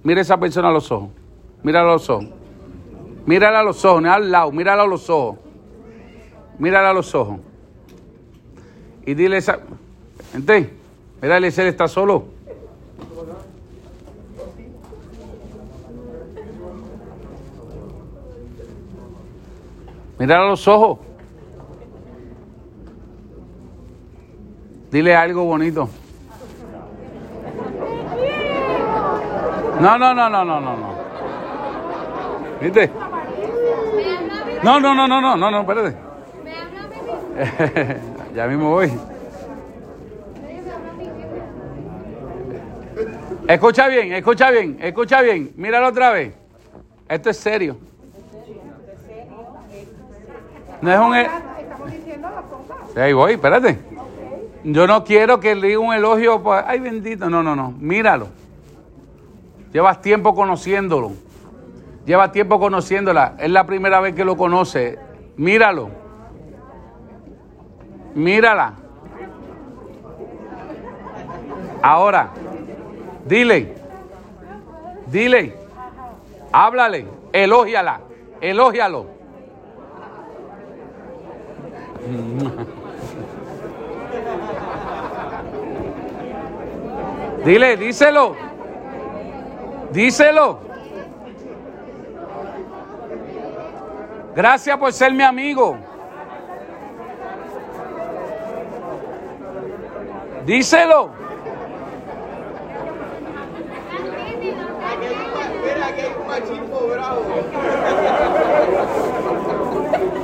Mira 0.03 0.19
a 0.19 0.21
esa 0.21 0.37
persona 0.37 0.69
a 0.69 0.71
los 0.71 0.89
ojos. 0.89 1.09
Mírala 1.61 1.89
a 1.89 1.93
los 1.93 2.09
ojos. 2.09 2.27
Mírala 3.25 3.59
a 3.59 3.63
los 3.63 3.83
ojos, 3.83 4.03
al 4.05 4.31
lado, 4.31 4.51
mírala 4.51 4.83
a 4.83 4.87
los 4.87 5.09
ojos. 5.09 5.39
Mírala 6.57 6.91
a 6.91 6.93
los 6.93 7.13
ojos. 7.13 7.39
Y 9.05 9.13
dile 9.13 9.37
esa. 9.37 9.59
Gente, 10.31 10.69
mira, 11.21 11.37
él 11.37 11.43
está 11.43 11.89
solo. 11.89 12.25
Mírala 20.21 20.45
a 20.45 20.49
los 20.49 20.67
ojos. 20.67 20.99
Dile 24.91 25.15
algo 25.15 25.45
bonito. 25.45 25.89
No, 29.79 29.97
no, 29.97 30.13
no, 30.13 30.29
no, 30.29 30.45
no, 30.45 30.61
no, 30.61 30.77
no. 30.77 30.95
¿Viste? 32.61 32.91
No, 34.61 34.79
no, 34.79 34.93
no, 34.93 35.07
no, 35.07 35.21
no, 35.21 35.35
no, 35.35 35.49
no, 35.49 35.61
espérate. 35.61 35.97
ya 38.35 38.45
mismo 38.45 38.69
voy. 38.69 38.91
Escucha 43.47 43.87
bien, 43.87 44.13
escucha 44.13 44.51
bien, 44.51 44.77
escucha 44.83 45.21
bien. 45.23 45.51
Míralo 45.55 45.87
otra 45.87 46.11
vez. 46.11 46.35
Esto 47.09 47.31
es 47.31 47.37
serio. 47.37 47.90
No 50.81 50.91
es 50.91 50.99
un... 50.99 51.15
e- 51.15 51.29
Estamos 51.61 51.91
diciendo 51.91 52.29
las 52.29 52.43
cosas. 52.45 52.97
Ahí 52.97 53.13
voy, 53.13 53.33
espérate. 53.33 53.79
Yo 54.63 54.85
no 54.87 55.03
quiero 55.03 55.39
que 55.39 55.55
le 55.55 55.67
diga 55.69 55.79
un 55.79 55.93
elogio, 55.93 56.41
ay 56.67 56.79
bendito. 56.79 57.29
No, 57.29 57.41
no, 57.41 57.55
no. 57.55 57.73
Míralo. 57.79 58.27
Llevas 59.73 60.01
tiempo 60.01 60.35
conociéndolo. 60.35 61.11
Llevas 62.05 62.31
tiempo 62.31 62.59
conociéndola. 62.59 63.35
Es 63.39 63.49
la 63.49 63.65
primera 63.65 63.99
vez 64.01 64.13
que 64.13 64.25
lo 64.25 64.35
conoce. 64.37 64.99
Míralo. 65.37 65.89
Mírala. 68.13 68.73
Ahora, 71.81 72.29
dile. 73.25 73.73
Dile. 75.07 75.55
Háblale. 76.51 77.05
Elógiala. 77.33 78.01
Elógialo. 78.41 79.20
Dile, 87.45 87.77
díselo. 87.77 88.35
Díselo. 89.91 90.59
Gracias 94.35 94.77
por 94.77 94.91
ser 94.93 95.11
mi 95.13 95.23
amigo. 95.23 95.77
Díselo. 100.45 101.09
Mira, 105.63 105.87
aquí 105.87 106.01
hay 106.01 106.13
un 106.19 106.27
machito 106.27 106.87
bravo. 106.87 107.21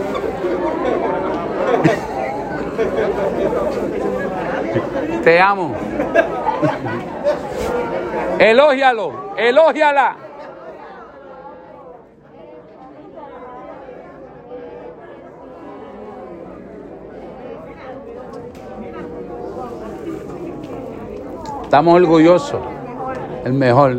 Te 5.23 5.41
amo. 5.41 5.73
Elógialo. 8.39 9.34
Elógiala. 9.35 10.15
Estamos 21.64 21.95
orgullosos. 21.95 22.61
El 23.44 23.53
mejor. 23.53 23.98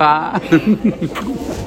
Ah. 0.00 0.40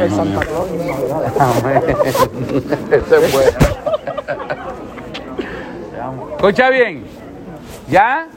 El 0.00 0.10
Santa 0.10 0.40
Claus. 0.40 0.68
Amén. 1.38 1.82
Ese 2.90 3.16
es 3.16 3.32
bueno. 3.32 3.58
Escucha 6.36 6.70
bien. 6.70 7.04
¿Ya? 7.88 8.28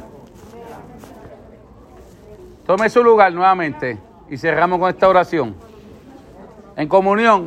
Tome 2.66 2.90
su 2.90 3.02
lugar 3.02 3.32
nuevamente 3.32 3.98
y 4.30 4.38
cerramos 4.38 4.78
con 4.78 4.90
esta 4.90 5.08
oración. 5.08 5.56
En 6.76 6.90
comunión. 6.90 7.46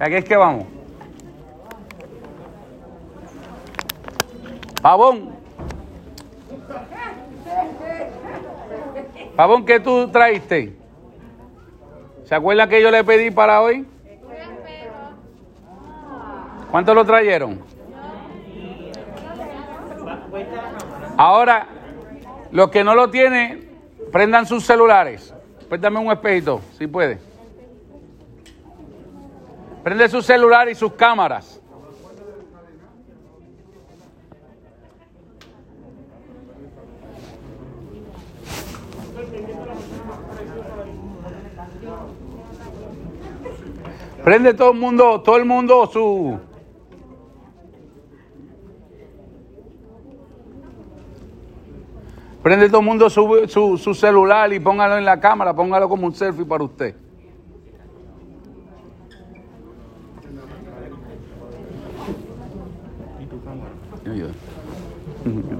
Aquí 0.00 0.14
es 0.14 0.24
que 0.24 0.36
vamos. 0.36 0.64
Pavón. 4.80 5.30
Pavón, 9.36 9.66
¿qué 9.66 9.78
tú 9.78 10.08
traíste? 10.08 10.81
¿Se 12.32 12.36
acuerdan 12.36 12.66
que 12.66 12.80
yo 12.80 12.90
le 12.90 13.04
pedí 13.04 13.30
para 13.30 13.60
hoy? 13.60 13.86
¿Cuántos 16.70 16.94
lo 16.94 17.04
trajeron? 17.04 17.60
Ahora, 21.18 21.66
los 22.50 22.70
que 22.70 22.82
no 22.82 22.94
lo 22.94 23.10
tienen, 23.10 23.68
prendan 24.10 24.46
sus 24.46 24.64
celulares. 24.64 25.34
Préstame 25.68 25.98
un 25.98 26.10
espejito, 26.10 26.62
si 26.78 26.86
puede. 26.86 27.18
Prende 29.84 30.08
su 30.08 30.22
celular 30.22 30.70
y 30.70 30.74
sus 30.74 30.94
cámaras. 30.94 31.60
Prende 44.24 44.54
todo 44.54 44.70
el 44.70 44.78
mundo, 44.78 45.20
todo 45.20 45.36
el 45.36 45.44
mundo 45.44 45.86
su. 45.86 46.38
Prende 52.40 52.68
todo 52.68 52.80
el 52.80 52.86
mundo 52.86 53.10
su, 53.10 53.44
su, 53.48 53.78
su 53.78 53.94
celular 53.94 54.52
y 54.52 54.60
póngalo 54.60 54.96
en 54.98 55.04
la 55.04 55.18
cámara, 55.18 55.54
póngalo 55.54 55.88
como 55.88 56.06
un 56.06 56.14
selfie 56.14 56.44
para 56.44 56.62
usted. 56.62 56.94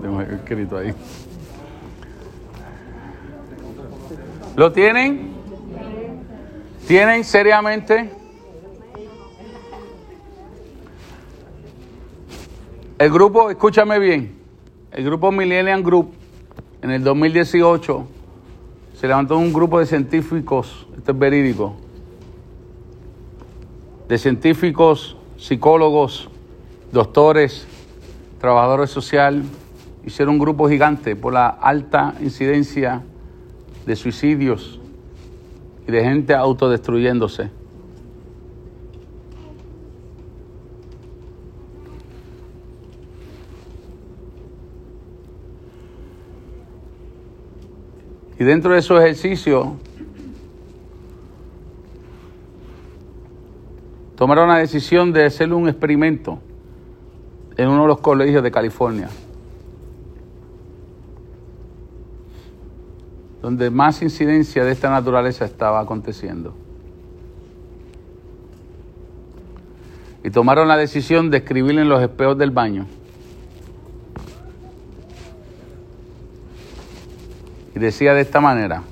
Tengo 0.02 0.20
escrito 0.22 0.76
ahí. 0.76 0.94
¿Lo 4.56 4.72
tienen? 4.72 5.32
¿Tienen 6.86 7.24
seriamente? 7.24 8.21
El 13.02 13.10
grupo, 13.10 13.50
escúchame 13.50 13.98
bien, 13.98 14.32
el 14.92 15.04
grupo 15.04 15.32
Millennium 15.32 15.82
Group 15.82 16.12
en 16.82 16.92
el 16.92 17.02
2018 17.02 18.06
se 18.94 19.08
levantó 19.08 19.38
un 19.38 19.52
grupo 19.52 19.80
de 19.80 19.86
científicos, 19.86 20.86
esto 20.96 21.10
es 21.10 21.18
verídico, 21.18 21.74
de 24.06 24.18
científicos, 24.18 25.16
psicólogos, 25.36 26.30
doctores, 26.92 27.66
trabajadores 28.40 28.90
sociales, 28.90 29.46
hicieron 30.06 30.34
un 30.34 30.38
grupo 30.38 30.68
gigante 30.68 31.16
por 31.16 31.32
la 31.32 31.48
alta 31.48 32.14
incidencia 32.20 33.02
de 33.84 33.96
suicidios 33.96 34.78
y 35.88 35.90
de 35.90 36.04
gente 36.04 36.34
autodestruyéndose. 36.34 37.61
Y 48.38 48.44
dentro 48.44 48.72
de 48.72 48.78
esos 48.78 49.00
ejercicios 49.00 49.68
tomaron 54.16 54.48
la 54.48 54.58
decisión 54.58 55.12
de 55.12 55.26
hacer 55.26 55.52
un 55.52 55.68
experimento 55.68 56.38
en 57.56 57.68
uno 57.68 57.82
de 57.82 57.88
los 57.88 58.00
colegios 58.00 58.42
de 58.42 58.50
California, 58.50 59.08
donde 63.40 63.70
más 63.70 64.00
incidencia 64.02 64.64
de 64.64 64.72
esta 64.72 64.90
naturaleza 64.90 65.44
estaba 65.44 65.80
aconteciendo. 65.80 66.54
Y 70.24 70.30
tomaron 70.30 70.68
la 70.68 70.76
decisión 70.76 71.30
de 71.30 71.38
escribir 71.38 71.78
en 71.78 71.88
los 71.88 72.00
espejos 72.00 72.38
del 72.38 72.52
baño. 72.52 72.86
Y 77.74 77.78
decía 77.78 78.14
de 78.14 78.20
esta 78.20 78.40
manera, 78.40 78.82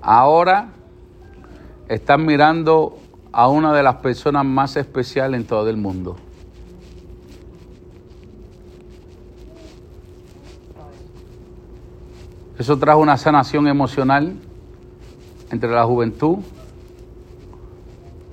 ahora 0.00 0.68
están 1.88 2.24
mirando 2.24 2.98
a 3.32 3.48
una 3.48 3.74
de 3.74 3.82
las 3.82 3.96
personas 3.96 4.44
más 4.44 4.76
especiales 4.76 5.40
en 5.40 5.46
todo 5.46 5.68
el 5.68 5.76
mundo. 5.76 6.16
Eso 12.58 12.76
trajo 12.76 13.00
una 13.00 13.16
sanación 13.16 13.68
emocional 13.68 14.34
entre 15.50 15.70
la 15.70 15.84
juventud, 15.84 16.38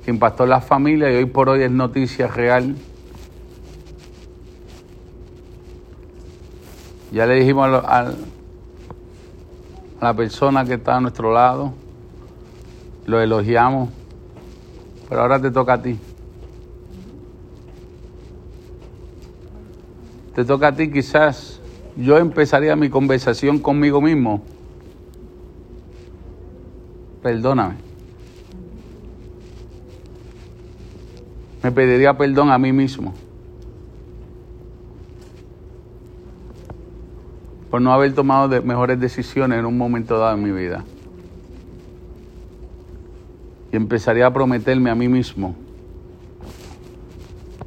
que 0.03 0.11
impactó 0.11 0.43
en 0.45 0.49
las 0.49 0.65
familias 0.65 1.11
y 1.11 1.15
hoy 1.15 1.25
por 1.25 1.49
hoy 1.49 1.61
es 1.61 1.71
noticia 1.71 2.27
real. 2.27 2.75
Ya 7.15 7.25
le 7.25 7.35
dijimos 7.35 7.69
a, 7.85 8.11
la 10.01 10.13
persona 10.13 10.65
que 10.65 10.73
está 10.73 10.97
a 10.97 10.99
nuestro 10.99 11.31
lado, 11.31 11.71
lo 13.05 13.21
elogiamos, 13.21 13.87
pero 15.07 15.21
ahora 15.21 15.41
te 15.41 15.49
toca 15.49 15.75
a 15.75 15.81
ti. 15.81 15.97
Te 20.35 20.43
toca 20.43 20.67
a 20.67 20.75
ti 20.75 20.91
quizás. 20.91 21.61
Yo 21.95 22.17
empezaría 22.17 22.75
mi 22.75 22.89
conversación 22.89 23.59
conmigo 23.59 24.01
mismo. 24.01 24.43
Perdóname. 27.23 27.75
Me 31.63 31.71
pediría 31.71 32.17
perdón 32.17 32.51
a 32.51 32.57
mí 32.57 32.73
mismo. 32.73 33.13
Por 37.75 37.81
no 37.81 37.91
haber 37.91 38.13
tomado 38.13 38.61
mejores 38.61 38.97
decisiones 38.97 39.59
en 39.59 39.65
un 39.65 39.77
momento 39.77 40.17
dado 40.17 40.37
en 40.37 40.41
mi 40.41 40.51
vida 40.53 40.85
y 43.69 43.75
empezaría 43.75 44.27
a 44.27 44.31
prometerme 44.31 44.89
a 44.89 44.95
mí 44.95 45.09
mismo 45.09 45.57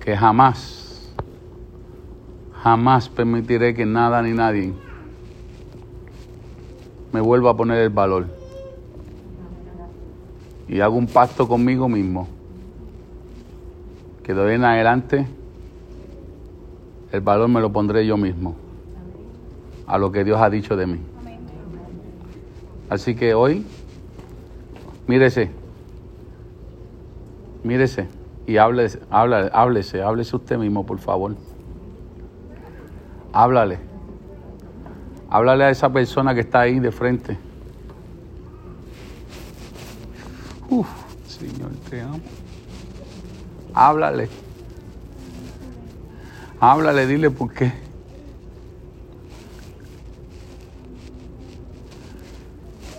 que 0.01 0.17
jamás, 0.17 1.13
jamás 2.63 3.07
permitiré 3.07 3.75
que 3.75 3.85
nada 3.85 4.23
ni 4.23 4.33
nadie 4.33 4.73
me 7.13 7.21
vuelva 7.21 7.51
a 7.51 7.55
poner 7.59 7.77
el 7.77 7.91
valor. 7.91 8.29
Y 10.69 10.81
hago 10.81 10.97
un 10.97 11.07
pacto 11.07 11.47
conmigo 11.47 11.87
mismo, 11.87 12.27
que 14.23 14.33
de 14.33 14.41
hoy 14.41 14.55
en 14.55 14.65
adelante 14.65 15.27
el 17.13 17.21
valor 17.21 17.51
me 17.51 17.61
lo 17.61 17.71
pondré 17.71 18.07
yo 18.07 18.17
mismo, 18.17 18.57
a 19.89 19.99
lo 19.99 20.13
que 20.13 20.23
Dios 20.23 20.41
ha 20.41 20.51
dicho 20.51 20.77
de 20.77 20.87
mí. 20.87 21.01
Así 22.91 23.15
que 23.15 23.35
hoy, 23.35 23.67
mírese, 25.07 25.51
mírese 27.65 28.07
y 28.47 28.59
háblese, 28.59 29.01
háblese, 29.11 30.03
háblese, 30.03 30.37
usted 30.37 30.59
mismo, 30.59 30.85
por 30.87 30.99
favor. 30.99 31.37
Háblale. 33.33 33.79
Háblale 35.31 35.65
a 35.65 35.71
esa 35.71 35.91
persona 35.91 36.35
que 36.35 36.41
está 36.41 36.61
ahí 36.61 36.81
de 36.81 36.91
frente. 36.91 37.37
Uf, 40.71 40.89
Señor, 41.27 41.71
te 41.89 42.01
amo. 42.01 42.21
Háblale. 43.75 44.29
Háblale, 46.61 47.07
dile 47.07 47.31
por 47.31 47.53
qué. 47.53 47.88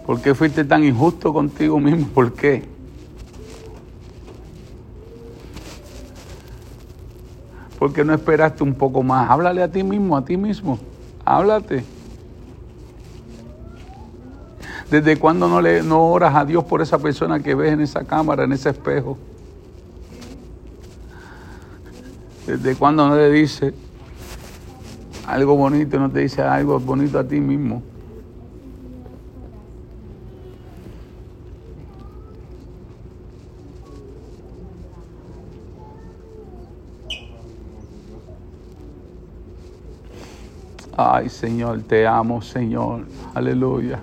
¿Por 0.10 0.20
qué 0.24 0.34
fuiste 0.34 0.66
tan 0.66 0.84
injusto 0.84 1.32
contigo 1.32 1.80
mismo? 1.80 2.08
¿Por 2.08 2.34
qué? 2.34 2.64
¿Por 7.78 7.94
qué 7.94 8.04
no 8.04 8.16
esperaste 8.16 8.64
un 8.64 8.74
poco 8.74 9.04
más? 9.04 9.30
Háblale 9.30 9.62
a 9.62 9.72
ti 9.72 9.84
mismo, 9.84 10.18
a 10.18 10.26
ti 10.26 10.36
mismo. 10.36 10.80
Háblate. 11.24 11.84
¿Desde 14.90 15.16
cuándo 15.20 15.48
no, 15.48 15.62
le, 15.62 15.84
no 15.84 16.04
oras 16.08 16.34
a 16.34 16.44
Dios 16.44 16.64
por 16.64 16.82
esa 16.82 16.98
persona 16.98 17.40
que 17.40 17.54
ves 17.54 17.74
en 17.74 17.82
esa 17.82 18.04
cámara, 18.04 18.46
en 18.46 18.54
ese 18.54 18.72
espejo? 18.72 19.16
¿Desde 22.48 22.76
cuándo 22.76 23.08
no 23.08 23.16
le 23.16 23.30
dice 23.30 23.76
algo 25.28 25.56
bonito, 25.56 26.00
no 26.00 26.10
te 26.10 26.22
dice 26.22 26.42
algo 26.42 26.80
bonito 26.80 27.20
a 27.20 27.24
ti 27.24 27.40
mismo? 27.40 27.84
Ay, 41.02 41.30
Señor, 41.30 41.84
te 41.84 42.06
amo, 42.06 42.42
Señor. 42.42 43.06
Aleluya. 43.34 44.00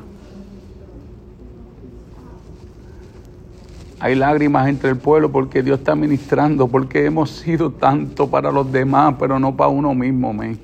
Hay 4.00 4.14
lágrimas 4.14 4.66
entre 4.66 4.88
el 4.88 4.96
pueblo 4.96 5.30
porque 5.30 5.62
Dios 5.62 5.80
está 5.80 5.94
ministrando, 5.94 6.68
porque 6.68 7.04
hemos 7.04 7.28
sido 7.28 7.70
tanto 7.70 8.30
para 8.30 8.50
los 8.50 8.72
demás, 8.72 9.14
pero 9.18 9.38
no 9.38 9.54
para 9.54 9.68
uno 9.68 9.94
mismo, 9.94 10.32
men. 10.32 10.58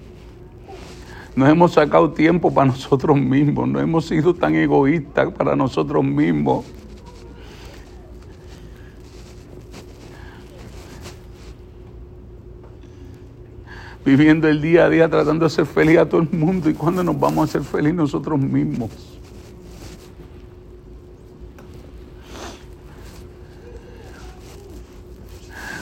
Nos 1.36 1.50
hemos 1.50 1.72
sacado 1.72 2.12
tiempo 2.12 2.50
para 2.50 2.68
nosotros 2.68 3.14
mismos, 3.14 3.68
no 3.68 3.78
hemos 3.78 4.06
sido 4.06 4.32
tan 4.32 4.54
egoístas 4.54 5.30
para 5.32 5.54
nosotros 5.54 6.02
mismos. 6.02 6.64
Viviendo 14.04 14.48
el 14.48 14.60
día 14.60 14.86
a 14.86 14.88
día 14.88 15.08
tratando 15.08 15.44
de 15.44 15.50
ser 15.50 15.66
feliz 15.66 15.98
a 15.98 16.08
todo 16.08 16.22
el 16.22 16.30
mundo 16.30 16.68
y 16.68 16.74
cuando 16.74 17.04
nos 17.04 17.18
vamos 17.18 17.38
a 17.38 17.44
hacer 17.44 17.62
feliz 17.62 17.94
nosotros 17.94 18.38
mismos. 18.38 18.90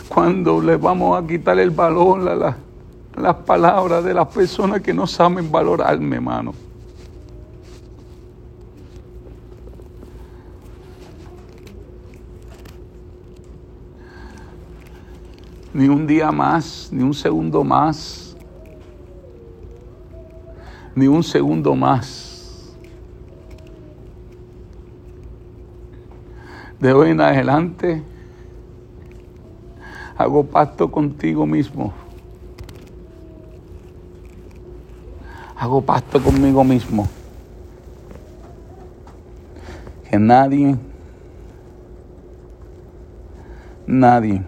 Cuando 0.09 0.61
le 0.61 0.77
vamos 0.77 1.23
a 1.23 1.27
quitar 1.27 1.59
el 1.59 1.71
valor 1.71 2.29
a 2.29 2.35
la, 2.35 2.57
las 3.17 3.37
palabras 3.37 4.05
de 4.05 4.13
las 4.13 4.27
personas 4.29 4.81
que 4.81 4.93
no 4.93 5.07
saben 5.07 5.51
valorarme, 5.51 6.17
hermano. 6.17 6.53
Ni 15.81 15.89
un 15.89 16.07
día 16.07 16.31
más, 16.31 16.91
ni 16.93 17.03
un 17.03 17.15
segundo 17.15 17.65
más, 17.65 18.37
ni 20.95 21.07
un 21.07 21.23
segundo 21.23 21.75
más. 21.75 22.77
De 26.79 26.93
hoy 26.93 27.13
en 27.13 27.21
adelante, 27.23 28.03
Hago 30.19 30.45
pacto 30.45 30.91
contigo 30.91 31.47
mismo. 31.47 31.95
Hago 35.57 35.81
pacto 35.81 36.23
conmigo 36.23 36.63
mismo. 36.63 37.09
Que 40.11 40.19
nadie, 40.19 40.77
nadie 43.87 44.43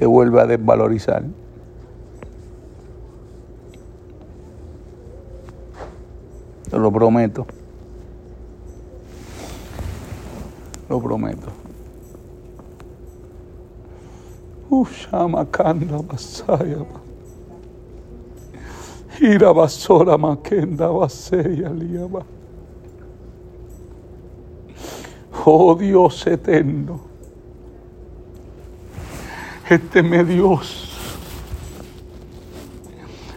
te 0.00 0.06
vuelva 0.06 0.42
a 0.42 0.46
desvalorizar. 0.46 1.22
Te 6.70 6.78
lo 6.78 6.90
prometo. 6.90 7.46
Lo 10.88 11.00
prometo. 11.02 11.48
Ushama 14.70 15.44
kanda 15.50 15.98
basaya. 15.98 16.86
Ira 19.20 19.52
basora 19.52 20.16
makenda 20.16 20.88
baseya 20.88 21.68
liaba. 21.74 22.24
Oh 25.44 25.74
Dios 25.74 26.26
eterno. 26.26 27.09
Dios. 29.78 30.88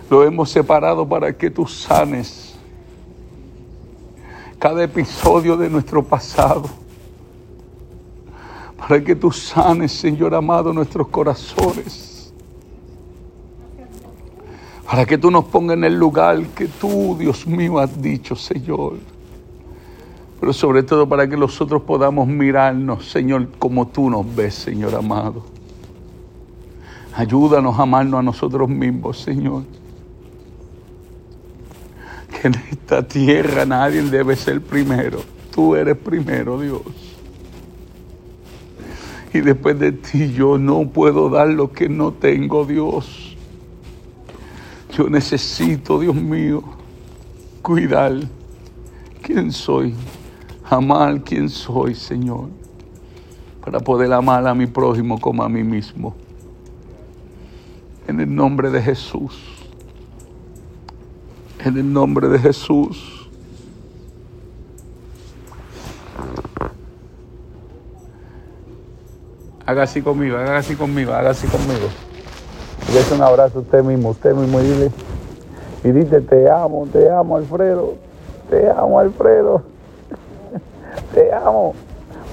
Lo 0.10 0.24
hemos 0.24 0.50
separado 0.50 1.08
para 1.08 1.34
que 1.34 1.50
tú 1.50 1.68
sanes 1.68 2.56
cada 4.58 4.84
episodio 4.84 5.56
de 5.58 5.70
nuestro 5.70 6.04
pasado. 6.04 6.64
Para 8.78 9.04
que 9.04 9.16
tú 9.16 9.32
sanes, 9.32 9.92
Señor 9.92 10.34
amado, 10.34 10.74
nuestros 10.74 11.08
corazones. 11.08 12.34
Para 14.86 15.06
que 15.06 15.18
tú 15.18 15.32
nos 15.32 15.46
pongas 15.46 15.78
en 15.78 15.84
el 15.86 15.96
lugar 15.96 16.42
que 16.48 16.68
tú, 16.68 17.16
Dios 17.18 17.48
mío, 17.48 17.80
has 17.80 18.02
dicho, 18.02 18.36
Señor. 18.36 18.98
Pero 20.40 20.52
sobre 20.52 20.84
todo 20.84 21.08
para 21.08 21.28
que 21.30 21.38
nosotros 21.38 21.84
podamos 21.84 22.28
mirarnos, 22.28 23.08
Señor, 23.10 23.48
como 23.58 23.88
tú 23.88 24.10
nos 24.10 24.36
ves, 24.36 24.56
Señor 24.56 24.94
amado. 24.96 25.53
Ayúdanos 27.16 27.78
a 27.78 27.84
amarnos 27.84 28.20
a 28.20 28.24
nosotros 28.24 28.68
mismos, 28.68 29.20
Señor. 29.20 29.64
Que 32.30 32.48
en 32.48 32.56
esta 32.72 33.08
tierra 33.08 33.66
nadie 33.66 34.02
debe 34.02 34.36
ser 34.36 34.62
primero. 34.62 35.20
Tú 35.54 35.76
eres 35.76 35.96
primero, 35.96 36.60
Dios. 36.60 36.82
Y 39.34 39.42
después 39.42 39.80
de 39.80 39.92
ti 39.92 40.32
yo 40.32 40.58
no 40.58 40.88
puedo 40.90 41.30
dar 41.30 41.48
lo 41.50 41.72
que 41.72 41.88
no 41.90 42.14
tengo, 42.14 42.66
Dios. 42.66 43.36
Yo 44.96 45.10
necesito, 45.10 46.00
Dios 46.00 46.16
mío, 46.16 46.64
cuidar 47.64 48.14
quién 49.24 49.52
soy, 49.52 49.96
amar 50.70 51.24
quién 51.24 51.50
soy, 51.50 51.96
Señor, 51.96 52.50
para 53.64 53.80
poder 53.80 54.14
amar 54.14 54.46
a 54.46 54.54
mi 54.54 54.68
prójimo 54.68 55.20
como 55.20 55.44
a 55.44 55.50
mí 55.50 55.64
mismo. 55.64 56.16
En 58.08 58.20
el 58.20 58.34
nombre 58.34 58.70
de 58.70 58.82
Jesús. 58.82 59.64
En 61.60 61.78
el 61.78 61.94
nombre 61.94 62.28
de 62.28 62.40
Jesús. 62.40 63.30
Haga 69.66 69.84
así 69.84 70.02
conmigo, 70.02 70.38
haga 70.38 70.58
así 70.58 70.76
conmigo, 70.76 71.14
haga 71.14 71.30
así 71.30 71.48
conmigo. 71.48 71.88
Dese 72.94 73.16
un 73.16 73.22
abrazo 73.22 73.60
a 73.60 73.62
usted 73.62 73.82
mismo, 73.82 74.10
usted 74.10 74.34
mismo 74.34 74.60
y 74.60 74.64
dile, 74.64 74.92
y 75.86 75.92
dice, 75.92 76.20
te 76.20 76.50
amo, 76.50 76.86
te 76.92 77.10
amo 77.10 77.38
Alfredo, 77.38 77.96
te 78.50 78.70
amo 78.70 79.00
Alfredo, 79.00 79.64
te 81.14 81.34
amo. 81.34 81.74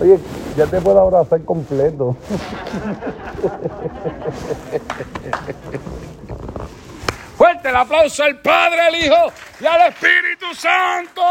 Oye, 0.01 0.19
ya 0.57 0.67
te 0.67 0.81
puedo 0.81 0.99
abrazar 1.01 1.45
completo. 1.45 2.17
Fuerte 7.37 7.69
el 7.69 7.77
aplauso 7.77 8.23
al 8.23 8.41
Padre, 8.41 8.81
al 8.81 8.95
Hijo 8.95 9.33
y 9.61 9.67
al 9.67 9.89
Espíritu 9.89 10.55
Santo. 10.55 11.23